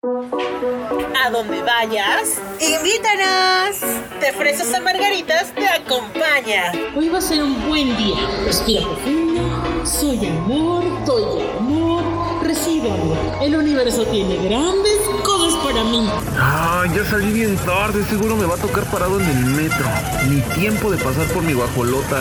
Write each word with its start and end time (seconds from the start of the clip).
A 0.00 1.30
donde 1.30 1.60
vayas, 1.60 2.38
¡Invítanos! 2.60 3.80
de 4.20 4.32
fresas 4.32 4.72
a 4.72 4.78
margaritas 4.80 5.52
te 5.52 5.68
acompaña. 5.68 6.70
Hoy 6.96 7.08
va 7.08 7.18
a 7.18 7.20
ser 7.20 7.42
un 7.42 7.68
buen 7.68 7.96
día. 7.96 8.16
Respira 8.44 8.82
profundo. 8.82 9.84
Soy 9.84 10.24
amor, 10.24 10.84
doy 11.04 11.42
amor, 11.58 12.04
recibo 12.44 12.92
amor. 12.94 13.18
El 13.42 13.56
universo 13.56 14.06
tiene 14.06 14.36
grandes 14.36 15.00
cosas 15.24 15.54
para 15.64 15.82
mí. 15.82 16.08
Ah, 16.38 16.84
ya 16.94 17.04
salí 17.04 17.32
bien 17.32 17.56
tarde, 17.56 18.04
seguro 18.04 18.36
me 18.36 18.46
va 18.46 18.54
a 18.54 18.58
tocar 18.58 18.84
parado 18.92 19.18
en 19.18 19.28
el 19.28 19.44
metro. 19.46 19.84
Ni 20.28 20.40
tiempo 20.60 20.92
de 20.92 20.98
pasar 20.98 21.26
por 21.26 21.42
mi 21.42 21.54
guajolota. 21.54 22.18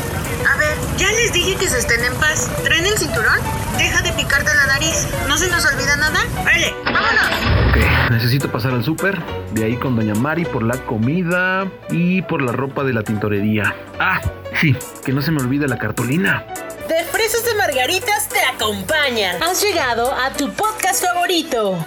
A 0.52 0.58
ver, 0.58 0.76
ya 0.98 1.12
les 1.12 1.32
dije 1.32 1.56
que 1.56 1.70
se 1.70 1.78
estén 1.78 2.04
en 2.04 2.16
paz. 2.16 2.50
¿Traen 2.64 2.88
el 2.88 2.98
cinturón? 2.98 3.38
Deja 3.78 4.02
de 4.02 4.12
picarte 4.14 4.54
la 4.56 4.66
nariz. 4.66 5.08
¿No 5.28 5.38
se 5.38 5.50
nos 5.50 5.64
olvida 5.66 5.96
nada? 5.98 6.20
¡Vale! 6.44 6.74
¡Vámonos! 6.86 7.28
Ok, 7.70 8.10
necesito 8.12 8.52
pasar 8.52 8.74
al 8.74 8.84
súper, 8.84 9.22
de 9.52 9.66
ahí 9.66 9.76
con 9.76 9.96
Doña 9.96 10.16
Mari 10.16 10.46
por 10.46 10.64
la 10.64 10.78
comida 10.86 11.70
y 11.90 12.24
por 12.24 12.42
la 12.42 12.52
ropa 12.52 12.84
de 12.84 12.94
la 12.94 13.04
tintorería. 13.04 13.76
Ah, 14.00 14.20
sí, 14.60 14.76
que 15.06 15.14
no 15.14 15.22
se 15.22 15.32
me 15.32 15.42
olvide 15.42 15.68
la 15.68 15.78
cartulina. 15.78 16.46
De 16.88 17.04
fresas 17.04 17.46
de 17.46 17.54
margaritas 17.56 18.28
te 18.30 18.40
acompaña. 18.40 19.38
Has 19.42 19.62
llegado 19.62 20.12
a 20.12 20.32
tu 20.32 20.52
podcast 20.54 21.04
favorito. 21.04 21.78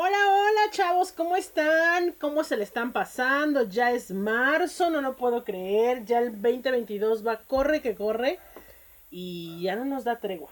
Hola, 0.00 0.18
hola 0.28 0.70
chavos, 0.70 1.10
¿cómo 1.10 1.34
están? 1.34 2.12
¿Cómo 2.20 2.44
se 2.44 2.56
le 2.56 2.62
están 2.62 2.92
pasando? 2.92 3.64
Ya 3.68 3.90
es 3.90 4.12
marzo, 4.12 4.90
no 4.90 5.00
lo 5.00 5.16
puedo 5.16 5.42
creer. 5.42 6.04
Ya 6.04 6.18
el 6.18 6.40
2022 6.40 7.26
va, 7.26 7.38
corre 7.38 7.80
que 7.80 7.96
corre. 7.96 8.38
Y 9.10 9.62
ya 9.62 9.76
no 9.76 9.84
nos 9.84 10.04
da 10.04 10.18
tregua. 10.18 10.50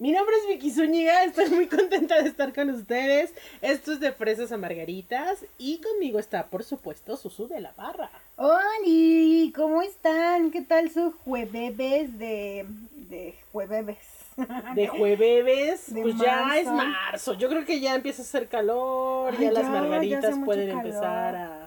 Mi 0.00 0.12
nombre 0.12 0.36
es 0.36 0.46
Vicky 0.46 0.70
Zúñiga, 0.70 1.24
estoy 1.24 1.50
muy 1.50 1.66
contenta 1.66 2.22
de 2.22 2.28
estar 2.28 2.54
con 2.54 2.70
ustedes. 2.70 3.34
Esto 3.60 3.92
es 3.92 3.98
de 3.98 4.12
Fresas 4.12 4.52
a 4.52 4.56
Margaritas. 4.56 5.44
Y 5.58 5.80
conmigo 5.80 6.20
está, 6.20 6.46
por 6.46 6.62
supuesto, 6.62 7.16
Susu 7.16 7.48
de 7.48 7.60
la 7.60 7.72
Barra. 7.72 8.08
Hola, 8.36 8.62
¿cómo 9.56 9.82
están? 9.82 10.52
¿Qué 10.52 10.62
tal 10.62 10.90
su 10.90 11.10
jueves 11.24 11.76
de, 11.76 12.64
de 12.94 13.34
jueves? 13.52 13.98
De 14.76 14.86
jueves, 14.86 15.92
De 15.92 16.00
pues 16.02 16.16
ya 16.16 16.56
es 16.58 16.66
marzo. 16.66 17.34
Yo 17.34 17.48
creo 17.48 17.64
que 17.64 17.80
ya 17.80 17.96
empieza 17.96 18.22
a 18.22 18.24
hacer 18.24 18.46
calor, 18.46 19.34
Ay, 19.36 19.46
ya 19.46 19.50
las 19.50 19.64
ya, 19.64 19.68
margaritas 19.70 20.38
pueden 20.44 20.68
calor. 20.68 20.86
empezar 20.86 21.34
a, 21.34 21.57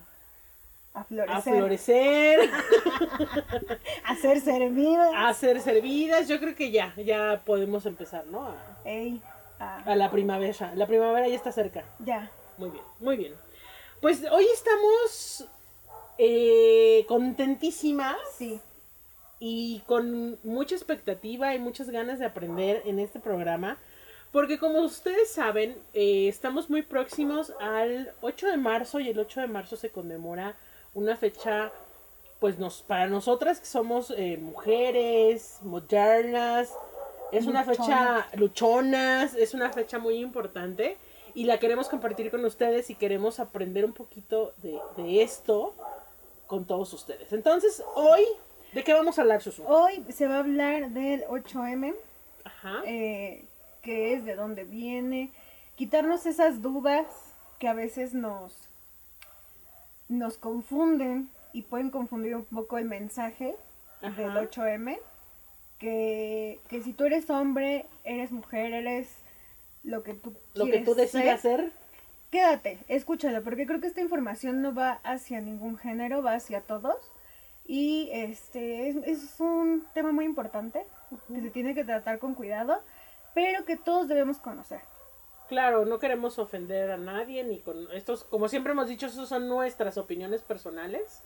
A 0.94 1.04
florecer. 1.06 1.38
a 1.38 1.42
florecer. 1.42 2.50
A 4.06 4.16
ser 4.16 4.42
servidas. 4.42 5.12
a 5.16 5.34
ser 5.34 5.62
servidas. 5.62 6.28
Yo 6.28 6.40
creo 6.40 6.54
que 6.56 6.72
ya, 6.72 6.94
ya 6.98 7.42
podemos 7.46 7.86
empezar, 7.86 8.26
¿no? 8.28 8.48
A, 8.48 8.56
Ey, 8.86 9.22
ah, 9.60 9.82
a 9.86 9.96
la 9.96 10.12
primavera. 10.12 10.74
La 10.76 10.88
primavera 10.88 11.28
ya 11.28 11.36
está 11.36 11.52
cerca. 11.52 11.84
ya. 12.00 12.30
Muy 12.58 12.70
bien, 12.70 12.84
muy 13.00 13.18
bien. 13.18 13.34
Pues 14.02 14.24
hoy 14.32 14.46
estamos 14.54 15.48
eh, 16.18 17.06
contentísimas 17.08 18.18
Sí. 18.38 18.60
y 19.40 19.82
con 19.88 20.38
mucha 20.44 20.76
expectativa 20.76 21.56
y 21.56 21.60
muchas 21.60 21.90
ganas 21.90 22.20
de 22.20 22.26
aprender 22.26 22.84
en 22.86 23.00
este 23.00 23.20
programa. 23.20 23.78
Porque 24.32 24.60
como 24.60 24.82
ustedes 24.82 25.32
saben, 25.32 25.76
eh, 25.94 26.28
estamos 26.28 26.70
muy 26.70 26.84
próximos 26.84 27.54
al 27.60 28.14
8 28.22 28.48
de 28.48 28.58
marzo 28.58 29.00
y 29.00 29.10
el 29.10 29.18
8 29.20 29.42
de 29.42 29.48
marzo 29.48 29.76
se 29.76 29.90
conmemora 29.90 30.56
una 30.94 31.16
fecha, 31.16 31.72
pues 32.40 32.60
nos, 32.60 32.82
para 32.82 33.08
nosotras 33.08 33.60
que 33.60 33.66
somos 33.66 34.12
eh, 34.12 34.38
mujeres, 34.38 35.60
modernas, 35.62 36.74
es 37.32 37.46
una 37.46 37.64
fecha 37.64 38.28
luchonas, 38.36 39.36
es 39.36 39.54
una 39.54 39.72
fecha 39.72 40.00
muy 40.00 40.16
importante 40.18 40.98
y 41.34 41.46
la 41.46 41.60
queremos 41.60 41.88
compartir 41.88 42.30
con 42.30 42.44
ustedes 42.44 42.90
y 42.90 42.96
queremos 42.96 43.40
aprender 43.40 43.86
un 43.86 43.94
poquito 43.94 44.54
de, 44.62 44.78
de 44.98 45.24
esto 45.24 45.74
con 46.48 46.66
todos 46.66 46.92
ustedes. 46.92 47.32
Entonces, 47.32 47.82
hoy, 47.96 48.22
¿de 48.74 48.84
qué 48.84 48.94
vamos 48.94 49.18
a 49.18 49.22
hablar, 49.22 49.42
Susu? 49.42 49.64
Hoy 49.66 50.04
se 50.10 50.28
va 50.28 50.36
a 50.36 50.40
hablar 50.40 50.90
del 50.90 51.24
8M, 51.26 51.96
Ajá. 52.44 52.82
eh, 52.86 53.46
qué 53.82 54.14
es, 54.14 54.26
de 54.26 54.36
dónde 54.36 54.66
viene, 54.66 55.32
quitarnos 55.78 56.26
esas 56.26 56.62
dudas 56.62 57.06
que 57.60 57.70
a 57.70 57.74
veces 57.74 58.14
nos, 58.14 58.54
nos 60.12 60.38
confunden 60.38 61.30
y 61.54 61.64
pueden 61.64 61.90
confundir 61.90 62.36
un 62.36 62.46
poco 62.46 62.78
el 62.78 62.86
mensaje 62.86 63.56
del 64.02 64.38
Ajá. 64.38 64.42
8M, 64.42 65.00
que, 65.80 66.60
que 66.70 66.82
si 66.82 66.94
tú 66.94 67.06
eres 67.06 67.30
hombre, 67.30 67.88
eres 68.04 68.32
mujer, 68.32 68.74
eres 68.74 69.10
lo 69.84 70.04
que 70.04 70.14
tú 70.14 70.36
Lo 70.54 70.66
que 70.66 70.80
tú 70.80 70.94
decidas 70.96 71.42
ser, 71.42 71.62
hacer. 71.62 71.74
quédate, 72.30 72.80
escúchala, 72.88 73.42
porque 73.42 73.66
creo 73.66 73.80
que 73.82 73.88
esta 73.88 74.02
información 74.02 74.62
no 74.62 74.74
va 74.74 75.00
hacia 75.04 75.42
ningún 75.42 75.78
género, 75.78 76.22
va 76.22 76.34
hacia 76.36 76.62
todos. 76.62 76.98
Y 77.66 78.10
este 78.12 78.90
es, 78.90 78.98
es 79.08 79.40
un 79.40 79.88
tema 79.94 80.12
muy 80.12 80.26
importante 80.26 80.86
que 81.34 81.42
se 81.42 81.50
tiene 81.52 81.74
que 81.74 81.84
tratar 81.86 82.20
con 82.20 82.36
cuidado, 82.36 82.84
pero 83.34 83.66
que 83.66 83.78
todos 83.78 84.08
debemos 84.08 84.40
conocer. 84.40 84.82
Claro, 85.52 85.84
no 85.84 86.00
queremos 86.00 86.40
ofender 86.40 86.92
a 86.92 86.96
nadie 86.98 87.44
ni 87.44 87.60
con 87.60 87.92
estos, 87.92 88.24
como 88.24 88.48
siempre 88.48 88.72
hemos 88.72 88.88
dicho, 88.88 89.08
esas 89.08 89.28
son 89.28 89.50
nuestras 89.50 89.98
opiniones 89.98 90.42
personales 90.44 91.24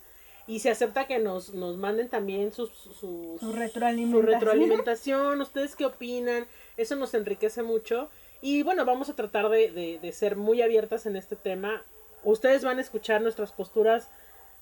y 0.48 0.58
se 0.58 0.68
acepta 0.68 1.06
que 1.06 1.20
nos, 1.20 1.54
nos 1.54 1.76
manden 1.76 2.08
también 2.08 2.52
sus, 2.52 2.70
sus- 2.70 2.96
Su 2.96 3.38
su 3.38 3.52
retroalimentación. 3.52 4.26
retroalimentación, 4.26 5.40
ustedes 5.40 5.76
qué 5.76 5.84
opinan, 5.84 6.48
eso 6.76 6.96
nos 6.96 7.14
enriquece 7.14 7.62
mucho 7.62 8.10
y 8.40 8.64
bueno, 8.64 8.84
vamos 8.84 9.08
a 9.08 9.14
tratar 9.14 9.48
de, 9.48 9.70
de- 9.70 10.00
de 10.02 10.12
ser 10.12 10.34
muy 10.34 10.60
abiertas 10.60 11.06
en 11.06 11.14
este 11.14 11.36
tema. 11.36 11.84
Ustedes 12.24 12.64
van 12.64 12.78
a 12.78 12.80
escuchar 12.80 13.22
nuestras 13.22 13.52
posturas, 13.52 14.10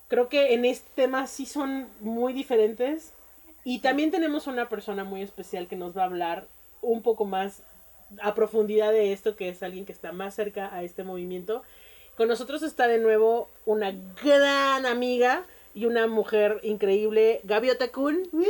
creo 0.09 0.29
que 0.29 0.53
en 0.53 0.67
este 0.67 0.91
tema 0.95 1.27
sí 1.27 1.47
son 1.47 1.89
muy 2.01 2.35
diferentes 2.35 3.15
y 3.65 3.79
también 3.79 4.11
tenemos 4.11 4.47
una 4.47 4.69
persona 4.69 5.05
muy 5.05 5.23
especial 5.23 5.69
que 5.69 5.77
nos 5.77 5.97
va 5.97 6.03
a 6.03 6.05
hablar 6.05 6.49
un 6.83 7.01
poco 7.01 7.25
más 7.25 7.63
a 8.21 8.35
profundidad 8.35 8.93
de 8.93 9.13
esto, 9.13 9.37
que 9.37 9.49
es 9.49 9.63
alguien 9.63 9.85
que 9.85 9.93
está 9.93 10.13
más 10.13 10.35
cerca 10.35 10.75
a 10.75 10.83
este 10.83 11.05
movimiento. 11.05 11.63
Con 12.17 12.29
nosotros 12.29 12.63
está 12.63 12.87
de 12.87 12.99
nuevo 12.99 13.49
una 13.67 13.93
gran 14.23 14.87
amiga 14.87 15.45
y 15.75 15.87
una 15.87 16.07
mujer 16.07 16.61
increíble, 16.63 17.41
Gaviota 17.43 17.89
Kun. 17.89 18.29
¡Woo! 18.33 18.45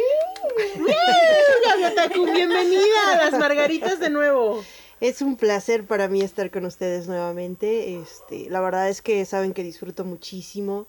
Gaviota 1.66 2.10
Kun, 2.10 2.32
bienvenida 2.34 3.12
a 3.12 3.16
las 3.16 3.40
Margaritas 3.40 3.98
de 4.00 4.10
nuevo. 4.10 4.62
Es 5.00 5.22
un 5.22 5.36
placer 5.36 5.84
para 5.84 6.08
mí 6.08 6.20
estar 6.20 6.50
con 6.50 6.66
ustedes 6.66 7.08
nuevamente. 7.08 7.98
Este, 7.98 8.50
la 8.50 8.60
verdad 8.60 8.88
es 8.88 9.02
que 9.02 9.24
saben 9.24 9.54
que 9.54 9.62
disfruto 9.62 10.04
muchísimo. 10.04 10.86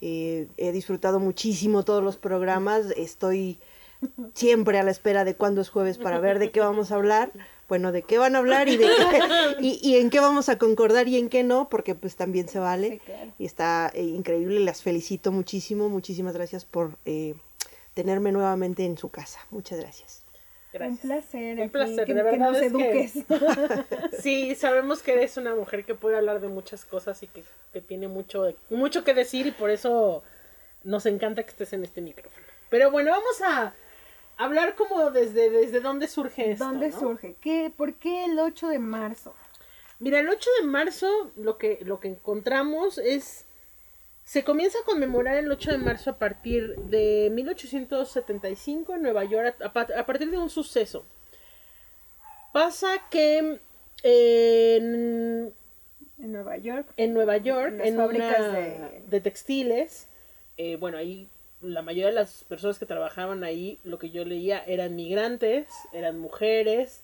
eh, 0.00 0.48
he 0.56 0.72
disfrutado 0.72 1.20
muchísimo 1.20 1.84
todos 1.84 2.02
los 2.02 2.16
programas. 2.16 2.86
Estoy 2.96 3.58
siempre 4.34 4.78
a 4.78 4.82
la 4.82 4.90
espera 4.90 5.24
de 5.24 5.34
cuándo 5.34 5.60
es 5.60 5.68
jueves 5.68 5.98
para 5.98 6.18
ver 6.18 6.38
de 6.38 6.50
qué 6.50 6.60
vamos 6.60 6.92
a 6.92 6.96
hablar. 6.96 7.30
Bueno, 7.68 7.92
de 7.92 8.02
qué 8.02 8.18
van 8.18 8.36
a 8.36 8.40
hablar 8.40 8.68
y, 8.68 8.76
de 8.76 8.84
qué- 8.86 9.20
y, 9.60 9.80
y 9.82 9.96
en 9.96 10.10
qué 10.10 10.20
vamos 10.20 10.48
a 10.50 10.58
concordar 10.58 11.08
y 11.08 11.16
en 11.18 11.30
qué 11.30 11.42
no, 11.42 11.68
porque 11.70 11.94
pues 11.94 12.14
también 12.14 12.46
se 12.48 12.58
vale. 12.58 12.90
Sí, 12.90 12.98
claro. 12.98 13.30
Y 13.38 13.46
está 13.46 13.90
eh, 13.94 14.02
increíble. 14.02 14.60
Las 14.60 14.82
felicito 14.82 15.32
muchísimo. 15.32 15.88
Muchísimas 15.88 16.34
gracias 16.34 16.64
por 16.66 16.98
eh, 17.06 17.34
tenerme 17.94 18.32
nuevamente 18.32 18.84
en 18.84 18.98
su 18.98 19.08
casa. 19.08 19.40
Muchas 19.50 19.80
gracias. 19.80 20.20
Un 20.78 20.96
placer. 20.98 21.60
Un 21.60 21.70
placer, 21.70 22.04
que, 22.04 22.14
de 22.14 22.20
que 22.20 22.24
verdad 22.24 22.50
nos 22.50 22.56
es 22.60 22.72
que- 22.72 23.04
eduques. 23.04 23.24
Sí, 24.20 24.54
sabemos 24.56 25.02
que 25.02 25.12
eres 25.12 25.36
una 25.36 25.54
mujer 25.54 25.84
que 25.84 25.94
puede 25.94 26.16
hablar 26.16 26.40
de 26.40 26.48
muchas 26.48 26.84
cosas 26.84 27.22
y 27.22 27.28
que, 27.28 27.44
que 27.72 27.80
tiene 27.80 28.08
mucho, 28.08 28.52
mucho 28.70 29.04
que 29.04 29.14
decir 29.14 29.46
y 29.46 29.52
por 29.52 29.70
eso 29.70 30.22
nos 30.82 31.06
encanta 31.06 31.42
que 31.44 31.50
estés 31.50 31.72
en 31.72 31.84
este 31.84 32.00
micrófono. 32.00 32.44
Pero 32.70 32.90
bueno, 32.90 33.10
vamos 33.12 33.40
a 33.42 33.72
hablar 34.36 34.74
como 34.74 35.10
desde, 35.10 35.50
desde 35.50 35.80
dónde 35.80 36.08
surge 36.08 36.52
esto. 36.52 36.64
¿Dónde 36.64 36.90
¿no? 36.90 36.98
surge? 36.98 37.36
¿Qué, 37.40 37.72
¿Por 37.76 37.94
qué 37.94 38.24
el 38.24 38.38
8 38.38 38.68
de 38.68 38.78
marzo? 38.78 39.34
Mira, 40.00 40.18
el 40.20 40.28
8 40.28 40.50
de 40.60 40.66
marzo 40.66 41.30
lo 41.36 41.56
que, 41.58 41.78
lo 41.82 42.00
que 42.00 42.08
encontramos 42.08 42.98
es... 42.98 43.46
Se 44.24 44.42
comienza 44.42 44.78
a 44.78 44.84
conmemorar 44.84 45.36
el 45.36 45.50
8 45.50 45.72
de 45.72 45.78
marzo 45.78 46.10
a 46.10 46.18
partir 46.18 46.74
de 46.76 47.30
1875 47.32 48.94
en 48.94 49.02
Nueva 49.02 49.24
York, 49.24 49.54
a, 49.62 49.72
pa- 49.72 49.86
a 49.98 50.06
partir 50.06 50.30
de 50.30 50.38
un 50.38 50.48
suceso. 50.48 51.04
Pasa 52.52 52.88
que 53.10 53.58
eh, 54.02 54.76
en, 54.80 55.52
En 56.18 56.32
Nueva 56.32 56.56
York. 56.56 56.88
en 56.96 57.12
Nueva 57.12 57.36
York, 57.36 57.74
En 57.74 57.80
en 57.86 57.96
fábricas 57.96 58.38
una 58.40 58.52
de- 58.52 59.02
de... 59.08 59.20
textiles, 59.20 60.06
eh, 60.56 60.76
bueno, 60.76 60.96
ahí 60.96 61.28
la 61.64 61.82
mayoría 61.82 62.08
de 62.08 62.14
las 62.14 62.44
personas 62.44 62.78
que 62.78 62.86
trabajaban 62.86 63.44
ahí, 63.44 63.78
lo 63.84 63.98
que 63.98 64.10
yo 64.10 64.24
leía, 64.24 64.62
eran 64.66 64.94
migrantes, 64.94 65.66
eran 65.92 66.18
mujeres. 66.18 67.02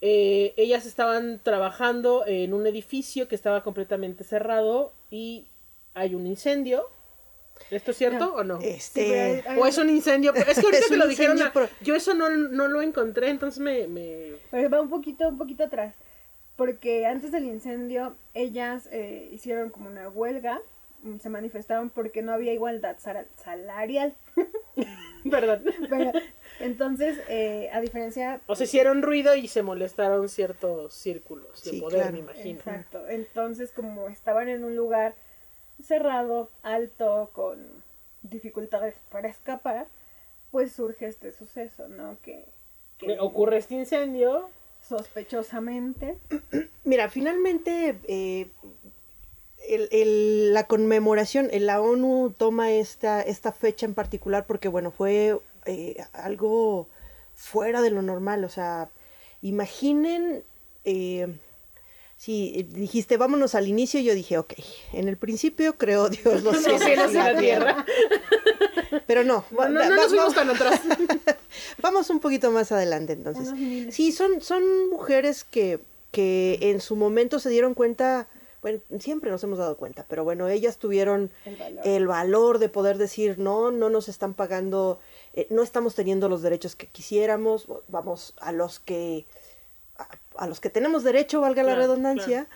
Eh, 0.00 0.54
ellas 0.56 0.86
estaban 0.86 1.40
trabajando 1.42 2.24
en 2.26 2.54
un 2.54 2.66
edificio 2.66 3.28
que 3.28 3.34
estaba 3.34 3.62
completamente 3.62 4.24
cerrado 4.24 4.92
y 5.10 5.46
hay 5.94 6.14
un 6.14 6.26
incendio. 6.26 6.88
¿Esto 7.70 7.90
es 7.90 7.96
cierto 7.96 8.34
o 8.34 8.44
no? 8.44 8.60
Este, 8.60 9.42
O 9.58 9.66
es 9.66 9.78
un 9.78 9.90
incendio. 9.90 10.32
Es 10.32 10.44
que 10.44 10.60
ahorita 10.66 10.78
Es 10.78 10.88
que 10.88 10.96
lo 10.96 11.08
dijeron, 11.08 11.38
yo 11.80 11.94
eso 11.94 12.14
no, 12.14 12.30
no 12.30 12.68
lo 12.68 12.82
encontré, 12.82 13.30
entonces 13.30 13.60
me... 13.60 13.88
me... 13.88 14.34
Pero 14.50 14.70
va 14.70 14.80
un 14.80 14.88
poquito, 14.88 15.28
un 15.28 15.38
poquito 15.38 15.64
atrás. 15.64 15.94
porque 16.56 17.06
antes 17.06 17.32
del 17.32 17.44
incendio 17.44 18.16
ellas 18.34 18.88
eh, 18.92 19.28
hicieron 19.32 19.70
como 19.70 19.88
una 19.88 20.08
huelga, 20.08 20.60
se 21.20 21.28
manifestaron 21.28 21.90
porque 21.90 22.22
no 22.22 22.32
había 22.32 22.52
igualdad 22.52 22.96
sal- 22.98 23.28
salarial. 23.36 24.14
Perdón. 25.30 25.64
Pero, 25.88 26.12
entonces, 26.60 27.18
eh, 27.28 27.68
a 27.72 27.80
diferencia... 27.80 28.40
O 28.46 28.54
sea, 28.56 28.64
hicieron 28.64 29.02
ruido 29.02 29.34
y 29.36 29.48
se 29.48 29.62
molestaron 29.62 30.28
ciertos 30.28 30.94
círculos 30.94 31.62
de 31.64 31.70
Sí, 31.72 31.80
poder, 31.80 31.98
claro. 32.00 32.12
me 32.12 32.18
imagino. 32.20 32.58
Exacto. 32.58 33.06
Entonces, 33.08 33.70
como 33.72 34.08
estaban 34.08 34.48
en 34.48 34.64
un 34.64 34.76
lugar 34.76 35.14
cerrado, 35.82 36.50
alto, 36.62 37.30
con 37.32 37.58
dificultades 38.22 38.94
para 39.10 39.28
escapar, 39.28 39.86
pues 40.50 40.72
surge 40.72 41.06
este 41.06 41.32
suceso, 41.32 41.88
¿no? 41.88 42.16
Que, 42.22 42.44
que 42.98 43.16
Ocurre 43.20 43.58
este 43.58 43.74
incendio. 43.74 44.48
sospechosamente 44.80 46.16
Mira, 46.84 47.08
finalmente 47.10 47.98
eh, 48.08 48.46
el- 49.68 49.88
el- 49.92 50.54
la 50.54 50.66
conmemoración, 50.66 51.48
eh, 51.52 51.60
la 51.60 51.80
ONU 51.80 52.34
toma 52.36 52.72
esta, 52.72 53.20
esta 53.22 53.52
fecha 53.52 53.86
en 53.86 53.94
particular 53.94 54.46
porque, 54.46 54.68
bueno, 54.68 54.90
fue 54.90 55.38
eh, 55.66 55.96
algo 56.12 56.88
fuera 57.34 57.82
de 57.82 57.90
lo 57.90 58.02
normal. 58.02 58.44
O 58.44 58.48
sea, 58.48 58.88
imaginen, 59.42 60.42
eh, 60.84 61.28
si 62.16 62.64
dijiste 62.70 63.16
vámonos 63.16 63.54
al 63.54 63.68
inicio, 63.68 64.00
yo 64.00 64.14
dije, 64.14 64.38
ok, 64.38 64.54
en 64.92 65.08
el 65.08 65.16
principio 65.16 65.76
creó 65.78 66.08
Dios 66.08 66.42
los 66.42 66.54
Los 66.54 66.62
cielos, 66.64 66.82
cielos 66.82 67.10
y 67.12 67.14
la 67.14 67.38
tierra. 67.38 67.86
Pero 69.06 69.24
no, 69.24 69.44
No, 69.50 69.56
va- 69.58 69.68
no, 69.68 69.80
va- 69.80 69.88
no 69.88 69.96
nos 69.96 70.04
va- 70.06 70.08
fuimos 70.08 70.34
tan 70.34 70.50
atrás. 70.50 70.80
Vamos 71.82 72.08
un 72.10 72.20
poquito 72.20 72.50
más 72.50 72.72
adelante 72.72 73.12
entonces. 73.12 73.50
Sí, 73.94 74.12
son, 74.12 74.40
son 74.40 74.88
mujeres 74.90 75.44
que, 75.44 75.80
que 76.10 76.58
en 76.62 76.80
su 76.80 76.96
momento 76.96 77.38
se 77.38 77.50
dieron 77.50 77.74
cuenta, 77.74 78.28
bueno, 78.62 78.80
siempre 78.98 79.30
nos 79.30 79.42
hemos 79.44 79.58
dado 79.58 79.76
cuenta, 79.76 80.04
pero 80.08 80.24
bueno, 80.24 80.48
ellas 80.48 80.78
tuvieron 80.78 81.30
el 81.44 81.56
valor. 81.56 81.80
el 81.86 82.06
valor 82.06 82.58
de 82.58 82.68
poder 82.68 82.98
decir, 82.98 83.38
no, 83.38 83.70
no 83.70 83.90
nos 83.90 84.08
están 84.08 84.34
pagando, 84.34 84.98
eh, 85.34 85.46
no 85.50 85.62
estamos 85.62 85.94
teniendo 85.94 86.28
los 86.28 86.42
derechos 86.42 86.74
que 86.76 86.86
quisiéramos, 86.86 87.68
vamos 87.88 88.34
a 88.40 88.52
los 88.52 88.80
que, 88.80 89.26
a, 89.96 90.08
a 90.36 90.46
los 90.46 90.60
que 90.60 90.70
tenemos 90.70 91.04
derecho, 91.04 91.40
valga 91.40 91.62
la 91.62 91.74
Claro, 91.74 91.82
redundancia. 91.82 92.48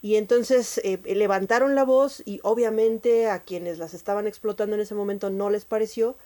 Y 0.00 0.14
entonces 0.14 0.78
eh, 0.84 1.00
levantaron 1.16 1.74
la 1.74 1.82
voz 1.84 2.22
y 2.24 2.38
obviamente 2.44 3.28
a 3.28 3.40
quienes 3.42 3.78
las 3.78 3.94
estaban 3.94 4.28
explotando 4.28 4.76
en 4.76 4.82
ese 4.82 4.94
momento 4.94 5.28
no 5.28 5.50
les 5.50 5.64
pareció. 5.64 6.16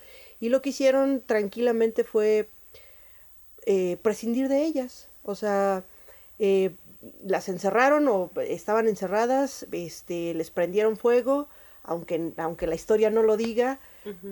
Y 0.40 0.50
lo 0.50 0.60
que 0.60 0.68
hicieron 0.70 1.22
tranquilamente 1.24 2.04
fue 2.04 2.50
eh, 3.64 3.96
prescindir 4.02 4.48
de 4.48 4.64
ellas. 4.64 5.08
O 5.22 5.34
sea, 5.34 5.84
eh, 6.38 6.74
las 7.22 7.48
encerraron 7.48 8.06
o 8.08 8.30
estaban 8.40 8.86
encerradas, 8.88 9.66
este, 9.72 10.34
les 10.34 10.50
prendieron 10.50 10.96
fuego, 10.96 11.48
aunque, 11.82 12.32
aunque 12.36 12.66
la 12.68 12.74
historia 12.76 13.10
no 13.10 13.22
lo 13.22 13.36
diga. 13.36 13.80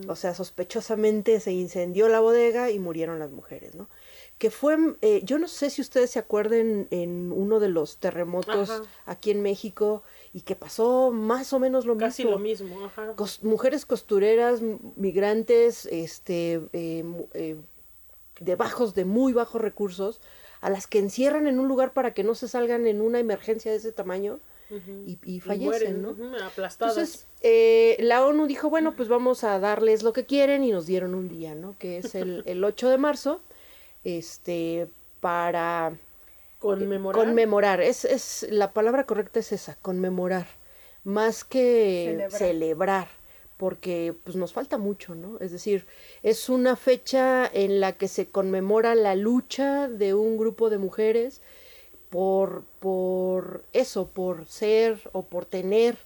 O 0.08 0.17
sea, 0.17 0.34
sospechosamente 0.34 1.38
se 1.38 1.52
incendió 1.52 2.08
la 2.08 2.19
bodega 2.20 2.70
y 2.70 2.78
murieron 2.81 3.19
las 3.20 3.31
mujeres, 3.31 3.76
¿no? 3.76 3.88
Que 4.38 4.50
fue, 4.50 4.76
eh, 5.00 5.20
yo 5.22 5.38
no 5.38 5.46
sé 5.46 5.70
si 5.70 5.81
ustedes 5.81 6.11
se 6.11 6.19
acuerden 6.19 6.88
en 6.90 7.31
uno 7.31 7.61
de 7.61 7.69
los 7.69 7.99
terremotos 7.99 8.70
Ajá. 8.70 8.82
aquí 9.06 9.31
en 9.31 9.43
México 9.43 10.02
y 10.32 10.40
que 10.40 10.56
pasó 10.56 11.12
más 11.12 11.52
o 11.52 11.61
menos 11.61 11.87
lo 11.87 11.96
Casi 11.96 12.22
mismo 12.25 12.38
lo 12.38 12.43
mismo. 12.43 12.84
Ajá. 12.84 13.14
cos- 13.17 13.43
mujeres 13.44 13.87
costureras, 13.87 14.61
migrantes, 14.96 15.87
este, 15.87 16.61
eh, 16.72 17.05
eh, 17.34 17.56
de 18.40 18.56
bajos, 18.56 18.94
de 18.94 19.05
muy 19.05 19.32
bajos 19.32 19.61
recursos, 19.61 20.20
a 20.60 20.70
las 20.70 20.86
que 20.86 20.98
encierran 20.98 21.46
en 21.46 21.58
un 21.58 21.68
lugar 21.68 21.92
para 21.92 22.12
que 22.14 22.24
no 22.24 22.34
se 22.34 22.48
salgan 22.48 22.86
en 22.86 23.00
una 23.00 23.18
emergencia 23.18 23.70
de 23.70 23.78
ese 23.78 23.92
tamaño 23.92 24.38
y, 25.04 25.18
y 25.24 25.36
Y 25.36 25.40
fallecen, 25.40 26.00
mueren, 26.00 26.02
¿no? 26.02 26.44
aplastadas. 26.44 26.96
Entonces, 26.96 27.26
eh, 27.40 27.96
la 27.98 28.24
ONU 28.24 28.46
dijo, 28.46 28.70
bueno, 28.70 28.94
pues 28.94 29.08
vamos 29.08 29.42
a 29.42 29.58
darles 29.58 30.02
lo 30.04 30.12
que 30.12 30.26
quieren 30.26 30.62
y 30.62 30.70
nos 30.70 30.86
dieron 30.86 31.14
un 31.16 31.28
día, 31.28 31.54
¿no? 31.56 31.74
Que 31.78 31.98
es 31.98 32.14
el, 32.14 32.42
el 32.46 32.62
8 32.62 32.88
de 32.88 32.98
marzo, 32.98 33.40
este, 34.04 34.86
para 35.20 35.94
conmemorar. 36.60 37.24
conmemorar. 37.24 37.80
Es, 37.80 38.04
es, 38.04 38.46
la 38.50 38.72
palabra 38.72 39.06
correcta 39.06 39.40
es 39.40 39.50
esa, 39.50 39.74
conmemorar, 39.82 40.46
más 41.02 41.42
que 41.42 42.04
Celebrar. 42.06 42.38
celebrar. 42.38 43.08
Porque 43.60 44.14
pues 44.24 44.36
nos 44.36 44.52
falta 44.54 44.78
mucho, 44.78 45.14
¿no? 45.14 45.38
Es 45.38 45.52
decir, 45.52 45.86
es 46.22 46.48
una 46.48 46.74
fecha 46.76 47.46
en 47.52 47.78
la 47.80 47.92
que 47.92 48.08
se 48.08 48.24
conmemora 48.30 48.94
la 48.94 49.14
lucha 49.14 49.88
de 49.88 50.14
un 50.14 50.38
grupo 50.38 50.70
de 50.70 50.78
mujeres 50.78 51.42
por, 52.08 52.64
por 52.80 53.64
eso, 53.72 54.08
por 54.08 54.46
ser 54.46 54.98
o 55.12 55.26
por 55.26 55.44
tener 55.44 55.98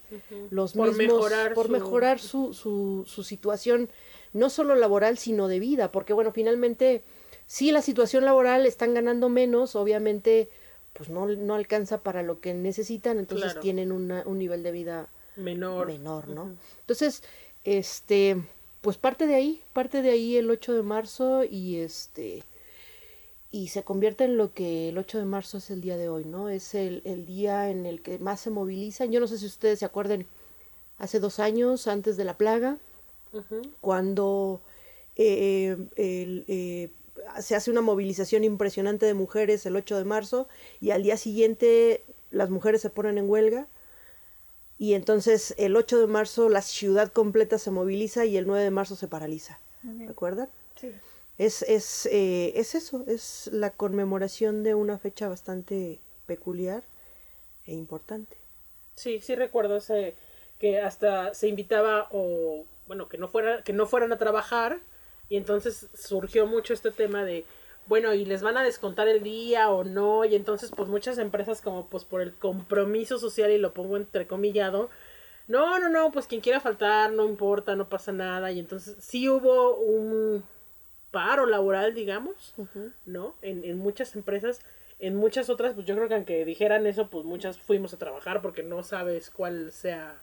los 0.50 0.74
Por 0.74 0.88
mismos, 0.88 1.08
mejorar 1.08 1.54
por 1.54 1.66
su- 1.66 1.72
mejorar 1.72 2.18
su, 2.18 2.52
su, 2.54 3.04
su 3.06 3.22
situación, 3.24 3.88
no 4.32 4.50
solo 4.50 4.74
laboral, 4.74 5.16
sino 5.16 5.48
de 5.48 5.60
vida, 5.60 5.92
porque 5.92 6.12
bueno, 6.12 6.32
finalmente, 6.32 7.02
si 7.46 7.70
la 7.72 7.82
situación 7.82 8.24
laboral 8.24 8.66
están 8.66 8.94
ganando 8.94 9.28
menos, 9.28 9.76
obviamente, 9.76 10.50
pues 10.92 11.08
no, 11.08 11.26
no 11.26 11.54
alcanza 11.54 12.02
para 12.02 12.22
lo 12.22 12.40
que 12.40 12.52
necesitan, 12.52 13.18
entonces 13.18 13.46
Claro. 13.46 13.60
tienen 13.62 13.92
una, 13.92 14.22
un 14.26 14.38
nivel 14.38 14.62
de 14.62 14.72
vida 14.72 15.08
menor. 15.36 15.86
menor, 15.88 16.28
¿no? 16.28 16.50
Entonces, 16.80 17.22
este, 17.64 18.42
pues 18.80 18.96
parte 18.96 19.26
de 19.26 19.34
ahí, 19.34 19.62
parte 19.72 20.02
de 20.02 20.10
ahí 20.10 20.36
el 20.36 20.50
8 20.50 20.74
de 20.74 20.82
marzo 20.82 21.44
y 21.44 21.78
este, 21.78 22.42
y 23.50 23.68
se 23.68 23.82
convierte 23.82 24.24
en 24.24 24.36
lo 24.36 24.52
que 24.52 24.88
el 24.90 24.98
8 24.98 25.18
de 25.18 25.24
marzo 25.24 25.58
es 25.58 25.70
el 25.70 25.80
día 25.80 25.96
de 25.96 26.08
hoy, 26.08 26.24
¿no? 26.24 26.48
Es 26.48 26.74
el, 26.74 27.02
el 27.04 27.26
día 27.26 27.70
en 27.70 27.86
el 27.86 28.02
que 28.02 28.18
más 28.18 28.40
se 28.40 28.50
movilizan. 28.50 29.12
Yo 29.12 29.20
no 29.20 29.26
sé 29.26 29.38
si 29.38 29.46
ustedes 29.46 29.78
se 29.78 29.84
acuerden, 29.84 30.26
hace 30.98 31.20
dos 31.20 31.38
años, 31.38 31.86
antes 31.86 32.16
de 32.16 32.24
la 32.24 32.36
plaga, 32.36 32.78
cuando 33.80 34.60
eh, 35.16 35.76
el, 35.96 36.44
eh, 36.48 36.90
se 37.40 37.54
hace 37.54 37.70
una 37.70 37.80
movilización 37.80 38.44
impresionante 38.44 39.06
de 39.06 39.14
mujeres 39.14 39.64
el 39.66 39.76
8 39.76 39.98
de 39.98 40.04
marzo 40.04 40.48
y 40.80 40.90
al 40.90 41.02
día 41.02 41.16
siguiente 41.16 42.04
las 42.30 42.50
mujeres 42.50 42.80
se 42.80 42.90
ponen 42.90 43.18
en 43.18 43.28
huelga 43.28 43.66
y 44.78 44.94
entonces 44.94 45.54
el 45.58 45.76
8 45.76 46.00
de 46.00 46.06
marzo 46.06 46.48
la 46.48 46.62
ciudad 46.62 47.12
completa 47.12 47.58
se 47.58 47.70
moviliza 47.70 48.24
y 48.24 48.36
el 48.36 48.46
9 48.46 48.64
de 48.64 48.70
marzo 48.70 48.96
se 48.96 49.08
paraliza. 49.08 49.60
¿Recuerdan? 50.06 50.48
Sí. 50.76 50.92
Es, 51.36 51.62
es, 51.62 52.06
eh, 52.06 52.52
es 52.56 52.74
eso, 52.74 53.04
es 53.06 53.50
la 53.52 53.70
conmemoración 53.70 54.62
de 54.62 54.74
una 54.74 54.98
fecha 54.98 55.28
bastante 55.28 56.00
peculiar 56.26 56.84
e 57.66 57.72
importante. 57.72 58.36
Sí, 58.94 59.20
sí 59.20 59.34
recuerdo 59.34 59.76
ese 59.76 60.14
que 60.58 60.80
hasta 60.80 61.34
se 61.34 61.48
invitaba 61.48 62.08
o 62.12 62.64
bueno, 62.86 63.08
que 63.08 63.18
no 63.18 63.28
fuera 63.28 63.62
que 63.62 63.72
no 63.72 63.86
fueran 63.86 64.12
a 64.12 64.18
trabajar 64.18 64.78
y 65.28 65.36
entonces 65.36 65.88
surgió 65.94 66.46
mucho 66.46 66.72
este 66.72 66.90
tema 66.90 67.24
de 67.24 67.44
bueno, 67.86 68.14
y 68.14 68.24
les 68.24 68.42
van 68.42 68.56
a 68.56 68.64
descontar 68.64 69.08
el 69.08 69.22
día 69.22 69.70
o 69.70 69.84
no, 69.84 70.24
y 70.24 70.34
entonces 70.34 70.70
pues 70.74 70.88
muchas 70.88 71.18
empresas 71.18 71.60
como 71.60 71.88
pues 71.88 72.04
por 72.04 72.20
el 72.20 72.34
compromiso 72.34 73.18
social 73.18 73.50
y 73.50 73.58
lo 73.58 73.74
pongo 73.74 73.96
entrecomillado, 73.96 74.90
no, 75.46 75.78
no, 75.78 75.88
no, 75.88 76.10
pues 76.10 76.26
quien 76.26 76.40
quiera 76.40 76.60
faltar, 76.60 77.12
no 77.12 77.26
importa, 77.26 77.76
no 77.76 77.88
pasa 77.88 78.12
nada, 78.12 78.50
y 78.52 78.58
entonces 78.58 78.96
sí 78.98 79.28
hubo 79.28 79.76
un 79.76 80.42
paro 81.10 81.46
laboral, 81.46 81.94
digamos, 81.94 82.54
¿no? 83.04 83.36
En, 83.42 83.62
en 83.64 83.78
muchas 83.78 84.16
empresas, 84.16 84.60
en 84.98 85.14
muchas 85.14 85.50
otras, 85.50 85.74
pues 85.74 85.86
yo 85.86 85.94
creo 85.94 86.08
que 86.08 86.14
aunque 86.14 86.44
dijeran 86.44 86.86
eso, 86.86 87.10
pues 87.10 87.24
muchas 87.24 87.58
fuimos 87.58 87.92
a 87.94 87.98
trabajar 87.98 88.42
porque 88.42 88.62
no 88.62 88.82
sabes 88.82 89.30
cuál 89.30 89.70
sea 89.70 90.20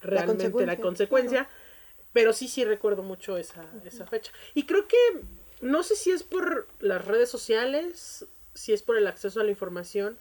realmente 0.00 0.44
la 0.66 0.76
consecuencia. 0.76 0.82
consecuencia, 0.82 1.48
Pero 2.12 2.32
sí, 2.32 2.46
sí 2.48 2.64
recuerdo 2.64 3.02
mucho 3.02 3.36
esa, 3.36 3.64
esa 3.84 4.06
fecha. 4.06 4.32
Y 4.54 4.64
creo 4.64 4.86
que, 4.86 4.96
no 5.60 5.82
sé 5.82 5.96
si 5.96 6.10
es 6.10 6.22
por 6.22 6.66
las 6.80 7.04
redes 7.04 7.28
sociales, 7.28 8.26
si 8.54 8.72
es 8.72 8.82
por 8.82 8.96
el 8.96 9.06
acceso 9.06 9.40
a 9.40 9.44
la 9.44 9.50
información, 9.50 10.18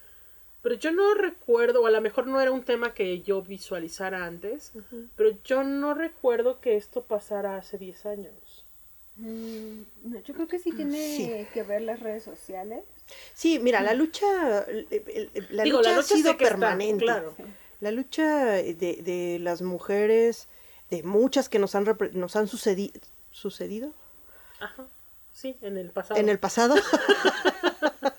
pero 0.62 0.76
yo 0.76 0.92
no 0.92 1.14
recuerdo, 1.14 1.82
o 1.84 1.88
a 1.88 1.92
lo 1.92 2.02
mejor 2.02 2.28
no 2.28 2.42
era 2.42 2.52
un 2.52 2.64
tema 2.64 2.94
que 2.94 3.22
yo 3.22 3.42
visualizara 3.42 4.26
antes, 4.26 4.74
pero 5.16 5.38
yo 5.44 5.64
no 5.64 5.94
recuerdo 5.94 6.60
que 6.60 6.76
esto 6.76 7.04
pasara 7.04 7.58
hace 7.58 7.78
10 7.78 8.06
años. 8.06 8.66
Mm, 9.16 9.82
no, 10.04 10.20
yo 10.22 10.34
creo 10.34 10.48
que 10.48 10.60
sí 10.60 10.72
tiene 10.72 11.16
Sí. 11.16 11.48
que 11.54 11.64
ver 11.64 11.82
las 11.82 12.00
redes 12.02 12.24
sociales. 12.24 12.84
Sí, 13.34 13.58
mira, 13.60 13.82
la 13.82 13.94
lucha, 13.94 14.66
Digo, 14.66 14.88
lucha 14.90 15.46
la 15.52 15.66
lucha 15.66 16.00
ha 16.00 16.04
sido 16.04 16.32
está, 16.32 16.44
permanente. 16.44 17.06
claro. 17.06 17.36
La 17.80 17.92
lucha 17.92 18.46
de, 18.46 18.74
de 18.76 19.38
las 19.40 19.62
mujeres, 19.62 20.48
de 20.90 21.04
muchas 21.04 21.48
que 21.50 21.60
nos 21.60 21.76
han, 21.76 21.86
nos 22.14 22.36
han 22.36 22.48
sucedi- 22.48 22.92
sucedido 23.32 23.92
Ajá. 24.60 24.86
Sí, 25.38 25.56
en 25.62 25.78
el 25.78 25.92
pasado. 25.92 26.20
en 26.20 26.30
el 26.30 26.40
pasado, 26.40 26.74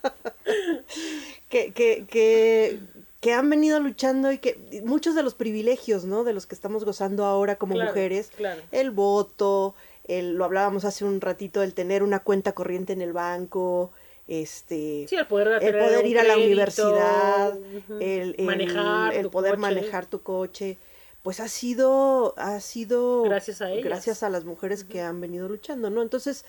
que, 1.48 1.72
que, 1.72 2.06
que, 2.08 2.78
que 3.20 3.32
han 3.32 3.50
venido 3.50 3.80
luchando 3.80 4.30
y 4.32 4.38
que 4.38 4.80
muchos 4.84 5.14
de 5.14 5.22
los 5.22 5.34
privilegios, 5.34 6.04
¿no? 6.04 6.24
De 6.24 6.32
los 6.32 6.46
que 6.46 6.54
estamos 6.54 6.84
gozando 6.84 7.24
ahora 7.24 7.56
como 7.56 7.74
Claro, 7.74 7.88
mujeres, 7.90 8.30
claro. 8.36 8.60
el 8.70 8.90
voto, 8.90 9.74
el, 10.04 10.34
lo 10.34 10.44
hablábamos 10.44 10.84
hace 10.84 11.04
un 11.04 11.20
ratito, 11.20 11.62
el 11.62 11.74
tener 11.74 12.02
una 12.02 12.20
cuenta 12.20 12.52
corriente 12.52 12.92
en 12.92 13.02
el 13.02 13.12
banco, 13.12 13.90
este 14.28 15.06
Sí, 15.08 15.16
el 15.16 15.26
poder, 15.26 15.62
el 15.62 15.72
poder 15.76 16.06
ir 16.06 16.18
a 16.20 16.22
la 16.24 16.36
universidad, 16.36 17.58
el, 18.00 18.34
el- 18.38 18.44
manejar, 18.46 19.14
el 19.14 19.30
poder 19.30 19.52
coche. 19.56 19.60
manejar 19.60 20.06
tu 20.06 20.22
coche, 20.22 20.78
pues 21.22 21.40
ha 21.40 21.48
sido, 21.48 22.34
ha 22.38 22.60
sido 22.60 23.22
Gracias 23.22 23.60
a 23.62 23.70
ellas. 23.72 23.84
gracias 23.84 24.22
a 24.22 24.30
las 24.30 24.44
mujeres 24.44 24.84
que 24.84 25.00
han 25.00 25.20
venido 25.20 25.48
luchando, 25.48 25.90
¿no? 25.90 26.00
Entonces, 26.02 26.44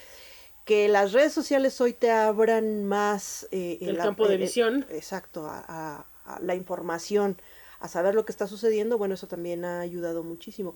que 0.70 0.88
las 0.88 1.14
redes 1.14 1.34
sociales 1.34 1.82
hoy 1.82 1.94
te 1.94 2.12
abran 2.12 2.86
más 2.86 3.48
eh, 3.50 3.80
El 3.82 3.98
campo 3.98 4.28
de 4.28 4.34
eh, 4.34 4.38
eh, 4.38 4.42
visión. 4.42 4.86
exacto, 4.92 5.48
a, 5.48 5.66
a- 5.68 6.06
a 6.26 6.40
la 6.42 6.54
información, 6.54 7.42
a 7.80 7.88
saber 7.88 8.14
lo 8.14 8.24
que 8.24 8.32
está 8.32 8.46
sucediendo, 8.46 9.00
bueno, 9.00 9.16
eso 9.16 9.26
también 9.28 9.66
ha 9.66 9.80
ayudado 9.80 10.22
muchísimo. 10.24 10.76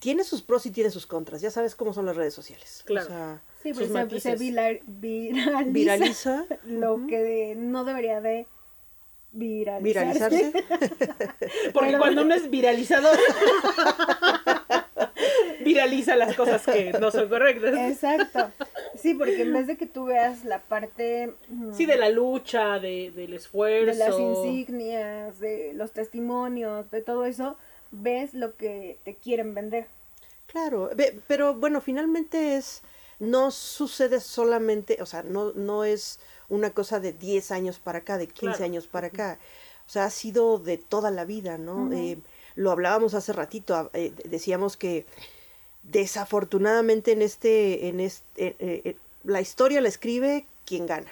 Tiene 0.00 0.24
sus 0.24 0.42
pros 0.42 0.66
y 0.66 0.72
tiene 0.72 0.90
sus 0.90 1.06
contras, 1.06 1.40
ya 1.40 1.52
sabes 1.52 1.76
cómo 1.76 1.92
son 1.92 2.04
las 2.06 2.16
redes 2.16 2.34
sociales. 2.34 2.82
Claro. 2.84 3.06
O 3.06 3.08
sea, 3.10 3.42
Sí, 3.62 3.68
Sus 3.68 3.78
pues 3.78 3.86
se, 3.88 3.92
se 3.92 3.98
matices. 4.00 4.40
vilar- 4.40 4.80
viraliza, 4.86 5.62
viraliza, 5.66 6.46
lo 6.64 7.06
que 7.06 7.54
no 7.56 7.84
debería 7.84 8.20
de 8.20 8.48
viralizarse. 9.32 10.50
viralizarse. 10.50 10.52
Porque 11.72 11.88
Pero- 11.90 11.98
cuando 12.00 12.22
uno 12.22 12.34
es 12.34 12.50
viralizador, 12.50 13.16
viraliza 15.72 16.16
las 16.16 16.34
cosas 16.36 16.62
que 16.64 16.92
no 17.00 17.10
son 17.10 17.28
correctas. 17.28 17.74
Exacto. 17.74 18.50
Sí, 18.96 19.14
porque 19.14 19.42
en 19.42 19.52
vez 19.52 19.66
de 19.66 19.76
que 19.76 19.86
tú 19.86 20.04
veas 20.06 20.44
la 20.44 20.60
parte 20.60 21.32
mm, 21.48 21.72
Sí, 21.74 21.86
de 21.86 21.96
la 21.96 22.08
lucha, 22.10 22.78
de, 22.78 23.10
del 23.14 23.34
esfuerzo. 23.34 23.86
de 23.86 23.94
las 23.94 24.18
insignias, 24.18 25.38
de 25.40 25.72
los 25.74 25.92
testimonios, 25.92 26.90
de 26.90 27.00
todo 27.02 27.24
eso, 27.24 27.56
ves 27.90 28.34
lo 28.34 28.56
que 28.56 28.98
te 29.04 29.14
quieren 29.16 29.54
vender. 29.54 29.86
Claro, 30.46 30.90
ve- 30.96 31.20
pero 31.26 31.54
bueno, 31.54 31.80
finalmente 31.80 32.56
es, 32.56 32.82
no 33.18 33.50
sucede 33.50 34.20
solamente, 34.20 34.98
o 35.00 35.06
sea, 35.06 35.22
no, 35.22 35.52
no 35.54 35.84
es 35.84 36.18
una 36.48 36.70
cosa 36.70 36.98
de 36.98 37.12
10 37.12 37.52
años 37.52 37.78
para 37.78 37.98
acá, 37.98 38.18
de 38.18 38.26
15 38.26 38.56
Claro. 38.56 38.64
años 38.64 38.86
para 38.88 39.06
acá, 39.08 39.38
o 39.86 39.90
sea, 39.90 40.04
ha 40.06 40.10
sido 40.10 40.58
de 40.58 40.76
toda 40.78 41.10
la 41.12 41.24
vida, 41.24 41.56
¿no? 41.58 41.92
Eh, 41.92 42.18
lo 42.56 42.72
hablábamos 42.72 43.14
hace 43.14 43.32
ratito, 43.32 43.74
a- 43.76 43.90
eh, 43.94 44.12
decíamos 44.24 44.76
que 44.76 45.06
desafortunadamente 45.82 47.12
en 47.12 47.22
este, 47.22 47.88
en 47.88 48.00
este, 48.00 48.46
eh, 48.48 48.56
eh, 48.58 48.82
eh, 48.84 48.96
la 49.24 49.40
historia 49.40 49.80
la 49.80 49.88
escribe 49.88 50.46
quien 50.66 50.86
gana. 50.86 51.10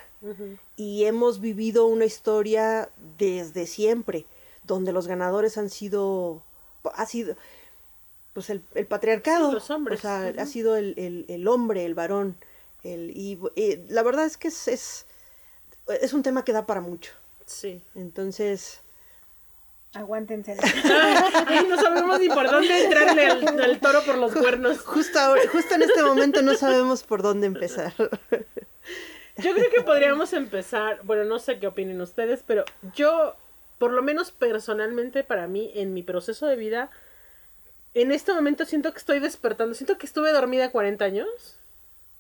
Y 0.77 1.05
hemos 1.05 1.41
vivido 1.41 1.87
una 1.87 2.05
historia 2.05 2.91
desde 3.19 3.67
siempre, 3.67 4.27
donde 4.65 4.93
los 4.93 5.07
ganadores 5.07 5.57
han 5.57 5.71
sido, 5.71 6.43
ha 6.95 7.07
sido, 7.07 7.37
pues 8.33 8.51
el, 8.51 8.63
el 8.75 8.87
patriarcado, 8.87 9.49
Sí, 9.49 9.55
los 9.55 9.71
hombres, 9.71 10.01
o 10.01 10.03
sea, 10.03 10.33
ha 10.37 10.47
sido 10.47 10.77
el, 10.77 10.95
el- 10.97 11.25
el 11.29 11.47
hombre, 11.47 11.85
el 11.85 11.95
varón, 11.95 12.37
el, 12.83 13.11
y, 13.17 13.39
eh, 13.57 13.85
la 13.89 14.03
verdad 14.03 14.25
es 14.27 14.37
que 14.37 14.49
es, 14.49 14.67
es, 14.69 15.07
es 16.01 16.13
un 16.13 16.23
tema 16.25 16.45
que 16.45 16.53
da 16.53 16.67
para 16.67 16.81
mucho, 16.81 17.13
Sí. 17.47 17.81
entonces, 17.95 18.81
Aguántense. 19.95 20.57
Ay, 21.47 21.67
no 21.69 21.77
sabemos 21.81 22.21
ni 22.21 22.29
por 22.29 22.51
dónde 22.51 22.85
entrarle 22.85 23.27
al, 23.27 23.61
al 23.61 23.81
toro 23.81 24.03
por 24.03 24.19
los 24.19 24.33
cuernos. 24.35 24.81
justo, 24.81 25.19
ahora- 25.19 25.43
justo 25.51 25.75
en 25.75 25.83
este 25.83 26.03
momento 26.03 26.43
no 26.43 26.55
sabemos 26.55 27.03
por 27.05 27.23
dónde 27.23 27.47
empezar. 27.47 27.93
Yo 29.37 29.55
creo 29.55 29.71
que 29.75 29.83
podríamos 29.83 30.33
empezar, 30.33 31.01
bueno, 31.05 31.25
no 31.25 31.39
sé 31.39 31.59
qué 31.59 31.69
opinen 31.69 32.01
ustedes, 32.01 32.43
pero 32.47 32.65
yo, 32.95 33.37
por 33.79 33.93
lo 33.93 34.03
menos 34.03 34.31
personalmente 34.33 35.25
para 35.25 35.47
mí, 35.47 35.71
en 35.75 35.95
mi 35.95 36.03
proceso 36.03 36.47
de 36.47 36.57
vida, 36.57 36.91
en 37.95 38.13
este 38.13 38.35
momento 38.35 38.65
siento 38.67 38.93
que 38.93 38.99
estoy 38.99 39.21
despertando, 39.21 39.75
siento 39.75 39.97
que 39.97 40.07
estuve 40.07 40.33
dormida 40.33 40.71
40 40.71 41.05
años 41.05 41.29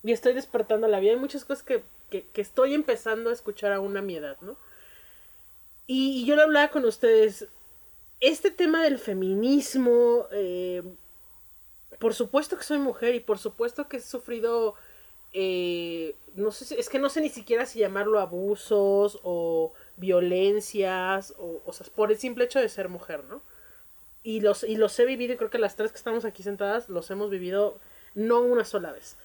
y 0.02 0.12
estoy 0.12 0.32
despertando 0.32 0.86
la 0.88 1.00
vida. 1.00 1.12
Hay 1.12 1.18
muchas 1.18 1.44
cosas 1.44 1.62
que, 1.64 1.82
que, 2.08 2.24
que 2.28 2.40
estoy 2.40 2.72
empezando 2.74 3.30
a 3.30 3.32
escuchar 3.32 3.72
aún 3.72 3.96
a 3.96 4.02
mi 4.02 4.16
edad, 4.16 4.36
¿no? 4.40 4.56
Y, 5.86 6.22
y 6.22 6.24
yo 6.24 6.36
lo 6.36 6.42
hablaba 6.42 6.68
con 6.68 6.84
ustedes, 6.84 7.46
este 8.20 8.50
tema 8.50 8.82
del 8.82 8.98
feminismo, 8.98 10.26
eh, 10.32 10.82
por 11.98 12.14
supuesto 12.14 12.56
que 12.56 12.64
soy 12.64 12.78
mujer 12.78 13.14
y 13.14 13.20
por 13.20 13.38
supuesto 13.38 13.88
que 13.88 13.98
he 13.98 14.00
sufrido 14.00 14.74
eh, 15.32 16.16
no 16.36 16.50
sé 16.50 16.80
es 16.80 16.88
que 16.88 16.98
no 16.98 17.10
sé 17.10 17.20
ni 17.20 17.28
siquiera 17.28 17.66
si 17.66 17.80
llamarlo 17.80 18.18
abusos 18.18 19.20
o 19.22 19.74
violencias 19.96 21.34
o, 21.38 21.60
o 21.66 21.72
sea, 21.72 21.86
por 21.94 22.10
el 22.10 22.18
simple 22.18 22.44
hecho 22.44 22.60
de 22.60 22.68
ser 22.68 22.88
mujer, 22.88 23.24
¿no? 23.24 23.42
Y 24.22 24.40
los, 24.40 24.64
y 24.64 24.76
los 24.76 24.98
he 24.98 25.04
vivido 25.04 25.34
y 25.34 25.36
creo 25.36 25.50
que 25.50 25.58
las 25.58 25.76
tres 25.76 25.90
que 25.90 25.98
estamos 25.98 26.24
aquí 26.24 26.42
sentadas 26.42 26.88
los 26.88 27.10
hemos 27.10 27.30
vivido 27.30 27.78
no 28.14 28.40
una 28.40 28.64
sola 28.64 28.92
vez. 28.92 29.16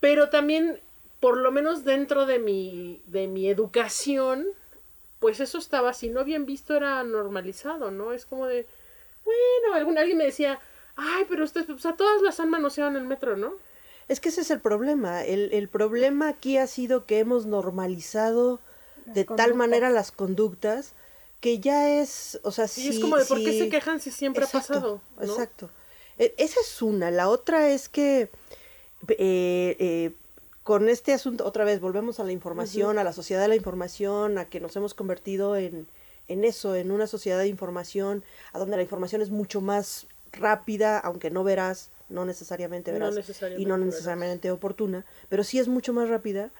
Pero 0.00 0.30
también, 0.30 0.80
por 1.20 1.36
lo 1.36 1.52
menos 1.52 1.84
dentro 1.84 2.26
de 2.26 2.38
mi, 2.38 3.02
de 3.06 3.28
mi 3.28 3.48
educación, 3.48 4.46
pues 5.22 5.40
eso 5.40 5.58
estaba, 5.58 5.94
si 5.94 6.10
no 6.10 6.24
bien 6.24 6.46
visto, 6.46 6.76
era 6.76 7.02
normalizado, 7.04 7.90
¿no? 7.90 8.12
Es 8.12 8.26
como 8.26 8.46
de, 8.46 8.66
bueno, 9.24 9.74
algún, 9.76 9.98
alguien 9.98 10.18
me 10.18 10.24
decía, 10.26 10.60
ay, 10.96 11.24
pero 11.30 11.44
ustedes, 11.44 11.66
pues 11.66 11.86
a 11.86 11.96
todas 11.96 12.22
las 12.22 12.40
han 12.40 12.50
manoseado 12.50 12.90
en 12.90 12.96
el 12.98 13.04
metro, 13.04 13.36
¿no? 13.38 13.54
Es 14.08 14.20
que 14.20 14.28
ese 14.28 14.42
es 14.42 14.50
el 14.50 14.60
problema. 14.60 15.24
El, 15.24 15.52
el 15.52 15.68
problema 15.68 16.28
aquí 16.28 16.58
ha 16.58 16.66
sido 16.66 17.06
que 17.06 17.18
hemos 17.20 17.46
normalizado 17.46 18.60
Las 19.06 19.14
de 19.14 19.24
tal 19.24 19.54
manera 19.54 19.90
las 19.90 20.12
conductas 20.12 20.94
que 21.40 21.58
ya 21.60 22.00
es, 22.00 22.40
o 22.44 22.52
sea, 22.52 22.66
Y 22.66 22.68
si, 22.68 22.88
es 22.88 22.98
como 23.00 23.16
de, 23.16 23.24
¿por 23.24 23.38
qué 23.42 23.52
se 23.52 23.68
quejan 23.68 24.00
si 24.00 24.10
siempre 24.10 24.44
Exacto, 24.44 24.78
ha 24.78 24.80
pasado? 24.80 25.00
¿no? 25.18 25.24
Exacto. 25.24 25.70
E- 26.18 26.34
esa 26.38 26.60
es 26.60 26.82
una. 26.82 27.10
La 27.10 27.28
otra 27.28 27.68
es 27.70 27.88
que 27.88 28.30
eh, 29.08 29.76
eh, 29.78 30.12
con 30.62 30.88
este 30.88 31.12
asunto, 31.12 31.44
otra 31.44 31.64
vez, 31.64 31.80
volvemos 31.80 32.20
a 32.20 32.24
la 32.24 32.32
información, 32.32 32.98
a 32.98 33.04
la 33.04 33.12
sociedad 33.12 33.42
de 33.42 33.48
la 33.48 33.56
información, 33.56 34.38
a 34.38 34.44
que 34.46 34.60
nos 34.60 34.76
hemos 34.76 34.94
convertido 34.94 35.56
en, 35.56 35.88
en 36.28 36.44
eso, 36.44 36.76
en 36.76 36.90
una 36.92 37.06
sociedad 37.06 37.38
de 37.38 37.48
información, 37.48 38.22
a 38.52 38.58
donde 38.58 38.76
la 38.76 38.82
información 38.82 39.22
es 39.22 39.30
mucho 39.30 39.60
más 39.60 40.06
rápida, 40.32 40.98
aunque 40.98 41.30
no 41.30 41.44
verás, 41.44 41.90
no 42.08 42.24
necesariamente 42.24 42.92
No 42.92 42.98
verás, 42.98 43.14
y 43.14 43.16
necesariamente 43.18 43.68
no 43.68 43.74
verás. 43.76 43.86
necesariamente 43.86 44.50
oportuna, 44.50 45.04
pero 45.28 45.42
sí 45.44 45.58
es 45.58 45.68
mucho 45.68 45.92
más 45.92 46.08
rápida. 46.08 46.50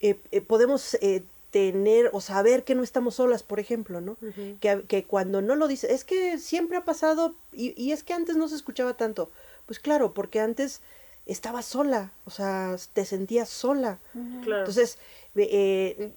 eh, 0.00 0.20
eh, 0.30 0.42
podemos 0.42 0.94
eh, 1.00 1.22
tener 1.50 2.10
o 2.12 2.20
saber 2.20 2.64
que 2.64 2.74
no 2.74 2.82
estamos 2.82 3.14
solas, 3.14 3.42
por 3.42 3.58
ejemplo, 3.60 4.02
¿no? 4.02 4.18
Que, 4.60 4.82
que 4.86 5.04
cuando 5.04 5.40
no 5.40 5.56
lo 5.56 5.68
dice, 5.68 5.90
es 5.94 6.04
que 6.04 6.38
siempre 6.38 6.76
ha 6.76 6.84
pasado 6.84 7.34
y, 7.52 7.72
y 7.82 7.92
es 7.92 8.02
que 8.04 8.12
antes 8.12 8.36
no 8.36 8.46
se 8.48 8.56
escuchaba 8.56 8.98
tanto. 8.98 9.30
Pues 9.64 9.78
claro, 9.78 10.12
porque 10.12 10.40
antes 10.40 10.82
estaba 11.26 11.62
sola, 11.62 12.12
o 12.24 12.30
sea, 12.30 12.76
te 12.92 13.04
sentías 13.04 13.48
sola. 13.48 13.98
Claro. 14.42 14.60
Entonces, 14.60 14.98
eh, 15.34 16.12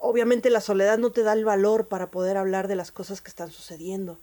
obviamente 0.00 0.48
la 0.50 0.60
soledad 0.60 0.98
no 0.98 1.10
te 1.10 1.22
da 1.22 1.32
el 1.32 1.44
valor 1.44 1.88
para 1.88 2.10
poder 2.10 2.36
hablar 2.36 2.68
de 2.68 2.76
las 2.76 2.92
cosas 2.92 3.20
que 3.20 3.28
están 3.28 3.50
sucediendo. 3.50 4.18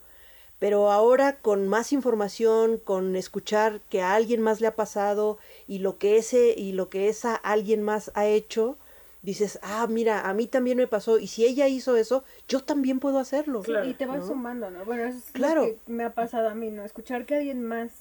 Pero 0.58 0.90
ahora 0.90 1.38
con 1.42 1.68
más 1.68 1.92
información, 1.92 2.78
con 2.78 3.18
escuchar 3.18 3.82
que 3.90 4.02
a 4.02 4.16
alguien 4.16 4.42
más 4.42 4.62
le 4.62 4.68
ha 4.68 4.76
pasado 4.76 5.38
y 5.68 5.80
lo 5.80 5.98
que 5.98 6.18
ese 6.18 6.54
y 6.58 6.72
lo 6.72 6.90
que 6.90 7.10
esa 7.10 7.36
alguien 7.36 7.84
más 7.84 8.10
ha 8.16 8.26
hecho, 8.26 8.78
dices, 9.22 9.60
ah, 9.64 9.86
mira, 9.90 10.30
a 10.30 10.34
mí 10.34 10.48
también 10.48 10.78
me 10.78 10.88
pasó 10.88 11.20
y 11.20 11.28
si 11.28 11.44
ella 11.46 11.68
hizo 11.68 11.98
eso, 11.98 12.24
yo 12.48 12.62
también 12.64 13.00
puedo 13.02 13.20
hacerlo. 13.20 13.64
Claro. 13.64 13.86
y 13.90 13.96
te 13.96 14.06
vas 14.06 14.20
¿no? 14.20 14.28
sumando, 14.28 14.72
¿no? 14.72 14.86
Bueno, 14.86 15.04
eso 15.04 15.18
es 15.18 15.26
Claro. 15.34 15.64
lo 15.64 15.68
que 15.68 15.80
me 15.88 16.06
ha 16.06 16.14
pasado 16.14 16.48
a 16.48 16.56
mí, 16.56 16.72
¿no? 16.72 16.86
Escuchar 16.86 17.26
que 17.26 17.36
alguien 17.36 17.62
más 17.62 17.92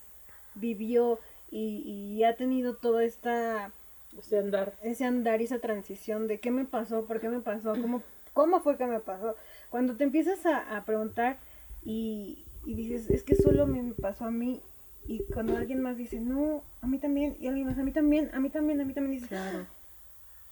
vivió 0.55 1.19
y, 1.59 2.17
y 2.17 2.25
ha 2.25 2.37
tenido 2.37 2.75
toda 2.77 3.05
esta 3.05 3.71
Ese 4.19 4.39
andar. 4.39 4.75
ese 4.83 5.05
andar 5.05 5.41
y 5.41 5.45
esa 5.45 5.59
transición 5.61 6.27
de 6.27 6.41
qué 6.41 6.51
me 6.51 6.65
pasó, 6.65 7.05
por 7.07 7.21
qué 7.21 7.29
me 7.29 7.41
pasó, 7.41 7.73
cómo, 7.81 8.03
cómo 8.33 8.61
fue 8.61 8.77
que 8.77 8.87
me 8.87 9.01
pasó. 9.01 9.37
Cuando 9.71 9.95
te 9.97 10.05
empiezas 10.05 10.45
a, 10.47 10.77
a 10.77 10.85
preguntar 10.85 11.39
y, 11.85 12.45
y 12.67 12.75
dices, 12.75 13.09
es 13.11 13.23
que 13.23 13.37
solo 13.37 13.67
me 13.67 13.93
pasó 13.95 14.25
a 14.25 14.31
mí, 14.31 14.63
y 15.07 15.23
cuando 15.33 15.57
alguien 15.57 15.81
más 15.83 15.97
dice, 15.97 16.19
no, 16.19 16.63
a 16.81 16.87
mí 16.87 16.99
también, 16.99 17.37
y 17.39 17.47
alguien 17.47 17.67
más, 17.67 17.79
a 17.79 17.83
mí 17.83 17.93
también, 17.93 18.31
a 18.35 18.41
mí 18.41 18.49
también, 18.51 18.81
a 18.81 18.85
mí 18.85 18.95
también, 18.95 19.13
dices, 19.13 19.29
Claro. 19.29 19.67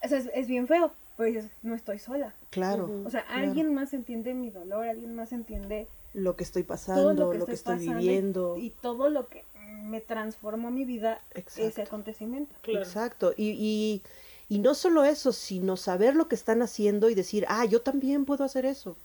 eso 0.02 0.16
es, 0.16 0.30
es 0.34 0.46
bien 0.46 0.68
feo, 0.68 0.92
pero 1.16 1.26
dices, 1.28 1.50
no 1.62 1.74
estoy 1.74 1.98
sola. 1.98 2.34
Claro. 2.50 3.02
O 3.04 3.10
sea, 3.10 3.20
alguien 3.30 3.72
más 3.74 3.94
entiende 3.94 4.34
mi 4.34 4.50
dolor, 4.50 4.86
alguien 4.86 5.14
más 5.14 5.32
entiende 5.32 5.88
Lo 6.12 6.36
que 6.36 6.44
estoy 6.44 6.64
todo 6.64 6.74
pasando, 6.74 7.12
lo 7.14 7.30
que 7.30 7.38
lo 7.38 7.46
que 7.46 7.52
estoy, 7.52 7.74
estoy 7.76 7.86
pasando 7.86 8.00
y- 8.02 8.04
viviendo. 8.06 8.56
y, 8.58 8.70
todo 8.70 9.08
lo 9.08 9.28
que 9.28 9.44
me 9.82 10.00
transformó 10.00 10.70
mi 10.70 10.84
vida 10.84 11.20
ese 11.34 11.82
acontecimiento. 11.82 12.54
Claro. 12.62 12.84
Exacto. 12.84 13.34
Y, 13.36 13.50
y, 13.50 14.02
y 14.48 14.58
no 14.58 14.74
solo 14.74 15.04
eso, 15.04 15.32
sino 15.32 15.76
saber 15.76 16.14
lo 16.14 16.28
que 16.28 16.34
están 16.34 16.62
haciendo 16.62 17.10
y 17.10 17.14
decir, 17.14 17.44
ah, 17.48 17.64
yo 17.64 17.82
también 17.82 18.24
puedo 18.24 18.44
hacer 18.44 18.64
eso. 18.64 18.96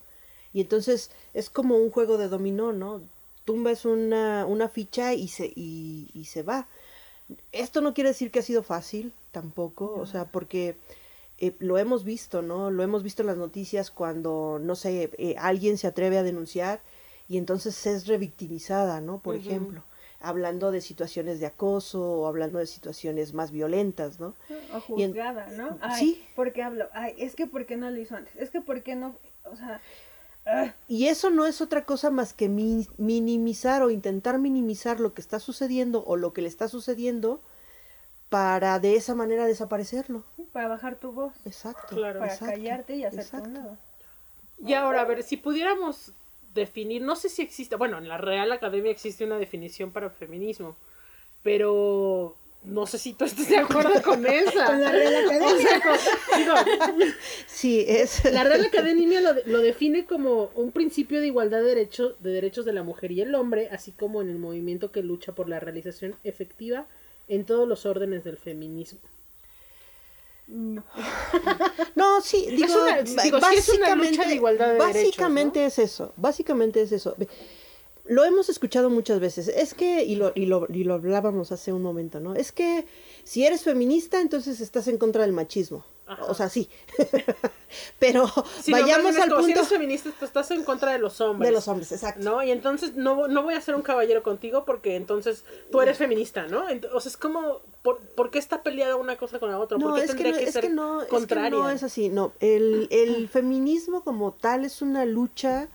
Y 0.53 0.61
entonces 0.61 1.11
es 1.33 1.49
como 1.49 1.77
un 1.77 1.91
juego 1.91 2.17
de 2.17 2.29
dominó, 2.29 2.73
¿no? 2.73 3.01
Tumbas 3.45 3.85
una, 3.85 4.45
una 4.45 4.69
ficha 4.69 5.13
y 5.13 5.27
se, 5.27 5.51
y, 5.55 6.09
y 6.13 6.25
se 6.25 6.43
va. 6.43 6.67
Esto 7.51 7.81
no 7.81 7.93
quiere 7.93 8.09
decir 8.09 8.31
que 8.31 8.39
ha 8.39 8.43
sido 8.43 8.63
fácil 8.63 9.13
tampoco, 9.31 9.93
o 9.93 10.05
sea, 10.05 10.25
porque 10.25 10.77
eh, 11.39 11.53
lo 11.59 11.77
hemos 11.77 12.03
visto, 12.03 12.41
¿no? 12.41 12.71
Lo 12.71 12.83
hemos 12.83 13.03
visto 13.03 13.21
en 13.21 13.27
las 13.27 13.37
noticias 13.37 13.91
cuando, 13.91 14.59
no 14.61 14.75
sé, 14.75 15.11
eh, 15.17 15.35
alguien 15.37 15.77
se 15.77 15.87
atreve 15.87 16.17
a 16.17 16.23
denunciar 16.23 16.81
y 17.27 17.37
entonces 17.37 17.85
es 17.85 18.07
revictimizada, 18.07 19.01
¿no? 19.01 19.19
Por 19.19 19.35
ejemplo. 19.35 19.83
Hablando 20.19 20.71
de 20.71 20.81
situaciones 20.81 21.39
de 21.39 21.45
acoso 21.45 22.01
o 22.01 22.27
hablando 22.27 22.59
de 22.59 22.65
situaciones 22.65 23.33
más 23.33 23.51
violentas, 23.51 24.19
¿no? 24.19 24.33
O 24.89 24.99
en- 24.99 25.11
juzgada, 25.11 25.47
¿no? 25.51 25.77
Ay, 25.81 25.99
Sí. 25.99 26.25
¿por 26.35 26.53
qué 26.53 26.63
hablo? 26.63 26.89
Ay, 26.93 27.13
es 27.17 27.35
que 27.35 27.45
¿por 27.47 27.65
qué 27.65 27.77
no 27.77 27.89
lo 27.89 27.97
hizo 27.99 28.15
antes? 28.15 28.35
Es 28.35 28.49
que 28.49 28.61
¿por 28.61 28.81
qué 28.83 28.95
no? 28.95 29.15
O 29.43 29.55
sea, 29.55 29.79
ah, 30.45 30.73
Y 30.87 31.07
eso 31.07 31.29
no 31.29 31.45
es 31.45 31.61
otra 31.61 31.85
cosa 31.85 32.09
más 32.09 32.33
que 32.33 32.49
mi- 32.49 32.87
minimizar 32.97 33.83
o 33.83 33.91
intentar 33.91 34.39
minimizar 34.39 34.99
lo 34.99 35.13
que 35.13 35.21
está 35.21 35.39
sucediendo 35.39 36.03
o 36.05 36.15
lo 36.15 36.33
que 36.33 36.41
le 36.41 36.47
está 36.47 36.67
sucediendo 36.67 37.41
para 38.29 38.79
de 38.79 38.95
esa 38.95 39.15
manera 39.15 39.45
desaparecerlo. 39.45 40.23
para 40.51 40.67
bajar 40.67 40.95
tu 40.95 41.11
voz, 41.11 41.33
Exacto. 41.45 41.95
Claro. 41.95 42.19
para 42.19 42.33
exacto, 42.33 42.55
callarte 42.55 42.95
y 42.95 43.01
lado. 43.03 43.77
Y 44.59 44.73
ahora, 44.73 45.01
a 45.01 45.05
ver, 45.05 45.21
si 45.23 45.37
pudiéramos 45.37 46.11
definir, 46.57 47.01
no 47.01 47.15
sé 47.15 47.29
si 47.29 47.41
existe, 47.41 47.77
bueno, 47.77 47.97
en 47.97 48.09
la 48.09 48.17
Real 48.17 48.51
Academia 48.51 48.91
existe 48.91 49.23
una 49.23 49.37
definición 49.39 49.91
para 49.93 50.09
feminismo, 50.09 50.75
pero 51.43 52.35
no 52.63 52.85
sé 52.85 52.97
si 52.97 53.13
tú 53.13 53.23
estás 53.25 53.47
de 53.47 53.57
acuerdo 53.57 54.01
con 54.03 54.25
esa. 54.25 54.65
Con 54.65 54.81
la 54.81 54.91
Real 54.91 55.15
Academia. 55.15 55.53
O 55.53 55.57
sea, 55.59 55.81
con- 55.81 56.37
digo, 56.37 56.53
Sí, 57.45 57.85
es. 57.87 58.25
la 58.25 58.43
Real 58.43 58.65
Academia 58.65 59.21
lo, 59.21 59.33
lo 59.45 59.59
define 59.59 60.05
como 60.05 60.51
un 60.55 60.71
principio 60.71 61.21
de 61.21 61.27
igualdad 61.27 61.59
de, 61.59 61.65
derecho, 61.69 62.15
de 62.19 62.31
derechos 62.31 62.65
de 62.65 62.73
la 62.73 62.83
mujer 62.83 63.11
y 63.11 63.21
el 63.21 63.33
hombre, 63.35 63.69
así 63.71 63.91
como 63.93 64.21
en 64.21 64.29
el 64.29 64.37
movimiento 64.39 64.91
que 64.91 65.03
lucha 65.03 65.33
por 65.33 65.47
la 65.47 65.59
realización 65.59 66.15
efectiva 66.23 66.87
en 67.29 67.45
todos 67.45 67.67
los 67.67 67.85
órdenes 67.85 68.23
del 68.23 68.37
feminismo. 68.37 68.99
No. 70.47 70.83
No, 71.95 72.21
sí, 72.21 72.45
digo, 72.49 72.73
una- 72.83 73.01
digo, 73.01 73.17
sí 73.17 73.55
es 73.55 73.69
una 73.69 73.79
básicamente, 73.79 74.11
lucha 74.11 74.27
de 74.29 74.35
igualdad 74.35 74.71
de 74.73 74.77
básicamente 74.77 75.65
es 75.65 75.79
eso, 75.79 76.13
básicamente 76.15 76.81
es 76.81 76.91
eso. 76.91 77.15
Lo 78.05 78.23
hemos 78.23 78.47
escuchado 78.47 78.89
muchas 78.89 79.19
veces, 79.19 79.47
es 79.49 79.73
que, 79.73 80.03
y 80.05 80.15
lo, 80.15 80.31
y, 80.35 80.45
lo, 80.45 80.65
y 80.69 80.83
lo 80.85 80.93
hablábamos 80.93 81.51
hace 81.51 81.73
un 81.73 81.81
momento, 81.81 82.19
¿no? 82.21 82.35
Es 82.35 82.51
que 82.51 82.85
si 83.23 83.45
eres 83.45 83.63
feminista, 83.63 84.21
entonces 84.21 84.61
estás 84.61 84.87
en 84.87 84.97
contra 84.97 85.23
del 85.23 85.33
machismo. 85.33 85.83
Ajá. 86.07 86.23
O 86.25 86.33
sea, 86.33 86.47
sí. 86.49 86.69
Pero 87.99 88.25
vayamos 88.69 89.15
al 89.17 89.29
como, 89.29 89.41
Si 89.41 89.47
punto 89.47 89.59
eres 89.59 89.67
feminista, 89.67 90.09
tú 90.17 90.25
estás 90.25 90.49
en 90.51 90.63
contra 90.63 90.93
de 90.93 90.99
los 90.99 91.19
hombres. 91.19 91.49
de 91.49 91.53
los 91.53 91.67
hombres, 91.67 91.91
exacto. 91.91 92.23
¿no? 92.23 92.41
Y 92.43 92.51
entonces 92.51 92.95
no, 92.95 93.27
no 93.27 93.43
voy 93.43 93.55
a 93.55 93.61
ser 93.61 93.75
un 93.75 93.81
caballero 93.81 94.23
contigo 94.23 94.63
porque 94.65 94.95
entonces 94.95 95.43
tú 95.71 95.81
eres 95.81 95.97
feminista, 95.97 96.47
¿no? 96.47 96.65
O 96.93 96.99
sea, 97.01 97.09
es 97.09 97.17
como, 97.17 97.59
¿por, 97.81 97.99
por 97.99 98.31
qué 98.31 98.39
está 98.39 98.63
peleada 98.63 98.95
una 98.95 99.17
cosa 99.17 99.39
con 99.39 99.51
la 99.51 99.59
otra? 99.59 99.77
¿Por 99.77 99.89
No, 99.89 99.95
qué 99.95 100.03
es 100.03 100.15
que 100.15 100.31
no, 100.31 100.37
que, 100.37 100.43
es 100.45 100.53
ser 100.53 100.63
que 100.63 100.69
no, 100.69 101.01
es 101.01 101.07
que 101.07 101.11
contraria? 101.11 101.49
no 101.49 101.69
es 101.69 101.83
así, 101.83 102.09
no. 102.09 102.31
El, 102.39 102.87
el 102.89 103.27
feminismo 103.27 104.03
como 104.03 104.31
tal 104.31 104.63
es 104.63 104.81
una 104.81 105.05
lucha 105.05 105.67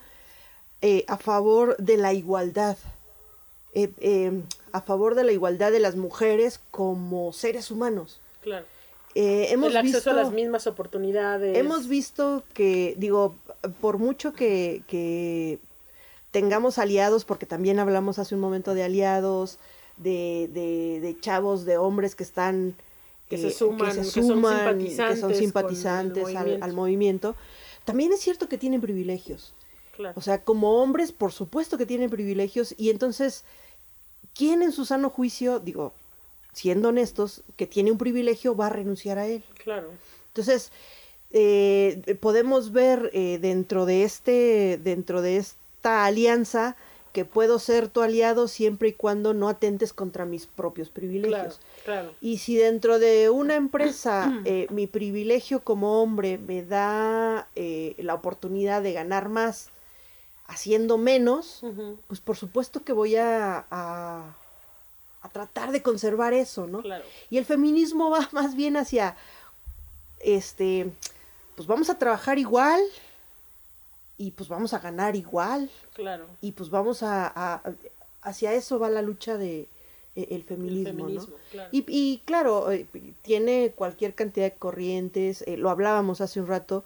eh, 0.81 1.05
a 1.09 1.19
favor 1.19 1.77
de 1.77 1.97
la 1.99 2.13
igualdad, 2.15 2.79
eh, 3.75 3.91
eh, 3.99 4.43
a 4.73 4.81
favor 4.81 5.15
de 5.15 5.25
la 5.25 5.33
igualdad 5.33 5.71
de 5.73 5.81
las 5.81 5.95
mujeres 5.97 6.61
como 6.71 7.33
seres 7.35 7.71
humanos. 7.71 8.21
Claro. 8.41 8.65
Eh, 9.15 9.49
hemos 9.51 9.71
El 9.71 9.77
acceso 9.77 9.97
visto, 9.97 10.11
a 10.11 10.15
las 10.15 10.33
mismas 10.33 10.67
oportunidades. 10.67 11.57
hemos 11.59 11.87
visto 11.87 12.45
que, 12.55 12.95
digo, 12.97 13.37
por 13.81 13.99
mucho 13.99 14.33
que, 14.33 14.83
que 14.87 15.59
tengamos 16.31 16.79
aliados, 16.79 17.25
porque 17.25 17.47
también 17.47 17.79
hablamos 17.79 18.19
hace 18.19 18.35
un 18.35 18.41
momento 18.41 18.75
de 18.75 18.83
aliados, 18.83 19.59
de, 19.99 20.49
de, 20.53 21.01
de 21.01 21.21
chavos, 21.21 21.65
de 21.65 21.77
hombres 21.77 22.15
que 22.15 22.25
están 22.25 22.75
Que 23.29 23.37
eh, 23.37 23.39
se 23.39 23.51
suman, 23.51 23.89
que, 23.89 24.05
se 24.05 24.11
son 24.11 24.27
suman, 24.27 24.79
que 24.79 24.89
simpatizantes 24.89 25.21
son 25.21 25.35
simpatizantes 25.35 26.25
al, 26.25 26.33
movimiento. 26.35 26.65
al 26.65 26.73
movimiento. 26.73 27.37
También 27.85 28.13
es 28.13 28.21
cierto 28.21 28.49
que 28.49 28.59
tienen 28.59 28.81
privilegios. 28.81 29.55
Claro. 29.95 30.15
O 30.17 30.23
sea, 30.23 30.43
como 30.43 30.83
hombres, 30.83 31.13
por 31.13 31.33
supuesto 31.33 31.77
que 31.77 31.85
tienen 31.85 32.09
privilegios. 32.09 32.75
Y 32.79 32.89
entonces, 32.89 33.45
¿quién 34.35 34.63
en 34.63 34.73
su 34.73 34.87
sano 34.87 35.11
juicio, 35.11 35.61
digo, 35.61 35.93
siendo 36.53 36.89
honestos, 36.89 37.43
que 37.57 37.67
tiene 37.67 37.91
un 37.91 37.99
privilegio, 37.99 38.57
va 38.57 38.67
a 38.67 38.71
renunciar 38.71 39.19
a 39.19 39.27
él? 39.27 39.43
claro. 39.63 39.89
Entonces, 40.29 40.73
eh, 41.31 42.17
podemos 42.21 42.73
ver 42.73 43.11
eh, 43.13 43.39
dentro 43.39 43.85
de 43.85 44.05
este, 44.05 44.81
dentro 44.83 45.21
de 45.21 45.37
esta 45.37 46.07
alianza, 46.07 46.77
que 47.13 47.25
puedo 47.25 47.59
ser 47.59 47.89
tu 47.89 48.01
aliado 48.01 48.49
siempre 48.49 48.89
y 48.89 48.93
cuando 48.93 49.35
no 49.35 49.49
atentes 49.49 49.93
contra 49.93 50.25
mis 50.25 50.47
propios 50.47 50.89
privilegios. 50.89 51.61
claro. 51.85 52.15
Y 52.21 52.39
si 52.39 52.57
dentro 52.57 52.99
de 52.99 53.31
una 53.31 53.55
empresa 53.55 54.41
eh, 54.45 54.67
mi 54.71 54.87
privilegio 54.87 55.61
como 55.61 56.03
hombre 56.03 56.39
me 56.39 56.65
da 56.65 57.49
eh, 57.55 57.95
la 57.99 58.15
oportunidad 58.15 58.83
de 58.83 58.93
ganar 58.95 59.29
más 59.29 59.71
haciendo 60.47 60.99
menos, 60.99 61.63
pues 62.09 62.21
por 62.21 62.37
supuesto 62.37 62.83
que 62.83 62.93
voy 62.93 63.17
a, 63.17 63.65
a, 63.71 64.37
a 65.23 65.29
tratar 65.29 65.73
de 65.73 65.83
conservar 65.83 66.33
eso, 66.35 66.67
¿no? 66.67 66.83
Claro. 66.83 67.05
Y 67.31 67.39
el 67.39 67.45
feminismo 67.45 68.11
va 68.11 68.29
más 68.33 68.55
bien 68.55 68.77
hacia, 68.77 69.17
este, 70.21 70.91
pues 71.57 71.67
vamos 71.67 71.91
a 71.91 71.99
trabajar 71.99 72.39
igual 72.39 72.81
y 74.19 74.33
pues 74.33 74.49
vamos 74.49 74.73
a 74.75 74.79
ganar 74.79 75.17
igual 75.17 75.71
Claro. 75.95 76.27
y 76.41 76.53
pues 76.53 76.71
vamos 76.71 77.03
a, 77.03 77.27
a- 77.35 77.63
hacia 78.23 78.53
eso 78.53 78.79
va 78.79 78.89
la 78.91 79.03
lucha 79.03 79.37
de 79.37 79.69
eh, 80.15 80.27
el 80.31 80.45
feminismo, 80.45 80.89
El 80.91 80.97
¿no? 80.97 81.03
feminismo, 81.05 81.37
claro. 81.51 81.69
Y, 81.73 81.85
y 81.89 82.19
claro, 82.25 82.71
eh, 82.71 82.87
tiene 83.23 83.73
cualquier 83.75 84.15
cantidad 84.15 84.47
de 84.51 84.57
corrientes, 84.57 85.43
eh, 85.47 85.57
lo 85.57 85.71
hablábamos 85.71 86.21
hace 86.21 86.41
un 86.41 86.47
rato, 86.47 86.85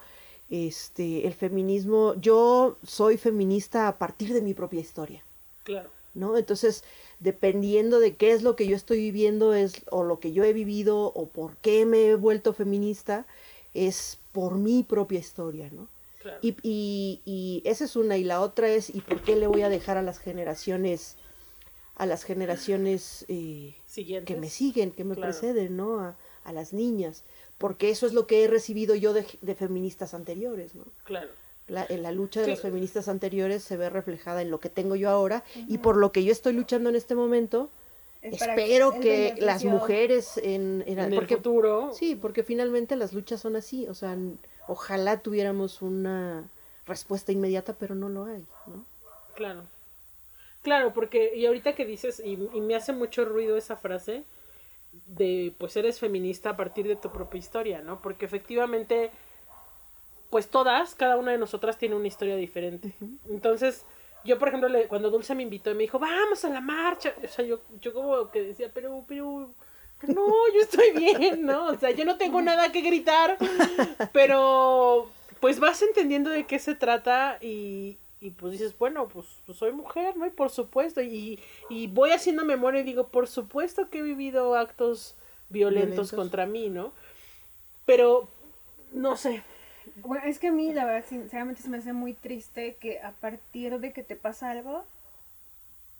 este, 0.49 1.27
el 1.27 1.35
feminismo, 1.35 2.15
yo 2.21 2.77
soy 2.87 3.17
feminista 3.19 3.89
a 3.89 3.99
partir 3.99 4.33
de 4.33 4.41
mi 4.43 4.55
propia 4.55 4.81
historia, 4.81 5.23
Claro. 5.65 5.91
¿no? 6.15 6.37
Entonces, 6.39 6.85
dependiendo 7.21 7.99
de 8.01 8.17
qué 8.17 8.33
es 8.33 8.43
lo 8.43 8.57
que 8.57 8.67
yo 8.67 8.77
estoy 8.77 8.99
viviendo 8.99 9.55
es 9.55 9.83
o 9.91 10.05
lo 10.05 10.21
que 10.21 10.33
yo 10.33 10.45
he 10.45 10.53
vivido 10.53 11.07
o 11.15 11.27
por 11.29 11.57
qué 11.57 11.87
me 11.87 12.07
he 12.07 12.15
vuelto 12.15 12.53
feminista, 12.53 13.27
es 13.75 14.19
por 14.33 14.55
mi 14.57 14.83
propia 14.83 15.19
historia, 15.19 15.71
¿no? 15.73 15.89
Claro. 16.21 16.39
Y, 16.43 16.57
y, 16.63 17.21
y 17.25 17.63
esa 17.65 17.85
es 17.85 17.97
una, 17.97 18.17
y 18.17 18.25
la 18.25 18.41
otra 18.41 18.69
es, 18.69 18.95
¿y 18.95 19.01
por 19.01 19.23
qué 19.23 19.37
le 19.37 19.47
voy 19.47 19.63
a 19.63 19.69
dejar 19.69 19.97
a 19.97 20.03
las 20.03 20.19
generaciones, 20.19 21.17
a 21.95 22.05
las 22.07 22.25
generaciones 22.25 23.25
eh, 23.29 23.75
Siguientes. 23.87 24.35
que 24.35 24.41
me 24.41 24.51
siguen, 24.51 24.91
que 24.91 25.05
me 25.05 25.15
Claro. 25.15 25.31
preceden, 25.31 25.77
¿no? 25.77 26.01
A, 26.01 26.17
a 26.45 26.53
las 26.53 26.73
niñas, 26.73 27.25
porque 27.59 27.91
eso 27.91 28.07
es 28.07 28.13
lo 28.13 28.27
que 28.27 28.45
he 28.45 28.49
recibido 28.49 28.95
yo 28.95 29.13
de, 29.13 29.27
de 29.41 29.55
feministas 29.55 30.15
anteriores, 30.15 30.75
¿no? 30.75 30.85
Claro. 31.05 31.31
La, 31.69 31.85
en 31.89 32.03
la 32.03 32.13
lucha 32.13 32.41
de 32.41 32.47
Sí. 32.47 32.51
las 32.53 32.61
feministas 32.61 33.09
anteriores 33.09 33.63
se 33.65 33.77
ve 33.77 33.91
reflejada 33.91 34.41
en 34.43 34.51
lo 34.51 34.61
que 34.61 34.71
tengo 34.71 34.95
yo 34.95 35.11
ahora 35.11 35.43
y 35.67 35.79
por 35.79 35.97
lo 35.97 36.13
que 36.13 36.23
yo 36.25 36.31
estoy 36.33 36.53
luchando 36.53 36.91
en 36.91 36.97
este 36.97 37.15
momento. 37.15 37.71
Es 38.23 38.43
espero 38.43 38.93
el 38.93 39.01
que 39.01 39.35
las 39.39 39.65
mujeres 39.65 40.39
en, 40.39 40.85
en- 40.87 40.99
En 40.99 41.13
el 41.13 41.15
porque 41.15 41.37
futuro. 41.37 41.93
Sí, 41.93 42.15
porque 42.15 42.43
finalmente 42.43 42.95
las 42.97 43.13
luchas 43.13 43.41
son 43.41 43.57
así, 43.57 43.87
o 43.89 43.95
sea, 43.95 44.17
ojalá 44.69 45.21
tuviéramos 45.21 45.83
una 45.83 46.45
respuesta 46.87 47.33
inmediata, 47.33 47.75
pero 47.75 47.95
no 47.95 48.09
lo 48.09 48.25
hay, 48.25 48.45
¿no? 48.67 48.85
Claro. 49.35 49.63
Claro, 50.63 50.93
porque, 50.93 51.37
y 51.37 51.47
ahorita 51.47 51.75
que 51.75 51.85
dices, 51.85 52.21
y, 52.25 52.39
y 52.53 52.61
me 52.61 52.75
hace 52.75 52.93
mucho 52.93 53.25
ruido 53.25 53.57
esa 53.57 53.77
frase, 53.77 54.25
de 55.07 55.55
pues 55.59 55.77
eres 55.77 56.01
feminista 56.01 56.51
a 56.51 56.57
partir 56.57 56.89
de 56.89 56.97
tu 56.97 57.11
propia 57.11 57.39
historia, 57.39 57.83
¿no? 57.83 58.01
Porque 58.03 58.25
efectivamente, 58.25 59.11
pues 60.31 60.49
todas, 60.49 60.95
cada 60.95 61.17
una 61.17 61.33
de 61.33 61.39
nosotras 61.39 61.79
tiene 61.79 61.95
una 61.95 62.09
historia 62.09 62.37
diferente. 62.37 62.95
Entonces, 63.29 63.85
yo 64.25 64.39
por 64.39 64.49
ejemplo, 64.49 64.69
le- 64.69 64.89
cuando 64.89 65.11
Dulce 65.11 65.35
me 65.35 65.43
invitó 65.45 65.71
y 65.71 65.75
me 65.75 65.83
dijo, 65.85 65.99
vamos 65.99 66.45
a 66.45 66.49
la 66.51 66.61
marcha, 66.61 67.15
o 67.23 67.29
sea, 67.29 67.45
yo, 67.45 67.61
yo 67.81 67.93
como 67.93 68.31
que 68.31 68.43
decía, 68.43 68.71
pero, 68.75 69.05
pero, 69.07 69.51
pero 70.01 70.13
no, 70.15 70.27
yo 70.55 70.61
estoy 70.61 70.91
bien, 70.93 71.47
¿no? 71.47 71.67
O 71.67 71.75
sea, 71.79 71.91
yo 71.93 72.05
no 72.05 72.17
tengo 72.17 72.43
nada 72.43 72.73
que 72.73 72.81
gritar, 72.81 73.39
pero 74.13 75.09
pues 75.41 75.61
vas 75.61 75.81
entendiendo 75.83 76.31
de 76.31 76.45
qué 76.47 76.59
se 76.59 76.75
trata 76.75 77.39
y, 77.41 77.99
y 78.21 78.31
pues 78.31 78.53
dices, 78.53 78.77
bueno, 78.79 79.09
pues, 79.09 79.27
pues 79.47 79.59
soy 79.59 79.73
mujer, 79.73 80.17
¿no? 80.17 80.27
Y 80.27 80.31
por 80.31 80.51
supuesto, 80.51 81.03
y, 81.03 81.39
y 81.69 81.87
voy 81.89 82.11
haciendo 82.11 82.45
memoria 82.45 82.81
y 82.81 82.85
digo, 82.85 83.09
por 83.09 83.29
supuesto 83.29 83.91
que 83.91 83.99
he 83.99 84.03
vivido 84.03 84.55
actos 84.57 85.15
violentos, 85.49 86.11
Violentos. 86.11 86.13
contra 86.13 86.47
mí, 86.47 86.69
¿no? 86.71 86.93
Pero, 87.85 88.29
no 88.93 89.17
sé, 89.17 89.43
Bueno, 89.97 90.25
es 90.25 90.39
que 90.39 90.49
a 90.49 90.53
mí, 90.53 90.73
la 90.73 90.85
verdad, 90.85 91.09
sinceramente 91.09 91.63
se 91.63 91.69
me 91.69 91.79
hace 91.79 91.93
muy 91.93 92.15
triste 92.15 92.77
que 92.77 93.01
a 93.01 93.13
partir 93.13 93.79
de 93.79 93.93
que 93.93 94.03
te 94.03 94.17
pasa 94.17 94.51
algo, 94.51 94.85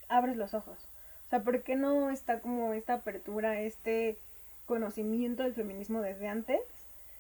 abres 0.09 0.37
los 0.37 0.55
ojos. 0.55 0.89
O 1.27 1.29
sea, 1.29 1.43
¿por 1.43 1.63
qué 1.63 1.77
no 1.77 2.11
está 2.11 2.41
como 2.41 2.73
esta 2.73 2.95
apertura, 2.95 3.61
este 3.61 4.19
conocimiento 4.67 5.43
del 5.43 5.55
feminismo 5.55 6.01
desde 6.01 6.29
antes? 6.29 6.61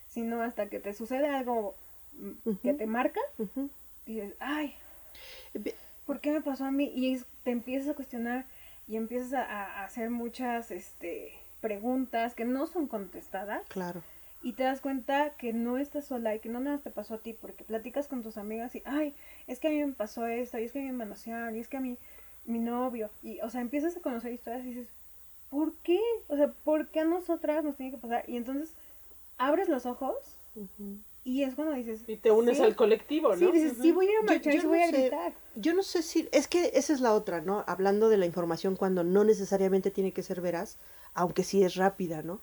Sino 0.09 0.43
hasta 0.43 0.69
que 0.69 0.81
te 0.81 0.95
sucede 0.95 1.29
algo 1.29 1.75
mm, 2.13 2.33
que 2.63 2.75
te 2.75 2.87
marca, 2.87 3.21
Ujú. 3.39 3.71
dices, 4.07 4.35
ay, 4.39 4.75
¿por 6.07 6.21
qué 6.21 6.31
me 6.31 6.41
pasó 6.41 6.65
a 6.65 6.71
mí? 6.71 6.93
Y 6.95 7.21
te 7.43 7.51
empiezas 7.51 7.91
a 7.91 7.95
cuestionar 7.95 8.47
y 8.87 8.97
empiezas 8.97 9.33
a, 9.35 9.43
a 9.45 9.85
hacer 9.85 10.11
muchas 10.11 10.71
este, 10.71 11.33
preguntas 11.61 12.35
que 12.35 12.45
no 12.45 12.67
son 12.67 12.87
contestadas 12.87 13.67
Claro. 13.69 14.03
Y 14.43 14.53
te 14.53 14.63
das 14.63 14.81
cuenta 14.81 15.31
que 15.37 15.53
no 15.53 15.79
estás 15.79 16.07
sola 16.07 16.35
y 16.35 16.41
que 16.41 16.49
no 16.49 16.61
nada 16.61 16.79
te 16.79 16.91
pasó 16.91 17.15
a 17.15 17.19
ti 17.19 17.33
porque 17.33 17.65
platicas 17.65 18.09
con 18.09 18.23
tus 18.23 18.37
amigas 18.37 18.75
y, 18.77 18.83
ay, 18.85 19.15
es 19.47 19.59
que 19.61 19.69
a 19.69 19.71
mí 19.71 19.85
me 19.85 19.93
pasó 19.93 20.27
esto, 20.27 20.59
y 20.59 20.65
es 20.65 20.73
que 20.73 20.79
a 20.79 20.83
mí 20.83 20.89
me 20.89 20.99
manosearon, 21.05 21.57
y 21.57 21.61
es 21.61 21.69
que 21.69 21.77
a 21.79 21.81
mí... 21.81 21.99
mi 22.45 22.61
novio. 22.61 23.11
Y, 23.25 23.41
o 23.41 23.51
sea, 23.51 23.61
empiezas 23.61 23.97
a 23.97 24.01
conocer 24.01 24.33
historias 24.33 24.65
y 24.65 24.69
dices, 24.69 24.89
¿por 25.51 25.75
qué? 25.83 25.99
O 26.29 26.37
sea, 26.37 26.53
¿por 26.65 26.87
qué 26.89 27.01
a 27.01 27.05
nosotras 27.05 27.65
nos 27.65 27.77
tiene 27.77 27.91
que 27.91 27.99
pasar? 27.99 28.23
Y 28.29 28.37
entonces 28.37 28.77
abres 29.37 29.69
los 29.69 29.85
ojos 29.85 30.15
y 31.25 31.43
es 31.43 31.57
cuando 31.57 31.75
dices... 31.75 32.05
Y 32.07 32.17
te 32.19 32.31
unes 32.31 32.59
sí, 32.59 32.63
al 32.63 32.77
colectivo, 32.77 33.31
¿no? 33.31 33.37
Sí, 33.37 33.51
dices, 33.51 33.79
sí, 33.83 33.91
voy 33.91 34.07
a 34.07 34.11
ir 34.11 34.17
a 34.19 34.21
Yo- 34.21 34.27
marchar 34.27 34.53
yo 34.53 34.59
y 34.59 34.61
sí 34.61 34.67
no 34.67 34.69
voy 34.71 34.81
a 34.81 34.87
sé. 34.87 35.01
gritar. 35.01 35.33
Yo 35.57 35.75
no 35.75 35.83
sé 35.83 36.03
si, 36.03 36.29
es 36.31 36.47
que 36.47 36.71
esa 36.75 36.93
es 36.93 37.01
la 37.01 37.15
otra, 37.15 37.41
¿no? 37.41 37.65
Hablando 37.67 38.09
de 38.09 38.17
la 38.17 38.27
información 38.27 38.77
cuando 38.77 39.03
no 39.03 39.25
necesariamente 39.25 39.91
tiene 39.91 40.13
que 40.13 40.23
ser 40.23 40.41
veraz, 40.41 40.79
aunque 41.15 41.43
sí 41.43 41.65
es 41.65 41.75
rápida, 41.75 42.23
¿no? 42.23 42.41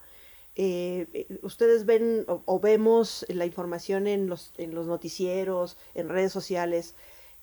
Eh, 0.55 1.07
eh, 1.13 1.39
ustedes 1.41 1.85
ven 1.85 2.25
o, 2.27 2.41
o 2.45 2.59
vemos 2.59 3.25
la 3.29 3.45
información 3.45 4.05
en 4.07 4.27
los, 4.27 4.53
en 4.57 4.75
los 4.75 4.85
noticieros, 4.87 5.77
en 5.95 6.09
redes 6.09 6.31
sociales, 6.31 6.93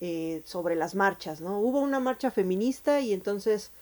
eh, 0.01 0.43
sobre 0.45 0.77
las 0.77 0.95
marchas, 0.95 1.41
¿no? 1.41 1.59
Hubo 1.61 1.81
una 1.81 2.01
marcha 2.01 2.31
feminista 2.31 3.01
y 3.01 3.13
entonces, 3.13 3.73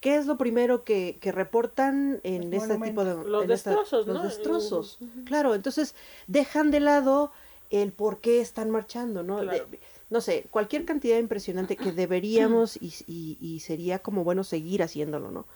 ¿qué 0.00 0.16
es 0.16 0.26
lo 0.26 0.36
primero 0.36 0.84
que, 0.84 1.16
que 1.20 1.32
reportan 1.32 2.20
en 2.24 2.50
Los 2.50 2.62
este 2.64 2.78
tipo 2.78 3.04
de... 3.04 3.24
Los 3.24 3.48
esta- 3.48 3.70
destrozos, 3.70 4.06
Los 4.06 4.16
¿no? 4.16 4.22
destrozos, 4.22 4.98
claro, 5.24 5.54
entonces 5.54 5.94
dejan 6.26 6.70
de 6.70 6.80
lado 6.80 7.32
el 7.70 7.92
por 7.92 8.20
qué 8.20 8.40
están 8.40 8.70
marchando, 8.70 9.22
¿no? 9.22 9.40
Claro. 9.40 9.66
De- 9.66 9.80
no 10.10 10.20
sé, 10.20 10.46
cualquier 10.50 10.84
cantidad 10.84 11.18
impresionante 11.18 11.76
que 11.76 11.90
deberíamos 11.92 12.76
y, 12.76 12.92
y- 13.06 13.38
y 13.40 13.60
sería 13.60 13.98
como 13.98 14.22
bueno 14.22 14.44
seguir 14.44 14.82
haciéndolo, 14.82 15.30
¿no? 15.30 15.46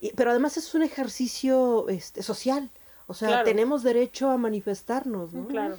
Y- 0.00 0.12
pero 0.12 0.30
además 0.30 0.56
es 0.56 0.74
un 0.74 0.82
ejercicio 0.82 1.88
este, 1.88 2.22
social, 2.22 2.70
o 3.06 3.14
sea, 3.14 3.28
Claro. 3.28 3.44
tenemos 3.44 3.82
derecho 3.82 4.30
a 4.30 4.36
manifestarnos, 4.36 5.32
¿no? 5.32 5.46
Claro. 5.48 5.76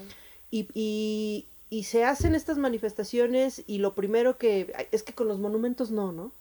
Y, 0.51 0.67
y, 0.73 1.47
y 1.69 1.83
se 1.83 2.03
hacen 2.03 2.33
estas 2.35 2.57
manifestaciones 2.57 3.63
y 3.67 3.77
lo 3.77 3.93
primero 3.93 4.37
que 4.37 4.73
es 4.91 5.03
que 5.03 5.13
con 5.13 5.27
los 5.27 5.39
monumentos 5.39 5.91
no, 5.91 6.11
¿no? 6.11 6.31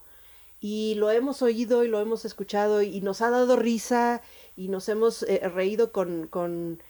Y 0.61 0.95
lo 0.97 1.11
hemos 1.13 1.41
oído 1.43 1.85
y 1.85 1.89
lo 1.89 2.01
hemos 2.01 2.25
escuchado 2.25 2.83
y 2.83 3.01
nos 3.01 3.21
ha 3.21 3.31
dado 3.31 3.55
risa 3.57 4.23
y 4.57 4.69
nos 4.69 4.89
hemos 4.89 5.23
eh, 5.23 5.49
reído 5.55 5.93
con, 5.93 6.27
con... 6.27 6.83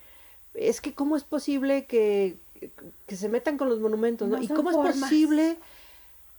Es 0.54 0.80
que 0.80 0.94
cómo 0.94 1.16
es 1.16 1.24
posible 1.24 1.84
que, 1.84 2.38
que 3.06 3.16
se 3.16 3.28
metan 3.28 3.58
con 3.58 3.68
los 3.68 3.78
monumentos, 3.80 4.26
¿no? 4.28 4.36
No 4.38 4.42
¿Y 4.42 4.48
cómo 4.48 4.70
es 4.70 4.76
posible 4.98 5.58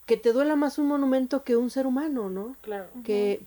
que 0.10 0.18
te 0.18 0.34
duela 0.34 0.56
más 0.56 0.80
un 0.80 0.88
monumento 0.88 1.44
que 1.44 1.56
un 1.56 1.70
ser 1.70 1.86
humano, 1.86 2.32
¿no? 2.32 2.56
Claro. 2.62 2.88
Que 3.04 3.46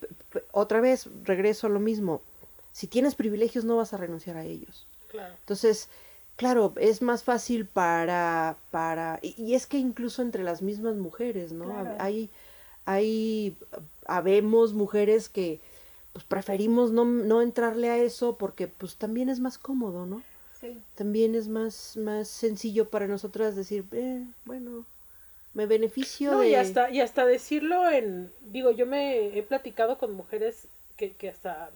otra 0.52 0.80
vez 0.80 1.08
regreso 1.24 1.66
a 1.66 1.70
lo 1.70 1.80
mismo. 1.80 2.22
Si 2.70 2.86
tienes 2.86 3.16
privilegios 3.16 3.64
no 3.64 3.78
vas 3.78 3.92
a 3.92 3.96
renunciar 3.96 4.36
a 4.36 4.44
ellos. 4.44 4.86
Claro. 5.10 5.34
Entonces, 5.40 5.88
claro, 6.36 6.72
es 6.76 7.02
más 7.02 7.24
fácil 7.24 7.66
para, 7.66 8.54
para, 8.70 9.18
y, 9.22 9.34
y 9.42 9.56
es 9.56 9.66
que 9.66 9.76
incluso 9.76 10.22
entre 10.22 10.44
las 10.44 10.62
mismas 10.62 10.94
mujeres, 10.94 11.50
¿no? 11.50 11.64
Claro. 11.64 11.96
Hay, 11.98 12.30
hay, 12.84 13.56
habemos 14.06 14.72
mujeres 14.72 15.28
que 15.28 15.60
pues 16.12 16.24
preferimos 16.24 16.92
no, 16.92 17.04
no 17.04 17.42
entrarle 17.42 17.90
a 17.90 17.98
eso 17.98 18.36
porque 18.38 18.68
pues 18.68 18.94
también 18.94 19.30
es 19.30 19.40
más 19.40 19.58
cómodo, 19.58 20.06
¿no? 20.06 20.22
Sí. 20.60 20.80
También 20.94 21.34
es 21.34 21.48
más, 21.48 21.96
más 21.96 22.28
sencillo 22.28 22.88
para 22.88 23.08
nosotras 23.08 23.56
decir, 23.56 23.84
eh, 23.90 24.24
bueno, 24.44 24.86
me 25.54 25.66
beneficio 25.66 26.32
No, 26.32 26.42
de... 26.42 26.50
y 26.50 26.54
hasta, 26.54 26.90
y 26.90 27.00
hasta 27.00 27.26
decirlo 27.26 27.88
en, 27.90 28.30
digo, 28.40 28.70
yo 28.70 28.86
me 28.86 29.36
he 29.38 29.42
platicado 29.42 29.98
con 29.98 30.14
mujeres 30.14 30.66
que, 30.96 31.12
que 31.12 31.28
hasta, 31.28 31.70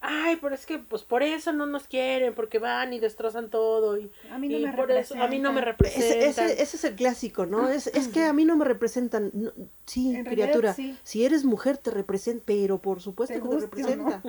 ay, 0.00 0.38
pero 0.40 0.54
es 0.54 0.64
que 0.66 0.78
pues 0.78 1.02
por 1.02 1.22
eso 1.22 1.52
no 1.52 1.66
nos 1.66 1.86
quieren, 1.86 2.34
porque 2.34 2.58
van 2.58 2.92
y 2.92 3.00
destrozan 3.00 3.50
todo 3.50 3.98
y, 3.98 4.10
A 4.30 4.38
mí 4.38 4.48
no 4.48 4.58
y 4.58 4.62
me 4.62 4.72
por 4.72 4.90
eso 4.90 5.14
a 5.22 5.26
mí 5.28 5.38
no 5.38 5.52
me 5.52 5.60
representan. 5.60 6.28
Ese, 6.28 6.44
ese, 6.44 6.62
ese 6.62 6.76
es 6.76 6.84
el 6.84 6.94
clásico, 6.94 7.46
¿no? 7.46 7.68
Es, 7.68 7.86
es 7.88 8.08
que 8.08 8.24
a 8.24 8.32
mí 8.32 8.44
no 8.44 8.56
me 8.56 8.64
representan. 8.64 9.30
No, 9.34 9.52
sí, 9.86 10.10
En 10.14 10.24
realidad, 10.24 10.46
criatura. 10.48 10.74
sí. 10.74 10.96
Si 11.02 11.24
eres 11.24 11.44
mujer, 11.44 11.76
te 11.78 11.90
representa, 11.90 12.44
pero 12.46 12.78
por 12.78 13.00
supuesto 13.00 13.34
Te 13.34 13.40
que 13.40 13.48
te 13.48 13.54
guste 13.54 13.84
o 13.84 13.96
no. 13.96 14.04
representa. 14.10 14.22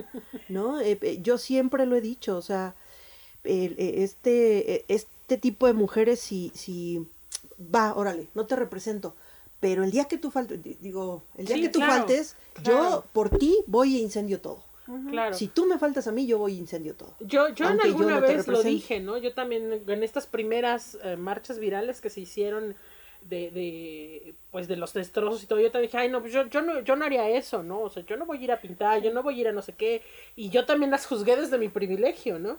¿no? 0.48 0.80
Eh, 0.80 0.98
eh, 1.00 1.18
yo 1.22 1.38
siempre 1.38 1.86
lo 1.86 1.96
he 1.96 2.00
dicho, 2.00 2.36
o 2.36 2.42
sea, 2.42 2.74
el- 3.44 3.74
eh, 3.78 4.02
este, 4.02 4.74
eh, 4.74 4.84
este 4.88 5.36
tipo 5.38 5.66
de 5.66 5.72
mujeres, 5.72 6.20
si, 6.20 6.50
si 6.54 7.06
va, 7.74 7.94
órale, 7.94 8.28
no 8.34 8.46
te 8.46 8.56
represento. 8.56 9.14
Pero 9.60 9.84
el 9.84 9.90
día 9.92 10.06
que 10.06 10.18
tú 10.18 10.30
faltes, 10.30 10.62
di- 10.62 10.76
digo, 10.80 11.22
el 11.36 11.46
día 11.46 11.56
Sí, 11.56 11.62
que 11.62 11.68
tú 11.68 11.78
claro, 11.78 11.92
faltes, 11.92 12.36
claro. 12.54 12.70
yo 12.90 13.04
por 13.12 13.30
ti 13.30 13.56
voy 13.66 13.96
e 13.96 14.00
incendio 14.00 14.40
todo. 14.40 14.64
Claro. 15.08 15.34
Si 15.34 15.46
tú 15.46 15.64
me 15.66 15.78
faltas 15.78 16.08
a 16.08 16.12
mí, 16.12 16.26
yo 16.26 16.38
voy 16.38 16.54
e 16.54 16.56
incendio 16.58 16.94
todo. 16.96 17.14
Yo, 17.20 17.48
yo 17.50 17.64
en 17.66 17.70
Aunque 17.72 17.88
yo 17.88 17.94
alguna 17.96 18.16
no 18.16 18.20
vez 18.26 18.48
lo 18.48 18.62
dije, 18.62 18.98
¿no? 18.98 19.16
Yo 19.18 19.32
también 19.32 19.82
en 19.86 20.02
estas 20.02 20.26
primeras 20.26 20.98
eh, 21.04 21.16
marchas 21.16 21.58
virales 21.60 22.00
que 22.00 22.10
se 22.10 22.20
hicieron 22.20 22.74
de, 23.22 23.52
de, 23.52 24.34
pues 24.50 24.66
de 24.66 24.74
los 24.74 24.92
destrozos 24.92 25.44
y 25.44 25.46
todo, 25.46 25.60
yo 25.60 25.70
también 25.70 25.88
dije, 25.88 25.98
ay, 25.98 26.08
no, 26.08 26.20
pues 26.20 26.32
yo, 26.32 26.44
yo 26.48 26.60
no, 26.60 26.80
yo 26.80 26.96
no 26.96 27.04
haría 27.04 27.28
eso, 27.30 27.62
¿no? 27.62 27.82
O 27.82 27.88
sea, 27.88 28.04
yo 28.04 28.16
no 28.16 28.26
voy 28.26 28.38
a 28.38 28.42
ir 28.42 28.50
a 28.52 28.60
pintar, 28.60 29.00
yo 29.00 29.12
no 29.14 29.22
voy 29.22 29.36
a 29.36 29.40
ir 29.42 29.48
a 29.48 29.52
no 29.52 29.62
sé 29.62 29.74
qué, 29.74 30.02
y 30.34 30.50
yo 30.50 30.66
también 30.66 30.90
las 30.90 31.06
juzgué 31.06 31.36
desde 31.36 31.56
mi 31.56 31.68
privilegio, 31.68 32.40
¿no? 32.40 32.56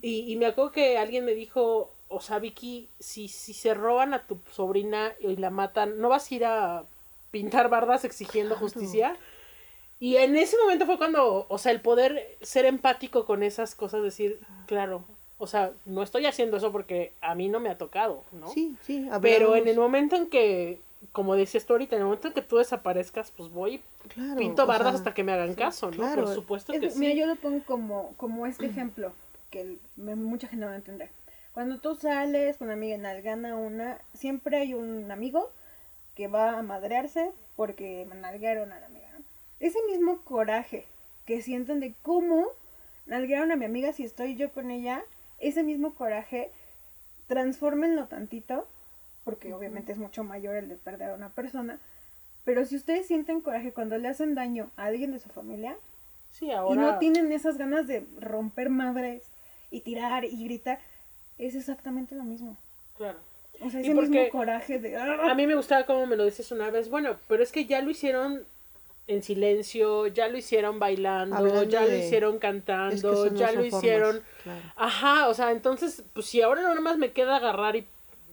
y, 0.00 0.32
y 0.32 0.36
me 0.36 0.46
acuerdo 0.46 0.72
que 0.72 0.96
alguien 0.96 1.26
me 1.26 1.34
dijo, 1.34 1.92
o 2.08 2.20
sea, 2.20 2.38
Vicky, 2.38 2.88
si, 3.00 3.28
si 3.28 3.52
se 3.52 3.74
roban 3.74 4.14
a 4.14 4.26
tu 4.26 4.38
sobrina 4.50 5.12
y 5.20 5.36
la 5.36 5.50
matan, 5.50 5.98
¿no 6.00 6.08
vas 6.08 6.30
a 6.30 6.34
ir 6.34 6.44
a 6.44 6.84
pintar 7.30 7.68
bardas 7.68 8.04
exigiendo 8.04 8.54
justicia? 8.56 9.16
Y 9.98 10.16
en 10.16 10.36
ese 10.36 10.56
momento 10.58 10.86
fue 10.86 10.98
cuando, 10.98 11.46
o 11.48 11.58
sea, 11.58 11.72
el 11.72 11.80
poder 11.80 12.36
ser 12.42 12.64
empático 12.66 13.24
con 13.24 13.42
esas 13.42 13.74
cosas, 13.74 14.02
decir, 14.02 14.38
claro, 14.66 15.04
o 15.38 15.46
sea, 15.46 15.72
no 15.86 16.02
estoy 16.02 16.26
haciendo 16.26 16.58
eso 16.58 16.70
porque 16.70 17.12
a 17.22 17.34
mí 17.34 17.48
no 17.48 17.60
me 17.60 17.70
ha 17.70 17.78
tocado, 17.78 18.22
¿no? 18.32 18.48
Sí, 18.48 18.76
sí, 18.82 19.08
Pero 19.22 19.48
en 19.56 19.62
hablamos. 19.62 19.68
el 19.68 19.76
momento 19.78 20.16
en 20.16 20.26
que, 20.26 20.80
como 21.12 21.34
decías 21.34 21.64
tú 21.66 21.72
ahorita, 21.72 21.96
en 21.96 22.02
el 22.02 22.06
momento 22.06 22.28
en 22.28 22.34
que 22.34 22.42
tú 22.42 22.56
desaparezcas, 22.58 23.30
pues 23.36 23.48
voy, 23.50 23.80
Claro, 24.08 24.36
pinto 24.38 24.66
bardas 24.66 24.88
sea, 24.92 24.98
hasta 24.98 25.14
que 25.14 25.24
me 25.24 25.32
hagan 25.32 25.54
caso, 25.54 25.90
¿no? 25.90 25.96
claro. 25.96 26.24
Por 26.24 26.34
supuesto 26.34 26.72
Es- 26.74 26.80
que 26.80 26.90
sí. 26.90 26.98
Mira, 26.98 27.14
yo 27.14 27.26
lo 27.26 27.36
pongo 27.36 27.62
como, 27.64 28.12
como 28.18 28.46
este 28.46 28.66
ejemplo, 28.66 29.12
que 29.50 29.76
me- 29.96 30.14
mucha 30.14 30.46
gente 30.46 30.60
no 30.64 30.68
va 30.68 30.74
a 30.74 30.76
entender. 30.76 31.10
Cuando 31.56 31.78
tú 31.78 31.94
sales 31.94 32.58
con 32.58 32.66
una 32.66 32.74
amiga 32.74 32.96
en 32.96 33.06
Algana 33.06 33.56
una, 33.56 33.98
siempre 34.12 34.58
hay 34.58 34.74
un 34.74 35.10
amigo 35.10 35.50
que 36.14 36.28
va 36.28 36.58
a 36.58 36.62
madrearse 36.62 37.32
porque 37.56 38.06
nalguearon 38.14 38.72
a 38.72 38.80
la 38.80 38.84
amiga, 38.84 39.08
¿no? 39.14 39.24
Ese 39.58 39.78
mismo 39.88 40.20
coraje 40.20 40.84
que 41.24 41.40
sienten 41.40 41.80
de 41.80 41.94
cómo 42.02 42.48
nalguearon 43.06 43.52
a 43.52 43.56
mi 43.56 43.64
amiga 43.64 43.94
si 43.94 44.04
estoy 44.04 44.36
yo 44.36 44.52
con 44.52 44.70
ella, 44.70 45.02
ese 45.38 45.62
mismo 45.62 45.94
coraje, 45.94 46.52
transfórmenlo 47.26 48.06
tantito, 48.06 48.68
porque 49.24 49.54
obviamente 49.54 49.92
es 49.92 49.98
mucho 49.98 50.24
mayor 50.24 50.56
el 50.56 50.68
de 50.68 50.76
perder 50.76 51.12
a 51.12 51.14
una 51.14 51.30
persona, 51.30 51.80
pero 52.44 52.66
si 52.66 52.76
ustedes 52.76 53.06
sienten 53.06 53.40
coraje 53.40 53.72
cuando 53.72 53.96
le 53.96 54.08
hacen 54.08 54.34
daño 54.34 54.70
a 54.76 54.84
alguien 54.84 55.10
de 55.12 55.20
su 55.20 55.30
familia, 55.30 55.78
Sí, 56.32 56.50
y 56.50 56.76
no 56.76 56.98
tienen 56.98 57.32
esas 57.32 57.56
ganas 57.56 57.86
de 57.86 58.06
romper 58.20 58.68
madres 58.68 59.30
y 59.70 59.80
tirar 59.80 60.26
y 60.26 60.44
gritar, 60.44 60.80
es 61.38 61.54
exactamente 61.54 62.14
lo 62.14 62.24
mismo. 62.24 62.56
Claro. 62.96 63.18
O 63.60 63.70
sea, 63.70 63.80
ese 63.80 63.94
mismo 63.94 64.28
coraje 64.30 64.78
de... 64.78 64.96
A 64.96 65.34
mí 65.34 65.46
me 65.46 65.54
gustaba 65.54 65.84
como 65.86 66.06
me 66.06 66.16
lo 66.16 66.24
dices 66.24 66.50
una 66.52 66.70
vez, 66.70 66.90
bueno, 66.90 67.16
pero 67.28 67.42
es 67.42 67.52
que 67.52 67.64
ya 67.64 67.80
lo 67.80 67.90
hicieron 67.90 68.44
en 69.06 69.22
silencio, 69.22 70.08
ya 70.08 70.28
lo 70.28 70.36
hicieron 70.36 70.78
bailando, 70.78 71.36
Hablando 71.36 71.62
ya 71.62 71.82
lo 71.82 71.96
hicieron 71.96 72.34
Es 72.34 72.40
que 72.40 72.46
cantando, 72.46 73.34
ya 73.34 73.52
lo 73.52 73.64
hicieron... 73.64 74.22
claro. 74.42 74.60
Ajá, 74.76 75.28
o 75.28 75.34
sea, 75.34 75.52
entonces, 75.52 76.02
pues 76.12 76.26
si 76.26 76.42
ahora 76.42 76.62
nada 76.62 76.80
más 76.80 76.98
me 76.98 77.12
queda 77.12 77.36
agarrar 77.36 77.76
y, 77.76 77.86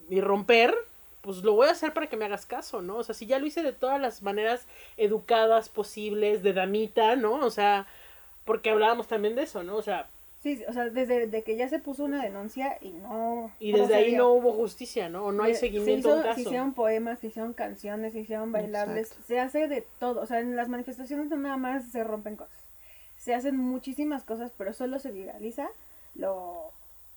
y 0.10 0.20
romper, 0.20 0.76
pues 1.22 1.38
lo 1.38 1.54
voy 1.54 1.68
a 1.68 1.72
hacer 1.72 1.94
para 1.94 2.08
que 2.08 2.18
me 2.18 2.26
hagas 2.26 2.46
caso, 2.46 2.82
¿no? 2.82 2.98
O 2.98 3.04
sea, 3.04 3.16
si 3.16 3.26
ya 3.26 3.40
lo 3.40 3.46
hice 3.46 3.64
de 3.64 3.72
todas 3.72 4.02
las 4.02 4.24
maneras 4.24 4.66
educadas 4.98 5.70
posibles, 5.70 6.44
de 6.44 6.52
damita, 6.52 7.16
¿no? 7.16 7.36
O 7.36 7.50
sea, 7.50 7.88
porque 8.44 8.72
hablábamos 8.72 9.08
también 9.08 9.36
de 9.36 9.44
eso, 9.44 9.64
¿no? 9.64 9.78
O 9.78 9.82
sea, 9.82 10.10
Sí, 10.44 10.58
sí, 10.58 10.64
o 10.68 10.74
sea, 10.74 10.90
desde 10.90 11.26
de 11.28 11.42
que 11.44 11.56
ya 11.56 11.70
se 11.70 11.80
puso 11.80 12.04
una 12.04 12.22
denuncia 12.22 12.78
y 12.82 12.90
no... 12.92 13.50
y 13.62 13.72
desde 13.72 13.96
ahí 13.96 14.14
no 14.16 14.34
hubo 14.34 14.52
justicia, 14.52 15.08
¿no? 15.08 15.26
O 15.28 15.32
no 15.32 15.44
hay 15.44 15.54
Se- 15.54 15.62
seguimiento 15.62 16.10
se, 16.10 16.14
a 16.14 16.16
un 16.16 16.20
hizo- 16.20 16.28
caso. 16.28 16.36
se 16.36 16.42
hicieron 16.42 16.74
poemas, 16.74 17.20
se 17.20 17.28
hicieron 17.28 17.54
canciones, 17.54 18.12
se 18.12 18.20
hicieron 18.20 18.52
bailables, 18.52 19.08
Exacto. 19.08 19.26
se 19.26 19.40
hace 19.40 19.68
de 19.70 19.88
todo. 20.00 20.20
O 20.22 20.26
sea, 20.26 20.42
en 20.42 20.58
las 20.58 20.68
manifestaciones 20.68 21.28
no 21.30 21.38
nada 21.38 21.56
más 21.56 21.90
se 21.92 22.04
rompen 22.04 22.36
cosas. 22.36 22.58
Se 23.18 23.34
hacen 23.34 23.56
muchísimas 23.56 24.26
cosas, 24.26 24.52
pero 24.58 24.74
solo 24.74 25.00
se 25.00 25.12
viraliza 25.12 25.70
lo, 26.16 26.72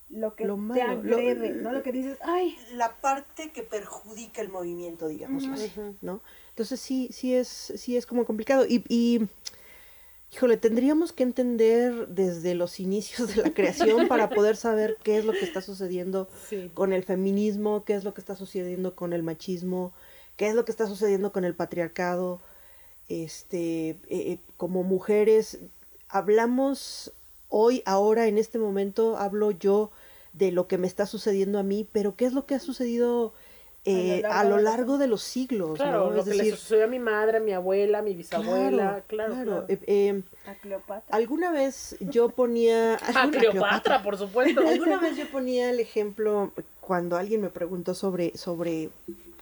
lo 0.09 0.35
que 0.35 0.45
Lo 0.45 0.55
te 0.73 0.81
lo- 0.85 0.89
agrede, 1.17 1.49
¿no? 1.51 1.73
Lo 1.73 1.83
que 1.83 1.91
dices, 1.91 2.17
ay, 2.23 2.55
la 2.75 2.95
parte 2.95 3.51
que 3.51 3.61
perjudica 3.61 4.41
el 4.41 4.47
movimiento, 4.47 5.09
digamos 5.09 5.45
así, 5.47 5.69
¿no? 6.01 6.21
Entonces 6.51 6.79
sí, 6.79 7.09
sí 7.11 7.35
es, 7.35 7.49
sí 7.75 7.97
es 7.97 8.05
como 8.05 8.23
complicado. 8.23 8.65
Y, 8.65 8.85
y, 8.87 9.27
híjole, 10.31 10.57
tendríamos 10.57 11.13
que 11.13 11.23
entender 11.23 12.07
desde 12.09 12.53
los 12.55 12.79
inicios 12.79 13.35
de 13.35 13.43
la 13.43 13.53
creación 13.53 14.07
para 14.07 14.29
poder 14.29 14.55
saber 14.55 14.97
qué 15.03 15.17
es 15.17 15.25
lo 15.25 15.31
que 15.33 15.45
está 15.45 15.61
sucediendo 15.61 16.27
Sí. 16.49 16.69
con 16.73 16.93
el 16.93 17.03
feminismo, 17.03 17.83
qué 17.85 17.95
es 17.95 18.03
lo 18.03 18.13
que 18.13 18.21
está 18.21 18.35
sucediendo 18.35 18.95
con 18.95 19.13
el 19.13 19.23
machismo, 19.23 19.93
qué 20.35 20.47
es 20.49 20.55
lo 20.55 20.65
que 20.65 20.71
está 20.71 20.87
sucediendo 20.87 21.31
con 21.31 21.45
el 21.45 21.55
patriarcado. 21.55 22.41
Este, 23.09 23.89
eh, 23.89 23.97
eh, 24.09 24.39
como 24.57 24.83
mujeres, 24.83 25.59
hablamos 26.09 27.13
hoy, 27.49 27.81
ahora, 27.85 28.27
en 28.27 28.37
este 28.37 28.59
momento, 28.59 29.17
hablo 29.17 29.51
yo 29.51 29.91
de 30.33 30.51
lo 30.51 30.67
que 30.67 30.77
me 30.77 30.87
está 30.87 31.05
sucediendo 31.05 31.57
a 31.57 31.63
mí, 31.63 31.87
pero 31.91 32.15
qué 32.15 32.25
es 32.25 32.33
lo 32.33 32.45
que 32.45 32.55
ha 32.55 32.59
sucedido 32.59 33.33
eh, 33.87 34.23
A 34.25 34.43
lo 34.43 34.49
largo 34.49 34.57
de 34.57 34.61
los- 34.61 34.63
largo 34.63 34.97
de 34.97 35.07
los 35.07 35.21
siglos, 35.23 35.77
Claro, 35.77 36.05
¿no? 36.07 36.11
lo 36.13 36.19
Es 36.19 36.25
que 36.25 36.31
le 36.31 36.37
decir, 36.37 36.55
sucedió 36.57 36.83
a 36.85 36.87
mi 36.87 36.99
madre, 36.99 37.37
a 37.37 37.39
mi 37.39 37.53
abuela, 37.53 37.99
a 37.99 38.01
mi 38.01 38.13
bisabuela, 38.13 39.03
claro. 39.07 39.33
claro. 39.33 39.65
eh, 39.67 39.79
eh, 39.87 40.21
A 40.47 40.53
Cleopatra. 40.55 41.15
alguna 41.15 41.51
vez 41.51 41.95
yo 41.99 42.29
ponía... 42.29 42.95
A 43.15 43.29
Cleopatra, 43.31 44.03
por 44.03 44.17
supuesto. 44.17 44.61
Alguna 44.67 44.99
vez 44.99 45.15
yo 45.17 45.25
ponía 45.31 45.69
el 45.69 45.79
ejemplo 45.79 46.51
cuando 46.81 47.17
alguien 47.17 47.41
me 47.41 47.49
preguntó 47.49 47.93
sobre, 47.93 48.37
sobre 48.37 48.89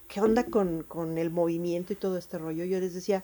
qué 0.07 0.21
onda 0.21 0.43
con, 0.45 0.83
con 0.83 1.17
el 1.17 1.29
movimiento 1.31 1.93
y 1.93 1.95
todo 1.95 2.17
este 2.17 2.37
rollo. 2.37 2.63
Yo 2.65 2.79
les 2.79 2.93
decía, 2.93 3.23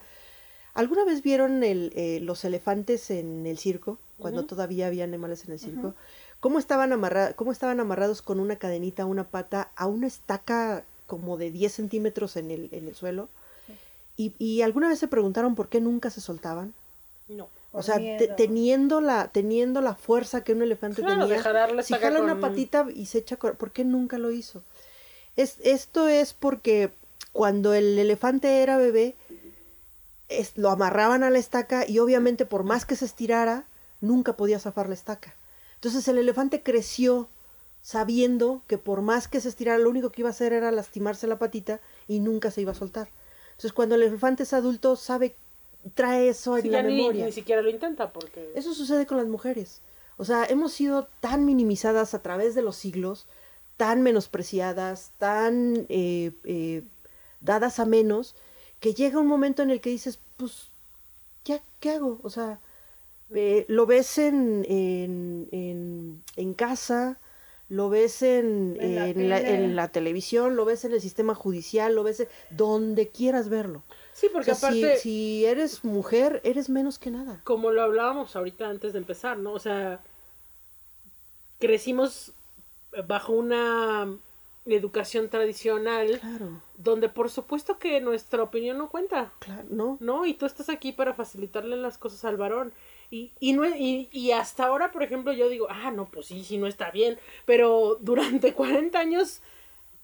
¿alguna 0.73 1.05
vez 1.05 1.21
vieron 1.23 1.63
el, 1.63 1.91
eh, 1.95 2.19
los 2.21 2.43
elefantes 2.45 3.12
en 3.12 3.45
el 3.45 3.57
circo? 3.57 3.97
Cuando 4.17 4.45
todavía 4.45 4.86
había 4.86 5.03
animales 5.03 5.45
en 5.45 5.53
el 5.53 5.60
circo. 5.60 5.95
¿Cómo, 6.39 6.60
estaban 6.60 6.91
amarra- 6.93 7.34
¿Cómo 7.34 7.51
estaban 7.51 7.79
amarrados 7.79 8.21
con 8.21 8.39
una 8.39 8.55
cadenita, 8.55 9.05
una 9.05 9.23
pata, 9.29 9.71
a 9.75 9.88
una 9.88 10.05
estaca 10.05 10.86
como 11.12 11.36
de 11.36 11.52
10 11.52 11.74
centímetros 11.74 12.38
en 12.38 12.52
el, 12.52 12.69
en 12.71 12.88
el 12.88 12.95
suelo? 12.95 13.28
Y, 14.15 14.34
y 14.39 14.62
alguna 14.62 14.88
vez 14.88 14.97
se 14.97 15.10
preguntaron 15.10 15.56
por 15.56 15.67
qué 15.67 15.82
nunca 15.82 16.10
se 16.10 16.21
soltaban. 16.21 16.74
No. 17.28 17.50
O 17.74 17.84
sea, 17.84 17.97
te- 18.17 18.28
teniendo 18.38 19.02
la 19.02 19.28
teniendo 19.28 19.82
la 19.82 19.93
fuerza 19.95 20.41
que 20.45 20.54
un 20.54 20.62
elefante 20.62 21.02
Claro, 21.02 21.21
tenía, 21.28 21.36
si 21.84 21.93
una 22.24 22.36
patita 22.39 22.88
y 22.95 23.08
se 23.08 23.17
echa, 23.17 23.36
¿por 23.38 23.71
qué 23.71 23.84
nunca 23.84 24.17
lo 24.17 24.32
hizo? 24.32 24.63
Es, 25.36 25.58
esto 25.65 26.08
es 26.08 26.34
porque 26.34 26.91
cuando 27.34 27.74
el 27.74 28.00
elefante 28.00 28.62
era 28.62 28.78
bebé, 28.78 29.15
es- 30.30 30.58
lo 30.58 30.69
amarraban 30.69 31.24
a 31.24 31.30
la 31.30 31.39
estaca 31.39 31.86
y 31.88 32.00
obviamente 32.00 32.45
por 32.45 32.63
más 32.63 32.86
que 32.86 32.95
se 32.95 33.04
estirara, 33.06 33.65
nunca 34.00 34.38
podía 34.38 34.60
zafar 34.60 34.88
la 34.88 34.93
estaca. 34.95 35.36
Entonces 35.76 36.08
el 36.08 36.17
elefante 36.17 36.62
creció 36.63 37.28
sabiendo 37.82 38.62
que 38.67 38.78
por 38.78 39.02
más 39.02 39.28
que 39.28 39.41
se 39.41 39.50
estirara, 39.50 39.78
lo 39.80 39.89
único 39.89 40.12
que 40.12 40.22
iba 40.22 40.30
a 40.30 40.32
hacer 40.32 40.54
era 40.54 40.72
lastimarse 40.72 41.28
la 41.28 41.39
patita 41.39 41.80
y 42.08 42.20
nunca 42.20 42.52
se 42.52 42.62
iba 42.62 42.72
a 42.72 42.76
soltar. 42.76 43.10
Entonces 43.52 43.74
cuando 43.74 43.96
el 43.96 44.04
elefante 44.04 44.44
es 44.44 44.54
adulto, 44.54 44.96
sabe, 44.96 45.36
trae 45.96 46.30
eso 46.30 46.58
en 46.58 46.63
Sí, 46.63 46.70
la 46.70 46.82
ya 46.82 46.88
ni, 46.88 46.96
memoria. 46.96 47.26
ni 47.26 47.32
siquiera 47.32 47.62
lo 47.62 47.70
intenta 47.70 48.12
porque... 48.13 48.52
Eso 48.56 48.74
sucede 48.74 49.06
con 49.06 49.17
las 49.17 49.28
mujeres. 49.28 49.82
O 50.17 50.26
sea, 50.26 50.46
hemos 50.46 50.74
sido 50.74 51.08
tan 51.20 51.46
minimizadas 51.46 52.13
a 52.13 52.22
través 52.22 52.54
de 52.54 52.62
los 52.62 52.76
siglos, 52.76 53.26
tan 53.78 54.04
menospreciadas, 54.04 55.12
tan 55.17 55.86
eh, 55.89 56.32
eh, 56.44 56.84
dadas 57.39 57.80
a 57.80 57.86
menos, 57.86 58.36
que 58.80 58.94
llega 58.94 59.20
un 59.20 59.28
momento 59.28 59.63
en 59.63 59.72
el 59.72 59.82
que 59.82 59.89
dices, 59.89 60.20
pues, 60.38 60.67
¿ya 61.46 61.62
qué 61.80 61.91
hago? 61.91 62.20
O 62.22 62.30
sea, 62.30 62.60
eh, 63.34 63.65
lo 63.67 63.86
ves 63.88 64.17
en, 64.20 64.65
en, 64.67 65.48
en, 65.52 66.24
en 66.36 66.54
casa, 66.54 67.20
lo 67.71 67.89
ves 67.89 68.21
en, 68.21 68.75
En 68.81 68.95
la 68.95 69.07
en 69.07 69.29
la, 69.29 69.38
tele. 69.39 69.55
en 69.55 69.75
la 69.77 69.88
televisión, 69.88 70.55
lo 70.57 70.65
ves 70.65 70.84
en 70.84 70.91
el 70.91 70.99
sistema 70.99 71.34
judicial, 71.36 71.95
lo 71.95 72.03
ves 72.03 72.19
en- 72.19 72.27
donde 72.49 73.07
quieras 73.07 73.47
verlo. 73.47 73.81
Sí, 74.13 74.27
O 74.27 74.34
porque 74.34 74.53
sea, 74.53 74.55
si- 74.55 74.84
aparte... 74.84 74.97
si 74.99 75.45
eres 75.45 75.84
mujer, 75.86 76.41
eres 76.43 76.69
menos 76.69 76.99
que 76.99 77.12
nada. 77.12 77.39
como 77.45 77.71
lo 77.71 77.81
hablábamos 77.81 78.36
ahorita 78.36 78.67
antes 78.69 78.91
de 78.91 78.99
empezar, 78.99 79.38
¿no? 79.38 79.53
O 79.53 79.60
sea, 79.60 80.01
crecimos 81.60 82.34
bajo 83.07 83.34
una 83.34 84.07
educación 84.65 85.29
tradicional 85.29 86.19
Claro, 86.19 86.62
donde 86.77 87.10
por 87.10 87.29
supuesto 87.31 87.79
que 87.79 87.99
nuestra 88.01 88.43
opinión 88.43 88.77
no 88.77 88.89
cuenta, 88.89 89.31
claro, 89.39 89.63
¿no? 89.69 89.97
¿no? 89.99 90.25
Y 90.25 90.34
tú 90.34 90.45
estás 90.45 90.69
aquí 90.69 90.91
para 90.91 91.13
facilitarle 91.13 91.77
las 91.77 91.97
cosas 91.97 92.25
al 92.25 92.38
varón. 92.38 92.73
Y, 93.12 93.34
y, 93.41 93.54
no, 93.54 93.65
y, 93.67 94.10
y 94.12 94.32
hasta 94.32 94.65
ahora, 94.65 94.91
por 94.91 95.04
ejemplo, 95.04 95.34
yo 95.34 95.50
digo, 95.50 95.67
ah, 95.69 95.91
no, 95.91 96.10
pues 96.12 96.28
sí, 96.28 96.43
sí, 96.45 96.58
no 96.58 96.67
está 96.67 96.91
bien. 96.91 97.19
Pero 97.45 97.97
durante 98.02 98.54
40 98.56 99.00
años 99.00 99.41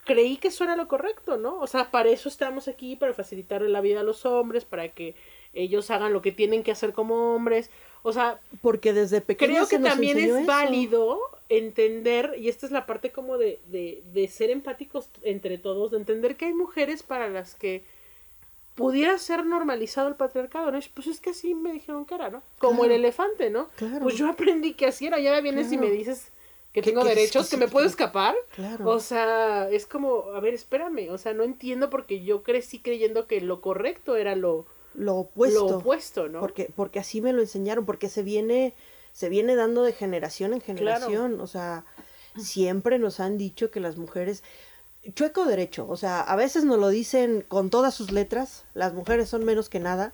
creí 0.05 0.37
que 0.37 0.49
eso 0.49 0.63
era 0.65 0.75
lo 0.75 0.87
correcto, 0.89 1.37
¿no? 1.37 1.59
O 1.59 1.67
sea, 1.67 1.91
para 1.91 2.09
eso 2.09 2.29
estamos 2.29 2.67
aquí, 2.67 2.95
para 2.97 3.13
facilitarle 3.13 3.69
la 3.69 3.81
vida 3.81 4.01
a 4.01 4.03
los 4.03 4.25
hombres, 4.25 4.65
para 4.65 4.89
que 4.93 5.15
ellos 5.53 5.91
hagan 5.91 6.13
lo 6.13 6.21
que 6.21 6.31
tienen 6.33 6.63
que 6.63 6.71
hacer 6.71 6.93
como 6.93 7.35
hombres. 7.35 7.71
O 8.03 8.13
sea, 8.13 8.41
Porque 8.61 8.93
desde 8.93 9.21
pequeño 9.21 9.53
creo 9.53 9.65
se 9.65 9.77
que 9.77 9.79
nos 9.79 9.93
también 9.93 10.19
es 10.19 10.31
eso. 10.31 10.45
válido 10.45 11.19
entender, 11.49 12.35
y 12.39 12.49
esta 12.49 12.65
es 12.65 12.71
la 12.71 12.85
parte 12.85 13.11
como 13.11 13.37
de, 13.37 13.61
de, 13.67 14.03
de 14.13 14.27
ser 14.27 14.49
empáticos 14.49 15.09
entre 15.23 15.57
todos, 15.57 15.91
de 15.91 15.97
entender 15.97 16.35
que 16.37 16.45
hay 16.45 16.53
mujeres 16.53 17.03
para 17.03 17.29
las 17.29 17.55
que 17.55 17.83
pudiera 18.77 19.17
ser 19.17 19.45
normalizado 19.45 20.07
el 20.07 20.15
patriarcado, 20.15 20.71
¿no? 20.71 20.79
Pues 20.93 21.07
es 21.07 21.19
que 21.19 21.31
así 21.31 21.53
me 21.53 21.73
dijeron 21.73 22.05
que 22.05 22.15
era, 22.15 22.29
¿no? 22.29 22.41
Como 22.59 22.85
el 22.85 22.91
elefante, 22.91 23.49
¿no? 23.49 23.67
Claro. 23.75 23.99
Pues 24.03 24.15
yo 24.15 24.29
aprendí 24.29 24.73
que 24.75 24.85
así 24.85 25.07
era, 25.07 25.19
ya 25.19 25.37
vienes 25.41 25.69
y 25.73 25.77
me 25.77 25.89
dices 25.91 26.31
que 26.71 26.81
tengo 26.81 27.01
que- 27.03 27.09
derechos, 27.09 27.49
que 27.49 27.57
me 27.57 27.67
puedo 27.67 27.85
escapar. 27.87 28.35
Claro. 28.55 28.87
O 28.89 28.99
sea, 28.99 29.67
es 29.69 29.85
como, 29.87 30.25
a 30.33 30.39
ver, 30.39 30.53
espérame, 30.53 31.09
o 31.11 31.17
sea, 31.17 31.33
no 31.33 31.43
entiendo 31.43 31.89
porque 31.89 32.23
yo 32.23 32.43
crecí 32.43 32.79
creyendo 32.79 33.27
que 33.27 33.41
lo 33.41 33.59
correcto 33.61 34.15
era 34.15 34.35
lo, 34.35 34.65
lo 34.93 35.15
opuesto. 35.15 35.67
lo 35.69 35.77
opuesto, 35.77 36.29
¿no? 36.29 36.39
Porque, 36.39 36.71
porque 36.75 36.99
así 36.99 37.19
me 37.19 37.33
lo 37.33 37.41
enseñaron, 37.41 37.83
porque 37.85 38.09
se 38.09 38.21
viene, 38.23 38.75
se 39.11 39.27
viene 39.27 39.55
dando 39.55 39.81
de 39.83 39.91
generación 39.93 40.53
en 40.53 40.61
generación. 40.61 41.41
O 41.41 41.47
sea, 41.47 41.83
siempre 42.37 42.99
nos 42.99 43.19
han 43.19 43.37
dicho 43.37 43.71
que 43.71 43.79
las 43.79 43.97
mujeres. 43.97 44.43
Chueco 45.13 45.45
derecho. 45.45 45.87
O 45.89 45.97
sea, 45.97 46.21
a 46.21 46.35
veces 46.35 46.63
nos 46.63 46.77
lo 46.79 46.89
dicen 46.89 47.43
con 47.47 47.69
todas 47.69 47.93
sus 47.93 48.11
letras. 48.11 48.63
Las 48.73 48.93
mujeres 48.93 49.29
son 49.29 49.45
menos 49.45 49.69
que 49.69 49.79
nada. 49.79 50.13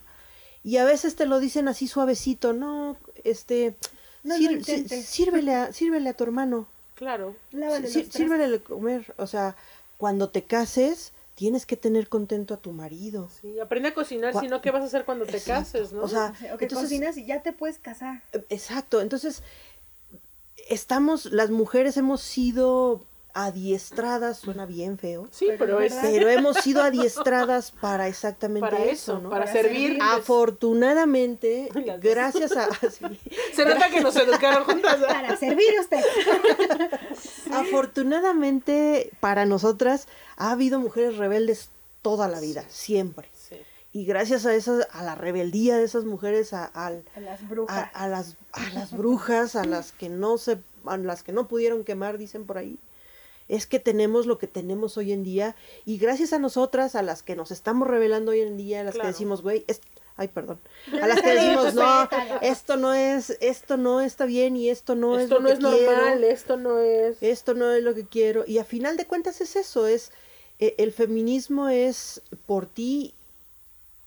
Y 0.63 0.77
a 0.77 0.85
veces 0.85 1.15
te 1.15 1.25
lo 1.25 1.39
dicen 1.39 1.67
así 1.67 1.87
suavecito. 1.87 2.53
No, 2.53 2.97
este. 3.23 3.75
No 4.23 4.35
sir- 4.37 4.63
sí- 4.63 4.87
sírvele, 5.03 5.53
a, 5.55 5.73
sírvele 5.73 6.09
a 6.09 6.13
tu 6.13 6.23
hermano. 6.23 6.67
Claro. 6.95 7.35
Lávale 7.51 7.87
Sí, 7.89 8.07
sírvele 8.09 8.47
de 8.49 8.61
comer. 8.61 9.13
O 9.17 9.27
sea, 9.27 9.55
cuando 9.97 10.29
te 10.29 10.43
cases, 10.43 11.11
tienes 11.35 11.65
que 11.65 11.75
tener 11.75 12.07
contento 12.07 12.53
a 12.53 12.57
tu 12.57 12.71
marido. 12.71 13.29
Sí, 13.41 13.59
aprende 13.59 13.89
a 13.89 13.93
cocinar, 13.93 14.39
si 14.39 14.47
no, 14.47 14.61
¿qué 14.61 14.71
vas 14.71 14.83
a 14.83 14.85
hacer 14.85 15.03
cuando 15.03 15.25
te 15.25 15.37
Exacto. 15.37 15.71
cases, 15.73 15.91
no? 15.91 16.03
O 16.03 16.07
sea. 16.07 16.33
O 16.53 16.57
que 16.57 16.65
entonces, 16.65 16.89
cocinas 16.89 17.17
y 17.17 17.25
ya 17.25 17.41
te 17.41 17.51
puedes 17.51 17.79
casar. 17.79 18.23
Exacto, 18.49 19.01
entonces 19.01 19.43
estamos, 20.69 21.25
las 21.25 21.49
mujeres 21.49 21.97
hemos 21.97 22.21
sido 22.21 23.03
adiestradas, 23.33 24.37
suena 24.37 24.65
bien 24.65 24.97
feo, 24.97 25.27
sí, 25.31 25.47
pero 25.57 25.79
es 25.81 25.93
pero 26.01 26.29
hemos 26.29 26.57
sido 26.57 26.83
adiestradas 26.83 27.71
para 27.71 28.07
exactamente 28.07 28.69
para 28.69 28.85
eso, 28.85 29.19
¿no? 29.19 29.29
para, 29.29 29.45
Para 29.45 29.61
servir. 29.61 29.97
Afortunadamente, 30.01 31.69
gracias 32.01 32.55
a 32.55 32.69
sí, 32.89 33.19
Se 33.53 33.65
nota 33.65 33.89
que 33.89 34.01
nos 34.01 34.15
educaron 34.15 34.63
juntas. 34.65 34.97
Para 34.97 35.35
servir 35.37 35.65
usted. 35.79 36.03
afortunadamente 37.51 39.11
para 39.19 39.45
nosotras 39.45 40.07
ha 40.37 40.51
habido 40.51 40.79
mujeres 40.79 41.17
rebeldes 41.17 41.69
toda 42.01 42.27
la 42.27 42.39
vida, 42.39 42.63
siempre. 42.69 43.29
Sí. 43.33 43.57
Y 43.95 44.05
gracias 44.05 44.45
a 44.47 44.55
esas, 44.55 44.87
a 44.91 45.03
la 45.03 45.13
rebeldía 45.15 45.77
de 45.77 45.83
esas 45.83 46.03
mujeres, 46.03 46.53
a, 46.53 46.65
al, 46.65 47.03
A 47.15 47.19
las 47.19 47.41
a, 47.41 47.45
brujas. 47.45 47.89
a 47.93 48.07
las, 48.07 48.37
a 48.51 48.69
las 48.73 48.91
brujas, 48.91 49.55
a 49.55 49.65
las 49.65 49.91
que 49.91 50.09
no 50.09 50.39
se, 50.39 50.59
a 50.85 50.97
las 50.97 51.21
que 51.21 51.31
no 51.31 51.47
pudieron 51.47 51.83
quemar, 51.83 52.17
dicen 52.17 52.45
por 52.45 52.57
ahí. 52.57 52.79
Es 53.49 53.67
que 53.67 53.79
tenemos 53.79 54.25
lo 54.25 54.37
que 54.37 54.47
tenemos 54.47 54.97
hoy 54.97 55.11
en 55.11 55.23
día 55.23 55.55
y 55.85 55.97
gracias 55.97 56.33
a 56.33 56.39
nosotras, 56.39 56.95
a 56.95 57.01
las 57.03 57.23
que 57.23 57.35
nos 57.35 57.51
estamos 57.51 57.87
revelando 57.87 58.31
hoy 58.31 58.41
en 58.41 58.57
día, 58.57 58.81
a 58.81 58.83
las 58.83 58.93
Claro. 58.93 59.07
que 59.09 59.13
decimos, 59.13 59.41
güey, 59.41 59.65
es- 59.67 59.81
ay, 60.15 60.27
perdón, 60.27 60.59
a 61.01 61.07
las 61.07 61.21
que 61.21 61.33
decimos, 61.33 61.73
no, 61.73 62.07
esto 62.41 62.77
no 62.77 62.93
es, 62.93 63.37
esto 63.41 63.77
no 63.77 63.99
está 64.01 64.25
bien 64.25 64.55
y 64.55 64.69
esto 64.69 64.95
no 64.95 65.17
es 65.17 65.23
esto 65.23 65.35
lo 65.35 65.41
no 65.41 65.47
que 65.47 65.53
es 65.53 65.59
normal, 65.59 66.17
quiero, 66.19 66.33
esto 66.33 66.57
no 66.57 66.79
es. 66.79 67.17
esto 67.21 67.53
no 67.55 67.71
es 67.71 67.83
lo 67.83 67.93
que 67.95 68.05
quiero 68.05 68.43
y 68.47 68.59
a 68.59 68.63
final 68.63 68.95
de 68.97 69.05
cuentas 69.05 69.41
es 69.41 69.55
eso, 69.55 69.87
es 69.87 70.11
eh, 70.59 70.75
el 70.77 70.91
feminismo 70.93 71.67
es 71.67 72.21
por 72.45 72.67
ti 72.67 73.13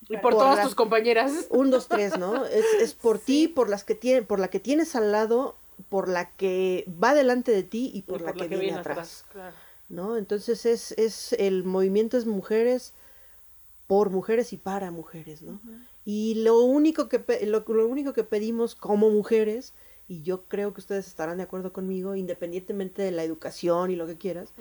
Y 0.09 0.13
por 0.13 0.21
por 0.21 0.33
todas 0.35 0.63
tus 0.63 0.75
compañeras. 0.75 1.47
un, 1.49 1.69
dos, 1.69 1.89
tres, 1.89 2.17
¿no? 2.17 2.45
Es, 2.45 2.65
es 2.79 2.93
por 2.93 3.19
ti, 3.27 3.49
por 3.49 3.67
las 3.69 3.83
que 3.83 3.93
tiene, 3.95 4.21
por 4.21 4.39
la 4.39 4.47
que 4.47 4.61
tienes 4.61 4.95
al 4.95 5.11
lado, 5.11 5.55
por 5.89 6.09
la 6.09 6.31
que 6.31 6.85
va 7.03 7.13
delante 7.13 7.51
de 7.51 7.63
ti 7.63 7.91
y 7.93 8.01
por, 8.01 8.21
Y 8.21 8.23
la, 8.23 8.33
que, 8.33 8.47
viene 8.47 8.73
atrás, 8.77 9.25
claro. 9.31 9.55
¿no? 9.89 10.17
Entonces 10.17 10.65
es, 10.65 10.91
es 10.93 11.33
el 11.33 11.63
movimiento 11.63 12.17
es 12.17 12.25
mujeres 12.25 12.93
por 13.87 14.09
mujeres 14.09 14.51
y 14.53 14.57
para 14.57 14.91
mujeres, 14.91 15.41
¿no? 15.41 15.61
Y 16.03 16.35
lo 16.35 16.59
único 16.59 17.07
que 17.07 17.23
lo, 17.45 17.63
lo 17.67 17.87
único 17.87 18.13
que 18.13 18.23
pedimos 18.23 18.75
como 18.75 19.09
mujeres 19.09 19.73
y 20.09 20.21
yo 20.21 20.43
creo 20.43 20.73
que 20.73 20.79
ustedes 20.79 21.07
estarán 21.07 21.37
de 21.37 21.43
acuerdo 21.43 21.73
conmigo, 21.73 22.15
independientemente 22.15 23.01
de 23.01 23.11
la 23.11 23.23
educación 23.23 23.91
y 23.91 23.95
lo 23.95 24.07
que 24.07 24.17
quieras, 24.17 24.53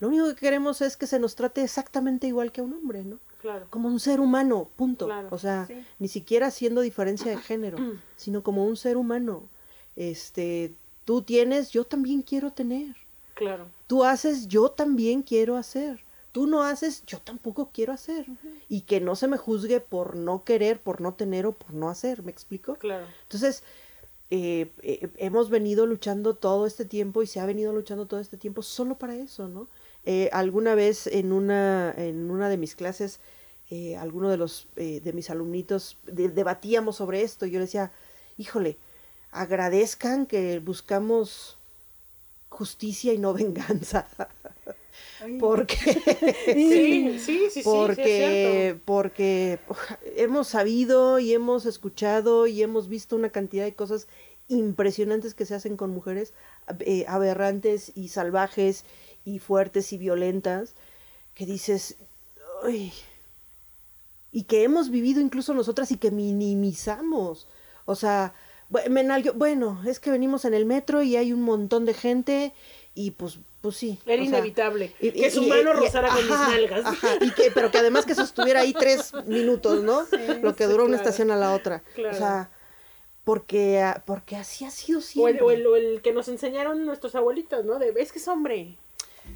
lo 0.00 0.08
único 0.08 0.26
que 0.28 0.36
queremos 0.36 0.80
es 0.80 0.96
que 0.96 1.06
se 1.06 1.18
nos 1.18 1.34
trate 1.34 1.62
exactamente 1.62 2.26
igual 2.26 2.52
que 2.52 2.60
a 2.60 2.64
un 2.64 2.74
hombre, 2.74 3.04
¿no? 3.04 3.18
Claro. 3.40 3.66
como 3.68 3.88
un 3.88 4.00
ser 4.00 4.20
humano, 4.20 4.70
punto. 4.74 5.04
Claro, 5.04 5.28
o 5.30 5.38
sea, 5.38 5.66
sí. 5.66 5.84
ni 5.98 6.08
siquiera 6.08 6.46
haciendo 6.46 6.80
diferencia 6.80 7.30
de 7.30 7.36
género, 7.36 7.76
sino 8.16 8.42
como 8.42 8.64
un 8.64 8.76
ser 8.76 8.96
humano. 8.96 9.42
Este, 9.96 10.74
tú 11.04 11.22
tienes, 11.22 11.70
yo 11.70 11.84
también 11.84 12.22
quiero 12.22 12.52
tener. 12.52 12.96
Claro. 13.34 13.66
Tú 13.86 14.04
haces, 14.04 14.48
yo 14.48 14.70
también 14.70 15.22
quiero 15.22 15.56
hacer. 15.56 16.00
Tú 16.32 16.46
no 16.46 16.62
haces, 16.64 17.04
yo 17.06 17.18
tampoco 17.20 17.70
quiero 17.72 17.92
hacer. 17.92 18.26
Y 18.68 18.82
que 18.82 19.00
no 19.00 19.14
se 19.14 19.28
me 19.28 19.36
juzgue 19.36 19.80
por 19.80 20.16
no 20.16 20.42
querer, 20.44 20.80
por 20.80 21.00
no 21.00 21.14
tener 21.14 21.46
o 21.46 21.52
por 21.52 21.74
no 21.74 21.88
hacer, 21.88 22.22
¿me 22.24 22.32
explico? 22.32 22.74
Claro. 22.74 23.06
Entonces, 23.22 23.62
eh, 24.30 24.72
eh, 24.82 25.08
hemos 25.18 25.48
venido 25.50 25.86
luchando 25.86 26.34
todo 26.34 26.66
este 26.66 26.84
tiempo 26.84 27.22
y 27.22 27.28
se 27.28 27.38
ha 27.38 27.46
venido 27.46 27.72
luchando 27.72 28.06
todo 28.06 28.18
este 28.18 28.36
tiempo 28.36 28.62
solo 28.62 28.98
para 28.98 29.14
eso, 29.14 29.46
¿no? 29.48 29.68
Eh, 30.06 30.28
alguna 30.32 30.74
vez 30.74 31.06
en 31.06 31.30
una, 31.32 31.94
en 31.96 32.30
una 32.30 32.48
de 32.48 32.56
mis 32.56 32.74
clases, 32.74 33.20
eh, 33.70 33.96
alguno 33.96 34.28
de 34.28 34.36
los 34.36 34.66
eh, 34.76 35.00
de 35.00 35.12
mis 35.12 35.30
alumnitos 35.30 35.98
de- 36.04 36.28
debatíamos 36.30 36.96
sobre 36.96 37.22
esto. 37.22 37.46
y 37.46 37.52
Yo 37.52 37.58
le 37.60 37.66
decía, 37.66 37.92
híjole, 38.38 38.76
agradezcan 39.34 40.26
que 40.26 40.60
buscamos 40.60 41.58
justicia 42.48 43.12
y 43.12 43.18
no 43.18 43.34
venganza. 43.34 44.06
Porque 45.40 45.76
Sí, 46.54 47.18
sí, 47.18 47.18
sí, 47.18 47.50
sí, 47.50 47.60
porque, 47.64 48.72
sí, 48.74 48.80
porque 48.84 49.58
hemos 50.16 50.48
sabido 50.48 51.18
y 51.18 51.32
hemos 51.34 51.66
escuchado 51.66 52.46
y 52.46 52.62
hemos 52.62 52.88
visto 52.88 53.16
una 53.16 53.30
cantidad 53.30 53.64
de 53.64 53.74
cosas 53.74 54.06
impresionantes 54.48 55.34
que 55.34 55.46
se 55.46 55.54
hacen 55.54 55.76
con 55.76 55.90
mujeres 55.90 56.32
eh, 56.80 57.04
aberrantes 57.08 57.90
y 57.94 58.08
salvajes 58.08 58.84
y 59.24 59.38
fuertes 59.40 59.92
y 59.92 59.98
violentas 59.98 60.74
que 61.34 61.46
dices 61.46 61.96
"Ay", 62.62 62.92
y 64.30 64.44
que 64.44 64.62
hemos 64.62 64.90
vivido 64.90 65.20
incluso 65.20 65.54
nosotras 65.54 65.90
y 65.90 65.96
que 65.96 66.10
minimizamos 66.10 67.48
o 67.86 67.94
sea 67.94 68.34
bueno 69.34 69.82
es 69.86 70.00
que 70.00 70.10
venimos 70.10 70.44
en 70.44 70.54
el 70.54 70.64
metro 70.66 71.02
y 71.02 71.16
hay 71.16 71.32
un 71.32 71.42
montón 71.42 71.84
de 71.84 71.94
gente 71.94 72.52
y 72.94 73.12
pues 73.12 73.38
pues 73.60 73.76
sí 73.76 73.98
Era 74.04 74.22
o 74.22 74.26
sea, 74.26 74.38
inevitable 74.38 74.92
y- 75.00 75.12
que 75.12 75.26
y- 75.26 75.30
su 75.30 75.42
y- 75.42 75.48
mano 75.48 75.70
y- 75.70 75.76
rozara 75.76 76.08
con 76.08 76.22
mis 76.22 76.30
ajá, 76.30 76.48
nalgas. 76.50 76.84
ajá, 76.84 77.08
y 77.20 77.30
que, 77.30 77.50
pero 77.52 77.70
que 77.70 77.78
además 77.78 78.04
que 78.04 78.14
sostuviera 78.14 78.60
ahí 78.60 78.72
tres 78.74 79.12
minutos, 79.26 79.82
¿no? 79.82 80.02
Lo 80.42 80.54
que 80.54 80.64
sí, 80.64 80.70
duró 80.70 80.84
una 80.84 80.96
estación 80.96 81.30
a 81.30 81.36
la 81.36 81.54
otra. 81.54 81.82
Claro. 81.94 82.14
O 82.14 82.18
sea, 82.18 82.50
porque, 83.24 83.82
porque 84.04 84.36
así 84.36 84.66
ha 84.66 84.70
sido 84.70 84.98
O 84.98 85.00
el, 85.00 85.04
siempre. 85.06 85.42
o, 85.42 85.50
el, 85.50 85.66
o 85.66 85.76
el 85.76 86.02
que 86.02 86.12
nos 86.12 86.28
enseñaron 86.28 86.84
nuestros 86.84 87.14
abuelitos, 87.14 87.64
¿no? 87.64 87.78
De, 87.78 87.94
es 87.96 88.12
que 88.12 88.18
es 88.18 88.28
hombre. 88.28 88.76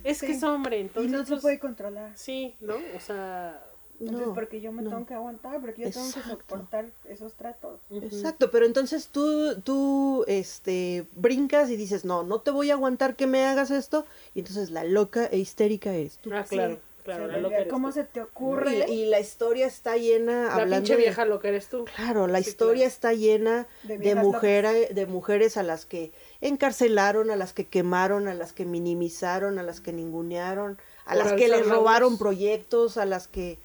Es 0.04 0.20
que 0.20 0.32
es 0.32 0.42
hombre. 0.42 0.76
y 0.76 0.80
Entonces, 0.82 1.10
no 1.10 1.18
se 1.24 1.28
pues, 1.30 1.40
puede 1.42 1.58
controlar. 1.58 2.12
Sí, 2.14 2.54
¿no? 2.60 2.74
O 2.94 3.00
sea. 3.00 3.64
Entonces, 4.00 4.28
No, 4.28 4.34
porque 4.34 4.60
yo 4.60 4.70
me 4.70 4.82
no. 4.82 4.90
tengo 4.90 5.06
que 5.06 5.14
aguantar, 5.14 5.60
porque 5.60 5.82
yo 5.82 5.90
tengo 5.90 6.06
que 6.12 6.20
Exacto. 6.20 6.38
soportar 6.38 6.86
esos 7.08 7.34
tratos. 7.34 7.80
Exacto, 7.90 8.50
pero 8.52 8.64
entonces 8.64 9.08
tú, 9.08 9.60
tú, 9.62 10.24
este, 10.28 11.06
brincas 11.16 11.68
y 11.70 11.76
dices, 11.76 12.04
no, 12.04 12.22
no 12.22 12.40
te 12.40 12.50
voy 12.52 12.70
a 12.70 12.74
aguantar 12.74 13.16
que 13.16 13.26
me 13.26 13.44
hagas 13.44 13.70
esto, 13.72 14.06
y 14.34 14.38
entonces 14.40 14.70
la 14.70 14.84
loca 14.84 15.26
e 15.26 15.38
histérica 15.38 15.90
tú. 16.22 16.30
Ah, 16.32 16.44
claro, 16.48 16.74
Sí, 16.76 16.80
claro. 17.04 17.26
se 17.26 17.32
la 17.32 17.38
loca 17.38 17.56
eres 17.56 17.72
¿Cómo 17.72 17.88
tú. 17.88 17.94
se 17.94 18.04
te 18.04 18.20
ocurre? 18.20 18.86
Y, 18.88 18.92
y 18.92 19.06
la 19.06 19.18
historia 19.18 19.66
está 19.66 19.96
llena, 19.96 20.44
La 20.44 20.54
hablando 20.54 20.76
pinche 20.76 20.92
de- 20.96 21.02
vieja 21.02 21.24
lo 21.24 21.40
que 21.40 21.48
eres 21.48 21.68
tú. 21.68 21.84
Claro, 21.96 22.26
la 22.28 22.40
Sí, 22.42 22.50
historia 22.50 22.74
claro. 22.84 22.88
está 22.88 23.12
llena 23.14 23.66
De 23.82 23.98
de, 23.98 24.14
mujeres, 24.14 24.94
de 24.94 25.06
mujeres 25.06 25.56
a 25.56 25.62
las 25.64 25.86
que 25.86 26.12
encarcelaron, 26.40 27.30
a 27.30 27.36
las 27.36 27.52
que 27.52 27.66
quemaron, 27.66 28.28
a 28.28 28.34
las 28.34 28.52
que 28.52 28.64
minimizaron, 28.64 29.58
a 29.58 29.62
las 29.62 29.80
que 29.80 29.92
ningunearon, 29.92 30.78
a 31.06 31.14
Por 31.14 31.24
las 31.24 31.32
que 31.34 31.48
les 31.48 31.66
robaron 31.68 32.18
proyectos, 32.18 32.96
a 32.98 33.06
las 33.06 33.28
que 33.28 33.58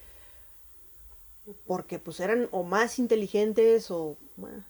porque 1.65 1.99
pues 1.99 2.19
eran 2.19 2.47
o 2.51 2.63
más 2.63 2.99
inteligentes 2.99 3.91
o 3.91 4.17
bueno, 4.38 4.63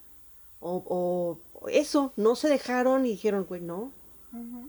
o, 0.60 1.38
o 1.54 1.68
eso, 1.68 2.12
no 2.16 2.36
se 2.36 2.48
dejaron 2.48 3.06
y 3.06 3.10
dijeron, 3.10 3.44
güey, 3.48 3.60
no. 3.60 3.92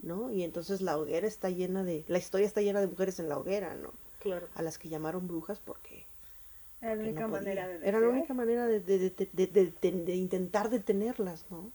¿no? 0.02 0.30
Y 0.30 0.44
entonces 0.44 0.80
la 0.80 0.96
hoguera 0.96 1.26
está 1.26 1.50
llena 1.50 1.82
de, 1.82 2.04
la 2.06 2.18
historia 2.18 2.46
está 2.46 2.60
llena 2.62 2.80
de 2.80 2.86
mujeres 2.86 3.18
en 3.18 3.28
la 3.28 3.36
hoguera, 3.36 3.74
¿no? 3.74 3.92
Claro. 4.20 4.48
A 4.54 4.62
las 4.62 4.78
que 4.78 4.88
llamaron 4.88 5.26
brujas 5.26 5.58
porque 5.58 6.06
Era 6.80 6.94
la 6.94 7.02
única 7.02 7.20
no 7.22 7.28
manera 7.28 7.66
de 7.66 7.88
Era 7.88 7.98
la 7.98 8.08
única 8.08 8.32
manera 8.34 8.66
de- 8.66 8.78
de- 8.80 9.72
de 9.82 10.14
intentar 10.14 10.70
detenerlas, 10.70 11.46
¿no? 11.50 11.72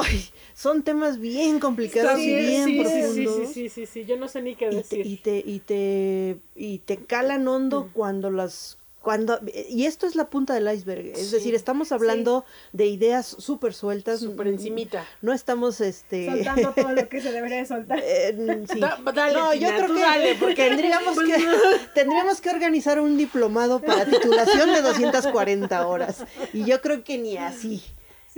Ay, 0.00 0.24
son 0.54 0.82
temas 0.82 1.18
bien 1.18 1.60
complicados 1.60 2.18
y 2.20 2.34
bien 2.34 2.64
sí, 2.64 2.72
sí, 2.72 2.78
sí, 2.78 2.80
profundos. 3.24 3.36
sí, 3.36 3.46
sí, 3.54 3.68
sí, 3.68 3.86
sí, 3.86 4.04
yo 4.06 4.16
no 4.16 4.26
sé 4.28 4.40
ni 4.42 4.54
qué 4.56 4.66
Y 4.66 4.70
te, 4.70 4.76
decir. 4.76 5.06
y 5.06 5.16
te, 5.18 5.42
y 5.44 5.58
te, 5.60 6.38
y 6.54 6.78
te 6.78 6.96
calan 7.04 7.46
hondo 7.48 7.90
cuando 7.92 8.30
las 8.30 8.78
cuando 9.02 9.38
y 9.70 9.86
esto 9.86 10.06
es 10.06 10.16
la 10.16 10.28
punta 10.28 10.54
del 10.54 10.70
iceberg, 10.74 11.06
es 11.06 11.28
Sí, 11.28 11.36
decir, 11.36 11.54
estamos 11.54 11.92
hablando 11.92 12.44
de 12.72 12.86
ideas 12.86 13.26
súper 13.26 13.72
sueltas, 13.72 14.20
Súper 14.20 14.48
encimita. 14.48 15.06
no 15.22 15.32
estamos 15.32 15.80
este 15.80 16.26
Soltando 16.26 16.72
todo 16.72 16.92
lo 16.92 17.08
que 17.08 17.20
se 17.20 17.30
debería 17.30 17.58
de 17.58 17.66
soltar. 17.66 18.00
Eh, 18.02 18.64
sí. 18.70 18.80
Da- 18.80 18.98
dale, 19.14 19.34
no, 19.34 19.54
yo 19.54 19.68
creo 19.68 19.94
que 19.94 20.00
dale, 20.00 20.34
porque- 20.34 20.54
tendríamos, 20.68 21.14
pues 21.14 21.26
que, 21.28 21.38
no. 21.46 21.52
tendríamos 21.94 22.40
que 22.40 22.50
organizar 22.50 23.00
un 23.00 23.16
diplomado 23.16 23.80
para 23.80 24.04
titulación 24.04 24.72
de 24.72 24.82
240 24.82 25.86
horas. 25.86 26.24
Y 26.52 26.64
yo 26.64 26.80
creo 26.82 27.04
que 27.04 27.18
ni 27.18 27.36
así 27.36 27.82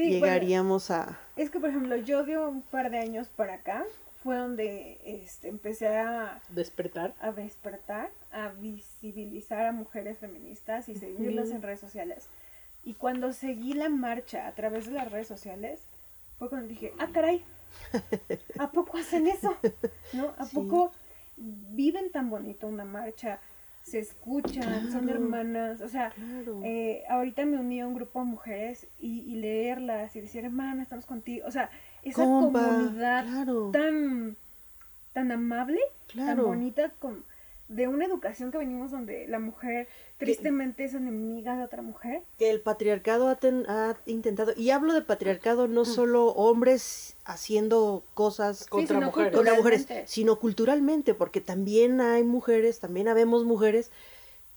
Sí, 0.08 0.18
bueno, 0.18 0.26
llegaríamos 0.26 0.90
a... 0.90 1.18
Es 1.36 1.50
que, 1.50 1.60
por 1.60 1.70
ejemplo, 1.70 1.96
yo 1.96 2.24
de 2.24 2.38
un 2.38 2.62
par 2.62 2.90
de 2.90 2.98
años 2.98 3.28
para 3.28 3.54
acá 3.54 3.84
fue 4.22 4.36
donde 4.36 5.00
este, 5.04 5.48
empecé 5.48 5.88
a, 5.88 6.40
Despertar. 6.50 7.14
a 7.20 7.32
despertar, 7.32 8.10
a 8.32 8.48
visibilizar 8.48 9.66
a 9.66 9.72
mujeres 9.72 10.18
feministas 10.18 10.88
y 10.88 10.94
seguirlas 10.96 11.50
en 11.50 11.62
redes 11.62 11.80
sociales. 11.80 12.28
Y 12.84 12.94
cuando 12.94 13.32
seguí 13.32 13.74
la 13.74 13.88
marcha 13.88 14.46
a 14.46 14.54
través 14.54 14.86
de 14.86 14.92
las 14.92 15.10
redes 15.10 15.26
sociales, 15.28 15.80
fue 16.38 16.48
cuando 16.48 16.68
dije, 16.68 16.92
ah, 16.98 17.08
caray, 17.12 17.44
¿a 18.58 18.70
poco 18.72 18.98
hacen 18.98 19.26
eso? 19.26 19.56
¿No? 20.12 20.34
¿A 20.38 20.44
Sí. 20.46 20.54
poco 20.56 20.92
viven 21.36 22.10
tan 22.10 22.30
bonito 22.30 22.66
una 22.66 22.84
marcha? 22.84 23.38
Se 23.82 23.98
escuchan, 23.98 24.90
son 24.92 25.08
hermanas, 25.08 25.80
o 25.80 25.88
sea, 25.88 26.10
Claro. 26.10 26.60
eh, 26.64 27.02
ahorita 27.08 27.44
me 27.46 27.58
uní 27.58 27.80
a 27.80 27.86
un 27.86 27.94
grupo 27.94 28.18
de 28.20 28.26
mujeres 28.26 28.86
y, 28.98 29.20
y 29.20 29.36
leerlas 29.36 30.14
y 30.16 30.20
decir, 30.20 30.44
hermana, 30.44 30.82
estamos 30.82 31.06
contigo. 31.06 31.46
O 31.46 31.50
sea, 31.50 31.70
esa 32.02 32.22
Compa, 32.24 32.62
comunidad 32.68 33.24
claro. 33.26 33.70
tan, 33.72 34.36
tan 35.12 35.32
amable, 35.32 35.80
tan 36.14 36.36
bonita, 36.42 36.90
con, 36.98 37.24
de 37.70 37.87
una 37.87 38.04
educación 38.04 38.50
que 38.50 38.59
venimos 38.59 38.90
donde 38.90 39.28
la 39.28 39.38
mujer 39.38 39.87
tristemente 40.18 40.83
es 40.85 40.92
enemiga 40.94 41.56
de 41.56 41.62
otra 41.62 41.83
mujer. 41.83 42.22
que 42.37 42.50
el 42.50 42.61
patriarcado 42.61 43.28
ha, 43.28 43.37
ten- 43.37 43.64
ha 43.68 43.96
intentado, 44.06 44.52
y 44.56 44.70
hablo 44.70 44.92
de 44.92 45.02
patriarcado 45.02 45.68
no 45.68 45.85
solo 45.85 46.26
hombres 46.30 47.14
haciendo 47.24 48.02
cosas 48.14 48.66
Contra 48.66 49.00
mujeres. 49.00 49.33
contra 49.35 49.54
mujeres, 49.54 49.87
sino 50.06 50.38
culturalmente, 50.40 51.14
porque 51.14 51.40
también 51.40 52.00
hay 52.00 52.24
mujeres, 52.24 52.80
también 52.80 53.06
habemos 53.06 53.44
mujeres 53.44 53.92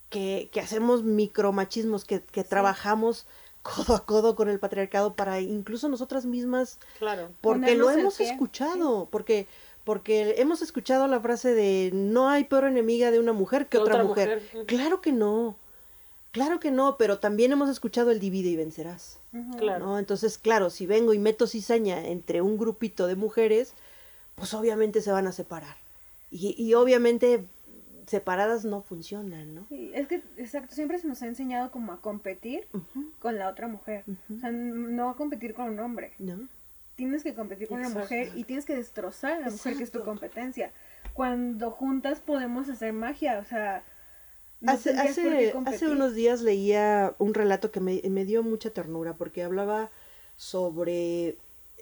que, 0.10 0.50
que 0.52 0.60
hacemos 0.60 1.04
micromachismos, 1.04 2.06
que, 2.06 2.22
que 2.22 2.44
trabajamos 2.44 3.28
codo 3.62 3.96
a 3.96 4.06
codo 4.06 4.36
con 4.36 4.50
el 4.50 4.60
patriarcado 4.60 5.14
para 5.14 5.40
incluso 5.40 5.88
nosotras 5.88 6.26
mismas, 6.26 6.80
Claro. 7.00 7.30
porque 7.42 7.76
lo 7.76 7.86
Ponernos 7.86 7.94
el 7.94 8.00
hemos 8.00 8.20
escuchado, 8.20 9.08
porque 9.12 9.48
porque 9.84 10.36
hemos 10.38 10.62
escuchado 10.62 11.08
la 11.08 11.20
frase 11.20 11.54
de 11.54 11.92
no 11.94 12.30
hay 12.30 12.46
peor 12.46 12.66
enemiga 12.66 13.12
de 13.12 13.20
una 13.20 13.34
mujer 13.34 13.68
que 13.68 13.78
otra, 13.78 13.96
otra 13.96 14.06
mujer. 14.06 14.42
Claro 14.66 15.02
que 15.02 15.12
no. 15.12 15.58
Claro 16.32 16.60
que 16.60 16.72
no, 16.72 16.98
pero 16.98 17.20
también 17.20 17.52
hemos 17.52 17.70
escuchado 17.70 18.10
el 18.10 18.20
divide 18.20 18.50
y 18.50 18.56
vencerás. 18.56 19.20
Claro. 19.58 19.86
¿no? 19.86 20.00
Entonces, 20.00 20.38
claro, 20.38 20.70
si 20.70 20.86
vengo 20.86 21.14
y 21.14 21.20
meto 21.20 21.46
cizaña 21.46 22.08
entre 22.08 22.42
un 22.42 22.58
grupito 22.58 23.08
de 23.08 23.16
mujeres, 23.16 23.76
pues 24.36 24.54
obviamente 24.54 25.02
se 25.02 25.12
van 25.12 25.28
a 25.28 25.32
separar. 25.32 25.78
Y, 26.32 26.56
y 26.58 26.74
obviamente 26.74 27.46
separadas 28.08 28.66
no 28.66 28.82
funcionan, 28.82 29.56
¿no? 29.56 29.66
Sí, 29.70 29.92
es 29.94 30.08
que, 30.08 30.24
exacto, 30.38 30.74
siempre 30.76 31.00
se 31.00 31.08
nos 31.08 31.22
ha 31.22 31.28
enseñado 31.28 31.72
como 31.72 31.92
a 31.92 32.02
competir 32.02 32.68
con 33.20 33.38
la 33.38 33.50
otra 33.50 33.68
mujer. 33.68 34.04
O 34.36 34.40
sea, 34.40 34.52
no 34.52 35.10
a 35.10 35.16
competir 35.16 35.54
con 35.54 35.70
un 35.70 35.80
hombre. 35.80 36.14
¿No? 36.20 36.48
Tienes 36.96 37.24
que 37.24 37.34
competir 37.34 37.68
con 37.68 37.80
Exacto. 37.80 37.98
una 37.98 38.04
mujer 38.04 38.32
y 38.36 38.44
tienes 38.44 38.66
que 38.66 38.76
destrozar 38.76 39.34
a 39.34 39.40
la 39.40 39.50
mujer 39.50 39.78
que 39.78 39.84
es 39.84 39.92
tu 39.92 40.04
competencia. 40.04 40.72
Cuando 41.14 41.72
juntas 41.72 42.20
podemos 42.20 42.70
hacer 42.70 42.94
magia, 42.94 43.40
o 43.40 43.46
sea, 43.46 43.84
no 44.62 44.72
hace, 44.72 44.92
hace, 44.92 45.88
unos 45.90 46.14
días 46.14 46.42
leía 46.42 47.16
un 47.18 47.34
relato 47.34 47.72
que 47.72 47.80
me, 47.80 48.02
me 48.10 48.26
dio 48.26 48.44
mucha 48.44 48.70
ternura 48.70 49.16
porque 49.16 49.44
hablaba 49.44 49.92
sobre 50.38 51.38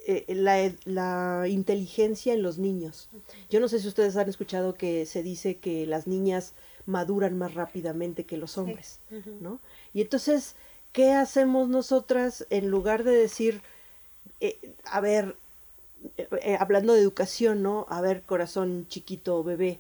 eh, 0.07 0.25
la, 0.29 0.71
la 0.85 1.47
inteligencia 1.47 2.33
en 2.33 2.41
los 2.41 2.57
niños. 2.57 3.09
Yo 3.51 3.59
no 3.59 3.67
sé 3.67 3.79
si 3.79 3.87
ustedes 3.87 4.17
han 4.17 4.29
escuchado 4.29 4.73
que 4.73 5.05
se 5.05 5.21
dice 5.21 5.57
que 5.57 5.85
las 5.85 6.07
niñas 6.07 6.55
maduran 6.87 7.37
más 7.37 7.53
rápidamente 7.53 8.25
que 8.25 8.37
los 8.37 8.57
hombres. 8.57 8.99
¿no? 9.39 9.59
Y 9.93 10.01
entonces, 10.01 10.55
¿qué 10.91 11.11
hacemos 11.11 11.69
nosotras 11.69 12.47
en 12.49 12.71
lugar 12.71 13.03
de 13.03 13.11
decir, 13.11 13.61
eh, 14.41 14.59
a 14.85 14.99
ver, 14.99 15.35
eh, 16.17 16.27
eh, 16.41 16.57
hablando 16.59 16.93
de 16.93 17.01
educación, 17.01 17.61
¿no? 17.63 17.85
A 17.89 18.01
ver, 18.01 18.23
corazón 18.23 18.87
chiquito, 18.89 19.43
bebé, 19.43 19.79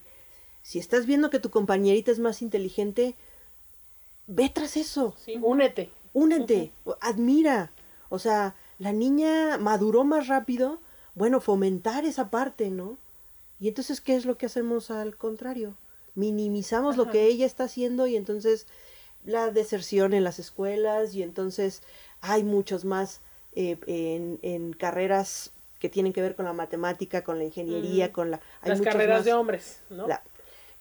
si 0.61 0.79
estás 0.79 1.05
viendo 1.05 1.29
que 1.29 1.39
tu 1.39 1.49
compañerita 1.49 2.11
es 2.11 2.19
más 2.19 2.41
inteligente, 2.41 3.15
ve 4.27 4.49
tras 4.49 4.77
eso, 4.77 5.15
Sí, 5.17 5.37
únete. 5.41 5.89
únete, 6.13 6.71
admira. 7.01 7.71
O 8.09 8.19
sea, 8.19 8.55
la 8.77 8.91
niña 8.93 9.57
maduró 9.57 10.03
más 10.03 10.27
rápido, 10.27 10.79
bueno, 11.15 11.41
fomentar 11.41 12.05
esa 12.05 12.29
parte, 12.29 12.69
¿no? 12.69 12.97
Y 13.59 13.67
entonces, 13.67 14.01
¿qué 14.01 14.15
es 14.15 14.25
lo 14.25 14.37
que 14.37 14.45
hacemos 14.45 14.91
al 14.91 15.17
contrario? 15.17 15.75
Minimizamos 16.15 16.97
lo 16.97 17.09
que 17.09 17.25
ella 17.27 17.45
está 17.45 17.65
haciendo 17.65 18.05
y 18.07 18.15
entonces 18.15 18.67
la 19.23 19.49
deserción 19.51 20.13
en 20.13 20.23
las 20.23 20.39
escuelas 20.39 21.13
y 21.15 21.23
entonces 21.23 21.81
hay 22.21 22.43
muchos 22.43 22.85
más 22.85 23.21
eh, 23.55 23.77
en, 23.87 24.39
en 24.41 24.73
carreras 24.73 25.51
que 25.79 25.89
tienen 25.89 26.13
que 26.13 26.21
ver 26.21 26.35
con 26.35 26.45
la 26.45 26.53
matemática, 26.53 27.23
con 27.23 27.37
la 27.39 27.43
ingeniería, 27.43 28.11
con 28.11 28.31
la... 28.31 28.39
hay 28.61 28.69
Las 28.69 28.79
muchas 28.79 28.93
carreras 28.93 29.19
más. 29.19 29.25
de 29.25 29.33
hombres, 29.33 29.79
¿no? 29.89 30.07
La- 30.07 30.21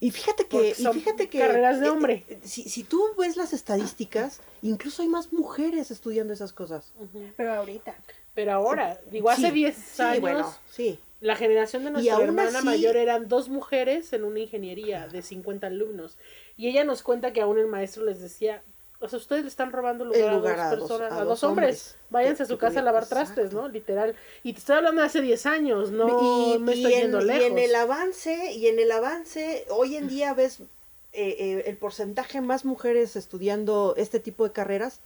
y 0.03 0.11
fíjate 0.13 0.47
que, 0.47 0.71
y 0.71 0.85
fíjate 0.87 1.29
que 1.29 1.39
carreras 1.41 1.79
de 1.79 1.87
eh, 1.87 1.91
hombre. 1.91 2.25
eh, 2.29 2.39
si, 2.43 2.63
si 2.71 2.85
tú 2.85 3.03
ves 3.19 3.37
las 3.37 3.53
estadísticas, 3.53 4.41
incluso 4.63 5.03
hay 5.03 5.09
más 5.09 5.31
mujeres 5.33 5.91
estudiando 5.91 6.33
esas 6.33 6.55
cosas. 6.55 6.93
Pero 7.37 7.53
ahorita. 7.53 7.95
Pero 8.35 8.53
ahora, 8.53 8.99
digo, 9.11 9.29
hace 9.29 9.49
Sí, 9.49 9.53
10 9.53 9.77
sí, 9.77 10.03
años, 10.03 10.21
bueno, 10.23 10.55
sí. 10.71 10.99
la 11.21 11.37
generación 11.37 11.85
de 11.85 11.91
nuestra 11.91 12.19
hermana 12.23 12.59
así- 12.61 12.67
mayor 12.67 12.97
eran 12.97 13.29
dos 13.29 13.51
mujeres 13.51 14.13
en 14.15 14.25
una 14.25 14.39
ingeniería 14.41 15.07
de 15.07 15.21
50 15.21 15.67
alumnos. 15.67 16.17
Y 16.57 16.69
ella 16.69 16.85
nos 16.85 17.03
cuenta 17.03 17.35
que 17.35 17.43
aún 17.43 17.59
el 17.59 17.67
maestro 17.67 18.05
les 18.07 18.21
decía, 18.23 18.63
o 19.01 19.09
sea, 19.09 19.19
ustedes 19.19 19.43
le 19.43 19.49
están 19.49 19.73
robando 19.73 20.05
lugar, 20.05 20.21
El 20.21 20.35
lugar 20.37 20.61
a 20.61 20.69
a 20.69 20.71
dos 20.77 20.81
dos- 20.81 20.89
personas, 20.91 21.13
a 21.13 21.23
a, 21.23 21.25
dos 21.25 21.43
hombres. 21.45 21.67
hombres. 21.69 21.97
Váyanse 22.11 22.43
a 22.43 22.47
su 22.47 22.59
casa 22.59 22.81
a 22.81 22.83
lavar 22.83 23.07
trastes, 23.07 23.53
¿no? 23.53 23.67
Literal. 23.69 24.15
Y 24.43 24.53
te 24.53 24.59
estoy 24.59 24.77
hablando 24.77 25.01
de 25.01 25.07
hace 25.07 25.21
10 25.23 25.47
años, 25.47 25.91
no 25.91 26.55
y, 26.55 26.59
me 26.59 26.75
y 26.75 26.79
estoy 26.85 26.95
en, 26.95 27.01
yendo 27.03 27.21
y 27.23 27.25
lejos. 27.25 27.45
en 27.45 27.59
el 27.59 27.75
avance, 27.75 28.53
y 28.53 28.67
en 28.67 28.79
el 28.79 28.93
avance, 28.93 29.67
hoy 29.71 29.97
en 29.97 30.09
día 30.09 30.35
ves 30.35 30.61
eh, 30.61 30.67
eh, 31.13 31.65
el 31.67 31.77
porcentaje 31.77 32.41
más 32.41 32.65
mujeres 32.65 33.17
estudiando 33.17 33.95
este 33.97 34.21
tipo 34.21 34.45
de 34.45 34.53
carreras, 34.53 35.01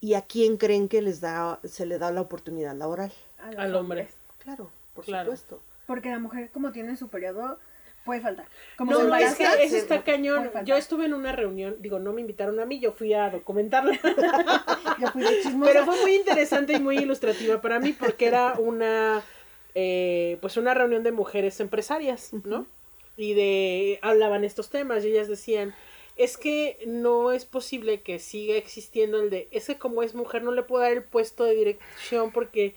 y 0.00 0.14
a 0.14 0.22
quién 0.22 0.56
creen 0.58 0.88
que 0.88 1.00
les 1.00 1.20
da, 1.20 1.60
se 1.64 1.86
le 1.86 1.98
da 1.98 2.10
la 2.10 2.20
oportunidad 2.20 2.74
laboral. 2.74 3.10
Al 3.38 3.74
hombre. 3.74 4.08
Claro, 4.38 4.70
por 4.94 5.04
Claro. 5.04 5.24
supuesto. 5.26 5.60
Porque 5.86 6.10
la 6.10 6.18
mujer, 6.18 6.50
como 6.50 6.72
tiene 6.72 6.96
su 6.96 7.08
periodo, 7.08 7.58
puede 8.04 8.20
faltar. 8.20 8.46
Como 8.76 8.92
No, 8.92 9.04
no, 9.04 9.16
es 9.16 9.34
que 9.34 9.44
eso 9.60 9.76
está 9.76 10.02
cañón. 10.02 10.50
Yo 10.64 10.76
estuve 10.76 11.06
en 11.06 11.14
una 11.14 11.32
reunión, 11.32 11.76
digo, 11.80 11.98
no 11.98 12.12
me 12.12 12.20
invitaron 12.20 12.60
a 12.60 12.66
mí, 12.66 12.78
yo 12.78 12.92
fui 12.92 13.14
a 13.14 13.30
documentarla. 13.30 13.98
yo 15.00 15.08
fui 15.08 15.22
de 15.22 15.40
chismosa. 15.42 15.72
Pero 15.72 15.84
fue 15.84 16.00
muy 16.02 16.14
interesante 16.14 16.74
y 16.74 16.80
muy 16.80 16.98
ilustrativa 16.98 17.60
para 17.60 17.80
mí 17.80 17.92
porque 17.92 18.26
era 18.26 18.54
una, 18.58 19.22
eh, 19.74 20.38
pues 20.40 20.56
una 20.56 20.74
reunión 20.74 21.02
de 21.02 21.12
mujeres 21.12 21.58
empresarias, 21.60 22.32
¿no? 22.44 22.66
Y 23.16 23.34
de, 23.34 23.98
hablaban 24.02 24.44
estos 24.44 24.70
temas 24.70 25.04
y 25.04 25.08
ellas 25.08 25.28
decían, 25.28 25.74
es 26.16 26.36
que 26.36 26.78
no 26.86 27.32
es 27.32 27.44
posible 27.44 28.02
que 28.02 28.18
siga 28.18 28.56
existiendo 28.56 29.20
el 29.20 29.30
de, 29.30 29.48
es 29.50 29.66
que 29.66 29.78
como 29.78 30.02
es 30.02 30.14
mujer 30.14 30.42
no 30.42 30.52
le 30.52 30.62
puedo 30.62 30.82
dar 30.82 30.92
el 30.92 31.02
puesto 31.02 31.44
de 31.44 31.54
dirección 31.54 32.32
porque 32.32 32.74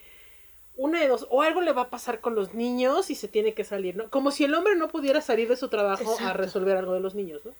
una 0.77 1.01
de 1.01 1.07
dos, 1.07 1.27
o 1.29 1.41
algo 1.41 1.61
le 1.61 1.73
va 1.73 1.83
a 1.83 1.89
pasar 1.89 2.21
con 2.21 2.35
los 2.35 2.53
niños 2.53 3.09
y 3.09 3.15
se 3.15 3.27
tiene 3.27 3.53
que 3.53 3.63
salir, 3.63 3.97
¿no? 3.97 4.09
Como 4.09 4.31
si 4.31 4.45
el 4.45 4.53
hombre 4.53 4.75
no 4.75 4.87
pudiera 4.87 5.21
salir 5.21 5.49
de 5.49 5.57
su 5.57 5.69
trabajo 5.69 6.17
a 6.21 6.33
resolver 6.33 6.77
algo 6.77 6.93
de 6.93 6.99
los 6.99 7.15
niños, 7.15 7.43
¿no? 7.43 7.53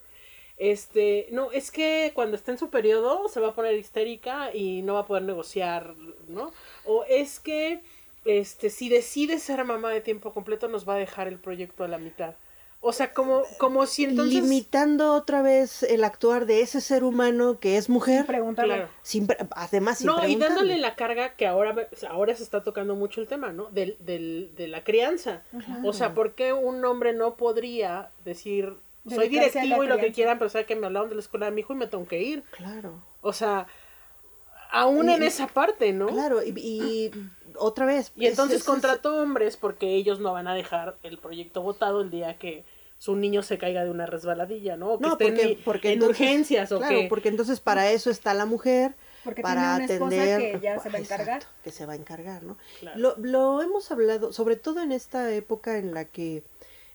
Este, 0.58 1.28
no, 1.32 1.52
es 1.52 1.72
que 1.72 2.12
cuando 2.16 2.36
esté 2.36 2.52
en 2.52 2.58
su 2.58 2.70
periodo 2.70 3.28
se 3.30 3.40
va 3.40 3.50
a 3.50 3.54
poner 3.54 3.76
histérica 3.76 4.56
y 4.56 4.82
no 4.82 4.96
va 4.96 5.02
a 5.02 5.06
poder 5.06 5.24
negociar, 5.24 5.96
¿no? 6.28 6.52
O 6.86 7.04
es 7.06 7.40
que, 7.40 7.82
este, 8.26 8.70
si 8.70 8.90
decide 8.90 9.40
ser 9.40 9.64
mamá 9.66 9.92
de 9.92 10.02
tiempo 10.02 10.34
completo 10.34 10.68
nos 10.68 10.88
va 10.88 10.96
a 10.96 11.00
dejar 11.00 11.28
el 11.28 11.40
proyecto 11.40 11.84
a 11.84 11.88
la 11.88 11.98
mitad. 11.98 12.36
O 12.80 12.94
sea, 12.94 13.12
como, 13.12 13.42
como 13.58 13.86
si 13.88 14.04
entonces... 14.06 14.36
Limitando 14.36 15.14
otra 15.14 15.42
vez 15.42 15.82
el 15.84 16.04
actuar 16.04 16.46
de 16.46 16.62
ese 16.62 16.80
ser 16.80 17.04
humano 17.04 17.60
que 17.60 17.76
es 17.78 17.90
mujer, 17.90 18.26
Preguntarle. 18.26 18.76
Claro. 18.76 18.90
sin 19.02 19.26
pre- 19.28 19.38
además 19.52 19.98
sin 19.98 20.08
No, 20.08 20.18
y 20.18 20.22
preguntarle. 20.22 20.56
dándole 20.56 20.78
la 20.78 20.96
carga 20.96 21.34
que 21.36 21.48
ahora, 21.48 21.76
ahora 22.10 22.36
se 22.36 22.44
está 22.44 22.64
tocando 22.64 22.96
mucho 22.96 23.20
el 23.20 23.28
tema, 23.28 23.52
¿no? 23.52 23.66
Del, 23.72 23.98
del, 24.00 24.52
de 24.56 24.68
la 24.68 24.84
crianza. 24.84 25.42
O 25.84 25.92
sea, 25.92 26.14
¿por 26.14 26.34
qué 26.36 26.54
un 26.54 26.86
hombre 26.86 27.14
no 27.14 27.36
podría 27.36 28.12
decir, 28.24 28.76
soy 29.10 29.28
directivo 29.28 29.84
y 29.84 29.88
lo 29.88 29.98
que 29.98 30.12
quieran, 30.12 30.38
pero 30.38 30.50
sabe 30.50 30.66
que 30.66 30.76
me 30.76 30.86
hablaron 30.86 31.10
de 31.10 31.16
la 31.16 31.22
escuela 31.22 31.48
de 31.48 31.52
mi 31.54 31.62
hijo 31.62 31.74
y 31.74 31.78
me 31.78 31.88
tengo 31.88 32.06
que 32.08 32.22
ir? 32.22 32.44
Claro. 32.52 33.02
O 33.22 33.34
sea, 33.34 33.68
aún 34.72 35.10
Y- 35.10 35.14
en 35.14 35.24
esa 35.24 35.48
parte, 35.48 35.94
¿no? 35.94 36.08
Claro, 36.08 36.44
y, 36.44 36.54
y 36.56 37.12
otra 37.60 37.86
vez. 37.86 38.12
Y 38.16 38.26
es- 38.26 38.32
entonces 38.32 38.58
es- 38.58 38.62
es- 38.62 38.68
contrató 38.68 39.22
hombres 39.22 39.58
porque 39.58 39.96
ellos 39.96 40.20
no 40.20 40.34
van 40.34 40.48
a 40.48 40.54
dejar 40.56 40.98
el 41.04 41.18
proyecto 41.18 41.62
votado 41.62 42.02
el 42.02 42.10
día 42.12 42.38
que 42.38 42.64
su 43.00 43.16
niño 43.16 43.44
se 43.44 43.58
caiga 43.60 43.84
de 43.84 43.92
una 43.92 44.08
resbaladilla, 44.08 44.76
¿no? 44.76 44.94
O 44.94 44.98
que 45.00 45.06
No, 45.06 45.12
esté 45.14 45.52
en- 45.52 45.64
porque, 45.64 45.90
en 45.90 45.94
entonces- 45.96 46.20
urgencias 46.20 46.72
o 46.72 46.80
claro, 46.80 47.02
que... 47.02 47.08
porque 47.08 47.30
entonces 47.30 47.60
para 47.60 47.92
eso 47.92 48.10
está 48.10 48.34
la 48.34 48.46
mujer, 48.48 48.96
Porque 49.24 49.42
para 49.44 49.78
tiene 49.86 50.02
una 50.04 50.16
atender. 50.16 50.52
que 50.54 50.60
ya 50.60 50.80
se 50.80 50.90
va 50.90 50.96
a 50.98 51.02
Exacto, 51.02 51.24
encargar. 51.24 51.44
que 51.64 51.72
se 51.72 51.86
va 51.86 51.94
a 51.94 51.96
encargar, 51.96 52.42
¿no? 52.44 52.58
Claro. 52.80 53.00
Lo, 53.00 53.16
lo 53.20 53.62
hemos 53.62 53.92
hablado, 53.92 54.34
sobre 54.34 54.56
todo 54.56 54.82
en 54.82 54.92
esta 54.92 55.32
época 55.32 55.78
en 55.78 55.94
la 55.94 56.06
que 56.06 56.44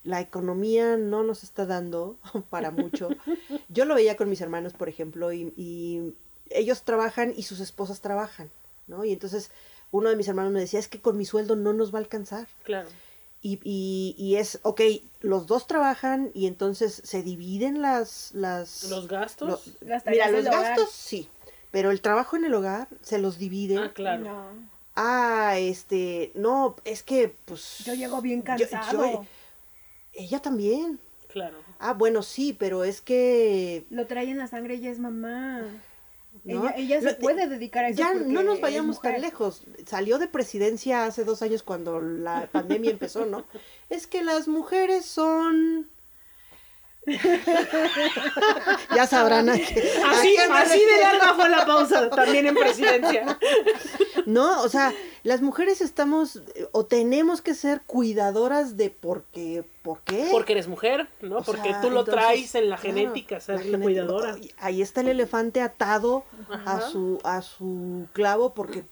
la 0.02 0.20
economía 0.20 0.96
no 0.96 1.22
nos 1.22 1.44
está 1.44 1.66
dando 1.66 2.16
para 2.50 2.72
mucho. 2.72 3.08
Yo 3.68 3.84
lo 3.84 3.94
veía 3.94 4.16
con 4.16 4.28
mis 4.28 4.40
hermanos, 4.40 4.72
por 4.72 4.88
ejemplo, 4.88 5.32
y, 5.32 5.52
y 5.56 6.14
ellos 6.50 6.82
trabajan 6.82 7.32
y 7.36 7.44
sus 7.44 7.60
esposas 7.60 8.00
trabajan, 8.00 8.50
¿no? 8.88 9.04
Y 9.04 9.12
entonces 9.12 9.52
uno 9.92 10.08
de 10.10 10.16
mis 10.16 10.26
hermanos 10.26 10.50
me 10.52 10.58
decía, 10.58 10.80
es 10.80 10.88
que 10.88 11.00
con 11.00 11.16
mi 11.16 11.24
sueldo 11.24 11.54
no 11.54 11.72
nos 11.72 11.94
va 11.94 11.98
a 11.98 12.02
alcanzar. 12.02 12.48
Claro. 12.64 12.88
Y, 13.40 13.60
y, 13.64 14.14
y 14.18 14.36
es, 14.36 14.58
ok, 14.62 14.80
los 15.20 15.46
dos 15.46 15.66
trabajan 15.68 16.30
y 16.34 16.46
entonces 16.46 17.00
se 17.04 17.22
dividen 17.22 17.80
las... 17.82 18.32
las 18.34 18.84
Los 18.90 19.06
gastos. 19.08 19.48
lo- 19.82 19.88
Las 19.88 20.04
mira, 20.06 20.28
los 20.30 20.46
hogar. 20.46 20.62
gastos 20.62 20.90
sí, 20.92 21.28
pero 21.70 21.90
el 21.90 22.00
trabajo 22.00 22.36
en 22.36 22.44
el 22.44 22.54
hogar 22.54 22.88
se 23.02 23.18
los 23.18 23.38
dividen. 23.38 23.78
Ah, 23.78 23.92
claro. 23.94 24.24
No, 24.24 24.72
Ah, 24.94 25.54
este, 25.58 26.32
no, 26.34 26.76
es 26.84 27.02
que 27.02 27.34
pues... 27.46 27.78
yo 27.84 27.94
llego 27.94 28.20
bien 28.20 28.40
yo- 28.40 28.44
cansado. 28.44 29.12
yo- 29.12 29.26
ella 30.12 30.40
también. 30.40 31.00
Claro. 31.28 31.56
Ah, 31.78 31.94
bueno, 31.94 32.22
sí, 32.22 32.52
pero 32.52 32.84
es 32.84 33.00
que... 33.00 33.86
Lo 33.90 34.06
trae 34.06 34.28
en 34.30 34.36
la 34.38 34.46
sangre, 34.48 34.74
ella 34.74 34.90
es 34.90 34.98
mamá. 34.98 35.62
¿No? 36.44 36.68
Ella, 36.68 36.74
ella 36.76 37.00
se 37.00 37.14
puede 37.14 37.48
dedicar 37.48 37.84
a 37.84 37.88
eso. 37.88 37.98
Ya 37.98 38.14
no 38.14 38.42
nos 38.42 38.60
vayamos 38.60 39.00
tan 39.00 39.20
lejos. 39.20 39.62
Salió 39.86 40.18
de 40.18 40.28
presidencia 40.28 41.04
hace 41.04 41.24
dos 41.24 41.42
años 41.42 41.62
cuando 41.62 42.00
la 42.00 42.48
pandemia 42.52 42.90
empezó, 42.90 43.26
¿no? 43.26 43.44
Es 43.88 44.06
que 44.06 44.22
las 44.22 44.48
mujeres 44.48 45.04
son... 45.04 45.88
ya 48.94 49.08
sabrán 49.08 49.48
a 49.48 49.54
qué, 49.54 49.92
a 50.04 50.10
Así, 50.12 50.36
así 50.36 50.78
de 50.78 51.00
larga 51.00 51.34
fue 51.34 51.48
la 51.48 51.66
pausa 51.66 52.08
también 52.10 52.46
en 52.46 52.54
presidencia. 52.54 53.38
No, 54.24 54.62
o 54.62 54.68
sea, 54.68 54.94
las 55.24 55.42
mujeres 55.42 55.80
estamos 55.80 56.40
o 56.72 56.86
tenemos 56.86 57.42
que 57.42 57.54
ser 57.54 57.82
cuidadoras 57.82 58.76
de 58.78 58.90
por 58.90 59.24
qué, 59.24 59.64
¿por 59.82 60.00
qué? 60.00 60.28
Porque 60.30 60.52
eres 60.52 60.68
mujer, 60.68 61.08
¿no? 61.20 61.38
O 61.38 61.42
Porque 61.42 61.70
sea, 61.70 61.80
tú 61.82 61.90
lo 61.90 62.00
entonces, 62.00 62.24
traes 62.24 62.54
en 62.54 62.70
la 62.70 62.76
claro, 62.76 62.96
genética, 62.96 63.40
ser 63.40 63.66
la 63.66 63.78
cuidadora. 63.78 64.36
Ahí 64.58 64.80
está 64.80 65.02
el 65.02 65.08
elefante 65.08 65.60
atado 65.60 66.24
a 66.64 66.80
su 66.80 67.20
a 67.24 67.42
su 67.42 68.06
clavo 68.12 68.54
porque 68.54 68.84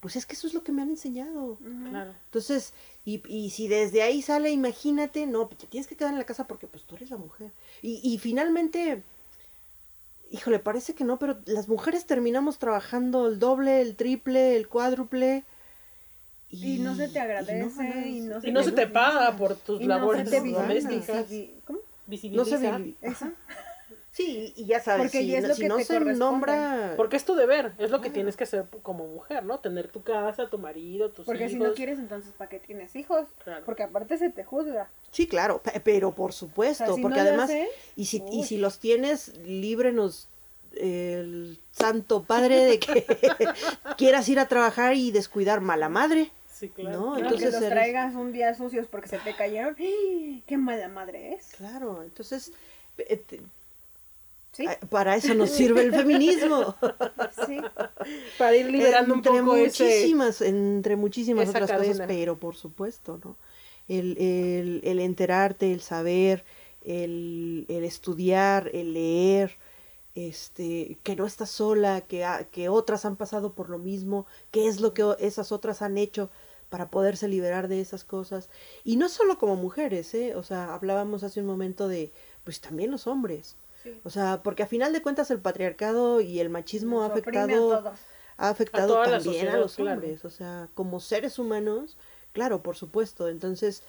pues 0.00 0.16
es 0.16 0.26
que 0.26 0.34
eso 0.34 0.46
es 0.46 0.54
lo 0.54 0.62
que 0.62 0.72
me 0.72 0.82
han 0.82 0.90
enseñado. 0.90 1.58
Claro. 1.90 2.12
Entonces, 2.26 2.72
y, 3.04 3.22
y 3.26 3.50
si 3.50 3.68
desde 3.68 4.02
ahí 4.02 4.20
sale, 4.22 4.50
imagínate, 4.50 5.26
no, 5.26 5.48
te 5.48 5.66
tienes 5.66 5.88
que 5.88 5.96
quedar 5.96 6.12
en 6.12 6.18
la 6.18 6.26
casa 6.26 6.46
porque 6.46 6.66
pues 6.66 6.84
tú 6.84 6.94
eres 6.96 7.10
la 7.10 7.16
mujer. 7.16 7.52
Y, 7.82 8.00
y 8.02 8.18
finalmente, 8.18 9.02
híjole, 10.30 10.58
parece 10.58 10.94
que 10.94 11.04
no, 11.04 11.18
pero 11.18 11.38
las 11.46 11.68
mujeres 11.68 12.04
terminamos 12.06 12.58
trabajando 12.58 13.26
el 13.26 13.38
doble, 13.38 13.80
el 13.80 13.96
triple, 13.96 14.56
el 14.56 14.68
cuádruple. 14.68 15.44
Y 16.50 16.78
no 16.78 16.94
se 16.96 17.08
te 17.08 17.20
agradece, 17.20 18.08
y 18.08 18.20
no 18.20 18.40
se 18.40 18.48
Y 18.48 18.52
no 18.52 18.62
se 18.62 18.72
te 18.72 18.86
paga 18.86 19.36
por 19.36 19.54
tus 19.56 19.80
Y 19.80 19.86
no 19.86 19.94
se 19.94 20.00
labores 20.00 20.30
te 20.30 20.40
vi- 20.40 20.52
domésticas. 20.52 21.26
¿Cómo? 21.66 21.78
No 21.78 22.44
se 22.44 22.56
Visibiliza. 22.56 23.32
Sí, 24.10 24.52
y 24.56 24.64
ya 24.64 24.80
sabes, 24.80 25.02
Porque 25.02 25.20
si, 25.20 25.32
es 25.34 25.42
no- 25.42 25.48
lo 25.48 25.54
si 25.54 25.62
que 25.62 25.68
no 25.68 25.76
te 25.76 25.84
se 25.84 26.00
nombra... 26.00 26.94
Porque 26.96 27.16
es 27.16 27.24
tu 27.24 27.36
deber, 27.36 27.74
es 27.78 27.90
lo 27.92 28.00
que 28.00 28.10
tienes 28.10 28.36
que 28.36 28.44
hacer 28.44 28.64
como 28.82 29.06
mujer, 29.06 29.44
¿no? 29.44 29.60
Tener 29.60 29.86
tu 29.88 30.02
casa, 30.02 30.48
tu 30.48 30.58
marido, 30.58 31.10
tus 31.10 31.24
Porque 31.24 31.42
hijos. 31.44 31.52
si 31.52 31.58
no 31.58 31.72
quieres, 31.74 32.00
entonces, 32.00 32.32
¿para 32.36 32.50
qué 32.50 32.58
tienes 32.58 32.96
hijos? 32.96 33.28
Claro. 33.44 33.64
Porque 33.64 33.84
aparte 33.84 34.18
se 34.18 34.30
te 34.30 34.42
juzga. 34.42 34.90
Sí, 35.12 35.28
claro, 35.28 35.62
pe- 35.62 35.78
pero 35.84 36.10
por 36.12 36.32
supuesto, 36.32 36.82
O 36.84 36.86
sea, 36.88 36.96
si 36.96 37.02
porque 37.02 37.18
no 37.20 37.26
además, 37.28 37.50
haces, 37.50 37.68
y 37.94 38.06
si, 38.06 38.24
y 38.32 38.42
si 38.42 38.56
los 38.56 38.80
tienes, 38.80 39.36
líbrenos 39.46 40.26
el 40.74 41.58
santo 41.70 42.24
padre 42.24 42.64
de 42.64 42.78
que 42.80 43.06
quieras 43.98 44.28
ir 44.28 44.40
a 44.40 44.48
trabajar 44.48 44.96
y 44.96 45.12
descuidar 45.12 45.60
mala 45.60 45.88
madre. 45.88 46.32
Sí, 46.58 46.68
claro. 46.70 46.98
No, 46.98 47.16
entonces 47.18 47.52
los 47.52 47.62
eres- 47.62 47.70
traigas 47.70 48.14
un 48.14 48.32
día 48.32 48.54
sucios 48.54 48.86
porque 48.88 49.08
se 49.08 49.18
te 49.18 49.34
cayeron. 49.34 49.76
¡ay! 49.78 50.42
¡Qué 50.46 50.56
mala 50.56 50.88
madre 50.88 51.34
es! 51.34 51.52
Claro, 51.56 52.02
entonces, 52.02 52.52
eh, 52.98 53.16
te- 53.16 53.40
Sí, 54.52 54.66
ah, 54.66 54.76
para 54.88 55.14
eso 55.14 55.34
nos 55.34 55.50
sirve 55.50 55.82
el 55.82 55.92
feminismo. 55.94 56.74
sí. 57.46 57.58
Para 58.38 58.56
ir 58.56 58.70
liberando 58.70 59.14
un 59.14 59.18
entre 59.20 59.32
poco 59.40 59.56
ese... 59.56 59.84
muchísimas, 59.84 60.40
entre 60.40 60.96
muchísimas 60.96 61.48
otras 61.50 61.70
cadena. 61.70 61.92
cosas, 61.92 62.06
pero 62.08 62.36
por 62.38 62.56
supuesto, 62.56 63.20
¿no? 63.24 63.36
El, 63.88 64.16
el, 64.18 64.80
el 64.84 64.98
enterarte, 65.00 65.72
el 65.72 65.80
saber, 65.80 66.44
el, 66.84 67.66
el 67.68 67.84
estudiar, 67.84 68.70
el 68.74 68.94
leer, 68.94 69.56
este, 70.16 70.98
que 71.04 71.14
no 71.14 71.24
estás 71.26 71.50
sola, 71.50 72.00
que, 72.00 72.24
ha- 72.24 72.44
que 72.44 72.68
otras 72.68 73.04
han 73.04 73.16
pasado 73.16 73.52
por 73.52 73.68
lo 73.70 73.78
mismo, 73.78 74.26
qué 74.50 74.66
es 74.66 74.80
lo 74.80 74.92
que 74.92 75.04
o- 75.04 75.16
esas 75.18 75.52
otras 75.52 75.82
han 75.82 75.96
hecho 75.98 76.30
para 76.68 76.90
poderse 76.90 77.28
liberar 77.28 77.68
de 77.68 77.80
esas 77.80 78.04
cosas. 78.04 78.50
Y 78.84 78.96
no 78.96 79.08
solo 79.08 79.38
como 79.38 79.56
mujeres, 79.56 80.14
¿eh? 80.14 80.34
O 80.34 80.42
sea, 80.42 80.74
hablábamos 80.74 81.22
hace 81.22 81.40
un 81.40 81.46
momento 81.46 81.88
de, 81.88 82.12
pues 82.44 82.60
también 82.60 82.90
los 82.90 83.06
hombres. 83.06 83.56
Sí. 83.82 83.98
O 84.04 84.10
sea, 84.10 84.42
porque 84.42 84.62
a 84.62 84.66
final 84.66 84.92
de 84.92 85.02
cuentas 85.02 85.30
el 85.30 85.40
patriarcado 85.40 86.20
y 86.20 86.40
el 86.40 86.50
machismo 86.50 87.02
ha 87.02 87.08
Nos 87.08 87.10
a 87.10 87.12
afectado 87.12 87.92
ha 88.40 88.50
afectado 88.50 89.04
la 89.04 89.18
también 89.18 89.48
a 89.48 89.56
los 89.56 89.74
claro. 89.74 89.94
hombres, 89.94 90.24
o 90.24 90.30
sea, 90.30 90.68
como 90.74 91.00
seres 91.00 91.40
humanos 91.40 91.96
Claro, 92.32 92.62
por 92.62 92.76
supuesto. 92.76 93.28
Entonces, 93.28 93.82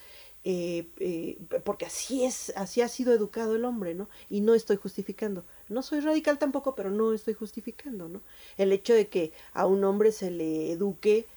eh, 0.44 0.88
eh, 1.00 1.38
porque 1.64 1.86
así 1.86 2.26
es, 2.26 2.52
así 2.56 2.82
ha 2.82 2.88
sido 2.88 3.14
educado 3.14 3.56
el 3.56 3.66
hombre, 3.66 3.94
¿no? 3.94 4.10
Y 4.30 4.42
no 4.42 4.56
estoy 4.56 4.78
justificando. 4.78 5.46
No 5.68 5.82
soy 5.82 6.00
radical 6.00 6.40
tampoco, 6.40 6.76
pero 6.76 6.90
no 6.90 7.14
estoy 7.14 7.34
justificando, 7.34 8.10
¿no? 8.10 8.22
El 8.58 8.72
hecho 8.72 8.94
de 8.94 9.08
que 9.08 9.34
a 9.54 9.66
un 9.66 9.84
hombre 9.84 10.12
se 10.12 10.32
le 10.32 10.72
eduque, 10.72 11.28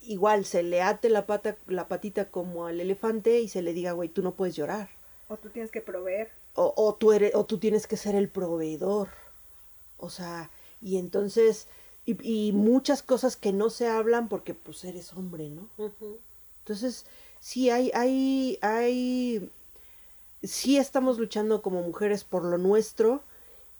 igual 0.00 0.44
se 0.44 0.62
le 0.62 0.82
ate 0.82 1.08
la 1.08 1.26
pata, 1.26 1.56
la 1.66 1.88
patita 1.88 2.30
como 2.30 2.66
al 2.66 2.80
elefante 2.80 3.40
y 3.40 3.48
se 3.48 3.62
le 3.62 3.72
diga, 3.72 3.92
güey, 3.92 4.08
tú 4.08 4.22
no 4.22 4.34
puedes 4.34 4.56
llorar. 4.56 4.90
O 5.28 5.36
tú 5.36 5.50
tienes 5.50 5.70
que 5.70 5.80
proveer. 5.80 6.30
O, 6.54 6.72
o 6.76 6.94
tú 6.94 7.12
eres, 7.12 7.34
o 7.34 7.44
tú 7.44 7.58
tienes 7.58 7.86
que 7.86 7.96
ser 7.96 8.14
el 8.14 8.28
proveedor. 8.28 9.08
O 9.98 10.10
sea, 10.10 10.50
y 10.80 10.98
entonces, 10.98 11.68
y, 12.06 12.48
y 12.48 12.52
muchas 12.52 13.02
cosas 13.02 13.36
que 13.36 13.52
no 13.52 13.70
se 13.70 13.88
hablan 13.88 14.28
porque 14.28 14.54
pues 14.54 14.84
eres 14.84 15.12
hombre, 15.12 15.50
¿no? 15.50 15.68
Entonces, 16.60 17.06
sí, 17.40 17.70
hay, 17.70 17.90
hay, 17.94 18.58
hay, 18.62 19.50
sí 20.42 20.78
estamos 20.78 21.18
luchando 21.18 21.62
como 21.62 21.82
mujeres 21.82 22.24
por 22.24 22.44
lo 22.44 22.58
nuestro 22.58 23.22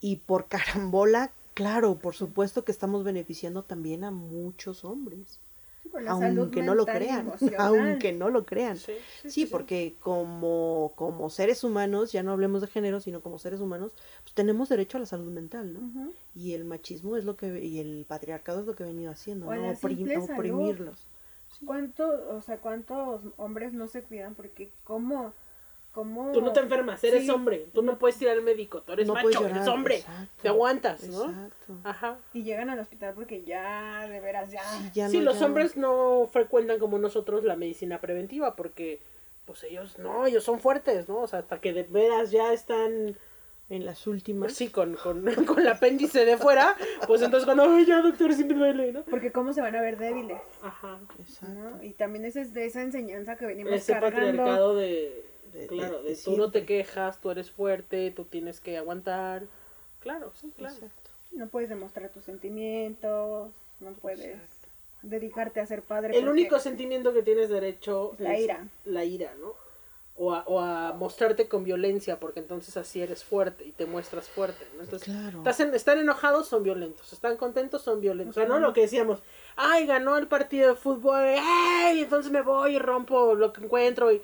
y 0.01 0.17
por 0.17 0.49
carambola, 0.49 1.33
claro, 1.55 1.99
por 1.99 2.15
supuesto 2.15 2.65
que 2.65 2.73
estamos 2.73 3.05
beneficiando 3.05 3.63
también 3.63 4.05
a 4.05 4.11
muchos 4.11 4.85
hombres, 4.85 5.41
Aunque 6.09 6.63
no 6.63 6.75
lo 6.75 6.85
crean, 6.87 7.33
aunque 7.59 8.13
no 8.13 8.31
lo 8.31 8.45
crean. 8.47 8.77
Sí, 8.77 8.95
sí, 9.23 9.31
Sí, 9.31 9.47
porque 9.47 9.97
como, 10.01 10.93
como 10.97 11.31
seres 11.31 11.65
humanos, 11.65 12.13
ya 12.13 12.23
no 12.23 12.33
hablemos 12.33 12.61
de 12.61 12.67
género, 12.69 13.01
sino 13.01 13.21
como 13.21 13.39
seres 13.39 13.61
humanos, 13.61 13.93
pues 14.23 14.35
tenemos 14.35 14.69
derecho 14.69 14.97
a 14.97 15.01
la 15.01 15.07
salud 15.07 15.31
mental, 15.31 15.73
¿no? 15.75 16.13
Y 16.35 16.55
el 16.55 16.65
machismo 16.65 17.17
es 17.17 17.25
lo 17.25 17.37
que, 17.37 17.65
y 17.65 17.79
el 17.81 18.05
patriarcado 18.09 18.61
es 18.61 18.67
lo 18.67 18.75
que 18.75 18.85
ha 18.85 18.87
venido 18.87 19.11
haciendo, 19.11 19.47
O 19.47 19.55
¿no? 19.55 19.63
la 19.63 19.73
Oprim- 19.75 19.97
simple 19.97 20.15
salud. 20.21 20.35
oprimirlos. 20.35 21.09
¿Cuánto, 21.65 22.09
o 22.37 22.41
sea, 22.41 22.59
cuántos 22.59 23.23
hombres 23.37 23.73
no 23.73 23.89
se 23.89 24.03
cuidan? 24.03 24.35
Porque 24.35 24.71
cómo, 24.85 25.33
cómo... 25.93 26.33
Tú 26.33 26.41
no 26.41 26.53
te 26.53 26.61
enfermas, 26.61 27.03
eres 27.05 27.25
Sí. 27.25 27.31
hombre. 27.31 27.67
Tú 27.73 27.83
no 27.83 27.99
puedes 27.99 28.21
ir 28.23 28.29
al 28.29 28.43
médico. 28.43 28.83
Tú 28.83 28.93
eres 28.93 29.07
No 29.09 29.15
macho, 29.15 29.31
llorar, 29.31 29.51
eres 29.57 29.69
hombre. 29.69 29.97
exacto, 29.97 30.43
Te 30.43 30.49
aguantas, 30.49 31.03
¿no? 31.09 31.25
Exacto. 31.31 31.75
Ajá. 31.85 32.19
Y 32.33 32.43
llegan 32.45 32.71
al 32.71 32.79
hospital 32.79 33.15
porque 33.15 33.43
ya, 33.45 34.07
de 34.09 34.21
veras, 34.21 34.51
ya... 34.51 34.63
Sí, 34.63 34.91
ya 34.95 35.09
sí, 35.09 35.19
no, 35.19 35.25
los 35.25 35.41
ya- 35.41 35.47
hombres 35.47 35.77
no 35.77 36.29
frecuentan 36.33 36.79
como 36.79 36.99
nosotros 36.99 37.45
la 37.45 37.57
medicina 37.57 38.01
preventiva 38.01 38.55
porque, 38.57 39.01
pues 39.45 39.63
ellos 39.65 39.99
no, 39.99 40.27
ellos 40.27 40.45
son 40.45 40.61
fuertes, 40.61 41.09
¿no? 41.09 41.19
O 41.23 41.27
sea, 41.27 41.41
hasta 41.41 41.61
que 41.61 41.73
de 41.73 41.83
veras 41.85 42.31
ya 42.31 42.53
están 42.53 43.17
En 43.71 43.85
las 43.85 44.07
últimas. 44.07 44.53
así 44.53 44.69
con, 44.69 44.95
con, 44.95 45.25
con 45.47 45.59
el 45.59 45.69
apéndice 45.69 46.25
de 46.25 46.37
fuera, 46.39 46.75
pues 47.07 47.21
entonces 47.23 47.45
cuando, 47.45 47.65
ay, 47.65 47.85
ya 47.87 48.01
doctor, 48.03 48.33
sí 48.35 48.45
me 48.45 48.55
duele, 48.55 48.93
¿no? 48.93 49.03
Porque 49.05 49.31
cómo 49.33 49.53
se 49.53 49.61
van 49.61 49.75
a 49.77 49.83
ver 49.83 49.99
débiles, 49.99 50.41
Ajá. 50.63 50.99
Exacto. 51.19 51.55
¿no? 51.55 51.83
Y 51.83 51.93
también 51.95 52.25
esa 52.25 52.41
es 52.41 52.55
de 52.55 52.65
esa 52.67 52.81
enseñanza 52.83 53.37
que 53.37 53.47
venimos 53.47 53.73
Ese 53.75 53.93
cargando. 53.95 54.17
patriarcado 54.17 54.77
de, 54.77 55.25
De- 55.53 55.67
claro, 55.67 56.03
de- 56.03 56.17
tú 56.17 56.37
no 56.37 56.51
te 56.51 56.65
quejas, 56.65 57.21
tú 57.21 57.31
eres 57.31 57.51
fuerte, 57.51 58.11
tú 58.11 58.25
tienes 58.25 58.61
que 58.61 58.77
aguantar. 58.79 59.45
Claro, 60.01 60.33
sí, 60.35 60.53
claro. 60.57 60.75
Exacto. 60.75 61.11
No 61.33 61.49
puedes 61.49 61.69
demostrar 61.69 62.09
tus 62.11 62.25
sentimientos, 62.25 63.51
no 63.81 63.93
puedes 63.93 64.41
dedicarte 65.03 65.61
a 65.61 65.67
ser 65.67 65.83
padre. 65.83 66.17
El 66.19 66.29
único 66.29 66.59
sentimiento 66.59 67.13
que 67.13 67.23
tienes 67.23 67.49
derecho 67.49 68.13
Es 68.15 68.21
la 68.21 68.39
ira. 68.39 68.69
La 68.85 69.05
ira, 69.05 69.35
¿no? 69.41 69.55
O 70.21 70.35
a, 70.35 70.43
o 70.49 70.59
a 70.59 70.95
mostrarte 70.95 71.47
con 71.47 71.63
violencia, 71.63 72.19
porque 72.19 72.41
entonces 72.41 72.77
así 72.77 73.01
eres 73.01 73.23
fuerte 73.25 73.65
y 73.65 73.71
te 73.71 73.87
muestras 73.87 74.29
fuerte, 74.29 74.67
¿no? 74.77 74.83
Entonces, 74.83 75.05
Claro. 75.15 75.39
estás 75.39 75.61
en- 75.61 75.75
están 75.75 75.99
enojados, 75.99 76.49
son 76.49 76.65
violentos. 76.65 77.13
Están 77.13 77.37
contentos, 77.37 77.83
son 77.83 78.01
violentos. 78.01 78.37
O 78.37 78.41
sea, 78.41 78.49
no 78.49 78.59
lo 78.59 78.73
que 78.73 78.81
decíamos, 78.81 79.23
ay, 79.55 79.87
ganó 79.87 80.17
el 80.19 80.27
partido 80.27 80.71
de 80.71 80.75
fútbol, 80.75 81.23
¡ay! 81.39 82.01
Entonces 82.01 82.33
me 82.33 82.43
voy 82.43 82.75
y 82.75 82.79
rompo 82.81 83.37
lo 83.37 83.53
que 83.53 83.63
encuentro. 83.65 84.11
Y, 84.11 84.21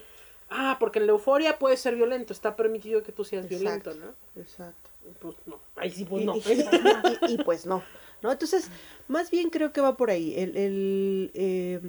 ah, 0.51 0.77
porque 0.81 0.99
en 0.99 1.07
la 1.07 1.13
euforia 1.13 1.59
puedes 1.59 1.81
ser 1.81 1.95
violento, 1.97 2.33
está 2.33 2.57
permitido 2.57 3.03
que 3.03 3.13
tú 3.13 3.25
seas 3.25 3.49
violento. 3.49 3.95
¿no? 3.95 4.15
Exacto. 4.41 4.91
Pues 5.21 5.35
no, 5.47 5.59
ahí 5.77 5.91
sí, 5.91 6.05
pues 6.07 6.25
no. 6.25 6.35
y, 6.37 6.41
y- 6.41 7.35
y, 7.35 7.39
pues 7.45 7.67
no, 7.67 7.83
¿no? 8.23 8.33
Entonces, 8.33 8.71
más 9.07 9.31
bien 9.31 9.51
creo 9.51 9.71
que 9.73 9.83
va 9.83 9.97
por 9.99 10.11
ahí. 10.11 10.33
El, 10.35 10.57
el, 10.57 11.31
eh, 11.35 11.81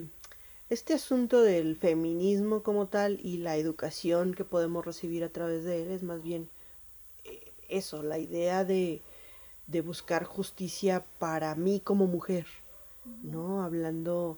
este 0.69 0.93
asunto 0.93 1.41
del 1.41 1.77
feminismo 1.77 2.61
como 2.61 2.87
tal 2.87 3.19
y 3.23 3.37
la 3.37 3.55
educación 3.55 4.33
que 4.33 4.43
podemos 4.43 4.83
recibir 4.85 5.23
a 5.23 5.29
través 5.29 5.63
de 5.63 5.83
él 5.83 5.91
es 5.91 6.03
más 6.03 6.21
bien 6.23 6.49
eh, 7.23 7.53
eso, 7.69 8.03
la 8.03 8.19
idea 8.19 8.65
de, 8.65 9.01
de 9.67 9.81
buscar 9.81 10.25
justicia 10.25 11.05
para 11.17 11.55
mí 11.55 11.79
como 11.79 12.07
mujer, 12.07 12.45
¿no? 13.23 13.63
Hablando, 13.63 14.37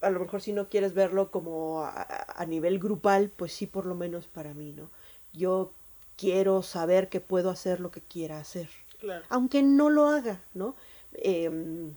a 0.00 0.10
lo 0.10 0.20
mejor 0.20 0.40
si 0.42 0.52
no 0.52 0.68
quieres 0.68 0.94
verlo 0.94 1.30
como 1.30 1.82
a, 1.84 2.26
a 2.34 2.46
nivel 2.46 2.78
grupal, 2.78 3.30
pues 3.34 3.52
sí 3.52 3.66
por 3.66 3.86
lo 3.86 3.94
menos 3.94 4.26
para 4.26 4.54
mí, 4.54 4.72
¿no? 4.72 4.90
Yo 5.32 5.72
quiero 6.16 6.62
saber 6.62 7.08
que 7.08 7.20
puedo 7.20 7.50
hacer 7.50 7.80
lo 7.80 7.90
que 7.90 8.00
quiera 8.00 8.38
hacer, 8.38 8.68
Claro. 8.98 9.24
aunque 9.28 9.62
no 9.62 9.88
lo 9.90 10.08
haga, 10.08 10.40
¿no? 10.54 10.74
Em, 11.14 11.94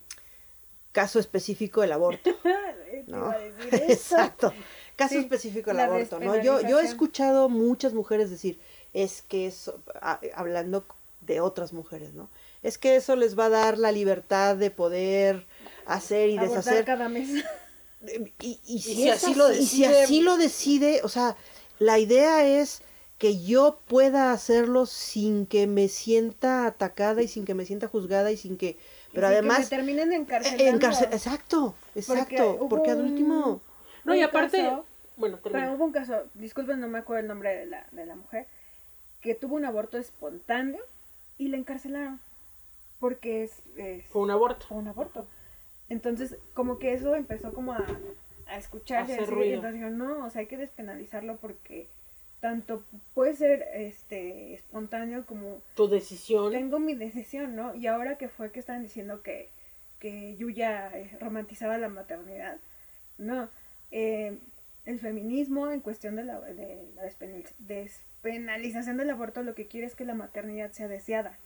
caso 0.92 1.20
específico 1.20 1.84
el 1.84 1.92
aborto, 1.92 2.30
¿no? 3.08 3.30
a 3.32 3.38
decir 3.38 3.74
eso. 3.74 3.84
Exacto. 3.92 4.54
Caso 4.96 5.16
Sí, 5.16 5.20
específico 5.22 5.72
el 5.72 5.78
la 5.78 5.86
aborto, 5.86 6.20
¿no? 6.20 6.42
Yo, 6.42 6.62
yo 6.62 6.80
he 6.80 6.84
escuchado 6.86 7.50
muchas 7.50 7.94
mujeres 7.94 8.30
decir, 8.30 8.60
es 8.94 9.22
que 9.24 9.48
eso, 9.48 9.82
a- 10.02 10.20
hablando 10.36 10.86
de 11.22 11.40
otras 11.42 11.74
mujeres, 11.74 12.14
¿no? 12.14 12.30
Es 12.62 12.78
que 12.78 12.96
eso 12.96 13.16
les 13.16 13.38
va 13.38 13.46
a 13.46 13.50
dar 13.50 13.78
la 13.78 13.92
libertad 13.92 14.56
de 14.56 14.72
poder 14.72 15.46
hacer 15.86 16.30
y 16.30 16.38
deshacer. 16.38 16.86
cada 16.86 17.10
mes. 17.10 17.44
Y, 18.42 18.60
y 18.66 18.80
si, 18.80 19.10
así 19.10 19.34
lo 19.36 19.52
y 19.52 19.66
si 19.66 19.84
decide- 19.84 20.04
así 20.04 20.22
lo 20.22 20.38
decide, 20.38 21.02
o 21.04 21.10
sea, 21.10 21.36
la 21.80 22.00
idea 22.00 22.46
es 22.46 22.82
que 23.18 23.42
yo 23.42 23.80
pueda 23.88 24.34
hacerlo 24.34 24.86
sin 24.86 25.46
que 25.46 25.66
me 25.68 25.88
sienta 25.88 26.66
atacada 26.66 27.22
y 27.22 27.28
sin 27.30 27.46
que 27.46 27.54
me 27.54 27.66
sienta 27.66 27.88
juzgada 27.88 28.32
y 28.32 28.38
sin 28.38 28.58
que... 28.58 28.78
Pero 29.14 29.28
Y 29.28 29.30
sin 29.30 29.34
además... 29.38 29.58
Que 29.58 29.64
me 29.64 29.70
terminen 29.70 30.12
encarcelando. 30.14 30.64
encarce- 30.88 31.06
exacto, 31.14 31.76
exacto, 31.96 32.58
hubo 32.60 32.68
porque, 32.70 32.92
al 32.92 33.02
último... 33.02 33.62
No, 34.04 34.14
y 34.14 34.22
aparte, 34.22 34.58
caso- 34.58 34.86
bueno, 35.16 35.40
Pero 35.42 35.74
hubo 35.74 35.86
un 35.86 35.92
caso, 35.94 36.24
disculpen, 36.34 36.82
no 36.82 36.90
me 36.90 36.98
acuerdo 37.00 37.22
el 37.22 37.28
nombre 37.28 37.56
de 37.56 37.66
la, 37.68 37.88
de 37.92 38.06
la 38.06 38.16
mujer, 38.16 38.48
que 39.22 39.36
tuvo 39.36 39.56
un 39.56 39.64
aborto 39.64 39.98
espontáneo 39.98 40.84
y 41.38 41.48
la 41.48 41.56
encarcelaron. 41.56 42.20
Porque 43.00 43.44
es, 43.44 43.62
es- 43.78 44.06
fue 44.08 44.22
un 44.22 44.32
aborto. 44.32 44.66
fue 44.68 44.78
un 44.78 44.88
aborto. 44.90 45.26
Entonces, 45.94 46.38
como 46.54 46.80
que 46.80 46.94
eso 46.94 47.16
empezó 47.16 47.54
como 47.54 47.74
a, 47.74 47.86
a 48.48 48.58
escucharse. 48.58 49.14
Hacer 49.14 49.24
así, 49.26 49.32
ruido. 49.32 49.50
y 49.50 49.54
entonces 49.54 49.74
dijeron, 49.76 49.98
no, 49.98 50.26
o 50.26 50.30
sea, 50.30 50.42
hay 50.42 50.48
que 50.48 50.58
despenalizarlo 50.58 51.38
porque 51.38 51.88
tanto 52.40 52.84
puede 53.14 53.36
ser 53.36 53.66
este 53.74 54.54
espontáneo 54.54 55.26
como 55.26 55.62
Tu 55.76 55.88
decisión. 55.88 56.52
tengo 56.52 56.80
mi 56.80 56.94
decisión, 56.96 57.56
¿no? 57.56 57.74
Y 57.74 57.88
ahora 57.88 58.18
que 58.18 58.28
fue 58.28 58.52
que 58.52 58.60
estaban 58.60 58.84
diciendo 58.84 59.22
que, 59.22 59.50
que 60.00 60.36
Yuya 60.36 60.90
eh, 60.98 61.16
romantizaba 61.22 61.78
la 61.78 61.88
maternidad, 61.90 62.58
no. 63.18 63.50
Eh, 63.92 64.38
el 64.86 65.00
feminismo 65.00 65.72
en 65.72 65.80
cuestión 65.80 66.18
de 66.18 66.26
la, 66.26 66.42
de 66.42 66.92
la 66.96 67.04
despenalización 67.60 68.98
del 68.98 69.10
aborto 69.12 69.42
lo 69.44 69.56
que 69.56 69.68
quiere 69.68 69.88
es 69.88 69.96
que 69.96 70.04
la 70.04 70.14
maternidad 70.16 70.72
sea 70.72 70.90
deseada. 70.90 71.38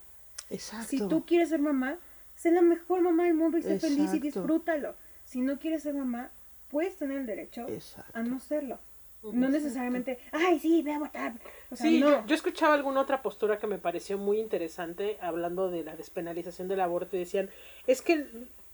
Exacto. 0.49 0.87
Si 0.87 0.97
tú 1.07 1.25
quieres 1.25 1.49
ser 1.49 1.59
mamá, 1.59 1.99
sé 2.37 2.51
la 2.51 2.61
mejor 2.61 3.01
mamá 3.01 3.25
del 3.25 3.33
mundo 3.33 3.57
y 3.57 3.63
sé 3.63 3.77
feliz 3.79 4.13
y 4.13 4.19
disfrútalo. 4.19 4.95
Si 5.25 5.41
no 5.41 5.59
quieres 5.59 5.83
ser 5.83 5.93
mamá, 5.93 6.31
puedes 6.71 6.95
tener 6.95 7.17
el 7.17 7.25
derecho 7.25 7.67
Exacto. 7.67 8.11
a 8.17 8.23
no 8.23 8.39
serlo. 8.39 8.79
No 9.23 9.49
necesariamente, 9.49 10.19
ay, 10.31 10.57
sí, 10.59 10.81
ve 10.83 10.93
a 10.93 10.99
votar. 10.99 11.33
O 11.69 11.75
sea, 11.75 11.87
Sí, 11.89 11.99
no. 11.99 12.09
yo, 12.21 12.25
yo 12.27 12.35
escuchaba 12.35 12.75
alguna 12.75 13.01
otra 13.01 13.21
postura 13.21 13.57
que 13.57 13.67
me 13.67 13.77
pareció 13.79 14.17
muy 14.17 14.39
interesante 14.39 15.17
hablando 15.19 15.69
de 15.69 15.83
la 15.83 15.97
despenalización 15.97 16.69
del 16.69 16.79
aborto 16.79 17.17
y 17.17 17.19
decían, 17.19 17.49
es 17.87 18.01
que 18.01 18.25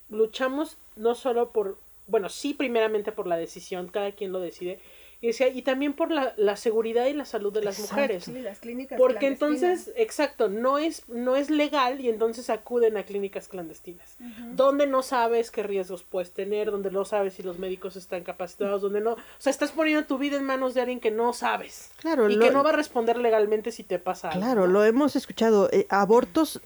luchamos 0.09 0.77
no 0.95 1.15
solo 1.15 1.49
por, 1.51 1.79
bueno, 2.07 2.29
sí 2.29 2.53
primeramente 2.53 3.11
por 3.11 3.25
la 3.25 3.37
decisión, 3.37 3.87
cada 3.87 4.11
quien 4.11 4.31
lo 4.31 4.39
decide, 4.41 4.79
y 5.23 5.27
decía, 5.27 5.47
y 5.47 5.61
también 5.61 5.93
por 5.93 6.11
la, 6.11 6.33
la 6.35 6.57
seguridad 6.57 7.05
y 7.05 7.13
la 7.13 7.23
salud 7.23 7.53
de 7.53 7.61
las 7.63 7.79
Exacto. 7.79 7.95
mujeres. 7.95 8.23
Sí, 8.25 8.33
las 8.41 8.59
clínicas 8.59 8.97
Porque 8.99 9.27
entonces, 9.27 9.89
exacto, 9.95 10.49
no 10.49 10.77
es, 10.79 11.07
no 11.07 11.37
es 11.37 11.49
legal 11.49 12.01
y 12.01 12.09
entonces 12.09 12.49
acuden 12.49 12.97
a 12.97 13.03
clínicas 13.03 13.47
clandestinas, 13.47 14.17
donde 14.51 14.85
no 14.85 15.01
sabes 15.01 15.49
qué 15.49 15.63
riesgos 15.63 16.03
puedes 16.03 16.31
tener, 16.33 16.71
donde 16.71 16.91
no 16.91 17.05
sabes 17.05 17.35
si 17.35 17.41
los 17.41 17.57
médicos 17.57 17.95
están 17.95 18.23
capacitados, 18.25 18.81
donde 18.81 18.99
no, 18.99 19.13
o 19.13 19.17
sea, 19.37 19.49
estás 19.51 19.71
poniendo 19.71 20.05
tu 20.05 20.17
vida 20.17 20.35
en 20.35 20.43
manos 20.43 20.73
de 20.73 20.81
alguien 20.81 20.99
que 20.99 21.09
no 21.11 21.31
sabes 21.31 21.89
Claro, 21.99 22.29
y 22.29 22.35
lo- 22.35 22.45
que 22.45 22.51
no 22.51 22.61
va 22.61 22.71
a 22.71 22.73
responder 22.73 23.17
legalmente 23.17 23.71
si 23.71 23.83
te 23.83 23.99
pasa 23.99 24.27
algo. 24.27 24.41
Claro, 24.41 24.67
lo 24.67 24.83
hemos 24.83 25.15
escuchado. 25.15 25.69
eh, 25.71 25.87
abortos, 25.89 26.59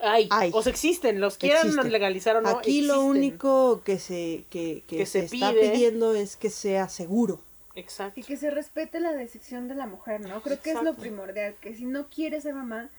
Hay, 0.00 0.28
Hay. 0.30 0.50
o 0.52 0.62
sea, 0.62 0.70
existen, 0.70 1.18
los 1.22 1.38
quieran 1.38 1.68
Existen. 1.68 1.90
legalizar 1.90 2.36
o 2.36 2.42
no. 2.42 2.50
aquí 2.50 2.82
lo 2.82 3.00
único 3.02 3.80
que 3.82 3.98
se, 3.98 4.44
que, 4.50 4.82
que 4.86 4.98
Que 4.98 5.06
se, 5.06 5.26
se 5.26 5.34
está 5.36 5.52
pidiendo 5.54 6.14
es 6.14 6.36
que 6.36 6.50
sea 6.50 6.90
seguro. 6.90 7.40
Exacto. 7.76 8.18
Y 8.18 8.24
que 8.24 8.36
se 8.36 8.50
respete 8.50 8.98
la 9.00 9.12
decisión 9.12 9.68
de 9.68 9.74
la 9.74 9.86
mujer, 9.86 10.20
¿no? 10.22 10.42
Creo 10.42 10.60
que 10.60 10.72
es 10.72 10.82
lo 10.82 10.94
primordial, 10.94 11.54
que 11.60 11.74
si 11.74 11.84
no 11.84 12.08
quiere 12.08 12.40
ser 12.40 12.54
mamá, 12.54 12.90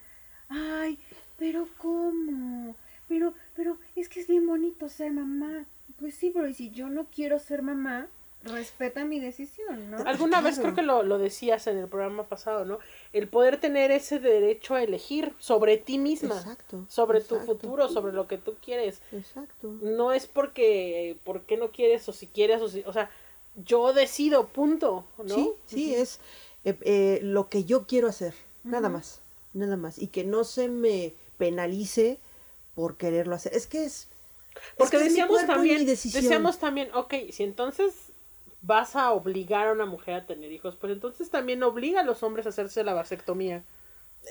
ay, 0.50 1.00
pero 1.38 1.68
¿cómo? 1.78 2.76
Pero, 3.08 3.34
pero 3.56 3.78
es 3.96 4.08
que 4.08 4.22
es 4.22 4.28
bien 4.28 4.48
bonito 4.48 4.88
ser 4.88 5.12
mamá. 5.12 5.66
Pues 6.00 6.16
sí, 6.16 6.32
pero 6.34 6.48
¿y 6.48 6.54
si 6.54 6.70
yo 6.70 6.90
no 6.90 7.08
quiero 7.10 7.40
ser 7.40 7.62
mamá, 7.64 8.08
respeta 8.44 9.04
mi 9.06 9.20
decisión, 9.20 9.92
¿no? 9.92 9.98
Alguna 10.06 10.42
vez 10.42 10.60
creo 10.60 10.76
que 10.76 10.82
lo, 10.82 11.04
lo 11.04 11.18
decías 11.18 11.68
en 11.68 11.78
el 11.78 11.88
programa 11.88 12.28
pasado, 12.28 12.66
¿no? 12.66 12.80
El 13.14 13.28
poder 13.28 13.60
tener 13.60 13.92
ese 13.92 14.20
derecho 14.20 14.76
a 14.76 14.84
elegir 14.84 15.34
sobre 15.40 15.78
ti 15.78 15.98
misma, 15.98 16.36
Exacto, 16.36 16.86
sobre 16.88 17.22
tu 17.22 17.40
futuro, 17.40 17.90
sobre 17.90 18.14
lo 18.14 18.28
que 18.28 18.38
tú 18.38 18.56
quieres. 18.64 19.02
Exacto. 19.12 19.76
No 19.82 20.12
es 20.14 20.28
porque, 20.28 21.18
porque 21.24 21.58
no 21.58 21.72
quieres 21.72 22.08
o 22.10 22.14
si 22.14 22.28
quieres 22.28 22.62
o 22.62 22.70
si, 22.70 22.84
o 22.86 22.94
sea, 22.94 23.10
yo 23.58 23.94
decido, 23.94 24.48
punto, 24.48 25.06
¿no? 25.18 25.36
Sí, 25.36 25.52
sí, 25.66 25.96
es 25.96 26.20
eh, 26.64 26.78
eh, 26.82 27.20
lo 27.24 27.50
que 27.50 27.64
yo 27.64 27.88
quiero 27.88 28.08
hacer, 28.08 28.34
nada 28.64 28.90
más, 28.90 29.22
nada 29.54 29.78
más. 29.78 29.98
Y 29.98 30.08
que 30.08 30.24
no 30.24 30.44
se 30.44 30.68
me 30.68 31.14
penalice 31.38 32.20
por 32.76 32.98
quererlo 32.98 33.36
hacer. 33.36 33.56
Es 33.56 33.68
que 33.68 33.86
es... 33.86 34.08
Porque 34.78 34.98
es 34.98 35.04
que 35.04 35.10
decíamos 35.10 35.46
también, 35.46 35.86
decíamos 35.86 36.58
también, 36.60 36.90
ok, 36.94 37.14
si 37.32 37.44
entonces 37.44 37.94
vas 38.62 38.96
a 38.96 39.12
obligar 39.12 39.68
a 39.68 39.72
una 39.72 39.86
mujer 39.86 40.16
a 40.16 40.26
tener 40.26 40.52
hijos, 40.52 40.76
pues 40.76 40.92
entonces 40.92 41.30
también 41.30 41.62
obliga 41.64 42.02
a 42.02 42.04
los 42.04 42.24
hombres 42.24 42.46
a 42.46 42.50
hacerse 42.50 42.84
la 42.84 42.94
vasectomía. 42.94 43.64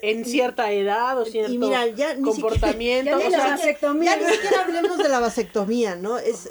En 0.02 0.24
cierta 0.24 0.72
edad 0.72 1.18
o 1.18 1.24
cierto 1.24 1.52
y 1.52 1.58
mira, 1.58 1.86
ya 1.86 2.14
ni 2.14 2.22
comportamiento. 2.22 3.10
Ya 3.18 3.18
ni 3.18 3.24
o 3.26 3.30
la 3.30 3.38
sea, 3.38 3.50
vasectomía. 3.50 4.16
Ya 4.18 4.26
ni 4.26 4.32
siquiera 4.34 4.64
hablemos 4.64 4.98
de 4.98 5.08
la 5.08 5.20
vasectomía, 5.20 5.96
¿no? 5.96 6.18
Es, 6.18 6.50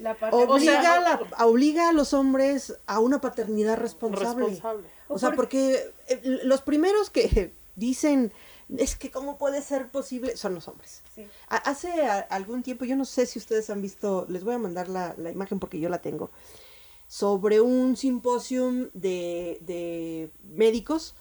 La 0.00 0.16
obliga, 0.32 0.82
sea, 0.82 0.94
a 0.94 1.00
la- 1.00 1.46
obliga 1.46 1.88
a 1.88 1.92
los 1.92 2.12
hombres 2.14 2.78
a 2.86 2.98
una 3.00 3.20
paternidad 3.20 3.76
responsable. 3.76 4.46
responsable. 4.46 4.88
O 5.08 5.18
sea, 5.18 5.32
porque 5.32 5.92
eh, 6.08 6.20
los 6.44 6.62
primeros 6.62 7.10
que 7.10 7.52
dicen, 7.76 8.32
es 8.76 8.96
que 8.96 9.10
cómo 9.10 9.36
puede 9.38 9.62
ser 9.62 9.88
posible, 9.88 10.36
son 10.36 10.54
los 10.54 10.68
hombres. 10.68 11.02
Sí. 11.14 11.26
Hace 11.48 12.06
algún 12.06 12.62
tiempo, 12.62 12.84
yo 12.84 12.96
no 12.96 13.04
sé 13.04 13.26
si 13.26 13.38
ustedes 13.38 13.68
han 13.70 13.82
visto, 13.82 14.26
les 14.28 14.44
voy 14.44 14.54
a 14.54 14.58
mandar 14.58 14.88
la, 14.88 15.14
la 15.18 15.30
imagen 15.30 15.58
porque 15.58 15.80
yo 15.80 15.88
la 15.88 16.00
tengo, 16.00 16.30
sobre 17.08 17.60
un 17.60 17.96
simposium 17.96 18.88
de, 18.94 19.58
de 19.62 20.30
médicos 20.44 21.14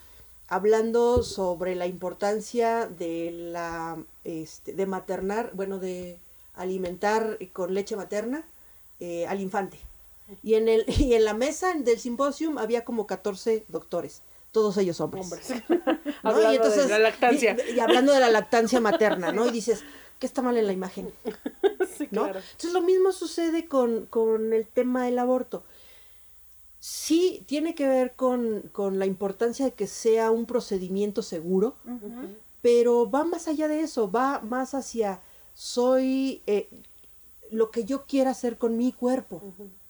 hablando 0.48 1.24
sobre 1.24 1.76
la 1.76 1.86
importancia 1.88 2.88
de 2.88 3.32
la 3.32 3.98
este, 4.24 4.74
de 4.74 4.86
maternar, 4.86 5.52
bueno, 5.54 5.80
de 5.80 6.20
alimentar 6.56 7.38
con 7.54 7.74
leche 7.74 7.96
materna 7.96 8.48
eh, 9.00 9.26
al 9.28 9.40
infante. 9.40 9.80
Y 10.44 10.56
en 10.56 10.68
el 10.68 10.86
y 11.00 11.14
en 11.14 11.26
la 11.26 11.34
mesa 11.34 11.74
del 11.74 12.00
simposium 12.00 12.58
había 12.58 12.84
como 12.86 13.08
14 13.08 13.66
doctores, 13.68 14.22
todos 14.52 14.78
ellos 14.78 15.00
hombres. 15.00 15.26
Hombres. 15.26 15.64
¿no? 15.70 16.30
Hablando 16.30 16.70
de 16.70 16.88
la 16.88 17.00
lactancia. 17.00 17.56
Y, 17.70 17.76
y 17.76 17.80
hablando 17.80 18.14
de 18.14 18.20
la 18.20 18.30
lactancia 18.30 18.80
materna, 18.82 19.32
¿no? 19.32 19.48
Y 19.48 19.52
dices, 19.52 19.84
¿qué 20.20 20.26
está 20.26 20.42
mal 20.42 20.58
en 20.58 20.68
la 20.68 20.74
imagen? 20.74 21.12
sí, 21.98 22.08
¿no? 22.12 22.24
claro. 22.24 22.40
Entonces 22.40 22.74
lo 22.74 22.82
mismo 22.82 23.12
sucede 23.12 23.68
con, 23.68 24.06
con 24.06 24.54
el 24.54 24.68
tema 24.68 25.06
del 25.06 25.20
aborto. 25.20 25.64
Sí 26.80 27.44
tiene 27.46 27.76
que 27.76 27.88
ver 27.88 28.16
con, 28.16 28.70
con 28.72 29.00
la 29.00 29.06
importancia 29.06 29.66
de 29.66 29.74
que 29.74 29.86
sea 29.86 30.32
un 30.32 30.46
procedimiento 30.46 31.22
seguro, 31.22 31.76
pero 32.62 33.10
va 33.10 33.26
más 33.26 33.50
allá 33.50 33.68
de 33.68 33.82
eso, 33.82 34.10
va 34.10 34.40
más 34.40 34.74
hacia 34.74 35.22
soy 35.60 36.42
eh, 36.48 36.70
lo 37.52 37.72
que 37.72 37.86
yo 37.86 38.06
quiera 38.06 38.32
hacer 38.32 38.58
con 38.58 38.78
mi 38.78 38.92
cuerpo, 38.92 39.42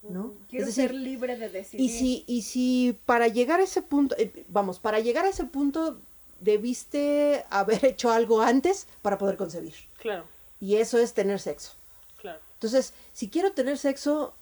¿no? 0.03 0.33
Quiero 0.49 0.65
es 0.65 0.75
decir, 0.75 0.89
ser 0.89 0.95
libre 0.95 1.37
de 1.37 1.49
decidir. 1.49 1.85
y 1.85 1.89
si, 1.89 2.23
y 2.27 2.41
si 2.43 2.97
para 3.05 3.27
llegar 3.27 3.59
a 3.59 3.63
ese 3.63 3.81
punto, 3.81 4.15
eh, 4.17 4.45
vamos, 4.47 4.79
para 4.79 4.99
llegar 4.99 5.25
a 5.25 5.29
ese 5.29 5.45
punto 5.45 5.99
debiste 6.39 7.45
haber 7.49 7.83
hecho 7.85 8.11
algo 8.11 8.41
antes 8.41 8.87
para 9.01 9.17
poder 9.17 9.37
concebir. 9.37 9.73
Claro, 9.97 10.25
Y 10.59 10.75
eso 10.75 10.97
es 10.97 11.13
tener 11.13 11.39
sexo. 11.39 11.73
claro. 12.17 12.39
Entonces, 12.53 12.93
si 13.13 13.29
quiero 13.29 13.53
tener 13.53 13.77
sexo, 13.77 14.33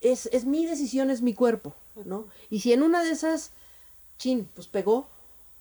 es, 0.00 0.26
es 0.32 0.44
mi 0.44 0.64
decisión, 0.64 1.10
es 1.10 1.20
mi 1.22 1.34
cuerpo, 1.34 1.74
¿no? 2.04 2.26
Y 2.48 2.60
si 2.60 2.72
en 2.72 2.82
una 2.82 3.04
de 3.04 3.10
esas, 3.10 3.52
chin, 4.18 4.48
pues 4.54 4.68
pegó, 4.68 5.08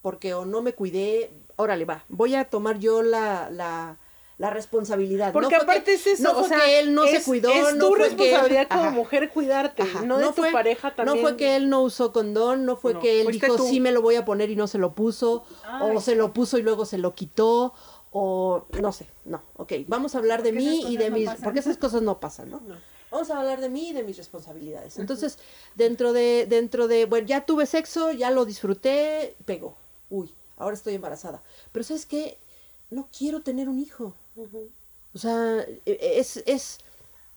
porque 0.02 0.34
o 0.34 0.46
no 0.46 0.62
me 0.62 0.74
cuidé, 0.74 1.32
órale, 1.58 1.84
va, 1.86 2.06
voy 2.08 2.36
a 2.36 2.46
tomar 2.50 2.80
yo 2.80 3.02
la, 3.02 3.50
la, 3.50 3.98
la 4.38 4.50
responsabilidad. 4.52 5.34
Porque 5.34 5.56
no 5.56 5.64
aparte 5.64 5.86
que, 5.86 5.94
es 5.96 6.06
eso, 6.08 6.24
no 6.24 6.32
o 6.32 6.40
fue 6.42 6.50
sea, 6.50 6.60
que 6.60 6.80
él 6.80 6.94
no 6.94 7.06
se 7.06 7.18
es- 7.18 7.26
cuidó, 7.26 7.50
es 7.50 7.76
no 7.76 7.88
tu 7.90 7.96
fue 7.96 7.98
que 7.98 8.04
él- 8.04 8.10
responsabilidad 8.12 8.68
como 8.70 8.82
Ajá. 8.84 8.92
mujer 8.92 9.30
cuidarte, 9.32 9.82
Ajá. 9.82 10.02
no 10.04 10.18
de 10.20 10.26
tu 10.28 10.34
fue, 10.34 10.52
pareja 10.52 10.96
también. 10.96 11.16
No 11.18 11.22
fue 11.22 11.38
que 11.38 11.56
él 11.56 11.70
no 11.70 11.82
usó 11.82 12.14
condón, 12.14 12.66
no 12.66 12.76
fue 12.76 12.94
No, 12.94 13.00
que 13.00 13.22
él 13.22 13.28
dijo 13.32 13.56
tú. 13.56 13.68
sí 13.68 13.80
me 13.80 13.92
lo 13.92 14.02
voy 14.04 14.16
a 14.16 14.26
poner 14.26 14.50
y 14.52 14.56
no 14.56 14.68
se 14.68 14.78
lo 14.78 14.94
puso, 14.94 15.44
Ay. 15.64 15.96
o 15.96 16.02
se 16.02 16.16
lo 16.16 16.34
puso 16.34 16.58
y 16.60 16.62
luego 16.62 16.86
se 16.86 17.00
lo 17.00 17.16
quitó, 17.16 17.74
o 18.12 18.66
no 18.82 18.92
sé, 18.92 19.08
no, 19.26 19.42
ok, 19.56 19.74
vamos 19.88 20.14
a 20.16 20.20
hablar 20.20 20.44
de 20.44 20.52
mí 20.52 20.86
y 20.88 20.98
de 20.98 21.10
mis, 21.10 21.26
pasan. 21.26 21.44
porque 21.44 21.60
esas 21.60 21.78
cosas 21.78 22.02
no 22.04 22.20
pasan, 22.20 22.52
¿no? 22.52 22.60
No. 22.62 22.76
Vamos 23.10 23.30
a 23.32 23.40
hablar 23.40 23.60
de 23.62 23.70
mí 23.70 23.90
y 23.90 23.94
de 23.94 24.04
mis 24.04 24.18
responsabilidades. 24.18 25.00
Entonces, 25.00 25.40
dentro 25.76 26.12
de, 26.14 26.46
dentro 26.48 26.88
de, 26.90 27.06
bueno, 27.06 27.26
ya 27.26 27.46
tuve 27.46 27.66
sexo, 27.66 28.12
ya 28.12 28.32
lo 28.32 28.44
disfruté, 28.46 29.36
pegó. 29.46 29.78
Uy, 30.10 30.34
ahora 30.58 30.76
estoy 30.76 30.94
embarazada. 30.96 31.42
Pero 31.72 31.84
¿sabes 31.86 32.06
qué? 32.06 32.38
No 32.90 33.08
quiero 33.18 33.42
tener 33.44 33.70
un 33.70 33.80
hijo. 33.80 34.14
O 35.14 35.18
sea, 35.18 35.62
e- 35.86 36.20
es, 36.20 36.44
es 36.46 36.80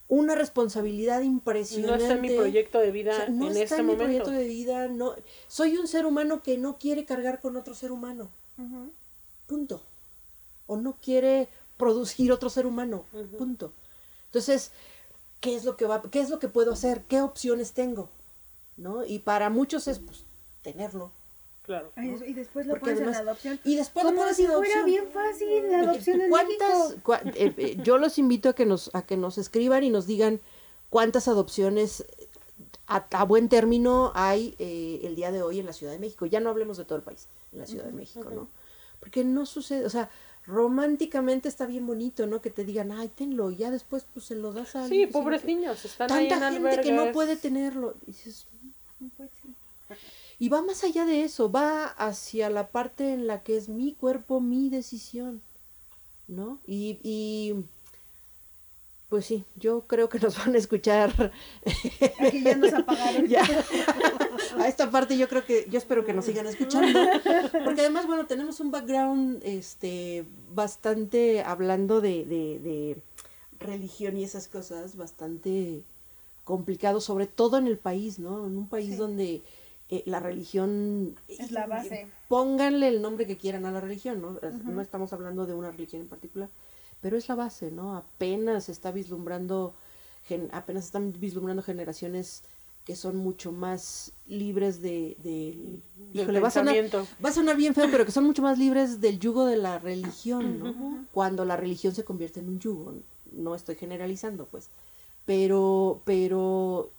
una 0.08 0.34
responsabilidad 0.34 1.18
No 1.20 1.24
impresionante. 1.24 2.02
está 2.02 2.14
en 2.16 2.20
mi 2.20 2.30
proyecto 2.36 2.78
de 2.80 2.90
vida 2.90 3.12
O 3.12 3.16
sea, 3.16 3.28
no 3.28 3.46
en 3.46 3.52
está 3.52 3.62
este 3.62 3.76
en 3.76 3.86
mi 3.86 3.92
momento. 3.92 4.24
proyecto 4.24 4.30
de 4.32 4.44
vida, 4.48 4.88
no. 4.88 5.14
Soy 5.48 5.76
un 5.76 5.86
ser 5.86 6.04
humano 6.04 6.42
que 6.42 6.58
no 6.58 6.78
quiere 6.78 7.04
cargar 7.04 7.40
con 7.40 7.56
otro 7.56 7.74
ser 7.74 7.92
humano. 7.92 8.28
Punto. 9.46 9.82
O 10.66 10.76
no 10.76 10.96
quiere 11.00 11.48
producir 11.76 12.30
otro 12.32 12.50
ser 12.50 12.66
humano. 12.66 13.04
Punto. 13.38 13.72
Entonces, 14.26 14.70
¿qué 15.40 15.56
es 15.56 15.64
lo 15.64 15.76
que 15.76 15.86
va, 15.86 16.02
qué 16.10 16.20
es 16.20 16.28
lo 16.30 16.38
que 16.38 16.48
puedo 16.48 16.72
hacer? 16.72 17.04
¿Qué 17.08 17.20
opciones 17.20 17.72
tengo? 17.72 18.10
¿No? 18.76 19.04
Y 19.04 19.20
para 19.20 19.48
muchos 19.50 19.88
es 19.88 19.98
pues 19.98 20.24
tenerlo. 20.62 21.12
Claro. 21.70 21.92
Ay, 21.94 22.10
eso, 22.10 22.24
y 22.24 22.32
después 22.32 22.66
lo 22.66 22.80
pones 22.80 22.98
en 22.98 23.04
además- 23.04 23.20
adopción. 23.20 23.60
Y 23.62 23.76
después 23.76 24.04
lo 24.04 24.12
pones 24.12 24.34
si 24.36 24.42
en 24.42 24.48
fuera 24.48 24.62
adopción. 24.80 24.84
bien 24.86 25.06
fácil 25.12 25.70
la 25.70 25.78
adopción 25.82 26.20
en 26.20 26.28
¿Cuántas, 26.30 26.96
cua- 27.04 27.22
eh, 27.36 27.54
eh, 27.56 27.76
yo 27.84 27.96
los 27.98 28.18
invito 28.18 28.48
a 28.48 28.54
que 28.54 28.66
nos 28.66 28.90
a 28.92 29.02
que 29.02 29.16
nos 29.16 29.38
escriban 29.38 29.84
y 29.84 29.90
nos 29.90 30.08
digan 30.08 30.40
cuántas 30.88 31.28
adopciones 31.28 32.04
a, 32.88 33.06
a 33.12 33.24
buen 33.24 33.48
término 33.48 34.10
hay 34.16 34.56
eh, 34.58 34.98
el 35.04 35.14
día 35.14 35.30
de 35.30 35.42
hoy 35.42 35.60
en 35.60 35.66
la 35.66 35.72
Ciudad 35.72 35.92
de 35.92 36.00
México. 36.00 36.26
Ya 36.26 36.40
no 36.40 36.50
hablemos 36.50 36.76
de 36.76 36.84
todo 36.86 36.96
el 36.96 37.04
país, 37.04 37.28
en 37.52 37.60
la 37.60 37.66
Ciudad 37.66 37.84
de 37.84 37.92
México, 37.92 38.28
¿no? 38.34 38.48
Porque 38.98 39.22
no 39.22 39.46
sucede, 39.46 39.86
o 39.86 39.90
sea, 39.90 40.10
románticamente 40.46 41.48
está 41.48 41.66
bien 41.66 41.86
bonito, 41.86 42.26
¿no? 42.26 42.40
Que 42.40 42.50
te 42.50 42.64
digan, 42.64 42.90
ay, 42.90 43.06
tenlo, 43.08 43.52
y 43.52 43.58
ya 43.58 43.70
después 43.70 44.04
pues 44.12 44.26
se 44.26 44.34
lo 44.34 44.52
das 44.52 44.74
a 44.74 44.80
Sí, 44.88 44.94
alguien. 45.04 45.12
pobres 45.12 45.42
que- 45.42 45.46
niños, 45.46 45.84
están 45.84 46.10
ahí 46.10 46.28
Tanta 46.28 46.48
en 46.48 46.54
gente 46.64 46.80
que 46.82 46.90
no 46.92 47.12
puede 47.12 47.36
tenerlo. 47.36 47.94
Y 48.02 48.06
dices, 48.06 48.48
Pues 49.16 49.30
sí. 49.40 49.54
Y 50.40 50.48
va 50.48 50.62
más 50.62 50.82
allá 50.82 51.04
de 51.06 51.22
eso, 51.22 51.52
va 51.52 51.84
hacia 51.84 52.50
la 52.50 52.68
parte 52.68 53.12
en 53.12 53.28
la 53.28 53.42
que 53.44 53.56
es 53.56 53.68
mi 53.68 53.92
cuerpo, 53.92 54.40
mi 54.40 54.68
decisión, 54.70 55.42
¿no? 56.26 56.58
Y, 56.66 56.98
y 57.04 57.64
pues 59.08 59.26
sí, 59.26 59.44
yo 59.56 59.82
creo 59.86 60.08
que 60.08 60.18
nos 60.18 60.38
van 60.44 60.54
a 60.54 60.58
escuchar 60.58 61.32
Aquí 62.20 62.42
ya 62.42 62.56
nos 62.56 62.72
apagaron. 62.72 63.26
ya. 63.28 63.44
A 64.58 64.66
esta 64.66 64.90
parte 64.90 65.18
yo 65.18 65.28
creo 65.28 65.44
que, 65.44 65.66
yo 65.70 65.78
espero 65.78 66.04
que 66.04 66.14
nos 66.14 66.24
sigan 66.24 66.46
escuchando. 66.46 66.98
Porque 67.64 67.82
además, 67.82 68.06
bueno, 68.06 68.26
tenemos 68.26 68.60
un 68.60 68.70
background 68.70 69.42
este 69.44 70.24
bastante 70.54 71.42
hablando 71.42 72.00
de, 72.00 72.24
de, 72.24 72.58
de 72.60 72.96
religión 73.58 74.16
y 74.16 74.24
esas 74.24 74.48
cosas, 74.48 74.96
bastante 74.96 75.82
complicado, 76.44 77.00
sobre 77.00 77.26
todo 77.26 77.58
en 77.58 77.66
el 77.66 77.78
país, 77.78 78.18
¿no? 78.18 78.46
En 78.46 78.56
un 78.56 78.68
país 78.68 78.90
Sí. 78.92 78.96
donde 78.96 79.42
eh, 79.90 80.02
la 80.06 80.20
religión 80.20 81.16
Es 81.28 81.50
la 81.50 81.66
base. 81.66 82.08
Pónganle 82.28 82.88
el 82.88 83.02
nombre 83.02 83.26
que 83.26 83.36
quieran 83.36 83.66
a 83.66 83.72
la 83.72 83.80
religión, 83.80 84.20
¿no? 84.22 84.38
No 84.64 84.80
estamos 84.80 85.12
hablando 85.12 85.46
de 85.46 85.54
una 85.54 85.70
religión 85.70 86.02
en 86.02 86.08
particular, 86.08 86.48
pero 87.00 87.16
es 87.16 87.28
la 87.28 87.34
base, 87.34 87.70
¿no? 87.70 87.96
Apenas 87.96 88.68
está 88.68 88.92
vislumbrando, 88.92 89.74
gen- 90.28 90.48
apenas 90.52 90.84
están 90.84 91.12
vislumbrando 91.18 91.62
generaciones 91.62 92.42
que 92.84 92.96
son 92.96 93.16
mucho 93.16 93.52
más 93.52 94.12
libres 94.26 94.80
de, 94.80 95.16
de 95.22 95.80
Del 95.96 96.22
híjole, 96.22 96.40
va 96.40 96.48
a 96.48 96.50
sonar, 96.50 96.74
va 97.24 97.28
a 97.28 97.32
sonar 97.32 97.56
bien 97.56 97.74
feo, 97.74 97.88
pero 97.90 98.06
que 98.06 98.12
son 98.12 98.24
mucho 98.24 98.42
más 98.42 98.58
libres 98.58 99.00
del 99.00 99.18
yugo 99.18 99.44
de 99.46 99.56
la 99.56 99.78
religión, 99.78 100.58
¿no? 100.58 100.72
Cuando 101.12 101.44
la 101.44 101.56
religión 101.56 101.94
se 101.94 102.04
convierte 102.04 102.40
en 102.40 102.48
un 102.48 102.58
yugo. 102.58 102.94
No 103.32 103.54
estoy 103.54 103.74
generalizando, 103.76 104.46
pues. 104.46 104.70
Pero, 105.26 106.00
pero 106.04 106.90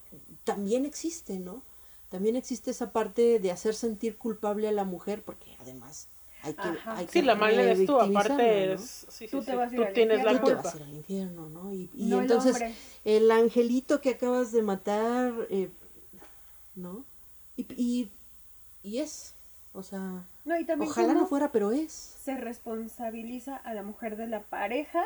también 0.44 0.86
existe, 0.86 1.40
¿no? 1.40 1.64
También 2.12 2.36
existe 2.38 2.72
esa 2.72 2.92
parte 2.94 3.40
de 3.40 3.52
hacer 3.52 3.76
sentir 3.76 4.18
culpable 4.20 4.68
a 4.70 4.74
la 4.74 4.84
mujer, 4.86 5.24
porque 5.24 5.56
además 5.60 6.10
hay 6.44 6.56
que, 6.56 6.80
hay 6.96 7.08
que 7.08 7.12
Sí, 7.12 7.22
la 7.24 7.36
mal 7.36 7.60
eres 7.60 7.86
tú, 7.88 8.00
aparte 8.00 8.68
¿no? 8.68 8.76
es, 8.76 9.08
sí, 9.10 9.28
sí, 9.28 9.28
Tú 9.30 9.44
te 9.44 9.52
sí, 9.52 9.58
vas 9.58 9.72
a 9.74 9.76
ir 9.76 9.82
tú 9.82 9.88
al 9.88 9.94
tienes 9.94 10.24
la. 10.24 10.34
Tú 10.34 10.42
te 10.46 10.56
culpa. 10.56 10.64
vas 10.64 10.76
a 10.76 10.78
ir 10.78 10.84
al 10.84 10.94
infierno, 10.94 11.50
¿no? 11.50 11.74
Y, 11.74 11.90
y 11.96 12.10
No 12.10 12.18
el 12.18 12.24
entonces 12.24 12.62
el 13.06 13.32
angelito 13.32 14.02
que 14.02 14.12
acabas 14.12 14.52
de 14.52 14.62
matar, 14.62 15.34
eh, 15.50 15.70
¿no? 16.76 17.06
Y, 17.58 17.66
y, 17.78 18.12
y 18.84 19.00
es, 19.00 19.36
o 19.74 19.84
sea, 19.84 20.28
No, 20.46 20.60
y 20.60 20.66
también 20.66 20.90
ojalá 20.90 21.14
no 21.14 21.28
fuera, 21.28 21.52
pero 21.52 21.72
es. 21.72 22.18
se 22.24 22.38
responsabiliza 22.38 23.56
a 23.58 23.74
la 23.74 23.84
mujer 23.84 24.16
de 24.16 24.28
la 24.28 24.42
pareja 24.44 25.04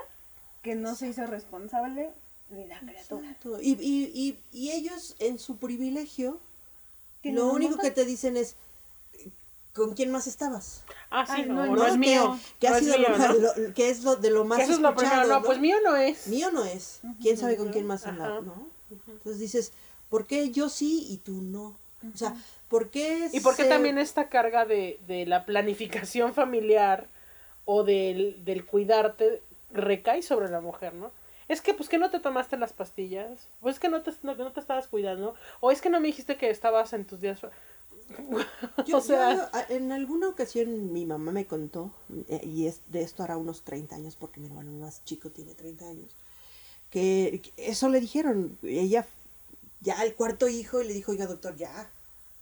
que 0.62 0.76
no 0.76 0.96
se 0.96 1.08
hizo 1.10 1.26
responsable 1.28 2.12
de 2.50 2.68
la 2.68 2.80
criatura. 2.80 3.32
Exacto. 3.32 3.62
Y, 3.62 3.72
y, 3.82 4.12
y, 4.14 4.40
y 4.52 4.72
ellos 4.72 5.16
en 5.20 5.40
su 5.40 5.58
privilegio, 5.58 6.40
Lo 7.32 7.48
único 7.48 7.72
montón. 7.72 7.90
que 7.90 7.92
te 7.96 8.06
dicen 8.06 8.38
es, 8.38 8.56
¿con 9.74 9.94
quién 9.94 10.12
más 10.12 10.28
estabas? 10.28 10.84
Ah, 11.10 11.26
sí, 11.26 11.34
Ay, 11.38 11.46
no, 11.48 11.54
no, 11.56 11.66
no, 11.68 11.76
no, 11.76 11.86
es 11.86 11.92
que- 11.94 11.98
mío. 11.98 12.40
¿Qué 12.60 12.70
no 12.70 12.76
ha 12.76 12.78
es 12.78 12.84
sido 12.86 12.98
mío, 12.98 13.08
lo, 13.10 13.18
¿no? 13.18 13.34
lo- 13.34 13.74
que 13.74 13.90
es 13.90 14.04
lo 14.04 14.16
de 14.16 14.30
lo 14.32 14.46
más 14.46 14.60
Eso 14.60 14.74
es 14.74 14.80
lo 14.80 14.96
primero, 14.96 15.16
escuchado, 15.22 15.40
no, 15.42 15.46
pues 15.46 15.60
mío 15.60 15.78
no 15.84 15.96
es. 15.96 16.28
Mío 16.28 16.52
no 16.52 16.64
es. 16.66 17.02
¿Quién 17.22 17.38
sabe 17.38 17.58
con 17.58 17.70
quién 17.72 17.86
más 17.86 18.06
andar, 18.06 18.32
Ajá. 18.32 18.42
no? 18.42 18.68
Entonces 19.08 19.40
dices, 19.40 19.74
¿por 20.10 20.26
qué 20.28 20.52
yo 20.52 20.70
sí 20.70 21.06
y 21.10 21.18
tú 21.18 21.42
no? 21.42 21.78
O 22.14 22.18
sea, 22.18 22.36
¿por 22.68 22.90
qué 22.90 23.30
¿Y 23.34 23.40
por 23.40 23.56
qué 23.56 23.64
se- 23.64 23.70
también 23.70 23.98
esta 23.98 24.30
carga 24.30 24.66
de, 24.66 25.00
de 25.08 25.26
la 25.26 25.46
planificación 25.46 26.34
familiar 26.34 27.08
o 27.66 27.84
del, 27.84 28.46
del 28.46 28.64
cuidarte 28.66 29.42
recae 29.74 30.22
sobre 30.22 30.50
la 30.50 30.62
mujer, 30.62 30.94
¿no? 30.94 31.12
Es 31.48 31.62
que, 31.62 31.74
pues, 31.74 31.90
que 31.90 31.98
no 31.98 32.10
te 32.10 32.20
tomaste 32.20 32.58
las 32.58 32.74
pastillas, 32.74 33.50
o 33.62 33.70
es 33.70 33.80
que 33.80 33.90
no 33.90 34.02
te, 34.02 34.12
no, 34.24 34.36
no 34.36 34.52
te 34.52 34.60
estabas 34.60 34.88
cuidando, 34.88 35.36
o 35.60 35.72
es 35.72 35.82
que 35.82 35.90
no 35.90 36.00
me 36.00 36.08
dijiste 36.08 36.38
que 36.38 36.50
estabas 36.50 36.94
en 36.94 37.06
tus 37.06 37.22
días... 37.22 37.42
Yo, 38.86 38.98
o 38.98 39.02
sea, 39.02 39.34
yo, 39.34 39.76
en 39.76 39.92
alguna 39.92 40.28
ocasión 40.28 40.94
mi 40.94 41.08
mamá 41.08 41.32
me 41.32 41.48
contó, 41.48 41.92
eh, 42.28 42.40
y 42.44 42.68
es 42.68 42.82
de 42.88 43.02
esto 43.02 43.24
hará 43.24 43.36
unos 43.36 43.64
30 43.64 43.96
años, 43.96 44.16
porque 44.16 44.40
mi 44.40 44.46
hermano 44.46 44.72
más 44.74 45.04
chico 45.06 45.32
tiene 45.32 45.56
30 45.56 45.88
años, 45.88 46.16
que, 46.92 47.42
que 47.44 47.72
eso 47.72 47.90
le 47.90 48.00
dijeron, 48.00 48.60
ella 48.62 49.08
ya 49.82 50.04
el 50.04 50.14
cuarto 50.16 50.48
hijo 50.48 50.82
y 50.82 50.88
le 50.88 50.94
dijo, 50.94 51.12
oiga 51.12 51.26
doctor, 51.26 51.56
ya, 51.56 51.90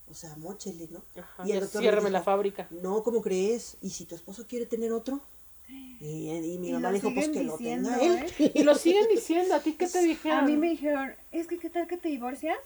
o 0.09 0.13
sea, 0.13 0.35
mochele, 0.37 0.87
¿no? 0.89 1.03
ajá, 1.21 1.47
y 1.47 1.51
el 1.51 1.61
doctor 1.61 1.81
ciérrame 1.81 2.05
dijo, 2.05 2.13
la 2.13 2.23
fábrica. 2.23 2.67
No, 2.71 3.03
¿cómo 3.03 3.21
crees? 3.21 3.77
¿Y 3.81 3.91
si 3.91 4.05
tu 4.05 4.15
esposo 4.15 4.45
quiere 4.47 4.65
tener 4.65 4.91
otro? 4.91 5.21
Y, 5.69 6.29
y 6.29 6.57
mi 6.57 6.69
Y 6.69 6.73
mamá 6.73 6.91
dijo, 6.91 7.13
pues 7.13 7.29
que 7.29 7.43
lo 7.43 7.57
tenga 7.57 8.01
él. 8.01 8.25
¿eh? 8.39 8.51
Y 8.55 8.63
lo 8.63 8.75
siguen 8.75 9.07
diciendo, 9.09 9.55
¿a 9.55 9.59
ti 9.61 9.73
qué 9.73 9.87
te 9.87 10.01
dijeron? 10.01 10.39
A 10.39 10.41
mí 10.45 10.57
me 10.57 10.69
dijeron, 10.69 11.13
es 11.31 11.47
que 11.47 11.57
qué 11.57 11.69
tal 11.69 11.87
que 11.87 11.97
te 11.97 12.09
divorcias, 12.09 12.57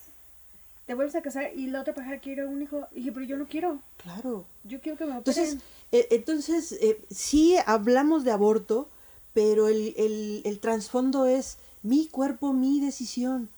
te 0.88 0.96
vuelves 0.96 1.16
a 1.16 1.22
casar 1.22 1.52
y 1.56 1.68
la 1.68 1.82
otra 1.82 1.94
pareja 1.94 2.18
quiere 2.20 2.46
un 2.46 2.62
hijo. 2.62 2.88
Y 2.92 2.98
dije, 2.98 3.12
pero 3.12 3.26
yo 3.26 3.38
no 3.38 3.48
quiero, 3.48 3.80
Claro. 3.98 4.46
yo 4.64 4.80
quiero 4.82 4.98
que 4.98 5.06
me 5.06 5.16
Entonces, 5.18 5.50
operen. 5.50 5.62
eh, 5.92 6.08
entonces 6.12 6.72
eh, 6.74 7.00
sí 7.12 7.56
hablamos 7.66 8.24
de 8.24 8.32
aborto, 8.32 8.90
pero 9.34 9.68
el, 9.68 9.94
el, 9.98 10.42
el 10.46 10.60
trasfondo 10.60 11.26
es 11.28 11.58
mi 11.84 12.08
cuerpo, 12.08 12.54
mi 12.54 12.80
decisión. 12.82 13.50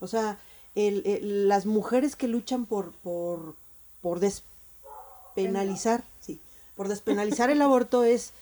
O 0.00 0.06
sea, 0.06 0.38
el, 0.74 1.02
el- 1.04 1.48
las 1.48 1.66
mujeres 1.66 2.16
que 2.16 2.28
luchan 2.28 2.64
por, 2.64 2.92
por, 2.92 3.56
por 4.00 4.20
despenalizar, 4.20 6.04
sí, 6.20 6.40
por 6.76 6.88
despenalizar 6.88 7.50
el 7.50 7.60
aborto 7.60 8.04
es 8.04 8.32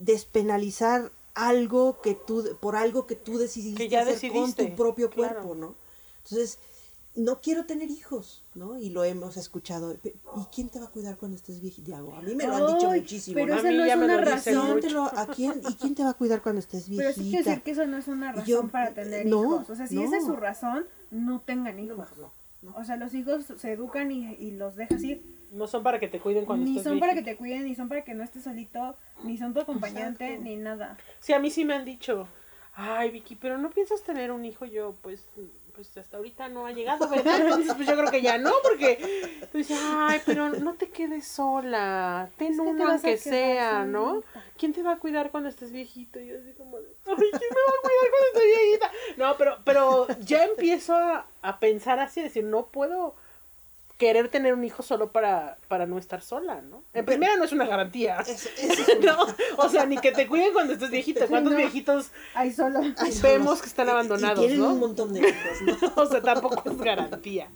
despenalizar 0.00 1.12
algo 1.34 2.00
que 2.02 2.14
tú, 2.14 2.44
por 2.60 2.74
algo 2.76 3.06
que 3.06 3.14
tú 3.14 3.38
decidiste 3.38 3.84
Que 3.84 3.88
ya 3.88 4.00
hacer 4.00 4.14
decidiste, 4.14 4.64
con 4.64 4.70
tu 4.70 4.76
propio 4.76 5.10
claro. 5.10 5.34
cuerpo, 5.36 5.54
¿no? 5.54 5.74
Entonces, 6.24 6.58
no 7.14 7.40
quiero 7.40 7.66
tener 7.66 7.90
hijos, 7.90 8.44
¿no? 8.54 8.78
Y 8.78 8.90
lo 8.90 9.04
hemos 9.04 9.36
escuchado. 9.36 9.94
¿Y 9.94 10.44
quién 10.54 10.68
te 10.68 10.78
va 10.78 10.86
a 10.86 10.90
cuidar 10.90 11.16
cuando 11.16 11.36
estés 11.36 11.60
viejita? 11.60 11.98
A 11.98 12.02
mí 12.22 12.34
me 12.34 12.46
lo 12.46 12.54
han 12.54 12.74
dicho 12.74 12.90
Ay, 12.90 13.00
muchísimo. 13.00 13.34
Pero 13.34 13.54
¿no? 13.54 13.60
Esa 13.60 13.70
no 13.72 13.84
es 13.84 13.96
una 13.96 14.16
razón. 14.20 14.54
mucho. 14.54 14.66
¿Quién 14.66 14.80
te 14.80 14.90
lo- 14.90 15.04
¿a 15.18 15.26
quién, 15.26 15.62
¿Y 15.68 15.74
quién 15.74 15.94
te 15.94 16.04
va 16.04 16.10
a 16.10 16.14
cuidar 16.14 16.42
cuando 16.42 16.60
estés 16.60 16.84
Pero 16.84 16.98
viejita? 16.98 17.14
sí 17.22 17.30
quiero 17.30 17.44
decir 17.44 17.62
que 17.62 17.70
eso 17.72 17.86
no 17.86 17.96
es 17.96 18.08
una 18.08 18.32
razón 18.32 18.46
Yo- 18.46 18.68
para 18.68 18.94
tener 18.94 19.26
no, 19.26 19.42
hijos. 19.42 19.70
O 19.70 19.74
sea, 19.76 19.86
si 19.86 20.00
esa 20.02 20.16
es 20.18 20.24
no. 20.24 20.30
su 20.34 20.36
razón, 20.36 20.86
no 21.10 21.40
tengan 21.40 21.78
hijos. 21.80 22.06
O 22.76 22.84
sea, 22.84 22.96
los 22.96 23.12
hijos 23.14 23.44
se 23.56 23.72
educan 23.72 24.12
y, 24.12 24.34
y 24.34 24.52
los 24.52 24.76
dejas 24.76 25.02
ir. 25.02 25.39
No 25.50 25.66
son 25.66 25.82
para 25.82 25.98
que 25.98 26.08
te 26.08 26.20
cuiden 26.20 26.44
cuando 26.44 26.64
Ni 26.64 26.78
son 26.80 27.00
para 27.00 27.14
que 27.14 27.22
te 27.22 27.36
cuiden, 27.36 27.64
ni 27.64 27.74
son 27.74 27.88
para 27.88 28.02
que 28.02 28.14
no 28.14 28.22
estés 28.22 28.44
solito, 28.44 28.96
ni 29.24 29.36
son 29.36 29.52
tu 29.52 29.60
acompañante, 29.60 30.24
Exacto. 30.24 30.44
ni 30.44 30.56
nada. 30.56 30.96
Sí, 31.18 31.32
a 31.32 31.38
mí 31.38 31.50
sí 31.50 31.64
me 31.64 31.74
han 31.74 31.84
dicho, 31.84 32.28
ay 32.74 33.10
Vicky, 33.10 33.36
pero 33.36 33.58
no 33.58 33.70
piensas 33.70 34.02
tener 34.02 34.30
un 34.30 34.44
hijo 34.44 34.64
yo, 34.64 34.94
pues, 35.02 35.26
pues 35.74 35.96
hasta 35.96 36.18
ahorita 36.18 36.48
no 36.48 36.66
ha 36.66 36.72
llegado, 36.72 37.08
¿verdad? 37.08 37.40
Entonces, 37.40 37.74
pues 37.74 37.88
yo 37.88 37.96
creo 37.96 38.10
que 38.10 38.22
ya 38.22 38.38
no, 38.38 38.52
porque 38.62 39.48
tú 39.50 39.58
dices, 39.58 39.78
ay, 39.82 40.20
pero 40.24 40.50
no 40.50 40.74
te 40.74 40.88
quedes 40.88 41.26
sola, 41.26 42.30
ten 42.36 42.52
Es 42.52 42.60
que 42.60 42.82
a 42.82 42.86
aunque 42.86 43.00
quedar 43.00 43.18
sea, 43.18 43.84
¿no? 43.84 44.22
¿Quién 44.56 44.72
te 44.72 44.82
va 44.82 44.92
a 44.92 44.98
cuidar 44.98 45.30
cuando 45.30 45.48
estés 45.48 45.72
viejito? 45.72 46.20
Y 46.20 46.28
yo 46.28 46.38
así 46.38 46.52
como, 46.52 46.76
ay, 46.76 46.84
¿quién 47.04 47.16
me 47.16 47.18
va 47.18 47.26
a 47.26 47.82
cuidar 47.82 48.10
cuando 48.10 48.26
esté 48.34 48.46
viejita? 48.46 48.90
No, 49.16 49.36
pero, 49.36 49.58
pero 49.64 50.06
ya 50.20 50.44
empiezo 50.44 50.94
a, 50.94 51.26
a 51.42 51.58
pensar 51.58 51.98
así, 51.98 52.20
decir, 52.22 52.44
no 52.44 52.66
puedo 52.66 53.14
querer 54.00 54.28
tener 54.30 54.54
un 54.54 54.64
hijo 54.64 54.82
solo 54.82 55.12
para, 55.12 55.58
para 55.68 55.84
no 55.84 55.98
estar 55.98 56.22
sola, 56.22 56.62
¿no? 56.62 56.82
En 56.94 57.04
primera 57.04 57.36
no 57.36 57.44
es 57.44 57.52
una 57.52 57.66
garantía. 57.66 58.16
Eso 58.20 58.48
es 58.56 58.98
No, 59.04 59.26
o 59.58 59.68
sea, 59.68 59.84
ni 59.84 59.98
que 59.98 60.10
te 60.10 60.26
cuiden 60.26 60.54
cuando 60.54 60.72
estés 60.72 60.90
viejito. 60.90 61.26
¿Cuántos 61.28 61.52
no. 61.52 61.58
viejitos 61.58 62.10
Ahí 62.34 62.50
solo. 62.50 62.80
Vemos 62.80 63.20
solos. 63.20 63.60
que 63.60 63.68
están 63.68 63.86
Y- 63.86 63.90
y 63.90 63.92
abandonados, 63.92 64.38
tienen 64.40 64.58
¿no? 64.58 64.70
un 64.72 64.80
montón 64.80 65.12
de 65.12 65.20
hijos, 65.20 65.82
¿no? 65.82 65.92
O 66.02 66.06
sea, 66.06 66.22
tampoco 66.22 66.62
es 66.70 66.78
garantía. 66.78 67.50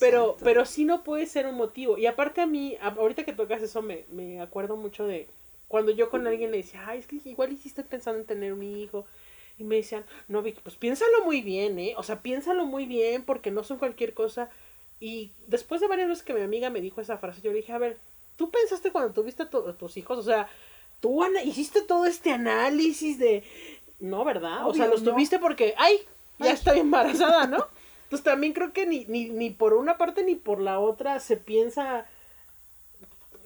Pero, 0.00 0.22
Exacto. 0.22 0.36
pero 0.42 0.64
sí 0.64 0.86
no 0.86 1.04
puede 1.04 1.26
ser 1.26 1.46
un 1.46 1.54
motivo. 1.56 1.98
Y 1.98 2.06
aparte 2.06 2.40
a 2.40 2.46
mí, 2.46 2.78
ahorita 2.80 3.24
que 3.24 3.34
tocas 3.34 3.60
eso, 3.62 3.82
me, 3.82 4.06
me 4.10 4.40
acuerdo 4.40 4.76
mucho 4.78 5.06
de 5.06 5.28
cuando 5.68 5.92
yo 5.92 6.08
con 6.08 6.26
alguien 6.26 6.50
le 6.50 6.56
decía, 6.56 6.82
ay, 6.86 7.00
es 7.00 7.06
que 7.06 7.16
igual 7.26 7.56
estoy 7.62 7.84
pensando 7.84 8.18
en 8.20 8.26
tener 8.26 8.54
un 8.54 8.62
hijo. 8.62 9.04
Y 9.58 9.64
me 9.64 9.76
decían, 9.76 10.04
no, 10.28 10.40
Vicky, 10.42 10.60
pues 10.62 10.76
piénsalo 10.76 11.24
muy 11.24 11.42
bien, 11.42 11.78
¿eh? 11.78 11.94
O 11.98 12.02
sea, 12.02 12.22
piénsalo 12.22 12.64
muy 12.64 12.86
bien 12.86 13.22
porque 13.24 13.50
no 13.52 13.62
son 13.62 13.78
cualquier 13.78 14.14
cosa. 14.14 14.48
Y 15.04 15.32
después 15.48 15.80
de 15.82 15.86
varias 15.88 16.08
veces 16.08 16.24
que 16.24 16.32
mi 16.32 16.40
amiga 16.40 16.70
me 16.70 16.80
dijo 16.80 17.00
esa 17.02 17.18
frase, 17.18 17.42
yo 17.42 17.50
le 17.50 17.58
dije, 17.58 17.72
a 17.74 17.78
ver, 17.78 17.98
¿tú 18.36 18.50
pensaste 18.50 18.90
cuando 18.90 19.12
tuviste 19.12 19.42
a 19.42 19.50
tu- 19.50 19.68
a 19.68 19.76
tus 19.76 19.96
hijos? 19.98 20.16
O 20.18 20.22
sea, 20.22 20.48
tú 21.00 21.22
hiciste 21.44 21.82
todo 21.82 22.06
este 22.06 22.32
análisis 22.32 23.18
de... 23.18 23.42
No, 24.00 24.24
¿verdad? 24.24 24.66
o 24.66 24.72
sea, 24.72 24.86
los 24.86 25.02
no. 25.02 25.12
tuviste 25.12 25.38
porque, 25.38 25.74
ay, 25.76 25.98
ya 26.38 26.52
estoy 26.52 26.78
embarazada, 26.78 27.46
¿no? 27.46 27.66
Entonces 28.04 28.24
también 28.24 28.54
creo 28.54 28.72
que 28.72 28.86
ni, 28.86 29.04
ni, 29.04 29.28
ni 29.28 29.50
por 29.50 29.74
una 29.74 29.98
parte 29.98 30.24
ni 30.24 30.36
por 30.36 30.60
la 30.60 30.78
otra 30.78 31.20
se 31.20 31.36
piensa... 31.36 32.06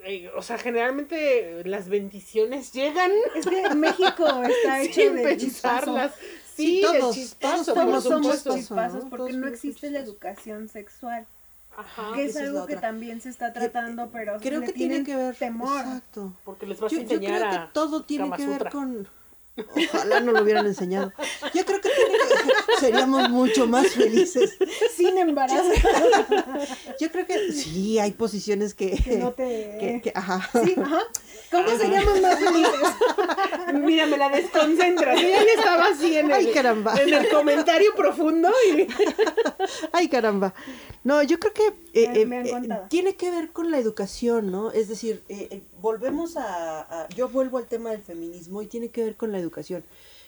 eh, 0.04 0.30
o 0.36 0.42
sea, 0.42 0.58
generalmente 0.58 1.64
las 1.64 1.88
bendiciones 1.88 2.72
llegan 2.72 3.10
Es 3.34 3.46
que 3.46 3.74
México 3.74 4.26
está 4.44 4.80
hecho 4.82 5.00
sin 5.00 5.16
de 5.16 5.22
pensarlas. 5.22 6.14
Sí, 6.14 6.22
Sí, 6.64 6.82
todos, 6.82 7.14
chispazo, 7.14 7.72
todos 7.74 8.04
somos 8.04 8.44
chispazos 8.44 9.04
¿no? 9.04 9.10
porque 9.10 9.32
Todos 9.32 9.36
no 9.36 9.48
existe 9.48 9.90
la 9.90 10.00
educación 10.00 10.68
sexual. 10.68 11.26
Ajá, 11.78 12.12
que 12.14 12.24
es 12.24 12.34
es 12.34 12.42
algo 12.42 12.60
la 12.60 12.66
que 12.66 12.76
también 12.76 13.20
se 13.20 13.28
está 13.28 13.52
tratando, 13.52 14.10
pero 14.10 14.38
Creo 14.40 14.60
le 14.60 14.66
que 14.66 14.72
tiene 14.72 15.04
que 15.04 15.14
ver. 15.14 15.36
temor. 15.36 15.78
Exacto. 15.78 16.32
porque 16.44 16.66
les 16.66 16.80
vas 16.80 16.90
Yo, 16.90 16.98
a 16.98 17.02
yo 17.02 17.14
enseñar 17.14 17.38
creo 17.38 17.50
que 17.50 17.56
a 17.56 17.72
todo 17.72 18.02
tiene 18.02 18.24
Kama 18.24 18.36
que 18.36 18.46
ver 18.46 18.54
Sutra. 18.58 18.70
con. 18.70 19.08
Ojalá 19.92 20.20
no 20.20 20.32
lo 20.32 20.42
hubieran 20.42 20.66
enseñado. 20.66 21.12
Yo 21.54 21.64
creo 21.64 21.80
que, 21.80 21.88
tiene 21.90 22.18
que- 22.18 22.80
seríamos 22.80 23.28
mucho 23.30 23.66
más 23.66 23.88
felices. 23.88 24.56
Sin 24.96 25.16
embarazo. 25.18 25.68
Yo 27.00 27.10
creo 27.10 27.26
que 27.26 27.52
sí, 27.52 27.98
hay 27.98 28.12
posiciones 28.12 28.74
que. 28.74 28.90
que 29.02 29.16
no 29.16 29.32
te... 29.32 29.44
que- 29.80 30.00
que- 30.04 30.12
ajá. 30.14 30.48
Sí, 30.64 30.74
ajá. 30.80 31.00
¿Cómo 31.50 31.68
seríamos 31.78 32.20
más 32.20 32.38
felices? 32.38 32.80
Mira, 33.74 34.06
me 34.06 34.16
la 34.18 34.28
desconcentras. 34.28 35.18
Ella 35.18 35.38
ya 35.44 35.52
estaba 35.58 35.86
así 35.86 36.16
en 36.16 36.26
el, 36.26 36.32
Ay, 36.32 36.52
caramba. 36.52 36.94
en 37.00 37.12
el 37.14 37.28
comentario 37.30 37.94
profundo 37.96 38.50
y 38.74 38.86
Ay, 39.92 40.08
caramba. 40.08 40.54
No, 41.04 41.22
yo 41.22 41.38
creo 41.38 41.54
que 41.54 41.72
eh, 41.94 42.26
Me- 42.26 42.42
eh, 42.42 42.52
eh, 42.62 42.68
tiene 42.90 43.14
que 43.16 43.30
ver 43.30 43.50
con 43.52 43.70
la 43.70 43.78
educación, 43.78 44.50
¿no? 44.50 44.72
Es 44.72 44.88
decir, 44.88 45.22
eh, 45.28 45.48
eh, 45.50 45.62
volvemos 45.80 46.36
a, 46.36 46.80
a- 47.04 47.08
Yo 47.10 47.28
vuelvo 47.28 47.58
al 47.58 47.66
tema 47.66 47.90
del 47.90 48.02
feminismo 48.02 48.62
y 48.62 48.66
tiene 48.66 48.88
que 48.90 49.04
ver 49.04 49.16
con 49.16 49.32
la 49.32 49.38
educación. 49.38 49.84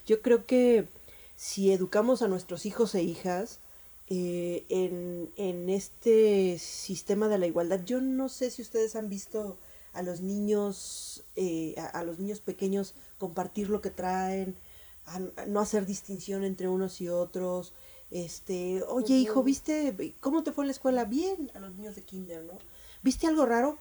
Yo 0.07 0.23
creo 0.23 0.47
que 0.47 0.89
si 1.37 1.73
educamos 1.73 2.23
a 2.23 2.29
nuestros 2.29 2.67
hijos 2.67 2.95
e 2.95 3.03
hijas 3.03 3.61
eh, 4.09 4.65
en, 4.69 5.31
en 5.37 5.71
este 5.71 6.59
sistema 6.59 7.29
de 7.29 7.39
la 7.39 7.47
igualdad, 7.47 7.81
yo 7.85 8.01
no 8.01 8.29
sé 8.29 8.51
si 8.51 8.63
ustedes 8.63 8.97
han 8.97 9.09
visto 9.09 9.57
a 9.93 10.03
los 10.03 10.21
niños, 10.21 11.25
eh, 11.37 11.75
a, 11.79 11.87
a 11.87 12.05
los 12.05 12.19
niños 12.19 12.41
pequeños 12.41 12.95
compartir 13.19 13.71
lo 13.71 13.81
que 13.81 13.91
traen, 13.91 14.57
a- 15.07 15.21
a 15.43 15.47
no 15.47 15.61
hacer 15.61 15.87
distinción 15.87 16.45
entre 16.45 16.69
unos 16.69 17.01
y 17.01 17.09
otros. 17.09 17.73
Este, 18.11 18.83
oye 18.89 19.15
hijo, 19.15 19.43
¿viste 19.45 19.95
cómo 20.21 20.43
te 20.43 20.53
fue 20.53 20.65
en 20.65 20.69
la 20.69 20.73
escuela? 20.73 21.05
Bien, 21.05 21.51
a 21.55 21.61
los 21.61 21.75
niños 21.75 21.95
de 21.95 22.03
kinder, 22.03 22.43
¿no? 22.45 22.59
¿Viste 23.03 23.27
algo 23.29 23.47
raro? 23.47 23.79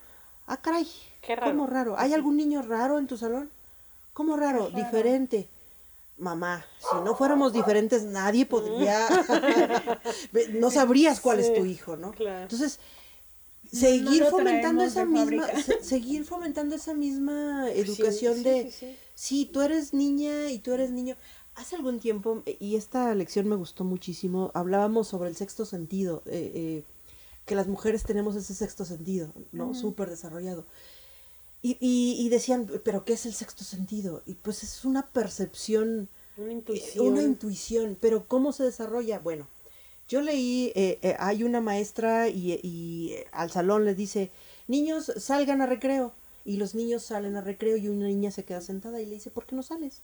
Ah, 0.48 0.62
caray. 0.62 0.88
Qué 1.22 1.36
raro. 1.36 1.52
¿Cómo 1.52 1.68
raro? 1.68 1.96
¿Hay 1.98 2.14
algún 2.14 2.38
niño 2.38 2.62
raro 2.62 2.98
en 2.98 3.08
tu 3.08 3.18
salón? 3.18 3.50
¿Cómo 4.14 4.36
raro? 4.38 4.70
Diferente. 4.70 5.48
Mamá, 6.18 6.66
si 6.80 6.98
no 7.06 7.16
fuéramos 7.16 7.54
diferentes, 7.54 8.04
nadie 8.04 8.46
podría. 8.46 9.08
no 10.54 10.70
sabrías 10.70 11.22
cuál 11.22 11.40
es 11.40 11.54
tu 11.54 11.64
hijo, 11.66 11.96
¿no? 11.96 12.12
Claro. 12.12 12.42
Entonces, 12.42 12.80
seguir 13.72 14.26
fomentando 14.26 14.84
esa 14.84 15.06
misma. 15.06 15.48
se- 15.62 15.84
seguir 15.84 16.26
fomentando 16.26 16.76
esa 16.76 16.94
misma 16.94 17.70
educación 17.72 18.36
sí, 18.36 18.44
de. 18.44 18.64
sí, 18.64 18.72
sí. 18.72 18.98
Sí, 19.16 19.50
tú 19.52 19.62
eres 19.62 19.94
niña 19.94 20.50
y 20.52 20.60
tú 20.60 20.74
eres 20.74 20.92
niño. 20.92 21.16
Hace 21.56 21.76
algún 21.76 22.00
tiempo, 22.00 22.42
eh, 22.46 22.56
y 22.60 22.76
esta 22.78 23.14
lección 23.16 23.48
me 23.48 23.56
gustó 23.58 23.84
muchísimo, 23.84 24.52
hablábamos 24.54 25.08
sobre 25.10 25.30
el 25.30 25.36
sexto 25.36 25.66
sentido, 25.66 26.22
eh, 26.26 26.52
eh, 26.56 26.84
que 27.46 27.56
las 27.56 27.68
mujeres 27.68 28.04
tenemos 28.04 28.36
ese 28.36 28.54
sexto 28.54 28.86
sentido, 28.86 29.34
¿no? 29.52 29.74
Súper 29.74 30.10
desarrollado. 30.10 30.66
Y, 31.62 31.78
y, 31.80 32.16
y 32.26 32.30
decían, 32.30 32.70
pero 32.86 33.03
¿qué 33.05 33.14
es 33.14 33.26
el 33.26 33.34
sexto 33.34 33.64
sentido? 33.64 34.24
Y 34.26 34.36
pues 34.36 34.64
es 34.64 34.86
una 34.86 35.07
percepción 35.12 36.10
Una 36.38 36.53
eh, 36.74 36.93
intuición. 36.93 37.07
una 37.07 37.24
intuición, 37.24 37.97
pero 37.99 38.28
¿cómo 38.28 38.51
se 38.53 38.64
desarrolla? 38.64 39.20
Bueno, 39.20 39.47
yo 40.07 40.22
leí, 40.22 40.72
eh, 40.76 40.99
eh, 41.03 41.16
hay 41.20 41.43
una 41.43 41.62
maestra 41.62 42.30
y, 42.30 42.60
y, 42.64 43.14
eh, 43.14 43.28
al 43.32 43.51
salón 43.51 43.86
les 43.86 43.97
dice, 43.97 44.32
niños, 44.68 45.12
salgan 45.18 45.62
a 45.62 45.68
recreo. 45.68 46.14
Y 46.45 46.57
los 46.57 46.76
niños 46.76 47.03
salen 47.03 47.36
a 47.38 47.41
recreo 47.41 47.78
y 47.78 47.89
una 47.89 48.07
niña 48.07 48.32
se 48.32 48.45
queda 48.45 48.62
sentada 48.62 49.01
y 49.01 49.05
le 49.05 49.16
dice, 49.16 49.32
¿por 49.32 49.45
qué 49.45 49.55
no 49.55 49.64
sales? 49.64 50.01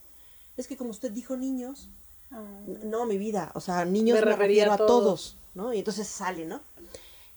Es 0.57 0.67
que 0.67 0.77
como 0.77 0.91
usted 0.91 1.11
dijo 1.11 1.37
niños, 1.37 1.89
N- 2.67 2.79
no, 2.83 3.05
mi 3.05 3.17
vida, 3.17 3.51
o 3.55 3.61
sea, 3.61 3.85
niños 3.85 4.17
Me 4.17 4.21
me, 4.21 4.31
refería 4.31 4.35
refiero 4.35 4.71
a 4.71 4.73
a 4.73 4.77
todos, 4.77 5.37
¿no? 5.53 5.73
Y 5.73 5.79
entonces 5.79 6.07
sale, 6.07 6.45
¿no? 6.45 6.61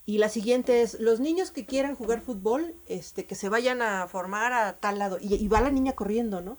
Y 0.09 0.17
la 0.17 0.31
siguiente 0.31 0.81
es, 0.81 0.99
los 1.01 1.21
niños 1.21 1.51
que 1.51 1.67
quieran 1.67 1.95
jugar 1.95 2.23
fútbol, 2.23 2.75
este, 2.87 3.27
que 3.27 3.35
se 3.35 3.51
vayan 3.51 3.83
a 3.83 4.09
formar 4.09 4.55
a 4.55 4.79
tal 4.81 4.99
lado. 4.99 5.19
Y, 5.21 5.35
y 5.35 5.49
va 5.49 5.61
la 5.61 5.71
niña 5.71 5.93
corriendo, 5.93 6.41
¿no? 6.41 6.57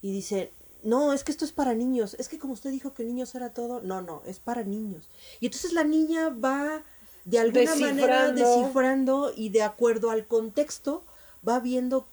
Y 0.00 0.12
dice, 0.12 0.50
no, 0.82 1.12
es 1.12 1.24
que 1.24 1.30
esto 1.30 1.44
es 1.44 1.52
para 1.52 1.74
niños. 1.74 2.16
Es 2.18 2.30
que 2.30 2.38
como 2.38 2.54
usted 2.54 2.70
dijo 2.70 2.94
que 2.94 3.04
niños 3.04 3.34
era 3.34 3.50
todo, 3.52 3.82
no, 3.82 4.00
no, 4.00 4.22
es 4.24 4.38
para 4.38 4.64
niños. 4.64 5.10
Y 5.40 5.44
entonces 5.44 5.74
la 5.74 5.84
niña 5.84 6.30
va 6.30 6.84
de 7.26 7.38
alguna 7.38 7.74
manera 7.74 8.32
Descifrando. 8.32 8.56
descifrando 8.56 9.32
y 9.36 9.50
de 9.50 9.62
acuerdo 9.62 10.08
al 10.08 10.26
contexto 10.26 11.04
va 11.46 11.60
viendo 11.60 12.06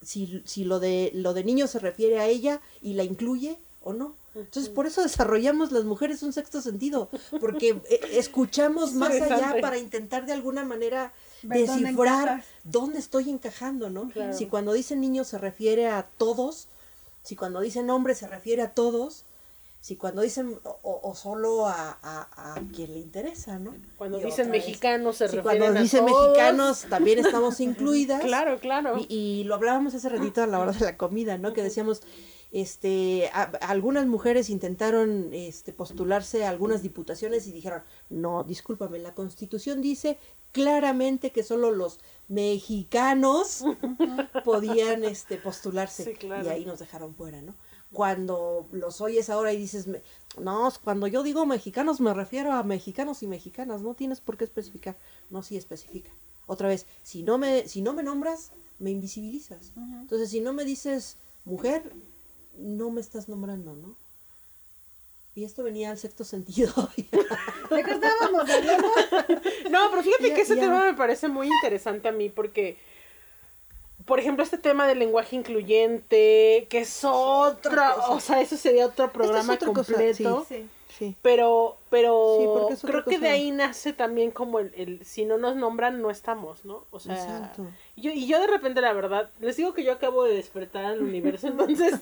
si, 0.00 0.42
si 0.46 0.64
lo 0.64 0.80
de 0.80 1.10
lo 1.12 1.34
de 1.34 1.44
niños 1.44 1.72
se 1.72 1.78
refiere 1.78 2.20
a 2.20 2.26
ella 2.26 2.62
y 2.80 2.94
la 2.94 3.04
incluye 3.04 3.58
o 3.82 3.92
no. 3.92 4.14
Entonces, 4.34 4.68
por 4.70 4.86
eso 4.86 5.02
desarrollamos 5.02 5.72
las 5.72 5.84
mujeres 5.84 6.22
un 6.22 6.32
sexto 6.32 6.60
sentido, 6.60 7.08
porque 7.40 7.80
eh, 7.90 8.00
escuchamos 8.12 8.92
más 8.94 9.20
allá 9.20 9.56
para 9.60 9.76
intentar 9.78 10.24
de 10.26 10.32
alguna 10.32 10.64
manera 10.64 11.12
dónde 11.42 11.66
descifrar 11.66 12.44
dónde 12.62 12.98
estoy 13.00 13.28
encajando, 13.30 13.90
¿no? 13.90 14.08
Claro. 14.10 14.32
Si 14.32 14.46
cuando 14.46 14.72
dice 14.72 14.94
niños 14.94 15.26
se 15.28 15.38
refiere 15.38 15.88
a 15.88 16.04
todos, 16.16 16.68
si 17.22 17.34
cuando 17.36 17.60
dicen 17.60 17.90
hombres 17.90 18.18
se 18.18 18.28
refiere 18.28 18.62
a 18.62 18.72
todos, 18.72 19.24
si 19.80 19.96
cuando 19.96 20.20
dicen 20.20 20.60
o, 20.62 21.14
solo 21.16 21.66
a, 21.66 21.98
a, 22.02 22.54
a 22.54 22.60
quien 22.74 22.92
le 22.92 23.00
interesa, 23.00 23.58
¿no? 23.58 23.74
Cuando 23.96 24.20
Y 24.20 24.24
dicen 24.24 24.50
mexicanos 24.50 25.16
se 25.16 25.28
si 25.28 25.36
refieren 25.36 25.60
cuando 25.62 25.78
a 25.78 25.82
dicen 25.82 26.06
todos. 26.06 26.28
mexicanos 26.28 26.86
también 26.90 27.18
estamos 27.18 27.58
incluidas. 27.60 28.20
Claro, 28.22 28.60
claro. 28.60 28.98
Y, 28.98 29.06
y 29.40 29.44
lo 29.44 29.54
hablábamos 29.54 29.94
hace 29.94 30.08
ratito 30.10 30.42
a 30.42 30.46
la 30.46 30.60
hora 30.60 30.72
de 30.72 30.84
la 30.84 30.96
comida, 30.98 31.38
¿no? 31.38 31.54
Que 31.54 31.62
decíamos, 31.62 32.02
este, 32.52 33.28
a- 33.32 33.42
algunas 33.62 34.06
mujeres 34.06 34.50
intentaron 34.50 35.30
este, 35.32 35.72
postularse 35.72 36.44
a 36.44 36.48
algunas 36.50 36.82
diputaciones 36.82 37.46
y 37.46 37.52
dijeron, 37.52 37.82
no, 38.08 38.44
discúlpame, 38.44 38.98
la 38.98 39.14
constitución 39.14 39.80
dice 39.80 40.18
claramente 40.52 41.30
que 41.30 41.42
solo 41.44 41.70
los 41.70 42.00
mexicanos 42.28 43.64
podían 44.44 45.04
este, 45.04 45.36
postularse. 45.36 46.04
Sí, 46.04 46.14
claro. 46.14 46.44
Y 46.44 46.48
ahí 46.48 46.64
nos 46.64 46.78
dejaron 46.80 47.14
fuera, 47.14 47.40
¿no? 47.42 47.54
Cuando 47.92 48.68
los 48.72 49.00
oyes 49.00 49.30
ahora 49.30 49.52
y 49.52 49.56
dices, 49.56 49.88
no, 50.38 50.72
cuando 50.84 51.06
yo 51.08 51.22
digo 51.24 51.44
mexicanos 51.44 52.00
me 52.00 52.14
refiero 52.14 52.52
a 52.52 52.62
mexicanos 52.62 53.22
y 53.22 53.26
mexicanas, 53.26 53.82
no 53.82 53.94
tienes 53.94 54.20
por 54.20 54.36
qué 54.36 54.44
especificar. 54.44 54.96
No, 55.28 55.42
sí 55.42 55.56
especifica. 55.56 56.12
Otra 56.46 56.68
vez, 56.68 56.86
si 57.02 57.22
no 57.24 57.36
me, 57.38 57.66
si 57.68 57.82
no 57.82 57.92
me 57.92 58.02
nombras, 58.04 58.52
me 58.78 58.90
invisibilizas. 58.90 59.72
Entonces, 59.76 60.30
si 60.30 60.40
no 60.40 60.52
me 60.52 60.64
dices 60.64 61.16
mujer, 61.44 61.92
no 62.60 62.90
me 62.90 63.00
estás 63.00 63.28
nombrando, 63.28 63.74
¿no? 63.74 63.96
Y 65.34 65.44
esto 65.44 65.62
venía 65.62 65.90
al 65.90 65.98
sexto 65.98 66.24
sentido. 66.24 66.72
¿De 66.96 67.82
qué 67.84 67.90
estábamos 67.92 68.48
hablando? 68.50 68.88
No, 69.70 69.90
pero 69.90 70.02
fíjate 70.02 70.28
Ya- 70.28 70.34
que 70.34 70.40
ese 70.42 70.56
ya. 70.56 70.62
tema 70.62 70.84
me 70.84 70.94
parece 70.94 71.28
muy 71.28 71.46
interesante 71.46 72.08
a 72.08 72.12
mí 72.12 72.28
porque, 72.28 72.76
por 74.06 74.18
ejemplo, 74.18 74.42
este 74.42 74.58
tema 74.58 74.86
del 74.86 74.98
lenguaje 74.98 75.36
incluyente, 75.36 76.66
que 76.68 76.80
es 76.80 77.00
otro, 77.04 77.70
cosa. 77.70 78.10
o 78.10 78.20
sea, 78.20 78.40
eso 78.40 78.56
sería 78.56 78.86
otro 78.86 79.12
programa 79.12 79.54
otra 79.54 79.68
cosa, 79.72 79.92
completo. 79.92 80.44
Sí. 80.48 80.66
Sí. 81.00 81.16
Pero, 81.22 81.76
pero 81.90 82.68
Sí, 82.76 82.86
creo 82.86 83.04
que 83.04 83.18
de 83.18 83.28
ahí 83.30 83.50
nace 83.50 83.92
también 83.92 84.30
como 84.30 84.60
el, 84.60 84.72
el 84.76 85.04
si 85.04 85.24
no 85.24 85.36
nos 85.38 85.56
nombran, 85.56 86.00
no 86.00 86.10
estamos, 86.10 86.64
¿no? 86.64 86.84
O 86.92 87.00
sea, 87.00 87.14
Exacto. 87.14 87.66
yo, 87.96 88.12
y 88.12 88.28
yo 88.28 88.38
de 88.38 88.46
repente, 88.46 88.80
la 88.80 88.92
verdad, 88.92 89.30
les 89.40 89.56
digo 89.56 89.74
que 89.74 89.82
yo 89.82 89.92
acabo 89.92 90.22
de 90.24 90.34
despertar 90.34 90.84
al 90.84 91.02
universo, 91.02 91.46
entonces 91.48 92.00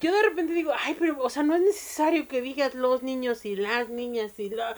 yo 0.00 0.12
de 0.12 0.22
repente 0.22 0.52
digo, 0.54 0.72
ay, 0.80 0.96
pero, 0.98 1.22
o 1.22 1.30
sea, 1.30 1.44
no 1.44 1.54
es 1.54 1.62
necesario 1.62 2.26
que 2.26 2.40
digas 2.42 2.74
los 2.74 3.04
niños 3.04 3.44
y 3.44 3.54
las 3.54 3.88
niñas 3.88 4.36
y 4.40 4.50
la... 4.50 4.74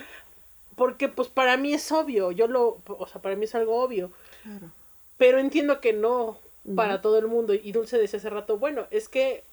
Porque 0.77 1.09
pues 1.09 1.29
para 1.29 1.57
mí 1.57 1.73
es 1.73 1.91
obvio, 1.93 2.33
yo 2.33 2.47
lo, 2.49 2.83
o 2.87 3.07
sea, 3.07 3.23
para 3.23 3.37
mí 3.37 3.45
es 3.47 3.55
algo 3.55 3.81
obvio, 3.83 4.11
Claro. 4.43 4.71
pero 5.17 5.39
entiendo 5.39 5.81
que 5.81 5.93
no 5.95 6.37
para 6.77 7.01
todo 7.01 7.19
el 7.19 7.27
mundo. 7.27 7.55
Y 7.55 7.73
Dulce 7.73 7.99
decía 7.99 8.19
hace 8.19 8.29
rato, 8.31 8.59
bueno, 8.59 8.87
es 8.91 9.09
que 9.09 9.45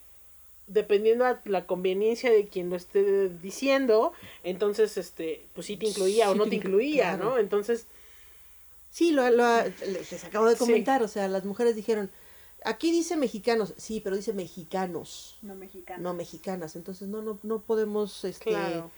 dependiendo 0.68 1.26
a 1.26 1.40
la 1.46 1.66
conveniencia 1.66 2.30
de 2.32 2.48
quien 2.48 2.70
lo 2.70 2.76
esté 2.76 3.30
diciendo, 3.30 4.12
entonces, 4.44 4.98
este, 4.98 5.46
pues 5.54 5.66
sí 5.68 5.78
te 5.78 5.88
incluía 5.88 6.30
o 6.30 6.36
no 6.36 6.44
te 6.44 6.50
te 6.52 6.56
inclu- 6.58 6.66
incluía, 6.68 7.16
claro. 7.16 7.24
¿no? 7.32 7.38
Entonces, 7.38 7.88
Sí, 8.90 9.12
lo, 9.12 9.30
lo- 9.30 9.64
les 9.86 10.24
acabo 10.24 10.48
de 10.48 10.54
Sí. 10.54 10.60
comentar, 10.60 11.04
o 11.04 11.08
sea, 11.08 11.28
las 11.28 11.46
mujeres 11.46 11.76
dijeron, 11.76 12.10
aquí 12.64 12.92
dice 12.92 13.16
mexicanos, 13.18 13.74
sí, 13.78 14.00
pero 14.00 14.16
dice 14.16 14.34
mexicanos, 14.34 15.38
No 15.44 15.54
mexicano. 15.56 16.02
no 16.02 16.14
mexicanas, 16.16 16.76
entonces 16.76 17.08
no, 17.08 17.22
no, 17.22 17.38
no 17.44 17.62
podemos, 17.62 18.24
este, 18.24 18.46
claro, 18.52 18.90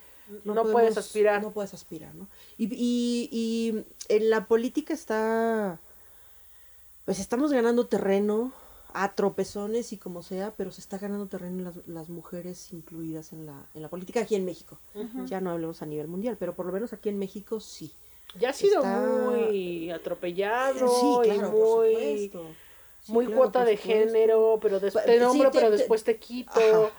no, 0.45 0.53
podemos- 0.53 0.71
puedes 0.71 0.97
aspirar. 0.97 1.41
No 1.41 1.51
puedes 1.51 1.73
aspirar, 1.73 2.13
¿no? 2.15 2.27
Y, 2.57 2.65
y, 2.73 3.29
y 3.31 3.83
en 4.09 4.29
la 4.29 4.45
política 4.45 4.93
está, 4.93 5.79
pues 7.03 7.19
estamos 7.19 7.51
ganando 7.51 7.87
terreno 7.87 8.53
a 8.93 9.13
tropezones 9.15 9.93
y 9.93 9.97
como 9.97 10.23
sea, 10.23 10.53
pero 10.55 10.71
se 10.71 10.81
está 10.81 10.97
ganando 10.97 11.27
terreno 11.27 11.63
las, 11.63 11.87
las 11.87 12.09
mujeres 12.09 12.73
incluidas 12.73 13.33
en 13.33 13.45
la, 13.45 13.67
en 13.73 13.81
la 13.81 13.89
política 13.89 14.21
aquí 14.21 14.35
en 14.35 14.45
México. 14.45 14.79
Ya 15.25 15.41
no 15.41 15.51
hablemos 15.51 15.81
a 15.81 15.85
nivel 15.85 16.07
mundial, 16.07 16.37
pero 16.39 16.55
por 16.55 16.65
lo 16.65 16.71
menos 16.73 16.93
aquí 16.93 17.09
en 17.09 17.19
México 17.19 17.59
sí. 17.59 17.91
Ya 18.39 18.49
ha 18.49 18.53
sido 18.53 18.77
está- 18.83 18.99
muy 18.99 19.89
atropellado 19.91 21.23
sí, 21.23 21.29
y 21.31 21.39
por 21.39 21.51
muy. 21.51 22.31
Sí, 23.01 23.11
muy 23.13 23.25
claro, 23.27 23.41
cuota 23.41 23.63
de 23.63 23.77
género, 23.77 24.59
pero 24.61 24.79
después 24.79 25.05
Pa- 25.05 25.11
te 25.11 25.17
sí, 25.17 25.23
nombro, 25.23 25.51
te- 25.51 25.57
pero 25.59 25.71
después 25.71 26.03
te 26.03 26.17
quito, 26.17 26.51
Ajá. 26.59 26.89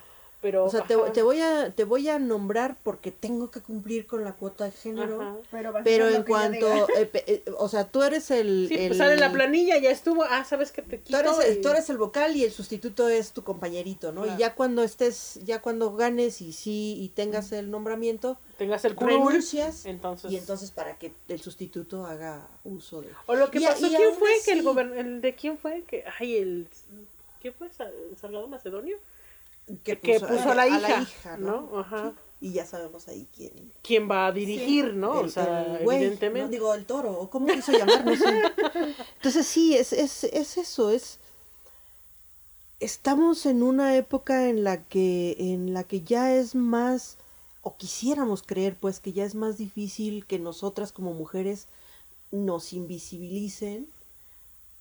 Pero... 0.41 0.65
O 0.65 0.69
sea, 0.69 0.81
te, 0.81 0.97
te 1.13 1.21
voy 1.21 1.39
a, 1.39 1.71
te 1.73 1.83
voy 1.83 2.09
a 2.09 2.17
nombrar 2.19 2.75
porque 2.83 3.11
tengo 3.11 3.51
que 3.51 3.61
cumplir 3.61 4.07
con 4.07 4.23
la 4.23 4.33
cuota 4.33 4.65
de 4.65 4.71
género. 4.71 5.21
ajá. 5.21 5.35
Pero, 5.51 5.73
Pero 5.83 6.07
en 6.09 6.23
cuanto, 6.23 6.67
eh, 6.97 7.09
eh, 7.13 7.43
o 7.57 7.69
sea, 7.69 7.87
tú 7.89 8.01
eres 8.01 8.31
el... 8.31 8.65
Sí, 8.67 8.73
el- 8.75 8.87
pues 8.89 8.97
sale 8.97 9.17
la 9.17 9.31
planilla, 9.31 9.77
ya 9.77 9.91
estuvo, 9.91 10.23
ah, 10.23 10.43
sabes 10.43 10.71
que 10.71 10.81
te 10.81 10.97
Tú 10.97 11.03
quito. 11.05 11.19
eres, 11.19 11.57
y- 11.57 11.61
tú 11.61 11.69
eres 11.69 11.89
el 11.91 11.97
vocal 11.97 12.35
y 12.35 12.43
el 12.43 12.51
sustituto 12.51 13.07
es 13.07 13.31
tu 13.33 13.43
compañerito, 13.43 14.11
¿no? 14.11 14.23
Claro. 14.23 14.35
Y 14.37 14.39
ya 14.41 14.55
cuando 14.55 14.81
estés, 14.83 15.39
ya 15.43 15.61
cuando 15.61 15.95
ganes 15.95 16.41
y 16.41 16.53
sí, 16.53 16.95
y 16.99 17.09
tengas 17.09 17.51
el 17.51 17.69
nombramiento, 17.69 18.37
tengas 18.57 18.83
el 18.85 18.95
curul, 18.95 19.27
renuncias 19.27 19.85
entonces... 19.85 20.31
y 20.31 20.37
entonces 20.37 20.71
para 20.71 20.97
que 20.97 21.13
el 21.27 21.39
sustituto 21.41 22.05
haga 22.05 22.47
uso 22.63 23.01
de... 23.01 23.09
O 23.27 23.35
lo 23.35 23.51
que 23.51 23.59
Y 23.59 23.65
pasó, 23.65 23.85
y 23.85 23.89
¿quién 23.89 24.13
fue? 24.15 24.29
Que 24.43 24.51
el, 24.53 24.59
así- 24.59 24.67
gobern- 24.67 24.95
el 24.97 25.21
de 25.21 25.35
quién 25.35 25.57
fue? 25.57 25.83
Que, 25.83 26.03
ay, 26.19 26.37
el... 26.37 26.67
¿Quién 27.41 27.53
fue? 27.53 27.69
Sa- 27.71 27.89
¿Salgado 28.19 28.47
Macedonio? 28.47 28.97
Que 29.83 29.99
que 29.99 30.19
puso 30.19 30.51
a 30.51 30.55
la 30.55 30.67
hija, 30.67 31.37
¿no? 31.37 31.69
¿no? 31.71 31.79
Ajá. 31.79 32.13
Y 32.41 32.53
ya 32.53 32.65
sabemos 32.65 33.07
ahí 33.07 33.27
quién. 33.35 33.71
¿Quién 33.83 34.09
va 34.09 34.25
a 34.25 34.31
dirigir, 34.31 34.95
no? 34.95 35.11
o 35.11 35.29
sea, 35.29 35.77
el 35.77 35.83
güey, 35.83 35.99
evidentemente. 35.99 36.45
¿no? 36.45 36.49
Digo, 36.49 36.73
el 36.73 36.85
toro, 36.85 37.11
o 37.11 37.29
cómo 37.29 37.45
quiso 37.45 37.71
llamar, 37.71 38.03
no 38.03 38.15
sé. 38.15 38.41
Entonces 39.17 39.45
sí, 39.45 39.77
es, 39.77 39.93
es, 39.93 40.23
es 40.23 40.57
eso, 40.57 40.89
es... 40.89 41.19
Estamos 42.79 43.45
en 43.45 43.61
una 43.61 43.95
época 43.95 44.49
en 44.49 44.63
la 44.63 44.83
que, 44.83 45.35
en 45.37 45.75
la 45.75 45.83
que 45.83 46.01
ya 46.01 46.33
es 46.33 46.55
más, 46.55 47.19
o 47.61 47.77
quisiéramos 47.77 48.41
creer, 48.41 48.75
pues, 48.75 48.99
que 48.99 49.13
ya 49.13 49.23
es 49.23 49.35
más 49.35 49.59
difícil 49.59 50.25
que 50.25 50.39
nosotras 50.39 50.91
como 50.91 51.13
mujeres 51.13 51.67
nos 52.31 52.73
invisibilicen, 52.73 53.87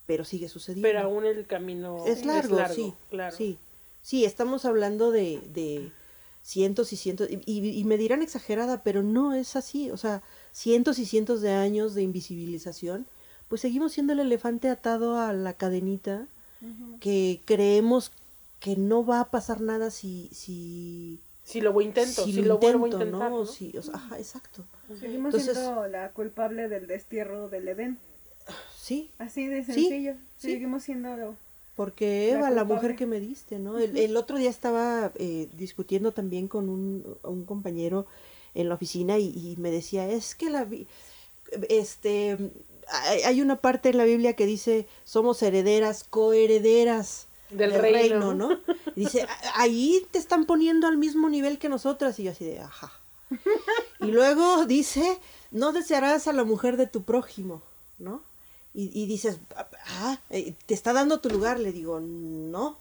pero 0.06 0.24
sigue 0.24 0.48
sucediendo. 0.48 0.88
Pero 0.88 1.00
aún 1.00 1.26
el 1.26 1.46
camino 1.46 2.06
es 2.06 2.24
largo, 2.24 2.56
sí, 2.74 2.94
claro. 3.10 3.36
sí. 3.36 3.58
Sí, 4.02 4.24
estamos 4.24 4.64
hablando 4.64 5.10
de, 5.10 5.40
de 5.52 5.92
cientos 6.42 6.92
y 6.92 6.96
cientos, 6.96 7.28
y, 7.30 7.40
y- 7.46 7.78
y 7.78 7.84
me 7.84 7.96
dirán 7.98 8.22
exagerada, 8.22 8.82
pero 8.82 9.02
no 9.02 9.34
es 9.34 9.56
así, 9.56 9.90
o 9.90 9.96
sea, 9.96 10.22
cientos 10.52 10.98
y 10.98 11.04
cientos 11.06 11.40
de 11.42 11.50
años 11.52 11.94
de 11.94 12.02
invisibilización, 12.02 13.06
pues 13.48 13.60
seguimos 13.60 13.92
siendo 13.92 14.12
el 14.14 14.20
elefante 14.20 14.68
atado 14.68 15.18
a 15.18 15.32
la 15.32 15.52
cadenita, 15.54 16.26
que 17.00 17.40
creemos 17.46 18.12
que 18.58 18.76
no 18.76 19.04
va 19.06 19.20
a 19.20 19.30
pasar 19.30 19.60
nada 19.62 19.90
si, 19.90 20.28
si, 20.32 21.18
Si 21.42 21.60
lo 21.62 21.78
intento, 21.80 22.24
si, 22.24 22.32
si 22.34 22.42
lo, 22.42 22.58
vuelvo 22.58 22.84
a 22.84 22.88
intento, 22.88 23.04
intentar. 23.06 23.30
¿no? 23.30 23.38
¿no? 23.40 23.46
Si- 23.46 23.76
o 23.78 23.82
sea, 23.82 23.94
ajá, 23.94 24.18
exacto. 24.18 24.64
Seguimos 24.98 25.34
Entonces- 25.34 25.56
siendo 25.58 25.86
la 25.88 26.10
culpable 26.12 26.68
del 26.68 26.86
destierro 26.86 27.48
del 27.48 27.68
Edén. 27.68 27.98
Sí, 28.76 29.10
Así 29.18 29.46
de 29.46 29.64
sencillo. 29.64 30.14
sí. 30.36 30.52
Seguimos 30.52 30.82
siendo 30.82 31.34
Porque 31.80 32.32
Eva, 32.32 32.50
la, 32.50 32.64
mujer 32.64 32.94
que 32.94 33.06
me 33.06 33.20
diste, 33.20 33.58
¿no? 33.58 33.78
El, 33.78 33.96
el 33.96 34.14
otro 34.18 34.36
día 34.36 34.50
estaba 34.50 35.12
eh, 35.14 35.48
discutiendo 35.54 36.12
también 36.12 36.46
con 36.46 36.68
un, 36.68 37.16
un 37.22 37.46
compañero 37.46 38.04
en 38.52 38.68
la 38.68 38.74
oficina 38.74 39.16
y, 39.16 39.28
y 39.28 39.56
me 39.56 39.70
decía, 39.70 40.06
es 40.06 40.34
que 40.34 40.50
la... 40.50 40.68
Este, 41.70 42.36
hay, 43.24 43.40
una 43.40 43.62
parte 43.62 43.88
en 43.88 43.96
la 43.96 44.04
Biblia 44.04 44.36
que 44.36 44.44
dice, 44.44 44.86
somos 45.04 45.42
herederas, 45.42 46.04
coherederas 46.04 47.28
Del 47.48 47.72
reino. 47.72 48.34
¿no? 48.34 48.60
Y 48.94 49.00
dice, 49.00 49.22
"A- 49.22 49.62
ahí 49.62 50.06
te 50.10 50.18
están 50.18 50.44
poniendo 50.44 50.86
al 50.86 50.98
mismo 50.98 51.30
nivel 51.30 51.58
que 51.58 51.70
nosotras. 51.70 52.18
Y 52.18 52.24
yo 52.24 52.32
así 52.32 52.44
de, 52.44 52.60
ajá. 52.60 52.92
Y 54.00 54.08
luego 54.08 54.66
dice, 54.66 55.18
no 55.50 55.72
desearás 55.72 56.28
a 56.28 56.34
la 56.34 56.44
mujer 56.44 56.76
de 56.76 56.86
tu 56.86 57.04
prójimo, 57.04 57.62
¿no? 57.98 58.20
Y, 58.74 58.90
y 59.02 59.06
dices, 59.06 59.38
ah, 60.00 60.18
eh, 60.30 60.54
te 60.66 60.74
está 60.74 60.92
dando 60.92 61.18
tu 61.20 61.28
lugar. 61.30 61.58
Le 61.58 61.72
digo, 61.72 62.00
no. 62.00 62.78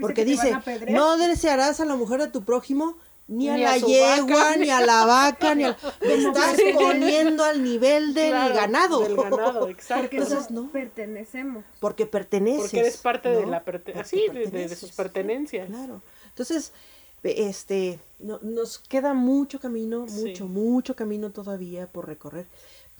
Porque 0.00 0.24
dice, 0.26 0.54
no 0.90 1.16
desearás 1.16 1.80
a 1.80 1.86
la 1.86 1.96
mujer 1.96 2.20
de 2.20 2.28
tu 2.28 2.42
prójimo 2.42 2.98
ni 3.28 3.48
a 3.48 3.56
Ni 3.56 3.64
a 3.64 3.70
la 3.70 3.78
yegua, 3.78 4.38
vaca. 4.44 4.56
ni 4.56 4.70
a 4.70 4.80
la 4.84 5.04
vaca, 5.06 5.54
ni 5.54 5.64
a... 5.64 5.76
Me 6.02 6.14
estás 6.14 6.56
poniendo 6.74 7.44
al 7.44 7.62
nivel 7.62 8.12
del 8.12 8.30
Claro, 8.30 8.54
ganado. 8.54 9.00
Del 9.00 9.16
ganado, 9.16 9.68
exacto. 9.68 10.02
Porque 10.02 10.16
Entonces, 10.18 10.50
no 10.50 10.68
pertenecemos. 10.70 11.64
Porque 11.78 12.04
perteneces. 12.06 12.60
Porque 12.62 12.80
eres 12.80 12.96
parte 12.98 13.28
de 13.30 13.46
la 13.46 13.64
perte- 13.64 13.92
Porque 13.94 14.00
así, 14.00 14.26
de- 14.28 14.76
sus 14.76 14.90
pertenencias. 14.92 15.68
Claro. 15.68 16.02
Entonces, 16.28 16.72
este, 17.22 18.00
no- 18.18 18.40
nos 18.42 18.78
queda 18.80 19.14
mucho 19.14 19.60
camino, 19.60 20.06
Sí. 20.08 20.26
mucho, 20.26 20.46
mucho 20.46 20.96
camino 20.96 21.30
todavía 21.30 21.86
por 21.86 22.06
recorrer. 22.08 22.46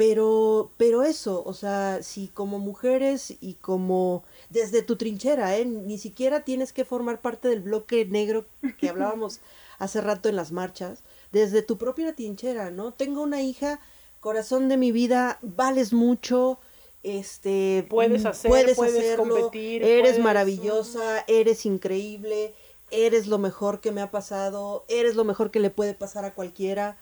Pero, 0.01 0.71
pero 0.79 1.03
eso, 1.03 1.43
o 1.45 1.53
sea, 1.53 2.03
si 2.03 2.29
como 2.29 2.59
mujeres 2.59 3.35
y 3.43 3.55
como 3.61 4.25
desde 4.49 4.81
tu 4.81 4.97
trinchera, 4.97 5.59
¿eh? 5.59 5.67
ni 5.67 5.99
siquiera 5.99 6.41
tienes 6.41 6.73
que 6.73 6.87
formar 6.87 7.21
parte 7.21 7.49
del 7.49 7.61
bloque 7.61 8.07
negro 8.07 8.47
que 8.79 8.89
hablábamos 8.89 9.41
hace 9.79 10.01
rato 10.01 10.31
en 10.31 10.37
las 10.37 10.53
marchas, 10.53 11.03
desde 11.33 11.61
tu 11.61 11.77
propia 11.77 12.15
trinchera, 12.15 12.71
¿no? 12.71 12.93
Tengo 12.95 13.21
una 13.23 13.43
hija, 13.43 13.79
corazón 14.21 14.71
de 14.71 14.79
mi 14.79 14.91
vida, 14.91 15.39
vales 15.43 15.93
mucho, 15.93 16.59
este, 17.03 17.87
Puedes 17.91 18.25
hacer, 18.25 18.51
puedes, 18.51 18.77
puedes 18.77 18.99
hacerlo, 18.99 19.35
competir, 19.35 19.83
eres 19.83 20.13
puedes- 20.13 20.25
maravillosa, 20.25 21.25
eres 21.27 21.67
increíble, 21.67 22.55
eres 22.91 23.27
lo 23.27 23.37
mejor 23.37 23.83
que 23.83 23.93
me 23.93 24.01
ha 24.01 24.11
pasado, 24.11 24.87
eres 24.89 25.15
lo 25.15 25.25
mejor 25.25 25.51
que 25.51 25.61
le 25.61 25.69
puede 25.69 25.93
pasar 25.93 26.25
a 26.25 26.33
cualquiera. 26.33 26.97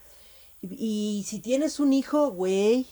Y, 0.63 1.19
y 1.21 1.23
si 1.25 1.41
tienes 1.41 1.81
un 1.81 1.93
hijo, 1.93 2.31
güey, 2.31 2.87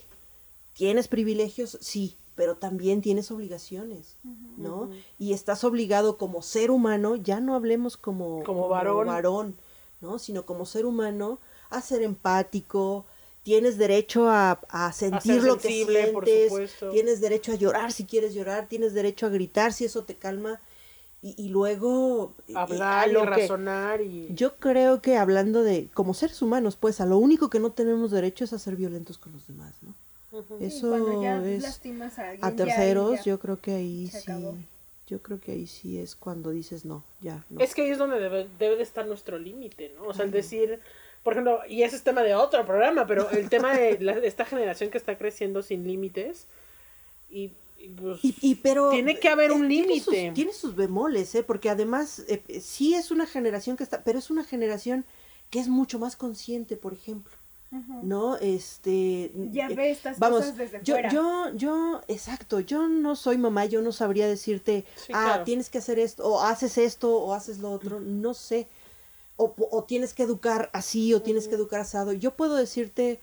tienes 0.72 1.08
privilegios, 1.08 1.78
sí, 1.80 2.16
pero 2.34 2.56
también 2.56 3.00
tienes 3.00 3.30
obligaciones, 3.30 4.18
¿no? 4.58 4.90
Y 5.18 5.32
estás 5.32 5.64
obligado 5.64 6.18
como 6.18 6.42
ser 6.42 6.70
humano, 6.70 7.16
ya 7.16 7.40
no 7.40 7.54
hablemos 7.54 7.96
como, 7.96 8.42
Como 8.44 8.68
varón. 8.68 9.06
varón, 9.06 9.56
¿no? 10.00 10.18
Sino 10.18 10.44
como 10.44 10.66
ser 10.66 10.84
humano, 10.84 11.40
a 11.70 11.80
ser 11.80 12.02
empático, 12.02 13.06
tienes 13.42 13.78
derecho 13.78 14.28
a, 14.28 14.60
a 14.68 14.92
sentir 14.92 15.42
lo 15.42 15.56
que 15.56 15.62
sensible, 15.68 16.08
por 16.08 16.24
sientes, 16.26 16.50
supuesto. 16.50 16.90
tienes 16.90 17.20
derecho 17.20 17.52
a 17.52 17.54
llorar 17.54 17.92
si 17.92 18.04
quieres 18.04 18.34
llorar, 18.34 18.68
tienes 18.68 18.92
derecho 18.92 19.26
a 19.26 19.30
gritar 19.30 19.72
si 19.72 19.84
eso 19.86 20.04
te 20.04 20.16
calma, 20.16 20.60
y, 21.36 21.42
y 21.44 21.48
luego... 21.48 22.34
eh, 22.48 22.52
Hablar 22.56 23.04
a 23.04 23.08
y 23.08 23.12
lo 23.12 23.24
razonar 23.24 24.00
y... 24.00 24.28
yo 24.34 24.56
creo 24.56 25.00
que 25.02 25.16
hablando 25.16 25.62
de 25.62 25.88
como 25.94 26.14
seres 26.14 26.40
humanos, 26.42 26.76
pues 26.76 27.00
a 27.00 27.06
lo 27.06 27.18
único 27.18 27.50
que 27.50 27.58
no 27.60 27.72
tenemos 27.72 28.10
derecho 28.10 28.44
es 28.44 28.52
a 28.52 28.58
ser 28.58 28.76
violentos 28.76 29.18
con 29.18 29.32
los 29.32 29.46
demás, 29.46 29.74
¿no? 29.82 29.94
Sí, 30.30 30.64
Eso 30.66 30.88
cuando 30.90 31.22
ya 31.22 31.44
es 31.46 31.62
lastimas 31.62 32.18
a 32.18 32.30
alguien. 32.30 32.44
a 32.44 32.54
terceros, 32.54 33.16
ya. 33.18 33.22
yo 33.24 33.38
creo 33.40 33.60
que 33.60 33.72
ahí 33.74 34.06
se 34.08 34.20
sí, 34.20 34.30
acabó. 34.30 34.56
yo 35.06 35.22
creo 35.22 35.40
que 35.40 35.52
ahí 35.52 35.66
sí 35.66 35.98
es 35.98 36.14
cuando 36.14 36.50
dices 36.50 36.84
no, 36.84 37.02
ya, 37.20 37.44
no. 37.48 37.60
Es 37.60 37.74
que 37.74 37.82
ahí 37.82 37.90
es 37.90 37.98
donde 37.98 38.18
debe, 38.20 38.46
debe 38.58 38.76
de 38.76 38.82
estar 38.82 39.06
nuestro 39.06 39.38
límite, 39.38 39.92
¿no? 39.96 40.04
O 40.08 40.12
sea, 40.14 40.24
el 40.26 40.30
decir, 40.32 40.80
por 41.22 41.32
ejemplo, 41.32 41.60
y 41.68 41.82
ese 41.84 41.96
es 41.96 42.02
tema 42.02 42.22
de 42.22 42.34
otro 42.34 42.64
programa, 42.66 43.06
pero 43.06 43.30
el 43.30 43.48
tema 43.48 43.74
de, 43.76 43.98
la- 44.00 44.12
esta 44.18 44.44
generación 44.44 44.90
que 44.90 44.98
está 44.98 45.16
creciendo 45.16 45.62
sin 45.62 45.86
límites 45.86 46.46
y, 47.30 47.52
pues, 47.96 48.24
Y, 48.24 48.34
y 48.40 48.54
pero 48.56 48.90
tiene 48.90 49.18
que 49.18 49.28
haber 49.28 49.50
eh, 49.50 49.54
un 49.54 49.60
sus- 49.62 49.68
límite. 49.68 50.32
Tiene 50.34 50.52
sus 50.52 50.74
bemoles, 50.74 51.34
¿eh? 51.34 51.42
Porque 51.42 51.70
además 51.70 52.20
eh, 52.28 52.42
eh, 52.48 52.60
sí 52.60 52.94
es 52.94 53.10
una 53.10 53.26
generación 53.26 53.76
que 53.76 53.84
está, 53.84 54.02
pero 54.04 54.18
es 54.18 54.30
una 54.30 54.44
generación 54.44 55.04
que 55.50 55.60
es 55.60 55.68
mucho 55.68 55.98
más 55.98 56.16
consciente, 56.16 56.76
por 56.76 56.92
ejemplo, 56.92 57.32
¿no? 58.02 58.36
Este 58.36 59.30
Ya 59.52 59.68
eh, 59.68 59.74
ve 59.74 59.90
estas 59.90 60.18
Vamos, 60.18 60.40
cosas 60.40 60.56
desde 60.56 60.80
yo, 60.82 60.94
fuera. 60.94 61.10
yo, 61.10 61.50
yo, 61.54 62.00
exacto, 62.08 62.60
yo 62.60 62.88
no 62.88 63.14
soy 63.16 63.38
mamá, 63.38 63.66
yo 63.66 63.80
no 63.82 63.92
sabría 63.92 64.26
decirte, 64.26 64.84
Sí, 64.96 65.12
ah, 65.14 65.22
claro. 65.24 65.44
tienes 65.44 65.70
que 65.70 65.78
hacer 65.78 65.98
esto, 65.98 66.26
o 66.26 66.40
haces 66.40 66.78
esto, 66.78 67.16
o 67.16 67.32
haces 67.34 67.58
lo 67.58 67.70
otro, 67.70 68.00
no 68.00 68.34
sé. 68.34 68.66
O, 69.36 69.54
o 69.70 69.84
tienes 69.84 70.14
que 70.14 70.22
educar 70.24 70.70
así, 70.72 71.12
o 71.14 71.20
tienes 71.22 71.46
que 71.46 71.54
educar 71.56 71.80
asado. 71.80 72.12
Yo 72.12 72.34
puedo 72.34 72.54
decirte, 72.56 73.20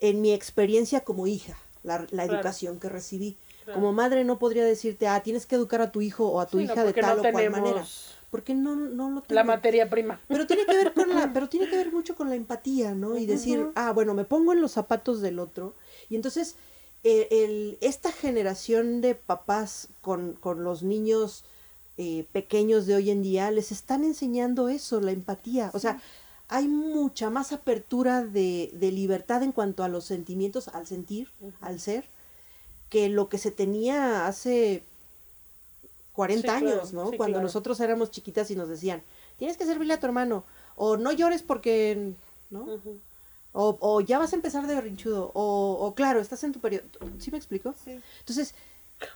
en 0.00 0.20
mi 0.20 0.32
experiencia 0.32 1.00
como 1.00 1.26
hija, 1.26 1.56
la, 1.84 2.00
la 2.00 2.06
Claro. 2.08 2.34
educación 2.34 2.78
que 2.80 2.88
recibí. 2.88 3.36
Como 3.74 3.92
madre 3.92 4.24
no 4.24 4.38
podría 4.38 4.64
decirte, 4.64 5.06
ah, 5.06 5.22
tienes 5.22 5.46
que 5.46 5.56
educar 5.56 5.80
a 5.80 5.92
tu 5.92 6.00
hijo 6.00 6.26
o 6.28 6.40
a 6.40 6.46
tu 6.46 6.58
Sí, 6.58 6.66
no, 6.66 6.72
hija 6.72 6.84
de 6.84 6.92
tal 6.92 7.16
no 7.16 7.20
o 7.20 7.22
cual 7.22 7.34
tenemos 7.34 7.60
manera. 7.60 7.84
Porque 8.30 8.54
no, 8.54 8.76
no 8.76 9.10
lo 9.10 9.22
tengo. 9.22 9.34
la 9.34 9.44
materia 9.44 9.88
prima. 9.88 10.20
Pero 10.28 10.46
tiene 10.46 10.66
que 10.66 10.76
ver 10.76 10.92
con 10.92 11.08
la, 11.08 11.32
pero 11.34 11.48
tiene 11.48 11.68
que 11.68 11.76
ver 11.76 11.92
mucho 11.92 12.14
con 12.14 12.28
la 12.28 12.34
empatía, 12.34 12.94
¿no? 12.94 13.16
Y 13.16 13.26
decir, 13.26 13.68
ah, 13.74 13.92
bueno, 13.92 14.14
me 14.14 14.24
pongo 14.24 14.52
en 14.52 14.60
los 14.60 14.72
zapatos 14.72 15.20
del 15.20 15.38
otro. 15.38 15.74
Y 16.10 16.16
entonces, 16.16 16.56
eh, 17.04 17.28
el, 17.30 17.78
esta 17.80 18.12
generación 18.12 19.00
de 19.00 19.14
papás 19.14 19.88
con, 20.02 20.34
con 20.34 20.62
los 20.64 20.82
niños 20.82 21.44
eh, 21.96 22.26
pequeños 22.32 22.86
de 22.86 22.94
hoy 22.94 23.10
en 23.10 23.22
día, 23.22 23.50
les 23.50 23.72
están 23.72 24.04
enseñando 24.04 24.68
eso, 24.68 25.00
la 25.00 25.12
empatía. 25.12 25.70
O 25.72 25.78
sea, 25.78 26.00
hay 26.48 26.68
mucha 26.68 27.30
más 27.30 27.52
apertura 27.52 28.24
de, 28.24 28.70
de 28.72 28.92
libertad 28.92 29.42
en 29.42 29.52
cuanto 29.52 29.84
a 29.84 29.88
los 29.88 30.04
sentimientos, 30.04 30.68
al 30.68 30.86
sentir, 30.86 31.28
al 31.60 31.80
ser, 31.80 32.08
que 32.88 33.08
lo 33.08 33.28
que 33.28 33.38
se 33.38 33.50
tenía 33.50 34.26
hace 34.26 34.82
40 36.12 36.40
Sí, 36.40 36.42
claro, 36.62 36.76
años, 36.76 36.92
¿no? 36.92 37.10
sí, 37.10 37.16
Cuando 37.16 37.34
claro. 37.34 37.46
nosotros 37.46 37.78
éramos 37.80 38.10
chiquitas 38.10 38.50
y 38.50 38.56
nos 38.56 38.68
decían, 38.68 39.02
tienes 39.36 39.56
que 39.56 39.64
servirle 39.66 39.94
a 39.94 40.00
tu 40.00 40.06
hermano, 40.06 40.44
o 40.74 40.96
no 40.96 41.12
llores 41.12 41.42
porque, 41.42 42.12
¿no? 42.50 42.66
O, 43.52 43.76
o 43.80 44.00
ya 44.00 44.18
vas 44.18 44.32
a 44.32 44.36
empezar 44.36 44.66
de 44.66 44.74
berrinchudo, 44.74 45.30
o, 45.34 45.72
o 45.80 45.94
claro, 45.94 46.20
estás 46.20 46.42
en 46.44 46.52
tu 46.52 46.60
periodo. 46.60 46.84
¿Sí 47.18 47.30
me 47.30 47.38
explico? 47.38 47.74
Sí. 47.84 47.98
Entonces, 48.20 48.54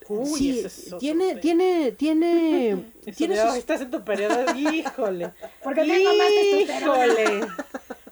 Uy, 0.08 0.38
sí, 0.38 0.60
es 0.60 0.94
tiene, 1.00 1.36
tiene, 1.36 1.90
tiene, 1.92 2.70
Eso 3.06 3.16
tiene 3.16 3.34
de, 3.34 3.42
sus- 3.42 3.50
"Ay, 3.52 3.58
estás 3.58 3.80
en 3.80 3.90
tu 3.90 4.02
periodo, 4.04 4.54
híjole. 4.56 5.32
Porque. 5.62 5.84
Híjole. 5.84 7.46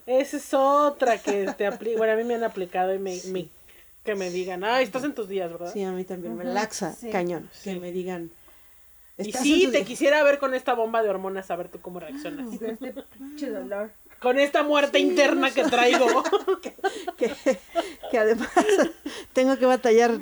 Esa 0.05 0.37
es 0.37 0.53
otra 0.53 1.17
que 1.21 1.45
te 1.57 1.65
aplica. 1.65 1.97
Bueno, 1.97 2.13
a 2.13 2.15
mí 2.17 2.23
me 2.25 2.35
han 2.35 2.43
aplicado 2.43 2.93
y 2.93 2.99
me, 2.99 3.19
me- 3.27 3.47
que 4.03 4.15
me 4.15 4.29
digan, 4.29 4.63
ay, 4.63 4.83
estás 4.85 5.03
en 5.03 5.13
tus 5.13 5.27
días, 5.29 5.51
¿verdad? 5.51 5.71
Sí, 5.71 5.83
a 5.83 5.91
mí 5.91 6.03
también 6.03 6.35
me 6.35 6.43
laxa, 6.43 6.93
sí. 6.93 7.09
cañón, 7.09 7.49
Sí. 7.53 7.73
que 7.73 7.79
me 7.79 7.91
digan. 7.91 8.31
y 9.17 9.27
"Estás 9.29 9.43
sí, 9.43 9.65
te 9.65 9.77
días". 9.77 9.87
quisiera 9.87 10.23
ver 10.23 10.39
con 10.39 10.53
esta 10.55 10.73
bomba 10.73 11.03
de 11.03 11.09
hormonas, 11.09 11.51
a 11.51 11.55
ver 11.55 11.69
tú 11.69 11.79
cómo 11.79 11.99
reaccionas. 11.99 12.51
Y 12.53 12.57
con 12.57 12.69
este 12.71 12.93
pinche 13.17 13.49
dolor. 13.49 13.91
Con 14.19 14.39
esta 14.39 14.63
muerte 14.63 14.99
interna 14.99 15.51
que 15.51 15.63
traigo. 15.63 16.07
que, 17.17 17.35
que 18.11 18.17
además 18.17 18.49
tengo 19.33 19.57
que 19.57 19.65
batallar 19.65 20.19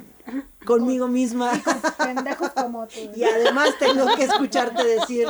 conmigo 0.66 1.08
misma 1.08 1.52
Pendejos 1.98 2.50
como 2.52 2.88
tú. 2.88 3.00
y 3.16 3.24
además 3.24 3.70
tengo 3.80 4.06
que 4.16 4.24
escucharte 4.24 4.84
decir 4.84 5.28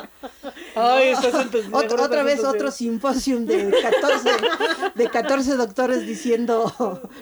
Ay, 0.75 1.09
estás 1.09 1.33
en 1.53 1.73
otra 1.73 2.23
vez 2.23 2.43
otro 2.43 2.63
días. 2.63 2.75
simposium 2.75 3.45
de 3.45 3.71
14, 3.81 4.29
de 4.95 5.09
14 5.09 5.55
doctores 5.55 6.05
diciendo 6.05 6.71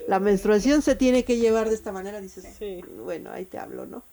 la 0.07 0.19
menstruación 0.19 0.82
se 0.82 0.95
tiene 0.95 1.23
que 1.23 1.38
llevar 1.38 1.69
de 1.69 1.75
esta 1.75 1.91
manera. 1.91 2.19
Dices, 2.21 2.45
Sí. 2.57 2.82
bueno, 3.03 3.32
ahí 3.32 3.45
te 3.45 3.57
hablo, 3.59 3.86
¿no? 3.86 4.03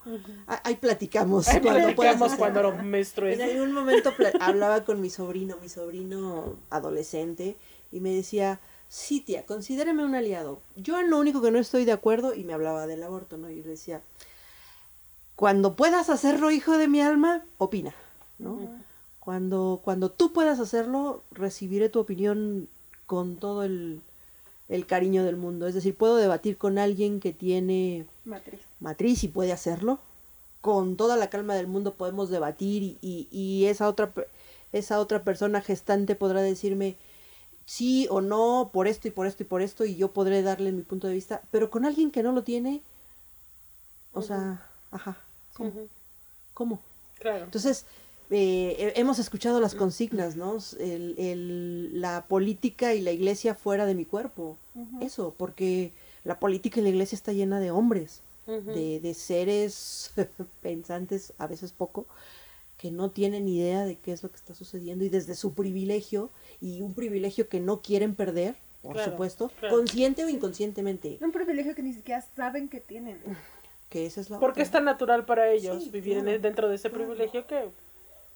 Ah, 0.46 0.60
Ahí 0.64 0.76
platicamos. 0.76 1.48
Ahí 1.48 1.60
cuando 1.60 1.94
platicamos 1.94 2.34
cuando 2.34 2.62
lo 2.62 2.72
menstrues. 2.82 3.38
En 3.38 3.50
algún 3.50 3.72
momento 3.72 4.12
hablaba 4.40 4.84
con 4.84 5.00
mi 5.00 5.10
sobrino, 5.10 5.56
mi 5.60 5.68
sobrino 5.68 6.56
adolescente, 6.70 7.56
y 7.92 8.00
me 8.00 8.10
decía, 8.10 8.60
sí, 8.94 9.20
tía, 9.20 9.44
considéreme 9.44 10.04
un 10.04 10.14
aliado. 10.14 10.60
Yo 10.76 11.00
en 11.00 11.10
lo 11.10 11.18
único 11.18 11.42
que 11.42 11.50
no 11.50 11.58
estoy 11.58 11.84
de 11.84 11.90
acuerdo, 11.92 12.32
y 12.32 12.44
me 12.44 12.52
hablaba 12.52 12.86
del 12.86 13.02
aborto, 13.02 13.36
¿no? 13.36 13.50
Y 13.50 13.60
le 13.62 13.70
decía, 13.70 14.02
cuando 15.36 15.74
puedas 15.74 16.10
hacerlo, 16.10 16.50
hijo 16.52 16.78
de 16.78 16.86
mi 16.88 17.00
alma, 17.00 17.44
opina, 17.58 17.92
¿no? 18.38 18.58
Cuando, 19.18 19.80
cuando 19.82 20.10
tú 20.10 20.32
puedas 20.32 20.60
hacerlo, 20.60 21.22
recibiré 21.32 21.88
tu 21.88 21.98
opinión 21.98 22.68
con 23.06 23.36
todo 23.36 23.64
el, 23.64 24.00
el 24.68 24.86
cariño 24.86 25.24
del 25.24 25.36
mundo. 25.36 25.66
Es 25.66 25.74
decir, 25.74 25.96
puedo 25.96 26.16
debatir 26.16 26.56
con 26.56 26.78
alguien 26.78 27.18
que 27.20 27.32
tiene 27.32 28.06
Matriz. 28.24 28.60
matriz 28.80 29.24
y 29.24 29.28
puede 29.28 29.52
hacerlo. 29.52 29.98
Con 30.60 30.96
toda 30.96 31.16
la 31.16 31.30
calma 31.30 31.54
del 31.56 31.66
mundo 31.66 31.94
podemos 31.94 32.30
debatir 32.30 32.82
y, 32.82 32.98
y- 33.02 33.28
y 33.32 33.64
esa, 33.66 33.88
otra, 33.88 34.12
esa 34.72 35.00
otra 35.00 35.24
persona 35.24 35.60
gestante 35.62 36.14
podrá 36.14 36.40
decirme 36.42 36.96
sí 37.66 38.06
o 38.10 38.20
no 38.20 38.70
por 38.72 38.88
esto 38.88 39.08
y 39.08 39.10
por 39.10 39.26
esto 39.26 39.42
y 39.42 39.46
por 39.46 39.62
esto 39.62 39.84
y 39.84 39.96
yo 39.96 40.12
podré 40.12 40.42
darle 40.42 40.72
mi 40.72 40.82
punto 40.82 41.08
de 41.08 41.14
vista. 41.14 41.42
Pero 41.50 41.70
con 41.70 41.84
alguien 41.84 42.10
que 42.10 42.22
no 42.22 42.32
lo 42.32 42.42
tiene, 42.44 42.82
o 44.12 44.22
sea, 44.22 44.66
ajá, 44.90 45.18
¿cómo? 45.54 45.68
Ujú, 45.70 45.88
¿Cómo? 46.54 46.80
Claro. 47.18 47.44
Entonces, 47.44 47.86
eh, 48.30 48.76
he- 48.78 49.00
hemos 49.00 49.18
escuchado 49.18 49.60
las 49.60 49.74
consignas, 49.74 50.36
¿no? 50.36 50.58
El, 50.78 51.14
el- 51.18 52.00
la 52.00 52.26
política 52.26 52.94
y 52.94 53.00
la 53.00 53.12
iglesia 53.12 53.54
fuera 53.54 53.86
de 53.86 53.94
mi 53.94 54.04
cuerpo. 54.04 54.56
Eso, 55.00 55.34
porque 55.36 55.92
la 56.24 56.40
política 56.40 56.80
y 56.80 56.84
la 56.84 56.90
iglesia 56.90 57.16
está 57.16 57.32
llena 57.32 57.60
de 57.60 57.70
hombres, 57.70 58.22
de, 58.46 59.00
de 59.00 59.14
seres 59.14 60.12
pensantes, 60.62 61.32
a 61.38 61.46
veces 61.46 61.72
poco, 61.72 62.06
que 62.78 62.90
no 62.90 63.10
tienen 63.10 63.48
idea 63.48 63.84
de 63.84 63.96
qué 63.96 64.12
es 64.12 64.22
lo 64.22 64.30
que 64.30 64.36
está 64.36 64.54
sucediendo 64.54 65.04
y 65.04 65.08
desde 65.08 65.34
su 65.34 65.54
privilegio 65.54 66.30
y 66.64 66.80
un 66.80 66.94
privilegio 66.94 67.48
que 67.48 67.60
no 67.60 67.82
quieren 67.82 68.14
perder, 68.14 68.56
por 68.82 68.94
Claro, 68.94 69.12
supuesto, 69.12 69.50
claro. 69.60 69.76
consciente 69.76 70.24
o 70.24 70.28
inconscientemente, 70.30 71.18
Un 71.20 71.30
privilegio 71.32 71.74
que 71.74 71.82
ni 71.82 71.92
siquiera 71.92 72.22
saben 72.22 72.68
que 72.68 72.80
tienen. 72.80 73.18
que 73.90 74.06
esa 74.06 74.20
es 74.22 74.30
la 74.30 74.38
Porque 74.40 74.60
otra. 74.60 74.62
es 74.64 74.70
tan 74.70 74.84
natural 74.84 75.24
para 75.26 75.50
ellos 75.50 75.84
Sí, 75.84 75.90
vivir 75.90 76.16
en- 76.16 76.24
claro, 76.24 76.38
dentro 76.40 76.68
de 76.68 76.76
ese 76.76 76.88
privilegio 76.90 77.46
que 77.46 77.68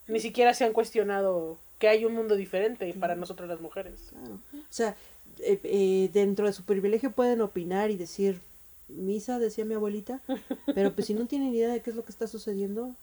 ni 0.08 0.20
siquiera 0.20 0.52
se 0.54 0.64
han 0.64 0.72
cuestionado 0.74 1.58
que 1.78 1.88
hay 1.88 2.04
un 2.04 2.12
mundo 2.14 2.34
diferente 2.36 2.92
para 2.94 3.14
nosotras 3.14 3.48
las 3.48 3.60
mujeres. 3.60 4.10
Claro. 4.10 4.40
O 4.54 4.58
sea, 4.68 4.94
eh, 5.38 5.58
eh, 5.64 6.10
dentro 6.12 6.46
de 6.46 6.52
su 6.52 6.64
privilegio 6.64 7.12
pueden 7.12 7.40
opinar 7.40 7.90
y 7.90 7.96
decir, 7.96 8.40
misa, 8.88 9.38
decía 9.38 9.64
mi 9.64 9.74
abuelita, 9.74 10.20
pero 10.74 10.92
pues 10.94 11.06
si 11.06 11.14
no 11.14 11.26
tienen 11.26 11.54
idea 11.54 11.68
de 11.72 11.80
qué 11.82 11.90
es 11.90 11.96
lo 11.96 12.04
que 12.04 12.12
está 12.12 12.26
sucediendo, 12.26 12.94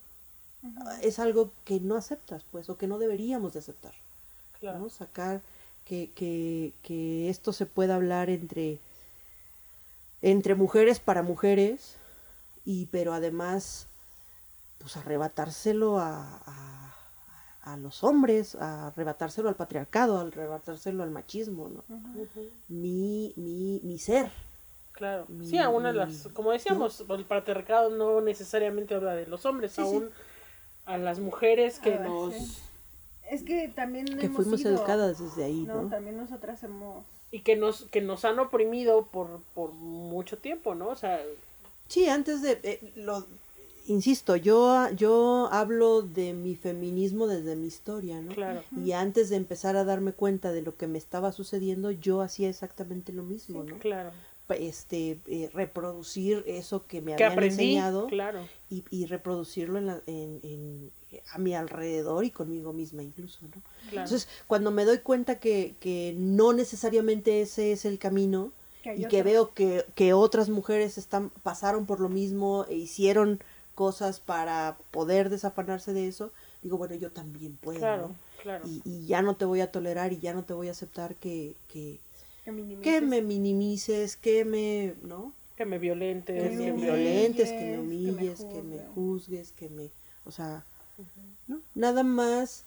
es 1.02 1.18
algo 1.18 1.52
que 1.64 1.80
no 1.80 1.96
aceptas, 1.96 2.44
pues, 2.50 2.68
o 2.70 2.76
que 2.76 2.86
no 2.86 2.98
deberíamos 2.98 3.52
de 3.52 3.60
aceptar. 3.60 3.92
Claro. 4.60 4.78
¿no? 4.78 4.90
Sacar 4.90 5.40
que, 5.84 6.10
que, 6.14 6.72
que 6.82 7.28
esto 7.30 7.52
se 7.52 7.66
pueda 7.66 7.94
hablar 7.96 8.30
entre, 8.30 8.78
entre 10.22 10.54
mujeres 10.54 10.98
para 11.00 11.22
mujeres, 11.22 11.96
y 12.64 12.86
pero 12.86 13.12
además, 13.12 13.86
pues 14.78 14.96
arrebatárselo 14.96 15.98
a, 15.98 16.40
a, 16.46 16.96
a 17.62 17.76
los 17.76 18.02
hombres, 18.02 18.54
a 18.56 18.88
arrebatárselo 18.88 19.48
al 19.48 19.54
patriarcado, 19.56 20.18
a 20.18 20.22
arrebatárselo 20.22 21.02
al 21.02 21.10
machismo, 21.10 21.68
¿no? 21.68 21.84
Mi, 22.68 23.32
mi, 23.36 23.80
mi 23.84 23.98
ser. 23.98 24.30
Claro. 24.92 25.26
Mi- 25.28 25.46
Sí, 25.46 25.58
aún 25.58 25.84
a 25.86 25.92
las, 25.92 26.28
como 26.32 26.50
decíamos, 26.52 27.04
el 27.08 27.24
patriarcado 27.26 27.90
no 27.90 28.20
necesariamente 28.22 28.94
habla 28.94 29.14
de 29.14 29.26
los 29.26 29.44
hombres, 29.46 29.72
Sí, 29.72 29.82
sí. 29.82 29.86
aún 29.86 30.10
a 30.86 30.96
las 30.98 31.20
mujeres 31.20 31.78
que 31.78 31.94
A 31.94 31.98
ver, 31.98 32.08
nos... 32.08 32.34
sí. 32.34 32.62
Es 33.30 33.42
que 33.42 33.68
también 33.68 34.06
Que 34.18 34.26
hemos 34.26 34.36
fuimos 34.36 34.60
sido- 34.60 34.74
educadas 34.76 35.18
desde 35.18 35.44
ahí, 35.44 35.62
No, 35.66 35.82
¿no? 35.82 35.88
también 35.88 36.16
nosotras 36.16 36.62
hemos... 36.62 37.04
y 37.30 37.40
que 37.40 37.56
nos 37.56 37.82
que 37.90 38.00
nos 38.00 38.24
han 38.24 38.38
oprimido 38.38 39.06
por, 39.06 39.40
por 39.54 39.72
mucho 39.72 40.38
tiempo, 40.38 40.74
¿no? 40.74 40.88
O 40.88 40.96
sea, 40.96 41.20
Sí, 41.88 42.08
antes 42.08 42.42
de... 42.42 42.58
eh, 42.62 42.92
lo, 42.96 43.24
insisto, 43.86 44.34
yo, 44.36 44.90
yo 44.90 45.48
hablo 45.52 46.02
de 46.02 46.32
mi 46.32 46.56
feminismo 46.56 47.26
desde 47.28 47.54
mi 47.56 47.66
historia, 47.68 48.20
¿no? 48.20 48.32
claro. 48.32 48.62
Y 48.84 48.92
antes 48.92 49.28
de 49.28 49.36
empezar 49.36 49.76
a 49.76 49.84
darme 49.84 50.12
cuenta 50.12 50.52
de 50.52 50.62
lo 50.62 50.76
que 50.76 50.86
me 50.88 50.98
estaba 50.98 51.30
sucediendo, 51.32 51.90
yo 51.92 52.22
hacía 52.22 52.48
exactamente 52.48 53.12
lo 53.12 53.22
mismo, 53.22 53.62
¿no? 53.64 53.78
Claro. 53.78 54.10
Este, 54.50 55.18
eh, 55.26 55.50
reproducir 55.52 56.44
eso 56.46 56.86
que 56.86 57.00
me 57.00 57.16
Que 57.16 57.24
habían 57.24 57.32
aprendí, 57.32 57.64
enseñado 57.64 58.06
claro. 58.06 58.46
y, 58.70 58.84
y 58.90 59.06
reproducirlo 59.06 59.78
en 59.78 59.86
la- 59.86 60.02
en- 60.06 60.40
en- 60.42 60.90
a 61.32 61.38
mi 61.38 61.54
alrededor 61.54 62.24
y 62.24 62.30
conmigo 62.30 62.72
misma 62.72 63.02
incluso, 63.02 63.40
¿no? 63.42 63.48
Claro. 63.90 64.04
Entonces, 64.04 64.28
cuando 64.46 64.70
me 64.70 64.84
doy 64.84 64.98
cuenta 64.98 65.38
que, 65.40 65.74
que 65.80 66.14
no 66.16 66.52
necesariamente 66.52 67.40
ese 67.40 67.72
es 67.72 67.84
el 67.84 67.98
camino 67.98 68.52
Que 68.82 68.94
y 68.96 69.04
que 69.06 69.22
veo 69.24 69.52
que, 69.54 69.84
que 69.94 70.12
otras 70.12 70.48
mujeres 70.48 70.98
están, 70.98 71.30
pasaron 71.42 71.86
por 71.86 72.00
lo 72.00 72.08
mismo 72.08 72.66
e 72.68 72.74
hicieron 72.76 73.40
cosas 73.74 74.20
para 74.20 74.78
poder 74.90 75.28
desafanarse 75.28 75.92
de 75.92 76.06
eso, 76.08 76.32
digo, 76.62 76.76
bueno, 76.78 76.94
yo 76.94 77.10
también 77.12 77.56
puedo, 77.56 77.78
claro, 77.80 78.08
¿no? 78.08 78.14
y 78.84 79.06
ya 79.06 79.22
no 79.22 79.36
te 79.36 79.44
voy 79.44 79.60
a 79.60 79.70
tolerar 79.72 80.12
y 80.12 80.18
ya 80.18 80.32
no 80.34 80.44
te 80.44 80.54
voy 80.54 80.68
a 80.68 80.70
aceptar 80.70 81.14
que, 81.16 81.54
que, 82.46 82.52
Que, 82.52 82.52
minimices. 82.52 82.84
que 82.94 83.00
me 83.02 83.22
minimices, 83.22 84.16
que 84.16 84.44
me, 84.44 84.94
¿no? 85.02 85.32
que 85.56 85.64
me 85.64 85.78
violentes, 85.78 86.42
Que 86.50 86.56
me 86.56 86.64
que 86.66 86.72
violentes, 86.72 87.48
que 87.48 87.54
me 87.54 87.60
que 87.60 87.66
me 87.72 87.78
humilles, 87.80 88.40
que 88.44 88.62
me 88.62 88.78
juzgues. 88.78 88.88
juzgues, 88.94 89.52
que 89.52 89.68
me, 89.70 89.90
o 90.24 90.30
sea, 90.30 90.64
¿no? 91.46 91.60
Nada 91.74 92.02
más 92.02 92.64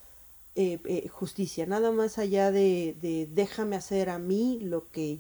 eh, 0.56 0.80
eh, 0.86 1.08
justicia, 1.08 1.66
nada 1.68 1.92
más 1.92 2.18
allá 2.18 2.52
de, 2.52 2.96
de 3.02 3.28
déjame 3.32 3.76
hacer 3.76 4.10
a 4.10 4.18
mí 4.20 4.60
lo 4.62 4.90
que 4.92 5.20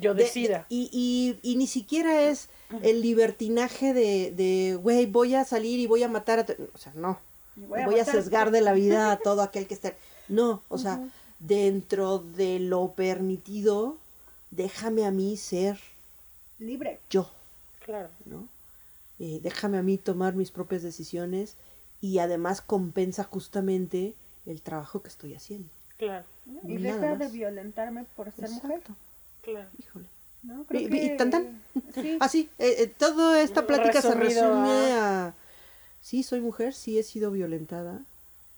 yo 0.00 0.14
de- 0.14 0.24
decida. 0.24 0.60
de- 0.60 0.64
y, 0.74 0.90
y, 0.92 1.38
y 1.52 1.56
ni 1.56 1.66
siquiera 1.66 2.22
es 2.30 2.48
el 2.82 3.02
libertinaje 3.02 3.92
de, 3.92 4.32
de, 4.32 4.76
güey, 4.76 5.04
voy 5.06 5.34
a 5.34 5.44
salir 5.44 5.78
y 5.78 5.86
voy 5.86 6.02
a 6.02 6.08
matar 6.08 6.38
a... 6.40 6.46
tu-". 6.46 6.56
O 6.74 6.78
sea, 6.78 6.92
no. 6.96 7.18
Voy 7.56 7.80
a, 7.80 7.86
matar- 7.88 8.06
sesgar 8.06 8.50
de 8.50 8.60
la 8.62 8.72
vida 8.72 9.12
a 9.12 9.18
todo 9.18 9.42
aquel 9.42 9.66
que 9.66 9.74
esté... 9.74 9.94
No, 10.28 10.62
o 10.68 10.78
sea, 10.78 11.06
dentro 11.38 12.18
de 12.18 12.58
lo 12.60 12.92
permitido, 12.92 13.98
déjame 14.50 15.04
a 15.04 15.10
mí 15.10 15.36
ser 15.36 15.78
Libre. 16.58 16.98
yo, 17.10 17.30
Claro. 17.84 18.08
¿no? 18.24 18.48
Eh, 19.18 19.40
déjame 19.42 19.78
a 19.78 19.82
mí 19.82 19.96
tomar 19.98 20.34
mis 20.34 20.50
propias 20.50 20.82
decisiones 20.82 21.56
y 22.00 22.18
además 22.18 22.60
compensa 22.60 23.24
justamente 23.24 24.14
el 24.44 24.60
trabajo 24.62 25.02
que 25.02 25.08
estoy 25.08 25.34
haciendo. 25.34 25.68
Claro. 25.96 26.24
¿no? 26.44 26.60
Y 26.68 26.74
Nada 26.78 27.00
deja 27.12 27.16
de 27.16 27.28
violentarme 27.30 28.04
por 28.16 28.30
ser 28.32 28.50
mujer. 28.50 28.82
Claro. 29.42 29.68
Híjole. 29.78 30.08
¿no? 30.42 30.62
Y- 30.62 30.64
Creo 30.66 30.80
y 30.82 30.88
que- 30.90 31.16
tan, 31.16 31.30
tan. 31.30 31.62
Sí. 31.94 32.16
Así, 32.20 32.50
eh, 32.58 32.74
eh, 32.78 32.86
toda 32.86 33.40
esta 33.42 33.66
plática 33.66 34.02
se 34.02 34.14
resume 34.14 34.92
a... 34.92 35.34
Sí, 36.00 36.22
soy 36.22 36.40
mujer, 36.40 36.72
sí 36.74 36.98
he 36.98 37.02
sido 37.02 37.30
violentada 37.32 38.00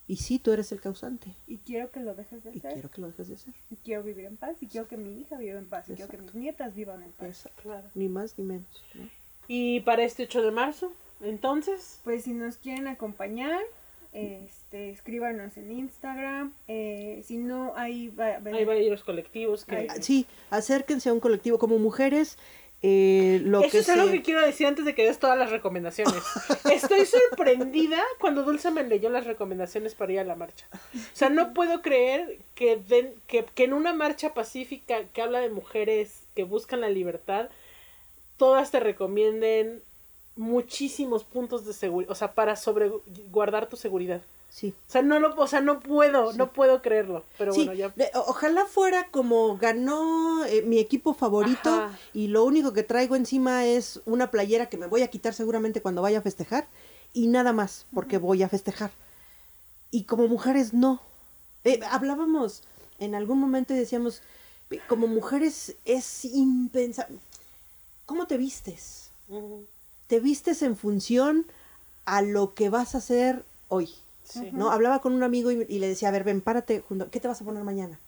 y 0.09 0.17
sí, 0.17 0.39
tú 0.41 0.51
eres 0.53 0.73
el 0.73 0.81
causante 0.81 1.35
Y 1.47 1.59
quiero 1.59 1.91
que 1.93 2.01
lo 2.01 2.15
dejes 2.15 2.43
de 2.43 2.51
y 2.55 2.59
hacer. 2.59 2.73
quiero 2.73 2.91
que 2.91 3.01
lo 3.03 3.07
dejes 3.09 3.29
de 3.29 3.35
hacer. 3.35 3.55
Y 3.71 3.77
quiero 3.77 4.03
vivir 4.03 4.25
en 4.25 4.37
paz. 4.37 4.57
Y 4.61 4.67
quiero 4.67 4.89
que 4.89 4.97
mi 4.97 5.21
hija 5.21 5.37
viva 5.37 5.59
en 5.59 5.67
paz. 5.69 5.89
Y 5.89 5.93
quiero 5.95 6.11
que 6.11 6.19
mis 6.19 6.35
nietas 6.35 6.75
vivan 6.75 7.03
en 7.03 7.13
paz. 7.13 7.29
Exacto. 7.29 7.63
Claro. 7.63 7.87
Ni 7.95 8.09
más 8.09 8.37
ni 8.39 8.45
menos. 8.45 8.83
¿no? 8.95 9.09
Y 9.47 9.81
para 9.81 10.03
este 10.03 10.25
8 10.25 10.43
de 10.43 10.51
marzo, 10.51 10.93
entonces, 11.21 12.01
Pues 12.05 12.25
si 12.25 12.33
nos 12.33 12.57
quieren 12.57 12.89
acompañar, 12.89 13.61
este, 14.13 14.91
escríbanos 14.91 15.57
en 15.57 15.71
Instagram. 15.71 16.53
Eh, 16.67 17.23
si 17.25 17.37
no, 17.37 17.73
ahí 17.77 18.09
va, 18.09 18.39
va- 18.39 18.51
hay 18.57 18.65
varios 18.65 19.05
colectivos 19.05 19.65
que... 19.65 19.87
Ah, 19.91 19.97
Sí, 20.01 20.27
acérquense 20.51 21.09
a 21.11 21.13
un 21.13 21.21
colectivo 21.21 21.59
como 21.59 21.79
mujeres. 21.79 22.39
Eh, 22.83 23.41
lo 23.45 23.61
Eso 23.61 23.71
que 23.73 23.79
es 23.79 23.89
algo 23.89 24.11
que 24.11 24.23
quiero 24.23 24.41
decir 24.41 24.67
antes 24.67 24.85
de 24.85 24.95
que 24.95 25.05
des 25.05 25.19
todas 25.19 25.37
las 25.37 25.51
recomendaciones. 25.51 26.15
Estoy 26.73 27.07
sorprendida 27.07 28.01
cuando 28.21 28.45
Dulce 28.45 28.71
me 28.71 28.85
leyó 28.85 29.11
las 29.11 29.27
recomendaciones 29.27 29.95
para 29.95 30.13
ir 30.13 30.21
a 30.21 30.25
la 30.25 30.37
marcha. 30.37 30.67
O 30.95 30.99
sea, 31.17 31.29
no 31.29 31.55
puedo 31.55 31.83
creer 31.83 32.39
que, 32.55 32.77
den- 32.77 33.15
que, 33.27 33.45
que 33.45 33.65
en 33.65 33.73
una 33.73 33.93
marcha 33.93 34.33
pacífica 34.35 35.05
que 35.13 35.23
habla 35.23 35.41
de 35.41 35.51
mujeres 35.51 36.23
que 36.37 36.45
buscan 36.45 36.81
la 36.81 36.89
libertad, 36.89 37.49
todas 38.37 38.71
te 38.71 38.79
recomienden 38.79 39.83
muchísimos 40.37 41.25
puntos 41.25 41.65
de 41.67 41.73
seguridad, 41.73 42.13
o 42.13 42.15
sea, 42.15 42.33
para 42.35 42.55
sobre 42.55 42.91
guardar 43.33 43.69
tu 43.69 43.77
seguridad. 43.77 44.21
Sí. 44.51 44.75
O 44.89 44.91
sea, 44.91 45.03
no 45.03 45.21
lo, 45.21 45.35
o 45.37 45.47
sea, 45.47 45.61
no 45.61 45.79
puedo, 45.81 46.33
no 46.33 46.53
puedo 46.53 46.81
creerlo. 46.83 47.25
Pero 47.37 47.53
Sí, 47.53 47.67
bueno, 47.67 47.75
ya. 47.75 47.89
de- 47.91 48.11
ojalá 48.15 48.65
fuera 48.67 49.09
como 49.11 49.57
ganó 49.59 50.45
eh, 50.47 50.63
mi 50.63 50.79
equipo 50.79 51.15
favorito 51.15 51.69
Ajá. 51.71 51.99
y 52.15 52.29
lo 52.29 52.45
único 52.45 52.73
que 52.73 52.83
traigo 52.83 53.15
encima 53.15 53.67
es 53.67 54.01
una 54.07 54.31
playera 54.31 54.69
que 54.69 54.77
me 54.79 54.87
voy 54.87 55.03
a 55.03 55.09
quitar 55.09 55.35
seguramente 55.35 55.83
cuando 55.83 56.03
vaya 56.03 56.19
a 56.19 56.23
festejar 56.23 56.67
y 57.13 57.27
nada 57.29 57.53
más 57.53 57.87
porque 57.95 58.19
voy 58.19 58.43
a 58.43 58.49
festejar. 58.49 58.91
Y 59.91 60.05
como 60.05 60.27
mujeres 60.29 60.75
no. 60.75 61.01
Eh, 61.65 61.81
hablábamos 61.91 62.63
en 62.99 63.15
algún 63.15 63.39
momento 63.39 63.75
y 63.75 63.79
decíamos, 63.79 64.23
como 64.89 65.07
mujeres 65.07 65.77
es 65.85 66.25
impensable. 66.25 67.19
¿Cómo 68.07 68.27
te 68.27 68.39
vistes? 68.39 69.11
Te 70.07 70.21
vistes 70.21 70.63
en 70.63 70.75
función 70.77 71.47
a 72.07 72.23
lo 72.23 72.55
que 72.55 72.71
vas 72.71 72.95
a 72.95 72.99
hacer 72.99 73.45
hoy. 73.69 73.91
Sí. 74.29 74.51
¿no? 74.53 74.71
Hablaba 74.71 75.01
con 75.01 75.13
un 75.15 75.23
amigo 75.23 75.51
y, 75.51 75.65
y 75.69 75.79
le 75.79 75.89
decía, 75.89 76.09
a 76.09 76.13
ver, 76.13 76.25
ven, 76.25 76.41
párate, 76.41 76.81
junto. 76.81 77.11
¿qué 77.11 77.21
te 77.21 77.29
vas 77.29 77.41
a 77.41 77.45
poner 77.45 77.65
mañana? 77.65 77.99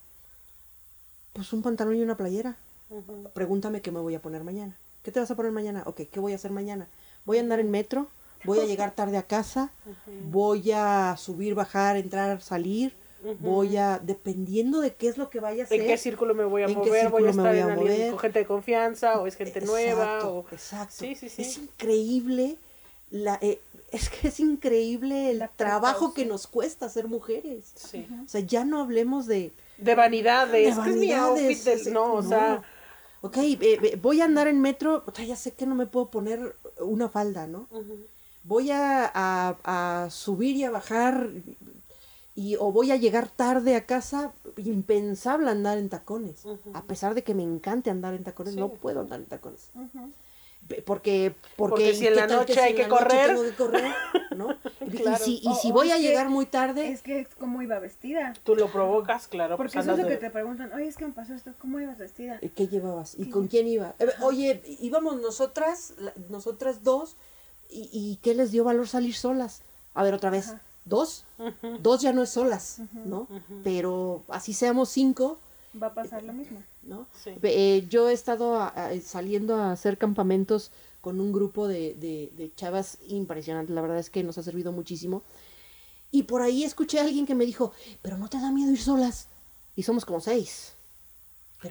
Pues 1.32 1.52
un 1.52 1.62
pantalón 1.62 1.96
y 1.96 2.02
una 2.02 2.16
playera. 2.16 2.56
Pregúntame 3.34 3.82
qué 3.82 3.92
me 3.92 4.00
voy 4.00 4.14
a 4.16 4.20
poner 4.22 4.42
mañana. 4.42 4.76
¿Qué 5.02 5.12
te 5.12 5.20
vas 5.20 5.30
a 5.30 5.36
poner 5.36 5.52
mañana? 5.52 5.84
Ok, 5.86 6.02
¿qué 6.10 6.20
voy 6.20 6.32
a 6.32 6.36
hacer 6.36 6.50
mañana? 6.50 6.88
Voy 7.24 7.38
a 7.38 7.40
andar 7.40 7.60
en 7.60 7.70
metro, 7.70 8.08
voy 8.44 8.58
a 8.58 8.64
llegar 8.64 8.94
tarde 8.94 9.16
a 9.16 9.22
casa, 9.22 9.70
voy 10.24 10.72
a 10.72 11.16
subir, 11.16 11.54
bajar, 11.54 11.96
entrar, 11.96 12.42
salir, 12.42 12.94
voy 13.38 13.76
a, 13.76 13.98
dependiendo 13.98 14.80
de 14.80 14.94
qué 14.94 15.08
es 15.08 15.18
lo 15.18 15.30
que 15.30 15.40
vaya 15.40 15.62
a 15.62 15.66
hacer. 15.66 15.80
¿En 15.80 15.86
qué 15.86 15.96
círculo 15.96 16.34
me 16.34 16.44
voy 16.44 16.62
a 16.62 16.66
¿En 16.66 16.72
qué 16.72 16.88
mover? 16.88 17.08
¿Voy 17.10 17.26
a 17.26 17.30
estar 17.30 17.46
voy 17.46 17.58
en 17.58 17.70
a 17.70 17.76
mover? 17.76 18.10
con 18.10 18.18
gente 18.18 18.38
de 18.40 18.46
confianza 18.46 19.20
o 19.20 19.26
es 19.26 19.36
gente 19.36 19.60
nueva? 19.60 20.04
Exacto, 20.16 20.34
O... 20.34 20.46
exacto. 20.50 20.94
Sí, 20.98 21.14
sí, 21.14 21.28
sí. 21.28 21.42
Es 21.42 21.58
increíble 21.58 22.56
la, 23.10 23.38
eh, 23.40 23.60
es 23.92 24.08
que 24.08 24.28
es 24.28 24.40
increíble 24.40 25.30
el 25.30 25.38
La 25.38 25.48
trabajo 25.48 26.14
que 26.14 26.24
nos 26.26 26.46
cuesta 26.46 26.88
ser 26.88 27.08
mujeres. 27.08 27.72
Sí. 27.74 28.06
O 28.24 28.28
sea, 28.28 28.40
ya 28.40 28.64
no 28.64 28.80
hablemos 28.80 29.26
de, 29.26 29.52
De 29.78 29.94
vanidades. 29.94 30.52
De 30.52 30.68
es 30.68 30.74
que 30.74 30.80
es 30.90 30.96
vanidades, 30.96 31.66
ese- 31.66 31.90
No, 31.90 32.14
o 32.14 32.22
no. 32.22 32.28
sea... 32.28 32.62
ok, 33.22 33.36
eh, 33.38 33.58
eh, 33.60 33.98
voy 34.00 34.20
a 34.20 34.24
andar 34.24 34.48
en 34.48 34.60
metro, 34.60 35.02
o 35.06 35.12
sea, 35.14 35.24
ya 35.24 35.36
sé 35.36 35.52
que 35.52 35.66
no 35.66 35.74
me 35.74 35.86
puedo 35.86 36.06
poner 36.10 36.56
una 36.78 37.08
falda, 37.08 37.46
¿no? 37.46 37.66
Voy 38.44 38.70
a, 38.70 39.10
a- 39.14 40.04
a 40.04 40.10
subir 40.10 40.56
y 40.56 40.64
a 40.64 40.70
bajar 40.70 41.28
y 42.34 42.56
o 42.56 42.72
voy 42.72 42.90
a 42.90 42.96
llegar 42.96 43.28
tarde 43.28 43.76
a 43.76 43.84
casa, 43.84 44.32
impensable 44.56 45.50
andar 45.50 45.76
en 45.78 45.88
tacones. 45.90 46.44
A 46.72 46.82
pesar 46.84 47.14
de 47.14 47.22
que 47.22 47.34
me 47.34 47.42
encante 47.42 47.90
andar 47.90 48.14
en 48.14 48.22
tacones, 48.24 48.54
Sí. 48.54 48.60
no 48.60 48.68
puedo 48.70 49.00
andar 49.00 49.20
en 49.20 49.26
tacones. 49.26 49.70
Porque, 50.84 50.84
porque, 50.84 51.34
Porque 51.56 51.94
si 51.94 52.06
en 52.06 52.14
¿qué 52.14 52.20
la 52.20 52.26
noche 52.26 52.54
si 52.54 52.60
hay 52.60 52.74
que 52.74 52.86
correr? 52.88 53.26
tengo 53.28 53.42
que 53.42 53.54
correr, 53.54 53.92
¿no? 54.36 54.48
Y- 54.86 54.90
Claro. 54.98 55.18
Y 55.26 55.38
si, 55.38 55.40
y 55.42 55.48
O- 55.48 55.54
si 55.54 55.70
o 55.70 55.74
voy 55.74 55.88
es 55.88 55.94
a 55.94 55.96
que- 55.96 56.02
llegar 56.02 56.28
muy 56.28 56.46
tarde, 56.46 56.90
Es 56.92 57.02
que 57.02 57.26
cómo 57.38 57.60
iba 57.62 57.78
vestida. 57.78 58.32
Tú 58.44 58.54
lo 58.56 58.68
provocas, 58.68 59.28
claro. 59.28 59.56
Porque 59.56 59.74
pues 59.74 59.84
eso 59.86 59.94
es 59.96 60.02
lo 60.02 60.08
que 60.08 60.16
te 60.16 60.30
preguntan, 60.30 60.72
oye, 60.72 60.86
es 60.86 60.96
que 60.96 61.06
me 61.06 61.12
pasó 61.12 61.34
esto, 61.34 61.52
¿cómo 61.58 61.80
ibas 61.80 61.98
vestida? 61.98 62.38
¿Eh, 62.42 62.50
¿Qué 62.54 62.68
llevabas? 62.68 63.14
¿Y 63.18 63.24
¿Qué 63.24 63.30
con 63.30 63.48
quién 63.48 63.66
iba? 63.68 63.94
Eh, 63.98 64.06
Oye, 64.22 64.62
íbamos 64.80 65.20
nosotras, 65.20 65.94
la- 65.98 66.14
nosotras 66.28 66.82
dos, 66.84 67.16
y, 67.68 67.88
y 67.92 68.18
¿qué 68.22 68.34
les 68.34 68.50
dio 68.50 68.64
valor 68.64 68.88
salir 68.88 69.14
solas? 69.14 69.62
A 69.94 70.02
ver, 70.02 70.14
otra 70.14 70.30
vez, 70.30 70.48
Ajá. 70.50 70.60
dos, 70.84 71.24
dos 71.80 72.00
ya 72.00 72.12
no 72.12 72.22
es 72.22 72.30
solas, 72.30 72.80
¿no? 73.04 73.28
Pero 73.64 74.22
así 74.28 74.52
seamos 74.52 74.88
cinco, 74.88 75.38
Va 75.80 75.88
a 75.88 75.94
pasar 75.94 76.22
lo 76.24 76.32
mismo. 76.32 76.60
¿No? 76.82 77.06
Sí. 77.22 77.32
Eh, 77.42 77.86
yo 77.88 78.08
he 78.08 78.12
estado 78.12 78.56
a- 78.56 78.68
a- 78.68 79.00
saliendo 79.00 79.56
a 79.56 79.72
hacer 79.72 79.98
campamentos 79.98 80.70
con 81.00 81.20
un 81.20 81.32
grupo 81.32 81.66
de, 81.68 81.94
de, 81.94 82.30
de 82.36 82.52
chavas 82.54 82.98
impresionantes, 83.08 83.74
la 83.74 83.80
verdad 83.80 83.98
es 83.98 84.10
que 84.10 84.22
nos 84.22 84.36
ha 84.38 84.42
servido 84.42 84.70
muchísimo. 84.72 85.22
Y 86.10 86.24
por 86.24 86.42
ahí 86.42 86.64
escuché 86.64 86.98
a 86.98 87.02
alguien 87.04 87.24
que 87.26 87.34
me 87.34 87.46
dijo, 87.46 87.72
pero 88.02 88.18
no 88.18 88.28
te 88.28 88.38
da 88.40 88.50
miedo 88.50 88.70
ir 88.72 88.82
solas. 88.82 89.28
Y 89.76 89.82
somos 89.84 90.04
como 90.04 90.20
seis. 90.20 90.74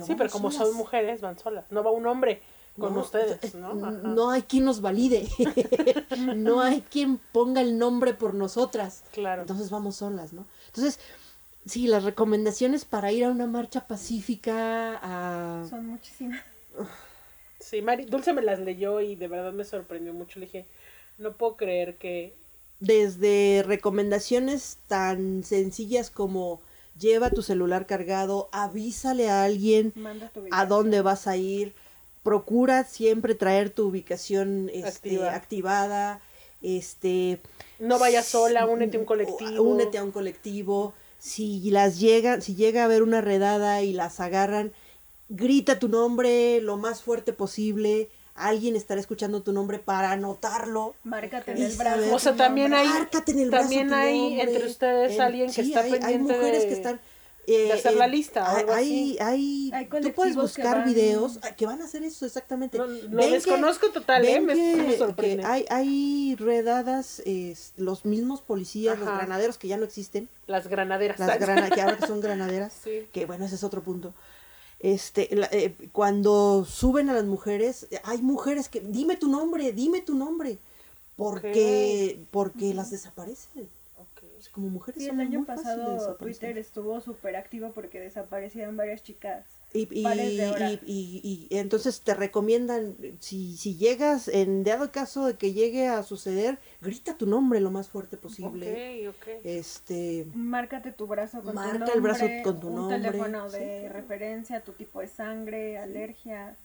sí, 0.06 0.16
pero 0.18 0.30
como 0.32 0.50
solas. 0.52 0.70
son 0.70 0.78
mujeres, 0.78 1.22
van 1.22 1.38
solas. 1.38 1.66
No 1.72 1.84
va 1.84 1.92
un 1.92 2.08
hombre 2.08 2.42
con 2.80 2.94
No, 2.94 3.02
ustedes, 3.02 3.54
¿no? 3.56 3.72
Ajá. 3.72 3.92
No 3.92 4.30
hay 4.32 4.44
quien 4.44 4.64
nos 4.64 4.80
valide. 4.82 5.28
no 6.36 6.62
hay 6.62 6.82
quien 6.84 7.20
ponga 7.34 7.62
el 7.62 7.78
nombre 7.78 8.14
por 8.14 8.34
nosotras. 8.34 9.04
Claro. 9.12 9.42
Entonces 9.42 9.70
vamos 9.70 9.98
solas, 9.98 10.32
¿no? 10.34 10.46
Entonces, 10.68 11.00
sí, 11.70 11.88
las 11.88 12.04
recomendaciones 12.04 12.86
para 12.86 13.12
ir 13.12 13.24
a 13.24 13.30
una 13.30 13.48
marcha 13.48 13.88
pacífica, 13.88 15.00
a... 15.02 15.66
Son 15.70 15.86
muchísimas. 15.86 16.42
Sí, 17.60 17.82
Mari, 17.82 18.06
Dulce 18.06 18.34
me 18.34 18.42
las 18.42 18.60
leyó 18.60 19.02
y 19.02 19.16
de 19.16 19.28
verdad 19.28 19.54
me 19.54 19.64
sorprendió 19.64 20.14
mucho. 20.14 20.40
Le 20.40 20.46
dije, 20.46 20.66
no 21.18 21.34
puedo 21.34 21.58
creer 21.58 21.98
que... 21.98 22.34
desde 22.80 23.64
recomendaciones 23.66 24.78
tan 24.88 25.44
sencillas 25.44 26.10
como 26.10 26.62
lleva 26.98 27.30
tu 27.30 27.42
celular 27.42 27.86
cargado, 27.86 28.50
avísale 28.52 29.30
a 29.30 29.44
alguien 29.44 29.94
Manda 29.96 30.30
tu 30.30 30.44
a 30.52 30.66
dónde 30.66 31.02
vas 31.02 31.28
a 31.28 31.38
ir, 31.38 31.74
procura 32.24 32.84
siempre 32.84 33.36
traer 33.36 33.70
tu 33.70 33.88
ubicación 33.88 34.70
este, 34.74 34.88
Activa. 34.88 35.36
activada, 35.36 36.22
este 36.62 37.42
No 37.80 38.00
vayas 38.00 38.26
sola, 38.26 38.66
únete 38.66 38.98
a 38.98 39.00
un 39.00 39.06
colectivo. 39.06 39.64
Únete 39.64 39.98
a 39.98 40.04
un 40.04 40.12
colectivo. 40.12 40.94
Si 41.20 41.70
las 41.72 42.00
llega, 42.00 42.42
si 42.42 42.56
llega 42.56 42.82
a 42.82 42.86
haber 42.86 43.04
una 43.04 43.22
redada 43.22 43.82
y 43.84 43.94
las 43.94 44.20
agarran, 44.20 44.72
grita 45.28 45.78
tu 45.80 45.90
nombre 45.90 46.62
lo 46.62 46.78
más 46.78 47.02
fuerte 47.04 47.34
posible. 47.34 48.10
Alguien 48.36 48.78
estará 48.78 49.02
escuchando 49.02 49.42
tu 49.42 49.52
nombre 49.52 49.80
para 49.80 50.12
anotarlo. 50.12 50.96
Márcate 51.04 51.52
en 51.52 51.62
el 51.62 51.76
brazo. 51.76 52.16
O 52.16 52.20
sea, 52.20 52.36
también 52.38 52.74
hay, 52.74 52.88
Márcate 52.88 53.34
en 53.34 53.40
el 53.40 53.50
brazo 53.50 53.64
también 53.64 53.94
hay 53.94 54.18
nombre. 54.18 54.42
entre 54.44 54.66
ustedes 54.68 55.12
En- 55.16 55.22
alguien 55.22 55.52
que 55.52 55.62
está 55.62 55.82
hay, 55.82 55.92
hay 55.94 56.00
pendiente 56.00 56.34
mujeres 56.34 56.62
de, 56.64 56.68
que 56.70 56.74
están 56.74 57.02
eh, 57.48 57.72
hacer 57.74 57.94
eh, 57.94 57.96
la 57.96 58.08
lista 58.08 58.46
algo 58.56 58.72
hay, 58.74 59.18
así. 59.18 59.18
hay- 59.20 59.72
Hay 59.74 59.86
tú 59.86 59.90
puedes 59.90 60.14
colectivos 60.14 60.54
que 60.54 60.62
buscar 60.62 60.78
van- 60.80 60.86
videos 60.94 61.40
ah, 61.42 61.56
que 61.56 61.66
van 61.66 61.82
a 61.82 61.86
hacer 61.86 62.04
eso 62.04 62.26
exactamente. 62.26 62.78
No, 62.78 62.86
lo 62.86 63.00
Ven 63.10 63.18
que- 63.18 63.30
desconozco 63.32 63.90
total, 63.92 64.24
¿eh? 64.26 64.40
Me- 64.40 64.54
que- 64.54 64.76
me 64.76 64.98
sorprende. 64.98 65.44
hay, 65.46 65.66
hay 65.70 66.36
redadas, 66.38 67.22
es, 67.26 67.74
los 67.78 68.06
mismos 68.06 68.42
policías, 68.42 69.00
los 69.00 69.08
Ajá. 69.08 69.18
granaderos 69.18 69.58
que 69.58 69.68
ya 69.68 69.78
no 69.78 69.86
existen, 69.86 70.30
Las 70.48 70.68
granaderas. 70.68 71.18
las 71.20 71.40
grana, 71.40 71.70
que 71.72 71.82
ahora 71.82 71.98
que 71.98 72.06
son 72.08 72.22
granaderas, 72.22 72.74
Sí. 72.84 73.08
que 73.12 73.26
bueno, 73.26 73.46
ese 73.46 73.56
es 73.56 73.64
otro 73.64 73.82
punto. 73.82 74.14
Este, 74.82 75.28
la- 75.36 75.50
eh, 75.52 75.76
cuando 75.92 76.66
suben 76.66 77.10
a 77.10 77.14
las 77.14 77.26
mujeres, 77.26 77.88
eh, 77.92 78.00
hay 78.04 78.22
mujeres 78.22 78.70
que, 78.70 78.80
dime 78.80 79.18
tu 79.18 79.28
nombre, 79.28 79.74
dime 79.74 80.02
tu 80.02 80.16
nombre, 80.16 80.58
porque, 81.16 82.20
porque 82.32 82.74
las 82.74 82.92
desaparecen. 82.92 83.68
Ok. 84.40 84.46
Es 84.46 84.50
como 84.50 84.70
mujeres 84.70 85.04
Sí, 85.04 85.10
el 85.10 85.20
año 85.20 85.42
de 85.42 85.46
pasado 85.46 85.94
desaparecer. 85.94 86.18
Twitter 86.18 86.58
estuvo 86.58 87.02
súper 87.02 87.36
activo 87.36 87.72
porque 87.74 88.00
desaparecieron 88.00 88.78
varias 88.78 89.04
chicas. 89.04 89.46
Y, 89.74 89.88
y, 89.92 90.04
de 90.38 90.80
y- 90.86 91.22
y- 91.24 91.48
y 91.52 91.58
entonces 91.58 92.02
te 92.02 92.16
recomiendan, 92.16 92.96
si, 93.20 93.56
si 93.58 93.76
llegas, 93.78 94.28
en 94.28 94.64
dado 94.64 94.92
caso 94.92 95.28
de 95.28 95.36
que 95.36 95.54
llegue 95.54 95.88
a 95.88 96.02
suceder, 96.04 96.58
grita 96.82 97.18
tu 97.18 97.28
nombre 97.28 97.60
lo 97.60 97.70
más 97.70 97.88
fuerte 97.90 98.18
posible. 98.18 99.10
Ok, 99.10 99.16
ok. 99.16 99.28
Este, 99.44 100.26
Márcate 100.34 100.92
tu 100.92 101.06
brazo 101.06 101.42
con 101.42 101.54
Marca 101.54 101.72
tu 101.74 101.80
nombre. 101.80 101.94
el 101.96 102.02
brazo 102.02 102.26
con 102.44 102.60
tu 102.60 102.68
un 102.70 102.76
nombre, 102.76 102.98
teléfono 103.12 103.50
sí, 103.50 103.58
de 103.60 103.80
claro. 103.82 103.94
referencia, 103.96 104.62
tu 104.62 104.72
tipo 104.72 105.02
de 105.02 105.08
sangre, 105.08 105.78
alergias. 105.78 106.58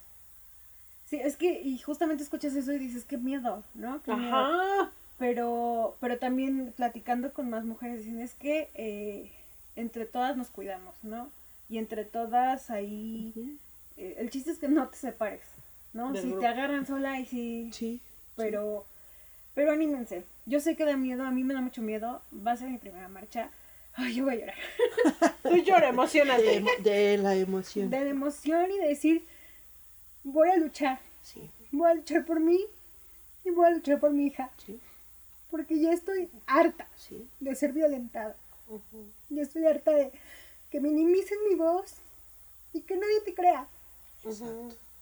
Sí, 1.04 1.16
es 1.22 1.36
que, 1.36 1.60
y 1.60 1.76
justamente 1.78 2.22
escuchas 2.24 2.54
eso 2.54 2.72
y 2.72 2.78
dices, 2.78 3.04
qué 3.04 3.18
miedo, 3.18 3.62
¿no? 3.74 4.02
Qué 4.02 4.14
miedo. 4.14 4.90
Pero, 5.18 5.96
pero 6.00 6.18
también 6.18 6.72
platicando 6.76 7.32
con 7.32 7.48
más 7.48 7.64
mujeres 7.64 8.00
dicen, 8.00 8.20
es 8.20 8.34
que 8.34 8.70
eh, 8.74 9.30
entre 9.76 10.06
todas 10.06 10.36
nos 10.36 10.50
cuidamos, 10.50 10.96
¿no? 11.04 11.30
Y 11.68 11.78
entre 11.78 12.04
todas 12.04 12.70
ahí, 12.70 13.58
eh, 13.96 14.16
el 14.18 14.30
chiste 14.30 14.50
es 14.50 14.58
que 14.58 14.68
no 14.68 14.88
te 14.88 14.96
separes, 14.96 15.42
¿no? 15.92 16.12
Del 16.12 16.22
si 16.22 16.28
grupo. 16.28 16.40
te 16.40 16.46
agarran 16.48 16.86
sola 16.86 17.18
y 17.20 17.26
si... 17.26 17.70
sí. 17.72 18.00
Pero, 18.36 18.84
pero 19.54 19.70
anímense. 19.70 20.24
Yo 20.46 20.58
sé 20.58 20.74
que 20.76 20.84
da 20.84 20.96
miedo, 20.96 21.22
a 21.24 21.30
mí 21.30 21.44
me 21.44 21.54
da 21.54 21.60
mucho 21.60 21.80
miedo. 21.82 22.20
Va 22.44 22.52
a 22.52 22.56
ser 22.56 22.68
mi 22.68 22.78
primera 22.78 23.06
marcha. 23.08 23.50
Ay, 23.94 24.16
yo 24.16 24.24
voy 24.24 24.34
a 24.34 24.38
llorar. 24.40 24.56
Tú 25.44 25.56
llora, 25.58 25.82
De, 25.82 25.86
emocionate. 25.88 26.56
emo- 26.60 26.82
de 26.82 27.18
la 27.18 27.36
emoción. 27.36 27.90
De 27.90 28.00
la 28.04 28.10
emoción 28.10 28.72
y 28.72 28.78
de 28.78 28.88
decir, 28.88 29.24
voy 30.24 30.48
a 30.48 30.56
luchar. 30.56 30.98
Sí, 31.22 31.48
Voy 31.70 31.90
a 31.90 31.94
luchar 31.94 32.24
por 32.24 32.40
mí 32.40 32.58
y 33.44 33.50
voy 33.50 33.66
a 33.66 33.70
luchar 33.70 34.00
por 34.00 34.10
mi 34.12 34.26
hija. 34.26 34.50
sí, 34.58 34.80
Porque 35.54 35.78
ya 35.78 35.92
estoy 35.92 36.28
harta 36.48 36.88
sí. 36.96 37.28
de 37.38 37.54
ser 37.54 37.72
violentada. 37.72 38.34
Ya 39.28 39.42
estoy 39.42 39.64
harta 39.66 39.92
de 39.92 40.10
que 40.68 40.80
minimicen 40.80 41.38
mi 41.48 41.54
voz 41.54 41.94
y 42.72 42.80
que 42.80 42.96
nadie 42.96 43.20
te 43.24 43.34
crea. 43.36 43.68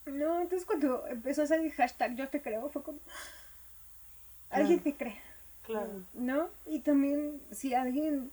No, 0.05 0.43
entonces 0.43 0.66
cuando 0.66 1.07
empezó 1.07 1.41
a 1.41 1.47
salir 1.47 1.73
hashtag 1.73 2.16
yo 2.16 2.29
te 2.29 2.43
creo, 2.43 2.69
fue 2.69 2.83
como, 2.83 2.99
alguien 4.51 4.81
te 4.81 4.95
cree. 4.95 5.19
Claro. 5.62 6.05
¿no? 6.12 6.51
Y 6.66 6.81
también 6.81 7.41
si 7.51 7.73
alguien 7.73 8.31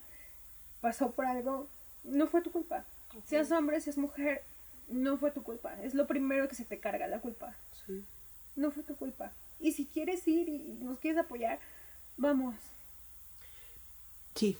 pasó 0.81 1.11
por 1.11 1.25
algo, 1.25 1.69
no 2.03 2.27
fue 2.27 2.41
tu 2.41 2.51
culpa. 2.51 2.83
Seas 3.23 3.49
hombre, 3.53 3.79
seas 3.79 3.97
mujer, 3.97 4.43
no 4.89 5.15
fue 5.15 5.31
tu 5.31 5.41
culpa. 5.41 5.81
Es 5.83 5.93
lo 5.93 6.05
primero 6.05 6.49
que 6.49 6.55
se 6.55 6.65
te 6.65 6.79
carga, 6.79 7.07
la 7.07 7.21
culpa. 7.21 7.55
sí. 7.87 8.03
No 8.57 8.71
fue 8.71 8.83
tu 8.83 8.97
culpa. 8.97 9.31
Y 9.61 9.71
si 9.71 9.85
quieres 9.85 10.27
ir 10.27 10.49
y 10.49 10.77
nos 10.81 10.99
quieres 10.99 11.17
apoyar, 11.17 11.59
vamos. 12.19 12.55
Sí, 14.35 14.57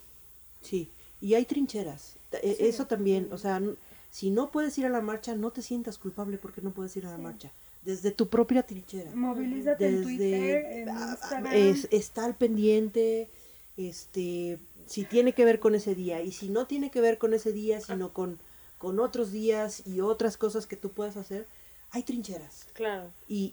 sí. 0.61 0.89
Y 1.21 1.33
hay 1.33 1.45
trincheras. 1.45 2.15
Eh, 2.31 2.57
Eso 2.61 2.87
también, 2.87 3.29
o 3.31 3.37
sea, 3.37 3.61
si 4.09 4.29
no 4.29 4.51
puedes 4.51 4.77
ir 4.77 4.85
a 4.85 4.89
la 4.89 5.01
marcha, 5.01 5.35
no 5.35 5.51
te 5.51 5.61
sientas 5.61 5.97
culpable 5.97 6.37
porque 6.37 6.61
no 6.61 6.71
puedes 6.71 6.95
ir 6.97 7.05
a 7.05 7.11
la 7.11 7.17
marcha. 7.17 7.51
Desde 7.83 8.11
tu 8.11 8.27
propia 8.29 8.63
trinchera. 8.63 9.11
Movilízate 9.15 9.87
en 9.87 10.03
Twitter, 10.03 10.65
en 10.65 10.89
Instagram. 10.89 11.53
es- 11.53 11.87
está 11.91 12.25
al 12.25 12.35
pendiente, 12.35 13.29
este, 13.77 14.59
si 14.85 15.05
tiene 15.05 15.33
que 15.33 15.45
ver 15.45 15.59
con 15.59 15.75
ese 15.75 15.95
día. 15.95 16.21
Y 16.21 16.31
si 16.31 16.49
no 16.49 16.67
tiene 16.67 16.91
que 16.91 17.01
ver 17.01 17.17
con 17.17 17.33
ese 17.33 17.53
día, 17.53 17.79
sino 17.79 18.11
con, 18.13 18.39
con 18.77 18.99
otros 18.99 19.31
días 19.31 19.83
y 19.87 20.01
otras 20.01 20.35
cosas 20.37 20.67
que 20.67 20.75
tú 20.75 20.89
puedas 20.91 21.15
hacer, 21.17 21.47
hay 21.91 22.03
trincheras. 22.03 22.67
Claro. 22.73 23.11
y, 23.27 23.49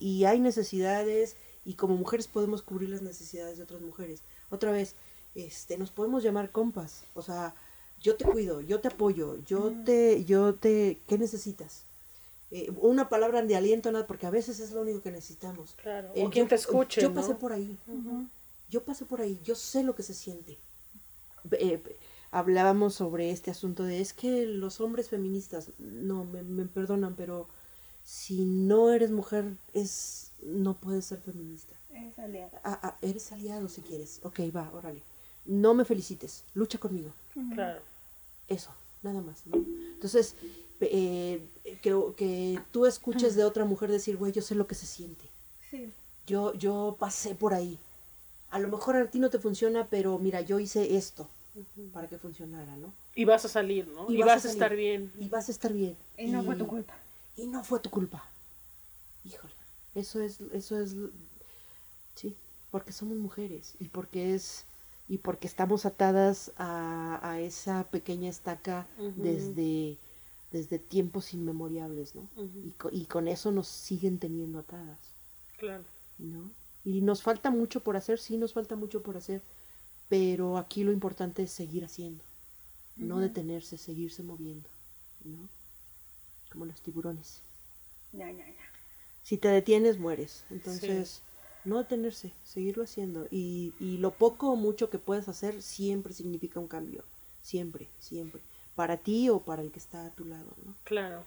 y, 0.00 0.04
y 0.06 0.24
hay 0.24 0.38
necesidades 0.40 1.36
y 1.68 1.74
como 1.74 1.96
mujeres 1.98 2.28
podemos 2.28 2.62
cubrir 2.62 2.88
las 2.88 3.02
necesidades 3.02 3.58
de 3.58 3.64
otras 3.64 3.82
mujeres. 3.82 4.22
Otra 4.48 4.72
vez, 4.72 4.94
este, 5.34 5.76
nos 5.76 5.90
podemos 5.90 6.22
llamar 6.22 6.50
compas, 6.50 7.04
o 7.12 7.20
sea, 7.20 7.54
yo 8.00 8.16
te 8.16 8.24
cuido, 8.24 8.62
yo 8.62 8.80
te 8.80 8.88
apoyo, 8.88 9.36
yo 9.44 9.74
te, 9.84 10.24
yo 10.24 10.54
te, 10.54 10.98
¿qué 11.06 11.18
necesitas? 11.18 11.84
Eh, 12.50 12.72
una 12.80 13.10
palabra 13.10 13.42
de 13.42 13.54
aliento, 13.54 13.92
nada, 13.92 14.06
porque 14.06 14.24
a 14.26 14.30
veces 14.30 14.60
es 14.60 14.72
lo 14.72 14.80
único 14.80 15.02
que 15.02 15.10
necesitamos. 15.10 15.74
Claro. 15.82 16.10
Eh, 16.14 16.24
O 16.24 16.30
quien 16.30 16.48
te 16.48 16.54
escuche, 16.54 17.02
Yo 17.02 17.10
¿no? 17.10 17.16
pasé 17.16 17.34
por 17.34 17.52
ahí, 17.52 17.78
yo 18.70 18.82
pasé 18.82 19.04
por 19.04 19.20
ahí, 19.20 19.38
yo 19.44 19.54
sé 19.54 19.82
lo 19.82 19.94
que 19.94 20.02
se 20.02 20.14
siente. 20.14 20.56
Eh, 21.52 21.82
hablábamos 22.30 22.94
sobre 22.94 23.30
este 23.30 23.50
asunto 23.50 23.82
de 23.82 24.00
es 24.00 24.14
que 24.14 24.46
los 24.46 24.80
hombres 24.80 25.10
feministas, 25.10 25.72
no, 25.78 26.24
me, 26.24 26.42
me 26.42 26.64
perdonan, 26.64 27.14
pero 27.14 27.46
si 28.04 28.46
no 28.46 28.90
eres 28.90 29.10
mujer, 29.10 29.58
es 29.74 30.27
no 30.42 30.74
puedes 30.74 31.04
ser 31.04 31.20
feminista. 31.20 31.74
Es 31.92 32.18
aliada. 32.18 32.60
Ah, 32.64 32.78
ah, 32.82 32.96
eres 33.02 33.32
aliado 33.32 33.68
si 33.68 33.82
quieres. 33.82 34.20
Ok, 34.22 34.40
va, 34.54 34.70
órale. 34.72 35.02
No 35.44 35.74
me 35.74 35.84
felicites, 35.84 36.44
lucha 36.54 36.78
conmigo. 36.78 37.12
Claro. 37.54 37.80
Eso, 38.48 38.70
nada 39.02 39.20
más, 39.20 39.46
¿no? 39.46 39.56
Entonces, 39.56 40.34
eh, 40.80 41.42
que, 41.82 41.96
que 42.16 42.60
tú 42.70 42.86
escuches 42.86 43.34
de 43.34 43.44
otra 43.44 43.64
mujer 43.64 43.90
decir, 43.90 44.16
güey, 44.16 44.32
yo 44.32 44.42
sé 44.42 44.54
lo 44.54 44.66
que 44.66 44.74
se 44.74 44.86
siente. 44.86 45.24
Sí. 45.70 45.90
Yo, 46.26 46.54
yo 46.54 46.96
pasé 46.98 47.34
por 47.34 47.54
ahí. 47.54 47.78
A 48.50 48.58
lo 48.58 48.68
mejor 48.68 48.96
a 48.96 49.10
ti 49.10 49.18
no 49.18 49.30
te 49.30 49.38
funciona, 49.38 49.86
pero 49.90 50.18
mira, 50.18 50.40
yo 50.40 50.58
hice 50.58 50.96
esto 50.96 51.28
para 51.92 52.08
que 52.08 52.18
funcionara, 52.18 52.76
¿no? 52.76 52.92
Y 53.14 53.24
vas 53.24 53.44
a 53.44 53.48
salir, 53.48 53.88
¿no? 53.88 54.10
Y, 54.10 54.18
vas 54.18 54.26
vas, 54.26 54.36
a 54.36 54.40
salir. 54.40 54.54
estar 54.54 54.76
bien. 54.76 55.12
Y 55.18 55.28
vas 55.28 55.48
a 55.48 55.52
estar 55.52 55.72
bien. 55.72 55.96
Y 56.16 56.26
no 56.28 56.42
fue 56.42 56.56
tu 56.56 56.66
culpa. 56.66 56.94
Y 57.36 57.46
no 57.46 57.64
fue 57.64 57.80
tu 57.80 57.90
culpa. 57.90 58.24
Híjole. 59.24 59.57
Eso 59.98 60.20
es, 60.22 60.40
eso 60.52 60.78
es, 60.80 60.94
sí, 62.14 62.36
porque 62.70 62.92
somos 62.92 63.16
mujeres 63.16 63.74
y 63.78 63.88
porque 63.88 64.34
es, 64.34 64.66
y 65.08 65.18
porque 65.18 65.46
estamos 65.46 65.86
atadas 65.86 66.52
a, 66.56 67.18
a 67.22 67.40
esa 67.40 67.84
pequeña 67.90 68.28
estaca 68.30 68.86
desde, 69.16 69.98
desde 70.52 70.78
tiempos 70.78 71.32
inmemoriales, 71.34 72.14
¿no? 72.14 72.28
y, 72.62 72.70
co- 72.72 72.90
y 72.92 73.06
con 73.06 73.28
eso 73.28 73.52
nos 73.52 73.68
siguen 73.68 74.18
teniendo 74.18 74.58
atadas, 74.58 74.98
Claro. 75.58 75.84
¿no? 76.18 76.50
Y 76.84 77.00
nos 77.02 77.22
falta 77.22 77.50
mucho 77.50 77.80
por 77.82 77.96
hacer, 77.96 78.18
sí, 78.18 78.36
nos 78.36 78.52
falta 78.52 78.76
mucho 78.76 79.02
por 79.02 79.16
hacer, 79.16 79.42
pero 80.08 80.58
aquí 80.58 80.84
lo 80.84 80.92
importante 80.92 81.44
es 81.44 81.50
seguir 81.52 81.84
haciendo, 81.84 82.24
no 82.98 83.20
detenerse, 83.20 83.78
seguirse 83.78 84.22
moviendo, 84.22 84.70
¿no? 85.24 85.48
Como 86.50 86.66
los 86.66 86.82
tiburones. 86.82 87.42
Ya, 88.12 88.30
ya, 88.30 88.46
ya. 88.46 88.67
Si 89.28 89.36
te 89.36 89.48
detienes, 89.48 89.98
mueres. 89.98 90.46
Entonces, 90.48 91.20
no 91.66 91.76
detenerse, 91.76 92.32
seguirlo 92.44 92.84
haciendo. 92.84 93.26
Y, 93.30 93.74
y 93.78 93.98
lo 93.98 94.10
poco 94.10 94.48
o 94.48 94.56
mucho 94.56 94.88
que 94.88 94.98
puedes 94.98 95.28
hacer 95.28 95.60
siempre 95.60 96.14
significa 96.14 96.58
un 96.60 96.66
cambio. 96.66 97.04
Siempre, 97.42 97.90
siempre. 97.98 98.40
Para 98.74 98.96
ti 98.96 99.28
o 99.28 99.40
para 99.40 99.60
el 99.60 99.70
que 99.70 99.80
está 99.80 100.06
a 100.06 100.14
tu 100.14 100.24
lado, 100.24 100.50
¿no? 100.64 100.74
Claro. 100.84 101.24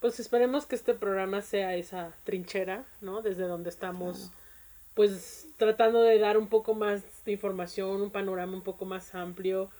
Pues 0.00 0.18
esperemos 0.18 0.66
que 0.66 0.74
este 0.74 0.94
programa 0.94 1.42
sea 1.42 1.76
esa 1.76 2.12
trinchera, 2.24 2.84
¿no? 3.00 3.22
Desde 3.22 3.44
donde 3.44 3.70
estamos, 3.70 4.32
pues 4.94 5.46
tratando 5.58 6.02
de 6.02 6.18
dar 6.18 6.36
un 6.36 6.48
poco 6.48 6.74
más 6.74 7.04
de 7.24 7.30
información, 7.30 8.02
un 8.02 8.10
panorama 8.10 8.54
un 8.54 8.64
poco 8.64 8.84
más 8.84 9.14
amplio. 9.14 9.70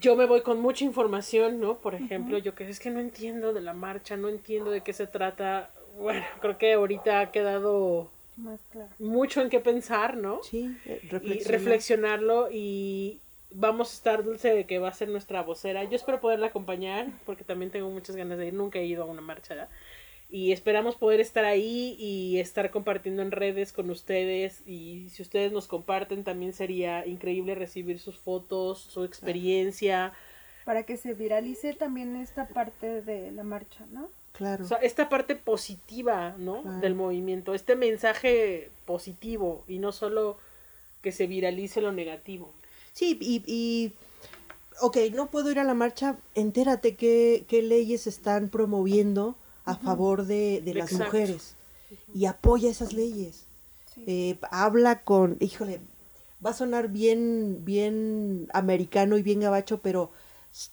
Yo 0.00 0.16
me 0.16 0.26
voy 0.26 0.42
con 0.42 0.60
mucha 0.60 0.84
información, 0.84 1.60
¿no? 1.60 1.78
Por 1.78 1.94
ejemplo, 1.94 2.38
yo 2.38 2.54
que 2.54 2.68
es 2.68 2.78
que 2.80 2.90
no 2.90 3.00
entiendo 3.00 3.52
de 3.52 3.62
la 3.62 3.72
marcha, 3.72 4.16
no 4.16 4.28
entiendo 4.28 4.70
de 4.70 4.82
qué 4.82 4.92
se 4.92 5.06
trata. 5.06 5.70
Bueno, 5.98 6.24
creo 6.40 6.58
que 6.58 6.74
ahorita 6.74 7.20
ha 7.20 7.30
quedado 7.30 8.10
Más 8.36 8.60
claro. 8.70 8.90
mucho 8.98 9.40
en 9.40 9.48
qué 9.48 9.60
pensar, 9.60 10.16
¿no? 10.16 10.42
Sí, 10.42 10.76
eh, 10.84 11.00
y 11.02 11.08
reflexionar. 11.08 11.50
reflexionarlo 11.50 12.48
y 12.52 13.20
vamos 13.50 13.90
a 13.90 13.94
estar 13.94 14.24
Dulce 14.24 14.54
de 14.54 14.66
que 14.66 14.78
va 14.78 14.88
a 14.88 14.94
ser 14.94 15.08
nuestra 15.08 15.42
vocera. 15.42 15.84
Yo 15.84 15.96
espero 15.96 16.20
poderla 16.20 16.48
acompañar 16.48 17.08
porque 17.24 17.44
también 17.44 17.70
tengo 17.70 17.88
muchas 17.90 18.16
ganas 18.16 18.38
de 18.38 18.48
ir, 18.48 18.54
nunca 18.54 18.78
he 18.78 18.86
ido 18.86 19.02
a 19.02 19.06
una 19.06 19.20
marcha 19.20 19.54
¿ya? 19.54 19.68
Y 20.32 20.52
esperamos 20.52 20.96
poder 20.96 21.20
estar 21.20 21.44
ahí 21.44 21.94
y 21.98 22.40
estar 22.40 22.70
compartiendo 22.70 23.20
en 23.20 23.32
redes 23.32 23.70
con 23.70 23.90
ustedes 23.90 24.66
y 24.66 25.10
si 25.10 25.20
ustedes 25.20 25.52
nos 25.52 25.68
comparten 25.68 26.24
también 26.24 26.54
sería 26.54 27.06
increíble 27.06 27.54
recibir 27.54 28.00
sus 28.00 28.18
fotos, 28.18 28.80
su 28.80 29.04
experiencia, 29.04 30.14
Para 30.64 30.84
que 30.84 30.96
se 30.96 31.12
viralice 31.12 31.74
también 31.74 32.16
esta 32.16 32.48
parte 32.48 33.02
de 33.02 33.30
la 33.30 33.42
marcha, 33.42 33.84
¿no? 33.90 34.08
Claro. 34.32 34.64
o 34.64 34.66
sea, 34.66 34.78
esta 34.78 35.10
parte 35.10 35.36
positiva, 35.36 36.34
¿no? 36.38 36.62
Claro. 36.62 36.78
del 36.78 36.94
movimiento, 36.94 37.52
este 37.52 37.76
mensaje 37.76 38.70
positivo 38.86 39.64
y 39.68 39.78
no 39.80 39.92
solo 39.92 40.38
que 41.02 41.12
se 41.12 41.26
viralice 41.26 41.82
lo 41.82 41.92
negativo. 41.92 42.54
Sí, 42.94 43.18
y, 43.20 43.42
y, 43.46 43.92
ok, 44.80 44.96
no 45.12 45.26
puedo 45.26 45.50
ir 45.50 45.58
a 45.58 45.64
la 45.64 45.74
marcha, 45.74 46.16
entérate 46.34 46.96
qué, 46.96 47.44
qué 47.48 47.60
leyes 47.60 48.06
están 48.06 48.48
promoviendo 48.48 49.36
a 49.64 49.76
favor 49.76 50.26
de, 50.26 50.60
de 50.64 50.74
las 50.74 50.92
Exacto. 50.92 51.12
mujeres 51.12 51.56
y 52.14 52.26
apoya 52.26 52.70
esas 52.70 52.92
leyes. 52.92 53.46
Sí. 53.94 54.04
Eh, 54.06 54.38
habla 54.50 55.02
con, 55.02 55.36
híjole, 55.40 55.80
va 56.44 56.50
a 56.50 56.54
sonar 56.54 56.88
bien, 56.88 57.64
bien 57.64 58.48
americano 58.52 59.16
y 59.16 59.22
bien 59.22 59.40
gabacho, 59.40 59.80
pero 59.82 60.10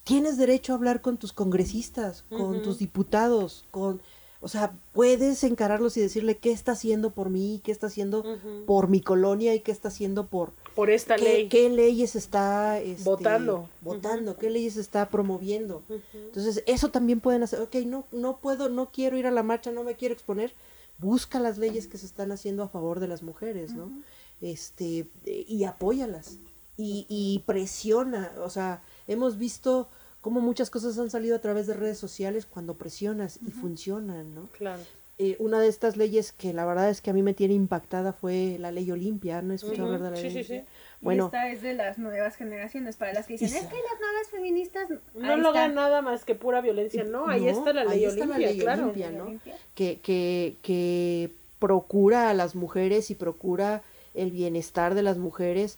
tienes 0.03 0.37
derecho 0.37 0.73
a 0.73 0.75
hablar 0.75 1.01
con 1.01 1.17
tus 1.17 1.33
congresistas, 1.33 2.23
con 2.29 2.61
tus 2.61 2.79
diputados, 2.79 3.65
con, 3.71 4.01
o 4.41 4.47
sea, 4.47 4.73
puedes 4.93 5.43
encararlos 5.43 5.95
y 5.97 6.01
decirle 6.01 6.37
qué 6.37 6.51
está 6.51 6.73
haciendo 6.73 7.11
por 7.11 7.29
mí, 7.29 7.61
qué 7.63 7.71
está 7.71 7.87
haciendo 7.87 8.23
por 8.65 8.89
mi 8.89 9.01
colonia 9.01 9.53
y 9.53 9.61
qué 9.61 9.71
está 9.71 9.89
haciendo 9.89 10.27
por, 10.27 10.53
Por 10.79 10.89
esta 10.91 11.17
¿Qué, 11.17 11.23
ley. 11.23 11.49
qué 11.49 11.69
leyes 11.69 12.15
está 12.15 12.79
este, 12.79 13.03
Votando. 13.03 13.69
votando? 13.81 14.37
¿Qué 14.37 14.49
leyes 14.49 14.77
está 14.77 15.09
promoviendo? 15.09 15.83
Entonces, 16.13 16.63
eso 16.67 16.89
también 16.89 17.19
pueden 17.19 17.43
hacer. 17.43 17.59
Ok, 17.59 17.75
no, 17.85 18.07
no 18.13 18.37
puedo, 18.39 18.69
no 18.69 18.89
quiero 18.89 19.17
ir 19.17 19.27
a 19.27 19.31
la 19.31 19.43
marcha, 19.43 19.73
no 19.73 19.83
me 19.83 19.95
quiero 19.95 20.13
exponer. 20.13 20.53
Busca 20.97 21.41
las 21.41 21.57
leyes 21.57 21.87
que 21.87 21.97
se 21.97 22.05
están 22.05 22.31
haciendo 22.31 22.63
a 22.63 22.69
favor 22.69 23.01
de 23.01 23.09
las 23.09 23.23
mujeres, 23.23 23.73
¿no? 23.73 23.91
Este, 24.39 25.09
y 25.25 25.65
apóyalas. 25.65 26.37
Y, 26.77 27.05
y 27.09 27.43
presiona. 27.45 28.31
O 28.41 28.49
sea, 28.49 28.81
hemos 29.05 29.37
visto 29.37 29.89
cómo 30.21 30.39
muchas 30.39 30.69
cosas 30.69 30.97
han 30.97 31.09
salido 31.09 31.35
a 31.35 31.41
través 31.41 31.67
de 31.67 31.73
redes 31.73 31.97
sociales 31.97 32.45
cuando 32.45 32.77
presionas 32.77 33.37
y 33.45 33.51
funcionan, 33.51 34.33
¿no? 34.33 34.47
Claro. 34.53 34.83
Eh, 35.21 35.35
una 35.39 35.59
de 35.59 35.67
estas 35.67 35.97
leyes 35.97 36.31
que 36.31 36.53
la 36.53 36.65
verdad 36.65 36.89
es 36.89 37.01
que 37.01 37.09
a 37.09 37.13
mí 37.13 37.21
me 37.21 37.33
tiene 37.33 37.53
impactada 37.53 38.13
fue 38.13 38.55
la 38.57 38.71
ley 38.71 38.89
Olimpia. 38.89 39.41
¿No 39.41 39.53
escuchado 39.53 39.83
Ujú, 39.87 39.95
hablar 39.95 40.11
de 40.13 40.15
la 40.23 40.29
sí, 40.29 40.29
ley 40.29 40.43
sí, 40.43 40.53
Olimpia? 40.53 40.61
sí. 40.61 40.67
Bueno, 41.01 41.23
y 41.23 41.25
esta 41.27 41.49
es 41.49 41.61
de 41.61 41.73
las 41.73 41.97
nuevas 41.97 42.35
generaciones, 42.37 42.95
para 42.95 43.11
las 43.13 43.27
que 43.27 43.33
dicen, 43.33 43.47
es 43.49 43.65
que 43.65 43.75
las 43.75 43.99
nuevas 43.99 44.29
feministas... 44.31 44.89
No 45.13 45.35
logran 45.37 45.71
está. 45.71 45.81
nada 45.81 46.01
más 46.01 46.23
que 46.23 46.35
pura 46.35 46.61
violencia, 46.61 47.03
¿no? 47.03 47.27
Ahí 47.27 47.41
No, 47.41 47.49
está 47.49 47.73
la 47.73 47.81
ahí 47.81 47.99
ley 47.99 48.05
está 48.05 48.25
la 48.25 48.35
Olimpia, 48.35 48.49
ley 48.49 48.59
claro. 48.59 48.83
Olimpia. 48.83 49.09
Ley 49.09 49.17
¿no? 49.17 49.23
Olimpia. 49.25 49.57
que, 49.75 49.99
que, 49.99 50.55
que 50.61 51.31
procura 51.59 52.29
a 52.29 52.33
las 52.33 52.55
mujeres 52.55 53.11
y 53.11 53.15
procura 53.15 53.81
el 54.13 54.31
bienestar 54.31 54.95
de 54.95 55.03
las 55.03 55.17
mujeres 55.17 55.77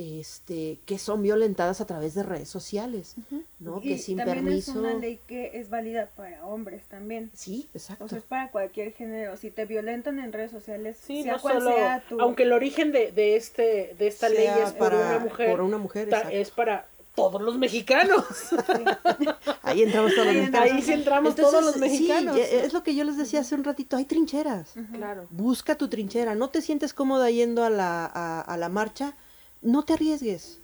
este, 0.00 0.80
que 0.86 0.98
son 0.98 1.22
violentadas 1.22 1.80
a 1.80 1.86
través 1.86 2.14
de 2.14 2.22
redes 2.22 2.48
sociales, 2.48 3.14
¿no? 3.58 3.80
Y 3.82 3.88
que 3.90 3.98
sin 3.98 4.16
también 4.16 4.44
permiso. 4.44 4.70
es 4.72 4.76
una 4.78 4.94
ley 4.94 5.20
que 5.26 5.50
es 5.58 5.68
válida 5.68 6.08
para 6.16 6.46
hombres 6.46 6.84
también. 6.88 7.30
Sí, 7.34 7.68
exacto. 7.74 8.04
O 8.04 8.08
sea, 8.08 8.18
es 8.18 8.24
para 8.24 8.50
cualquier 8.50 8.92
género. 8.92 9.36
Si 9.36 9.50
te 9.50 9.66
violentan 9.66 10.18
en 10.18 10.32
redes 10.32 10.50
sociales, 10.50 10.96
Sí, 11.02 11.22
sea 11.22 11.34
no 11.34 11.40
cual 11.40 11.58
solo, 11.58 11.74
sea 11.74 12.02
tu... 12.08 12.20
aunque 12.20 12.44
el 12.44 12.52
origen 12.52 12.92
de, 12.92 13.12
de 13.12 13.36
este 13.36 13.94
de 13.98 14.06
esta 14.06 14.28
ley 14.28 14.46
es 14.64 14.70
por 14.72 14.90
para- 14.90 15.08
una 15.10 15.18
mujer, 15.18 15.50
por 15.50 15.60
una 15.60 15.78
mujer, 15.78 16.08
ta- 16.08 16.16
exacto. 16.18 16.36
es 16.36 16.50
para 16.50 16.86
todos 17.14 17.42
los 17.42 17.58
mexicanos. 17.58 18.24
Ahí 19.62 19.82
entramos 19.82 20.14
todos 20.14 20.26
los 20.26 20.34
Ahí 20.36 20.40
mexicanos. 20.42 20.72
Ahí 20.72 20.82
sí 20.82 20.92
entramos 20.92 21.30
Entonces, 21.30 21.50
todos 21.52 21.64
los 21.64 21.74
sí, 21.74 21.80
mexicanos. 21.80 22.36
e- 22.36 22.64
es 22.64 22.72
lo 22.72 22.82
que 22.82 22.94
yo 22.94 23.04
les 23.04 23.16
decía 23.16 23.40
hace 23.40 23.54
un 23.54 23.64
ratito, 23.64 23.96
hay 23.96 24.04
trincheras. 24.04 24.72
claro. 24.92 25.26
Busca 25.30 25.74
tu 25.76 25.88
trinchera, 25.88 26.34
no 26.34 26.48
te 26.48 26.62
sientes 26.62 26.94
cómoda 26.94 27.30
yendo 27.30 27.64
a 27.64 27.70
la, 27.70 28.06
a, 28.06 28.40
a 28.40 28.56
la 28.56 28.68
marcha, 28.68 29.14
no 29.62 29.84
te 29.84 29.94
arriesgues. 29.94 30.60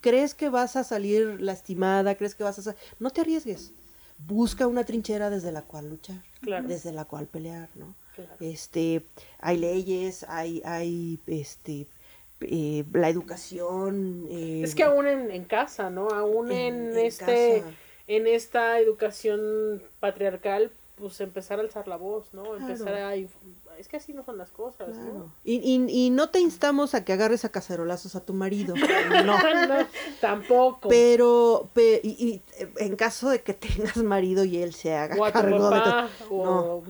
¿Crees 0.00 0.34
que 0.34 0.48
vas 0.48 0.76
a 0.76 0.84
salir 0.84 1.40
lastimada? 1.40 2.14
¿Crees 2.16 2.34
que 2.34 2.44
vas 2.44 2.66
a... 2.66 2.74
No 2.98 3.10
te 3.10 3.20
arriesgues. 3.20 3.72
Busca 4.18 4.66
una 4.66 4.84
trinchera 4.84 5.30
desde 5.30 5.52
la 5.52 5.62
cual 5.62 5.88
luchar, 5.88 6.22
Claro. 6.40 6.68
desde 6.68 6.92
la 6.92 7.04
cual 7.06 7.26
pelear, 7.26 7.68
¿no? 7.74 7.94
Claro. 8.14 8.30
Este, 8.40 9.04
hay 9.38 9.56
leyes, 9.56 10.24
hay, 10.28 10.60
hay, 10.64 11.18
este, 11.26 11.86
eh, 12.40 12.84
la 12.92 13.08
educación. 13.08 14.26
eh, 14.30 14.60
Es 14.62 14.74
que 14.74 14.82
aún 14.82 15.06
en, 15.06 15.30
en 15.30 15.44
casa, 15.44 15.88
¿no? 15.90 16.08
Aún 16.10 16.50
en, 16.52 16.88
En- 16.90 16.98
en 16.98 17.06
este 17.06 17.62
casa. 17.62 17.74
en 18.08 18.26
esta 18.26 18.78
educación 18.78 19.82
patriarcal, 20.00 20.70
pues 21.00 21.20
empezar 21.20 21.58
a 21.58 21.62
alzar 21.62 21.88
la 21.88 21.96
voz, 21.96 22.32
¿no? 22.32 22.42
Claro. 22.42 22.58
Empezar 22.58 22.94
a 22.94 23.14
es 23.16 23.88
que 23.88 23.96
así 23.96 24.12
no 24.12 24.22
son 24.22 24.36
las 24.38 24.50
cosas, 24.50 24.90
Claro. 24.90 25.32
Y, 25.42 25.54
y, 25.56 26.06
y 26.06 26.10
no 26.10 26.28
te 26.28 26.38
instamos 26.38 26.94
a 26.94 27.04
que 27.04 27.12
agarres 27.14 27.44
a 27.44 27.48
cacerolazos 27.48 28.14
a 28.14 28.20
tu 28.24 28.34
marido. 28.34 28.74
No. 29.24 29.36
tampoco. 30.20 30.88
Pero, 30.88 31.68
pe- 31.72 32.00
y, 32.04 32.10
y, 32.10 32.42
eh, 32.58 32.72
en 32.78 32.96
caso 32.96 33.30
de 33.30 33.42
que 33.42 33.54
tengas 33.54 33.96
marido 33.96 34.44
y 34.44 34.58
él 34.58 34.74
se 34.74 34.94
haga 34.94 35.16
o 35.16 35.24
a 35.24 35.32
tu 35.32 35.38
cargo 35.40 35.70
de 35.70 36.08
o 36.30 36.82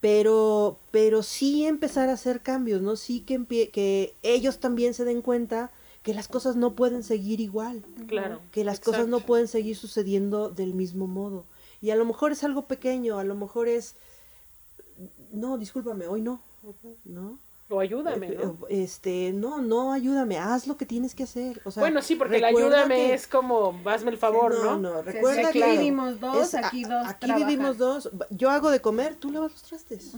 Pero, 0.00 0.78
pero 0.90 1.22
sí 1.22 1.66
empezar 1.66 2.08
a 2.08 2.14
hacer 2.14 2.40
cambios, 2.42 2.80
¿no? 2.80 2.96
Sí 2.96 3.20
que, 3.20 3.44
que 3.70 4.14
ellos 4.22 4.58
también 4.58 4.94
se 4.94 5.04
den 5.04 5.20
cuenta 5.22 5.70
que 6.02 6.14
las 6.14 6.28
cosas 6.28 6.56
no 6.56 6.74
pueden 6.74 7.02
seguir 7.02 7.40
igual, 7.40 7.82
claro. 8.06 8.40
que 8.52 8.64
las 8.64 8.80
cosas 8.80 9.06
no 9.06 9.20
pueden 9.20 9.48
seguir 9.48 9.76
sucediendo 9.76 10.48
del 10.48 10.72
mismo 10.74 11.06
modo. 11.06 11.44
Y 11.80 11.90
a 11.90 11.96
lo 11.96 12.04
mejor 12.04 12.32
es 12.32 12.44
algo 12.44 12.66
pequeño, 12.66 13.18
a 13.18 13.24
lo 13.24 13.34
mejor 13.34 13.68
es, 13.68 13.94
no, 15.32 15.56
discúlpame, 15.58 16.06
hoy 16.06 16.20
no, 16.20 16.40
¿no? 17.04 17.38
O 17.72 17.78
ayúdame, 17.78 18.26
Eh, 18.32 18.38
¿no? 18.42 18.58
Este, 18.68 19.32
no, 19.32 19.62
no, 19.62 19.92
ayúdame, 19.92 20.38
haz 20.38 20.66
lo 20.66 20.76
que 20.76 20.86
tienes 20.86 21.14
que 21.14 21.22
hacer. 21.22 21.62
O 21.64 21.70
sea, 21.70 21.82
bueno, 21.82 22.02
sí, 22.02 22.16
porque 22.16 22.38
el 22.38 22.44
ayúdame 22.44 22.96
que- 22.96 23.14
es 23.14 23.28
como, 23.28 23.80
hazme 23.86 24.10
el 24.10 24.18
favor, 24.18 24.52
¿no? 24.52 24.76
No, 24.76 24.94
no, 24.94 25.02
recuerda 25.02 25.48
aquí 25.50 25.62
vivimos 25.62 26.18
dos, 26.18 26.52
es- 26.52 26.54
aquí 26.54 26.82
dos 26.82 27.06
Aquí 27.06 27.26
trabajan. 27.26 27.48
vivimos 27.48 27.78
dos. 27.78 28.10
Yo 28.30 28.50
hago 28.50 28.70
de 28.70 28.80
comer, 28.80 29.14
tú 29.14 29.30
lavas 29.30 29.52
los 29.52 29.62
trastes. 29.62 30.12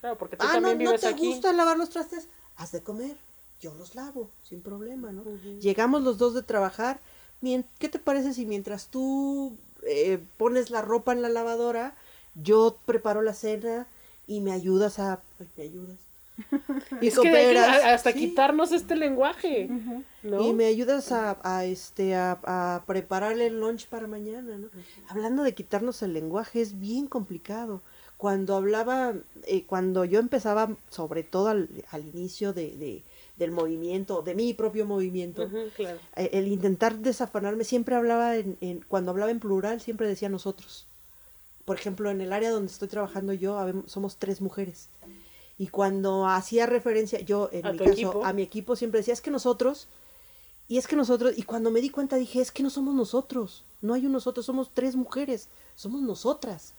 Claro, 0.00 0.16
porque 0.18 0.36
tú 0.36 0.44
Ah, 0.46 0.60
no, 0.60 0.68
también 0.68 0.78
no 0.78 0.90
vives 0.90 1.00
te 1.00 1.08
aquí. 1.08 1.26
gusta 1.26 1.52
lavar 1.52 1.76
los 1.76 1.90
trastes, 1.90 2.28
haz 2.56 2.70
de 2.72 2.82
comer. 2.82 3.16
Yo 3.60 3.74
los 3.74 3.94
lavo, 3.96 4.30
sin 4.42 4.62
problema, 4.62 5.10
¿no? 5.10 5.24
Llegamos 5.60 6.02
los 6.02 6.16
dos 6.18 6.32
de 6.34 6.42
trabajar. 6.42 7.00
¿Qué 7.78 7.88
te 7.88 7.98
parece 7.98 8.32
si 8.34 8.46
mientras 8.46 8.86
tú 8.88 9.56
eh, 9.86 10.18
pones 10.36 10.70
la 10.70 10.82
ropa 10.82 11.12
en 11.12 11.22
la 11.22 11.28
lavadora, 11.28 11.94
yo 12.34 12.78
preparo 12.86 13.22
la 13.22 13.34
cena 13.34 13.86
y 14.26 14.40
me 14.40 14.52
ayudas 14.52 14.98
a... 14.98 15.20
me 15.56 15.64
ayudas. 15.64 15.98
Y 17.00 17.08
Es 17.08 17.14
que 17.18 17.30
que 17.30 17.30
cooperas, 17.30 17.84
a- 17.84 17.94
hasta 17.94 18.12
sí. 18.12 18.18
quitarnos 18.18 18.72
este 18.72 18.96
lenguaje, 18.96 19.68
¿no? 20.22 20.42
Y 20.42 20.52
me 20.52 20.66
ayudas 20.66 21.12
a, 21.12 21.38
a, 21.42 21.64
este 21.64 22.14
a, 22.16 22.40
a 22.44 22.84
prepararle 22.86 23.46
el 23.46 23.60
lunch 23.60 23.86
para 23.88 24.06
mañana, 24.08 24.56
¿no? 24.58 24.68
Hablando 25.08 25.42
de 25.42 25.54
quitarnos 25.54 26.02
el 26.02 26.12
lenguaje, 26.12 26.60
es 26.60 26.78
bien 26.80 27.06
complicado. 27.06 27.82
cuando 28.16 28.56
hablaba, 28.56 29.14
eh, 29.46 29.64
cuando 29.66 30.04
yo 30.04 30.18
empezaba, 30.18 30.76
sobre 30.88 31.22
todo 31.24 31.48
al, 31.48 31.68
al 31.90 32.06
inicio 32.06 32.52
de, 32.52 32.76
de- 32.76 33.04
del 33.36 33.50
movimiento, 33.50 34.22
de 34.22 34.34
mi 34.34 34.54
propio 34.54 34.86
movimiento, 34.86 35.48
claro. 35.76 35.98
eh, 36.16 36.30
el 36.32 36.48
intentar 36.48 36.98
desafanarme, 36.98 37.64
siempre 37.64 37.94
hablaba, 37.96 38.36
en, 38.36 38.56
en- 38.60 38.84
cuando 38.86 39.10
hablaba 39.10 39.30
en 39.30 39.40
plural, 39.40 39.80
siempre 39.80 40.06
decía 40.06 40.28
nosotros. 40.28 40.86
Por 41.64 41.76
ejemplo, 41.76 42.10
en 42.10 42.20
el 42.20 42.32
área 42.32 42.50
donde 42.50 42.70
estoy 42.70 42.88
trabajando 42.88 43.32
yo, 43.32 43.58
somos 43.86 44.18
tres 44.18 44.40
mujeres. 44.40 44.88
Y 45.58 45.68
cuando 45.68 46.26
hacía 46.28 46.66
referencia, 46.66 47.20
yo 47.20 47.48
en 47.52 47.66
¿A 47.66 47.72
mi 47.72 47.78
caso, 47.78 47.92
equipo? 47.92 48.24
a 48.24 48.32
mi 48.32 48.42
equipo 48.42 48.76
siempre 48.76 48.98
decía, 49.00 49.14
es 49.14 49.20
que 49.20 49.30
nosotros, 49.30 49.88
y 50.68 50.78
es 50.78 50.86
que 50.86 50.96
nosotros, 50.96 51.34
y 51.36 51.42
cuando 51.42 51.70
me 51.70 51.80
di 51.80 51.90
cuenta 51.90 52.16
dije, 52.16 52.40
es 52.40 52.50
que 52.50 52.62
no 52.62 52.70
somos 52.70 52.94
nosotros, 52.94 53.64
no 53.82 53.94
hay 53.94 54.06
un 54.06 54.12
nosotros, 54.12 54.46
somos 54.46 54.70
tres 54.72 54.96
mujeres, 54.96 55.48
somos 55.74 56.00
nosotras. 56.02 56.74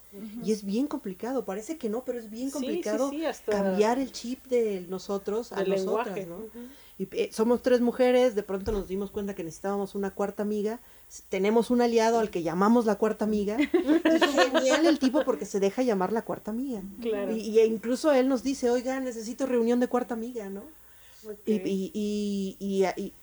Y 0.46 0.54
es 0.54 0.64
bien 0.64 0.88
complicado, 0.88 1.44
parece 1.44 1.78
que 1.78 1.90
no, 1.90 2.06
pero 2.06 2.18
es 2.20 2.30
bien 2.30 2.46
Sí, 2.50 2.52
sí, 2.52 2.54
complicado 2.66 3.10
sí, 3.10 3.22
cambiar 3.52 4.00
el 4.00 4.14
chip 4.14 4.46
de 4.48 4.86
nosotros 4.88 5.52
a 5.52 5.58
nosotras, 5.66 6.16
lenguaje. 6.16 6.26
¿no? 6.26 6.38
Y 6.98 7.04
eh, 7.12 7.30
somos 7.34 7.62
tres 7.62 7.82
mujeres, 7.82 8.34
de 8.34 8.42
pronto 8.44 8.72
nos 8.72 8.88
dimos 8.88 9.12
cuenta 9.12 9.36
que 9.36 9.44
necesitábamos 9.44 9.94
una 9.94 10.12
cuarta 10.12 10.42
amiga. 10.44 10.80
Tenemos 11.28 11.70
un 11.70 11.82
aliado 11.82 12.20
al 12.20 12.30
que 12.30 12.42
llamamos 12.44 12.86
la 12.86 12.96
cuarta 12.96 13.26
amiga. 13.26 13.58
Y 13.76 14.60
genial 14.62 14.86
el 14.86 15.00
tipo 15.00 15.26
porque 15.26 15.44
se 15.46 15.60
deja 15.60 15.84
llamar 15.84 16.14
la 16.14 16.22
cuarta 16.24 16.52
amiga. 16.52 16.82
Claro. 17.02 17.36
Y, 17.36 17.42
y 17.42 17.60
incluso 17.60 18.14
él 18.14 18.30
nos 18.30 18.42
dice, 18.42 18.70
oiga, 18.70 18.98
necesito 19.02 19.46
reunión 19.46 19.82
de 19.82 19.90
cuarta 19.90 20.14
amiga, 20.14 20.48
¿no? 20.50 20.62
Ok. 21.28 21.40
Y, 21.46 21.54
y, 21.94 22.56
y, 22.60 22.86
y- 22.86 23.02
y 23.02 23.14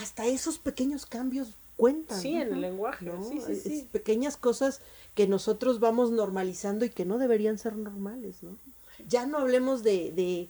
hasta 0.00 0.26
esos 0.26 0.58
pequeños 0.58 1.06
cambios 1.06 1.48
cuentan. 1.76 2.20
Sí, 2.20 2.34
en 2.34 2.52
el 2.52 2.60
lenguaje. 2.60 3.04
¿no? 3.06 3.22
Sí, 3.28 3.40
sí, 3.46 3.56
sí. 3.56 3.88
pequeñas 3.90 4.36
cosas 4.36 4.80
que 5.14 5.26
nosotros 5.26 5.80
vamos 5.80 6.10
normalizando 6.10 6.84
y 6.84 6.90
que 6.90 7.04
no 7.04 7.18
deberían 7.18 7.58
ser 7.58 7.76
normales, 7.76 8.42
¿no? 8.42 8.56
Ya 9.08 9.24
no 9.26 9.38
hablemos 9.38 9.82
de, 9.82 10.12
de, 10.12 10.48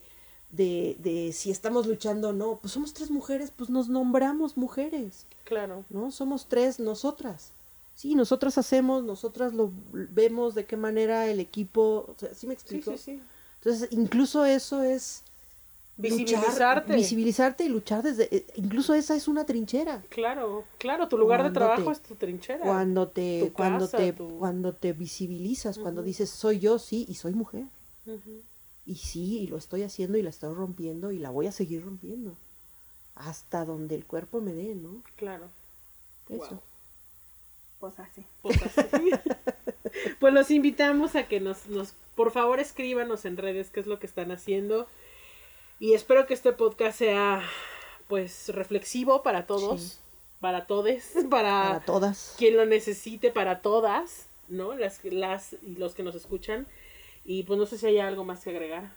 de, 0.51 0.97
de 0.98 1.32
si 1.32 1.51
estamos 1.51 1.86
luchando 1.86 2.31
o 2.31 2.32
no. 2.32 2.59
Pues 2.60 2.72
somos 2.72 2.93
tres 2.94 3.10
mujeres, 3.10 3.52
pues 3.55 3.70
nos 3.70 3.89
nombramos 3.89 4.56
mujeres, 4.56 5.27
Claro. 5.44 5.85
¿no? 5.90 6.10
Somos 6.10 6.47
tres 6.48 6.81
nosotras. 6.81 7.52
Sí, 7.94 8.14
nosotras 8.14 8.56
hacemos, 8.59 9.05
nosotras 9.05 9.52
lo 9.52 9.70
vemos 9.93 10.55
de 10.55 10.64
qué 10.64 10.77
manera 10.77 11.27
el 11.28 11.39
equipo, 11.39 12.06
o 12.09 12.14
sea, 12.18 12.35
¿sí 12.35 12.47
me 12.47 12.55
Sí, 12.55 12.60
explico? 12.60 12.93
sí, 12.93 12.98
sí. 12.98 13.22
Entonces, 13.62 13.89
incluso 13.93 14.44
eso 14.47 14.82
es 14.82 15.22
luchar, 15.98 16.18
Visibilizarte. 16.18 16.94
visibilizarte 16.94 17.64
y 17.64 17.68
luchar 17.68 18.02
desde, 18.02 18.34
eh, 18.34 18.46
incluso 18.56 18.94
esa 18.94 19.14
es 19.14 19.28
una 19.28 19.44
trinchera. 19.44 20.02
Claro, 20.08 20.64
claro, 20.78 21.08
tu 21.08 21.18
lugar 21.18 21.42
de 21.42 21.50
trabajo 21.50 21.84
te- 21.84 21.90
es 21.92 22.00
tu 22.00 22.14
trinchera. 22.14 22.64
Cuando 22.64 23.08
te, 23.08 23.46
Tu 23.46 23.52
cuando 23.52 23.84
casa, 23.86 23.98
te, 23.98 24.12
tu- 24.14 24.38
cuando 24.38 24.72
te 24.74 24.92
visibilizas, 24.94 25.78
cuando 25.78 26.02
dices 26.02 26.30
soy 26.30 26.58
yo, 26.58 26.78
sí, 26.78 27.04
y 27.08 27.14
soy 27.16 27.32
mujer. 27.34 27.64
Y 28.86 28.94
sí, 28.96 29.40
y 29.40 29.46
lo 29.46 29.56
estoy 29.58 29.82
haciendo 29.82 30.16
y 30.18 30.22
la 30.22 30.30
estoy 30.30 30.52
rompiendo 30.54 31.12
y 31.12 31.18
la 31.18 31.30
voy 31.30 31.46
a 31.46 31.52
seguir 31.52 31.84
rompiendo. 31.84 32.34
Hasta 33.14 33.64
donde 33.66 33.94
el 33.94 34.06
cuerpo 34.06 34.40
me 34.40 34.52
dé, 34.54 34.74
¿no? 34.74 35.02
Claro. 35.16 35.48
Eso. 36.30 36.38
Wow. 36.48 36.60
Pues 37.78 37.98
así. 38.00 38.24
Pues 38.42 38.78
así. 38.78 39.10
Pues 40.20 40.32
los 40.32 40.50
invitamos 40.50 41.16
a 41.16 41.26
que 41.26 41.40
nos, 41.40 41.66
nos, 41.66 41.94
por 42.14 42.30
favor, 42.30 42.60
escríbanos 42.60 43.24
en 43.24 43.36
redes 43.36 43.70
qué 43.70 43.80
es 43.80 43.86
lo 43.86 43.98
que 43.98 44.06
están 44.06 44.30
haciendo. 44.30 44.86
Y 45.81 45.94
espero 45.94 46.27
que 46.27 46.35
este 46.35 46.52
podcast 46.52 46.98
sea, 46.98 47.43
pues, 48.07 48.51
reflexivo 48.55 49.23
para 49.23 49.47
todos, 49.47 49.81
Sí. 49.81 49.98
para 50.40 50.66
todes, 50.66 51.12
para, 51.31 51.62
Para 51.65 51.81
todas. 51.81 52.35
quien 52.39 52.57
lo 52.57 52.66
necesite, 52.66 53.31
para 53.32 53.61
todas, 53.62 54.28
¿no? 54.48 54.74
Las, 54.77 55.02
las 55.05 55.55
y 55.62 55.77
los 55.77 55.94
que 55.94 56.02
nos 56.02 56.15
escuchan. 56.15 56.66
Y 57.24 57.43
pues 57.44 57.59
no 57.59 57.66
sé 57.66 57.78
si 57.78 57.86
hay 57.86 57.98
algo 57.98 58.24
más 58.24 58.44
que 58.44 58.51
agregar. 58.51 58.93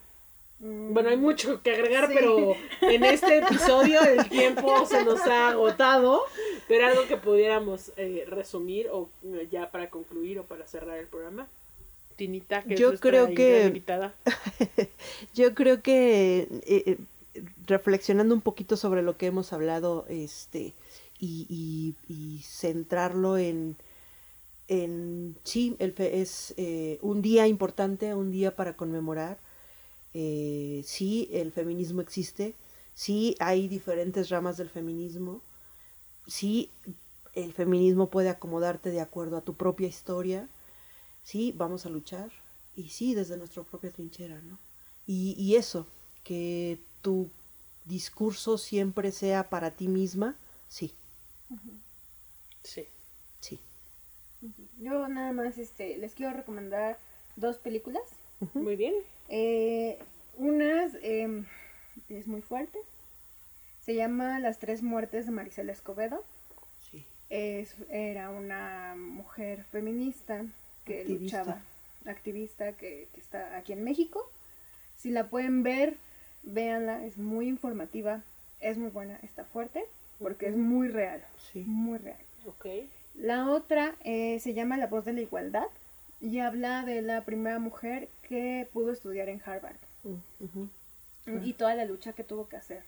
Bueno, 0.60 1.10
hay 1.10 1.18
mucho 1.18 1.62
que 1.62 1.72
agregar, 1.72 2.08
Sí. 2.08 2.14
pero 2.16 2.56
en 2.82 3.04
este 3.04 3.40
episodio 3.40 4.02
el 4.02 4.30
tiempo 4.30 4.86
se 4.86 5.04
nos 5.04 5.20
ha 5.22 5.50
agotado. 5.50 6.24
Pero 6.70 6.88
algo 6.88 7.06
que 7.08 7.18
pudiéramos 7.18 7.92
eh, 7.98 8.24
resumir 8.28 8.88
o 8.92 9.10
eh, 9.26 9.48
ya 9.52 9.72
para 9.72 9.90
concluir 9.90 10.40
o 10.40 10.44
para 10.44 10.66
cerrar 10.68 10.98
el 10.98 11.08
programa. 11.08 11.48
Tinita, 12.16 12.64
que 12.64 12.76
Yo 12.76 12.94
es 12.94 13.00
creo 13.00 13.34
que- 13.34 13.66
invitada. 13.68 14.14
Yo 15.34 15.54
creo 15.54 15.82
que 15.82 16.48
eh, 16.66 16.98
reflexionando 17.68 18.34
un 18.36 18.42
poquito 18.42 18.78
sobre 18.78 19.02
lo 19.02 19.18
que 19.18 19.26
hemos 19.28 19.54
hablado, 19.54 20.06
este, 20.10 20.74
y, 21.20 21.46
y- 21.50 22.14
y 22.14 22.40
centrarlo 22.44 23.38
en, 23.38 23.76
en 24.68 25.36
sí, 25.44 25.76
el 25.80 25.94
fe- 25.94 26.22
es 26.22 26.54
eh, 26.58 27.00
un 27.02 27.22
día 27.22 27.48
importante, 27.48 28.14
un 28.14 28.32
día 28.32 28.56
para 28.56 28.76
conmemorar. 28.76 29.40
Eh, 30.14 30.84
sí, 30.86 31.28
el 31.34 31.52
feminismo 31.52 32.02
existe, 32.02 32.54
sí 32.94 33.36
hay 33.40 33.68
diferentes 33.68 34.30
ramas 34.30 34.58
del 34.58 34.70
feminismo, 34.70 35.42
sí 36.28 36.70
el 37.34 37.52
feminismo 37.52 38.12
puede 38.12 38.30
acomodarte 38.30 38.92
de 38.92 39.02
acuerdo 39.02 39.38
a 39.38 39.42
tu 39.42 39.56
propia 39.56 39.88
historia, 39.88 40.48
sí, 41.24 41.54
vamos 41.56 41.86
a 41.86 41.90
luchar, 41.90 42.32
y 42.76 42.90
sí, 42.90 43.14
desde 43.16 43.38
nuestra 43.38 43.64
propia 43.64 43.92
trinchera, 43.92 44.42
¿no? 44.42 44.58
Y, 45.06 45.36
y 45.38 45.56
eso, 45.56 45.88
que 46.24 46.80
tu 47.02 47.30
discurso 47.86 48.58
siempre 48.58 49.12
sea 49.12 49.50
para 49.50 49.72
ti 49.72 49.88
misma, 49.88 50.36
sí, 50.70 50.94
Sí. 52.64 52.88
sí. 53.42 53.60
Yo 54.80 55.08
nada 55.08 55.32
más 55.34 55.58
este, 55.58 55.98
les 55.98 56.14
quiero 56.14 56.34
recomendar 56.34 56.98
dos 57.36 57.58
películas. 57.58 58.04
Muy 58.54 58.76
bien. 58.76 58.94
Eh, 59.30 60.00
una 60.38 60.86
em, 61.02 61.46
es 62.10 62.28
muy 62.28 62.42
fuerte. 62.42 62.80
Se 63.82 63.96
llama 63.96 64.40
Las 64.40 64.60
tres 64.60 64.82
muertes 64.82 65.26
de 65.26 65.32
Marisela 65.32 65.72
Escobedo. 65.74 66.24
sí. 66.90 67.06
Es, 67.30 67.76
era 67.90 68.30
una 68.30 68.96
mujer 68.96 69.64
feminista 69.72 70.46
que 70.86 71.02
Activista. 71.02 71.40
luchaba, 71.44 71.62
activista 72.06 72.74
que, 72.74 73.08
que 73.14 73.20
está 73.22 73.58
aquí 73.58 73.74
en 73.74 73.84
México. 73.84 74.30
Si 74.98 75.10
la 75.12 75.28
pueden 75.30 75.64
ver, 75.64 75.96
véanla, 76.44 77.06
es 77.06 77.18
muy 77.18 77.48
informativa, 77.48 78.22
es 78.60 78.78
muy 78.78 78.90
buena, 78.90 79.18
está 79.24 79.44
fuerte, 79.46 79.86
porque 80.20 80.48
es 80.48 80.56
muy 80.56 80.88
real, 80.88 81.24
Sí. 81.52 81.64
muy 81.66 81.98
real. 81.98 82.20
Ok. 82.46 82.66
La 83.16 83.50
otra 83.50 83.96
eh, 84.04 84.40
se 84.40 84.54
llama 84.54 84.78
La 84.78 84.88
voz 84.88 85.06
de 85.06 85.14
la 85.14 85.22
igualdad 85.22 85.68
y 86.20 86.40
habla 86.40 86.84
de 86.84 87.02
la 87.02 87.24
primera 87.26 87.60
mujer 87.60 88.08
que 88.28 88.68
pudo 88.74 88.92
estudiar 88.92 89.30
en 89.30 89.42
Harvard 89.46 89.76
Mm, 91.26 91.46
y 91.46 91.54
toda 91.54 91.76
la 91.76 91.86
lucha 91.86 92.12
que 92.12 92.26
tuvo 92.26 92.50
que 92.50 92.58
hacer 92.58 92.84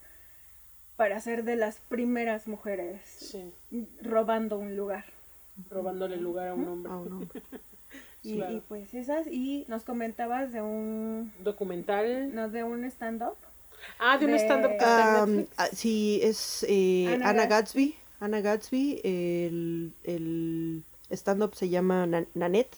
para 0.98 1.20
ser 1.22 1.44
de 1.46 1.56
las 1.56 1.78
primeras 1.78 2.48
mujeres 2.48 3.02
Sí. 3.06 3.54
robando 4.02 4.58
un 4.60 4.76
lugar. 4.76 5.06
Robándole 5.70 6.18
lugar 6.18 6.50
a 6.50 6.54
un 6.54 6.68
hombre. 6.68 6.92
Ah, 6.92 6.98
un 6.98 7.14
hombre. 7.14 7.42
Y, 8.26 8.38
Claro. 8.38 8.54
y 8.56 8.60
pues 8.62 8.94
esas, 8.94 9.28
y 9.28 9.66
nos 9.68 9.84
comentabas 9.84 10.52
de 10.52 10.62
un, 10.62 11.32
Documental. 11.44 12.34
no, 12.34 12.50
de 12.50 12.64
un 12.64 12.84
stand-up. 12.86 13.36
Ah, 14.00 14.18
de 14.18 14.26
un 14.26 14.34
stand-up 14.34 14.72
ah, 14.80 15.68
sí, 15.74 16.20
es 16.24 16.66
eh, 16.68 17.06
Ana 17.14 17.30
Ana, 17.30 17.46
Gatsby. 17.46 17.86
Gatsby. 17.90 17.96
Ana 18.20 18.42
Gatsby, 18.42 19.02
el, 19.04 19.94
el 20.06 20.84
stand-up 21.12 21.54
se 21.54 21.70
llama 21.70 22.08
Nan- 22.08 22.28
Nanette 22.34 22.76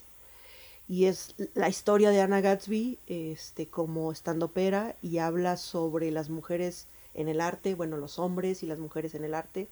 y 0.89 1.05
es 1.05 1.35
la 1.53 1.69
historia 1.69 2.09
de 2.09 2.19
Ana 2.21 2.41
Gatsby 2.41 2.97
este, 3.07 3.67
como 3.67 4.11
stand-upera 4.13 4.95
y 5.01 5.19
habla 5.19 5.55
sobre 5.57 6.11
las 6.11 6.29
mujeres 6.29 6.87
en 7.13 7.29
el 7.29 7.39
arte, 7.41 7.73
bueno, 7.75 7.97
los 7.97 8.19
hombres 8.19 8.63
y 8.63 8.67
las 8.67 8.79
mujeres 8.79 9.15
en 9.15 9.23
el 9.23 9.33
arte. 9.33 9.67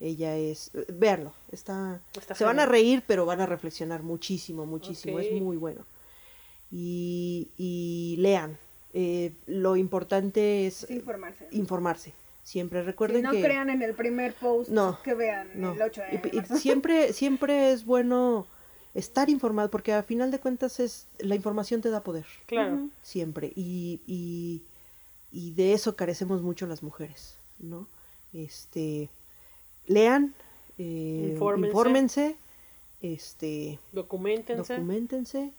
Ella 0.00 0.34
es, 0.36 0.70
véanlo, 0.88 1.32
está, 1.52 2.00
Está 2.18 2.34
se 2.34 2.44
van 2.44 2.58
a 2.58 2.64
reír, 2.66 3.02
pero 3.06 3.26
van 3.26 3.40
a 3.42 3.46
reflexionar 3.46 4.02
muchísimo, 4.02 4.64
muchísimo, 4.64 5.18
es 5.20 5.30
muy 5.40 5.56
bueno. 5.58 5.84
Y, 6.70 7.48
y 7.58 8.16
lean, 8.18 8.56
eh, 8.94 9.32
lo 9.46 9.76
importante 9.76 10.66
es 10.66 10.84
Es 10.84 10.90
informarse. 10.90 11.48
informarse. 11.50 12.12
Siempre 12.42 12.80
Si 12.80 12.86
recuerden 12.86 13.22
no 13.22 13.30
que 13.32 13.42
crean 13.42 13.68
en 13.70 13.82
el 13.82 13.94
primer 13.94 14.32
post 14.34 14.70
No, 14.70 14.98
que 15.02 15.14
vean 15.14 15.50
no. 15.54 15.72
el 15.74 15.82
8 15.82 16.02
Y- 16.10 16.16
de 16.16 16.30
y 16.32 16.36
marzo. 16.38 16.56
siempre 16.56 17.12
siempre 17.12 17.72
es 17.72 17.84
bueno 17.84 18.46
estar 18.94 19.28
informado 19.28 19.70
porque 19.70 19.92
a 19.92 20.02
final 20.02 20.30
de 20.30 20.40
cuentas 20.40 20.80
es 20.80 21.06
la 21.18 21.34
información 21.34 21.80
te 21.80 21.90
da 21.90 22.02
poder 22.02 22.24
Claro. 22.46 22.88
siempre 23.02 23.52
y, 23.54 24.00
y, 24.06 24.62
y 25.30 25.52
de 25.52 25.74
eso 25.74 25.94
carecemos 25.94 26.42
mucho 26.42 26.66
las 26.66 26.82
mujeres, 26.82 27.36
¿no? 27.58 27.86
Este 28.32 29.10
lean, 29.90 30.34
eh, 30.78 31.30
Infórmense. 31.32 31.68
infórmense, 31.68 32.36
este 33.02 33.78
Documentense. 33.92 34.74
documentense, 34.74 35.52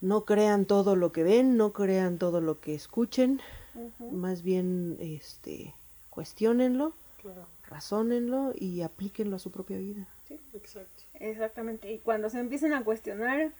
no 0.00 0.24
crean 0.24 0.64
todo 0.66 0.96
lo 0.96 1.12
que 1.12 1.22
ven, 1.22 1.56
no 1.56 1.72
crean 1.72 2.18
todo 2.18 2.40
lo 2.40 2.60
que 2.60 2.74
escuchen, 2.74 3.40
más 4.10 4.42
bien 4.42 4.96
este 5.00 5.74
cuestionenlo, 6.10 6.92
Claro. 7.22 7.46
razónenlo 7.68 8.52
y 8.56 8.82
aplíquenlo 8.82 9.36
a 9.36 9.38
su 9.38 9.50
propia 9.52 9.78
vida. 9.78 10.08
Sí, 10.26 10.40
exacto. 10.54 11.04
Exactamente. 11.14 11.92
Y 11.92 11.98
cuando 12.00 12.28
se 12.30 12.40
empiecen 12.40 12.72
a 12.74 12.82
cuestionar, 12.84 13.52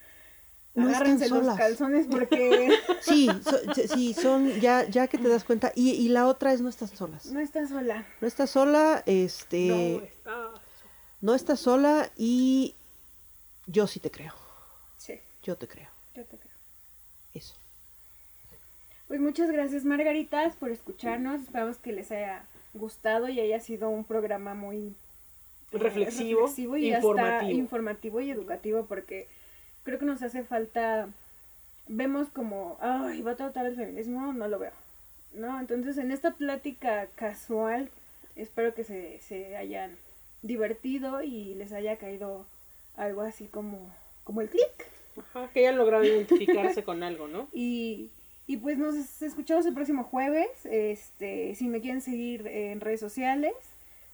No 0.75 0.89
agárrense 0.89 1.25
están 1.25 1.39
los 1.39 1.47
solas. 1.47 1.59
calzones 1.59 2.07
porque 2.11 2.71
Sí, 3.03 3.29
so- 3.45 3.75
sí, 3.95 4.15
son, 4.15 4.49
ya, 4.61 4.89
ya 4.89 5.07
que 5.07 5.19
te 5.19 5.29
das 5.29 5.45
cuenta. 5.45 5.71
Y, 5.75 5.91
y 5.91 6.09
la 6.09 6.27
otra 6.27 6.53
es 6.53 6.61
no 6.63 6.69
estás 6.71 6.91
solas. 6.91 7.27
no 7.27 7.41
estás 7.41 7.69
sola. 7.69 8.07
No 8.21 8.27
estás 8.27 8.51
sola, 8.51 9.03
este, 9.07 9.69
No 9.69 10.03
está. 10.05 10.51
no 11.21 11.35
estás 11.35 11.61
sola 11.61 12.11
y 12.17 12.75
yo 13.67 13.87
sí 13.87 14.01
te 14.01 14.11
creo. 14.11 14.33
Sí, 14.97 15.21
Yo 15.43 15.57
te 15.57 15.69
creo. 15.69 15.89
yo 16.15 16.25
te 16.25 16.37
creo. 16.39 16.53
Eso. 17.35 17.55
Pues 19.09 19.21
muchas 19.21 19.51
gracias 19.51 19.85
Margaritas 19.85 20.57
por 20.57 20.71
escucharnos. 20.71 21.43
Esperamos 21.43 21.77
que 21.77 21.93
les 21.93 22.11
haya 22.13 22.45
gustado 22.73 23.29
y 23.29 23.41
haya 23.41 23.61
sido 23.61 23.91
un 23.91 24.05
programa 24.05 24.55
muy 24.55 24.95
eh, 25.73 25.79
Reflexivo, 25.79 26.47
y 26.79 26.93
hasta 26.93 26.99
informativo. 26.99 27.59
informativo 27.59 28.21
y 28.23 28.31
educativo 28.31 28.87
porque 28.87 29.29
creo 29.85 29.99
que 29.99 30.05
nos 30.05 30.23
hace 30.23 30.45
falta 30.45 31.09
vemos 31.89 32.29
como 32.29 32.79
ay 32.81 33.23
va 33.23 33.33
a 33.33 33.37
tratar 33.37 33.67
el 33.67 33.77
feminismo 33.77 34.33
no 34.33 34.49
lo 34.49 34.59
veo 34.59 34.73
no 35.35 35.59
entonces 35.59 35.99
en 35.99 36.13
esta 36.13 36.33
plática 36.33 37.09
casual 37.15 37.91
espero 38.37 38.75
que 38.75 38.85
se, 38.85 39.19
se 39.21 39.57
hayan 39.57 39.97
divertido 40.43 41.23
y 41.23 41.55
les 41.55 41.73
haya 41.73 41.97
caído 41.97 42.47
algo 42.97 43.23
así 43.23 43.47
como 43.47 43.93
como 44.25 44.41
el 44.41 44.49
clic 44.49 44.93
Ajá, 45.17 45.49
que 45.53 45.61
hayan 45.61 45.79
logrado 45.79 46.05
identificarse 46.05 46.85
con 46.85 47.03
algo, 47.03 47.29
¿no? 47.29 47.49
y, 47.53 48.11
y 48.47 48.57
pues 48.57 48.79
nos 48.79 49.23
escuchamos 49.23 49.67
el 49.67 49.75
próximo 49.75 50.05
jueves. 50.05 50.49
Este, 50.65 51.55
si 51.55 51.69
me 51.69 51.81
quieren 51.81 52.01
seguir 52.01 52.47
en 52.47 52.81
redes 52.81 53.01
sociales, 53.01 53.55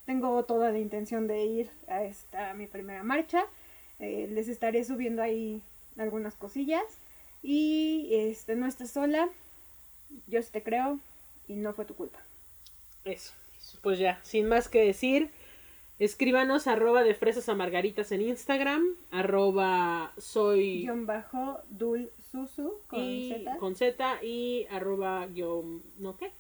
tengo 0.06 0.44
toda 0.44 0.72
la 0.72 0.78
intención 0.78 1.26
de 1.26 1.44
ir 1.44 1.70
a 1.86 2.02
esta 2.02 2.54
mi 2.54 2.66
primera 2.66 3.02
marcha. 3.02 3.44
Eh, 3.98 4.28
les 4.30 4.48
estaré 4.48 4.84
subiendo 4.84 5.22
ahí 5.22 5.62
algunas 5.96 6.34
cosillas. 6.34 6.84
Y 7.42 8.08
este, 8.12 8.56
no 8.56 8.66
estás 8.66 8.90
sola. 8.90 9.28
Yo 10.26 10.42
sí 10.42 10.48
te 10.52 10.62
creo. 10.62 10.98
Y 11.46 11.54
no 11.54 11.72
fue 11.72 11.84
tu 11.84 11.94
culpa. 11.94 12.20
Eso. 13.04 13.32
Pues 13.82 13.98
ya, 13.98 14.18
sin 14.22 14.48
más 14.48 14.68
que 14.68 14.84
decir, 14.84 15.30
escríbanos 15.98 16.66
arroba 16.66 17.02
de 17.02 17.14
fresas 17.14 17.48
a 17.48 17.54
margaritas 17.54 18.12
en 18.12 18.22
Instagram, 18.22 18.84
arroba 19.10 20.12
soy 20.16 20.82
Guión 20.82 21.06
bajo 21.06 21.60
Dul 21.68 22.10
Susu 22.30 22.74
con 22.86 23.00
y 23.00 23.30
Z. 23.30 23.56
con 23.58 23.74
Z 23.74 24.22
y 24.22 24.66
arroba 24.70 25.26
guion, 25.26 25.82
¿no 25.98 26.16
qué? 26.16 26.30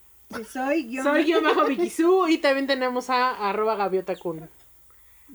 Soy 0.50 0.84
guion 0.84 1.04
Soy 1.04 1.24
guion 1.24 1.44
bajo 1.44 1.68
y 2.28 2.38
también 2.38 2.66
tenemos 2.66 3.10
a 3.10 3.48
arroba 3.48 3.76
gaviota 3.76 4.14
kun. 4.16 4.48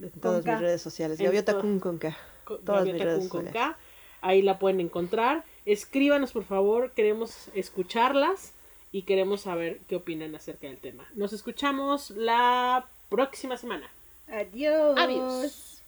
En 0.02 0.12
todas 0.12 0.46
mis 0.46 0.60
redes 0.60 0.82
sociales. 0.82 1.20
Gaviota 1.20 1.60
Kun 1.60 1.80
con 1.80 1.98
K. 1.98 2.16
Todas 2.46 2.86
mis 2.86 2.94
Gaviota 2.94 3.04
redes 3.04 3.30
sociales. 3.30 3.76
Ahí 4.22 4.42
la 4.42 4.58
pueden 4.58 4.80
encontrar. 4.80 5.44
Escríbanos 5.66 6.32
por 6.32 6.46
favor, 6.46 6.92
queremos 6.92 7.50
escucharlas 7.54 8.54
y 8.92 9.04
queremos 9.04 9.42
saber 9.42 9.80
qué 9.88 9.98
opinan 9.98 10.34
acerca 10.36 10.68
del 10.68 10.78
tema. 10.78 11.06
Nos 11.16 11.34
escuchamos 11.34 12.12
la 12.12 12.86
próxima 13.10 13.58
semana. 13.58 13.90
Adiós. 14.30 14.96
Adiós. 14.98 15.84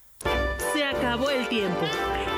Se 0.73 0.83
acabó 0.83 1.29
el 1.29 1.47
tiempo. 1.47 1.81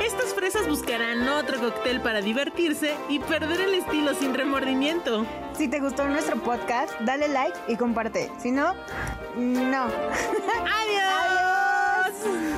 Estas 0.03 0.33
fresas 0.33 0.67
buscarán 0.67 1.27
otro 1.27 1.59
cóctel 1.59 2.01
para 2.01 2.21
divertirse 2.21 2.95
y 3.09 3.19
perder 3.19 3.61
el 3.61 3.73
estilo 3.75 4.13
sin 4.13 4.33
remordimiento. 4.33 5.25
Si 5.53 5.67
te 5.67 5.79
gustó 5.79 6.07
nuestro 6.07 6.37
podcast, 6.43 6.93
dale 7.01 7.27
like 7.27 7.57
y 7.67 7.75
comparte. 7.75 8.29
Si 8.39 8.51
no, 8.51 8.73
no. 9.35 9.85
¡Adiós! 10.65 11.46
Yes. 12.25 12.56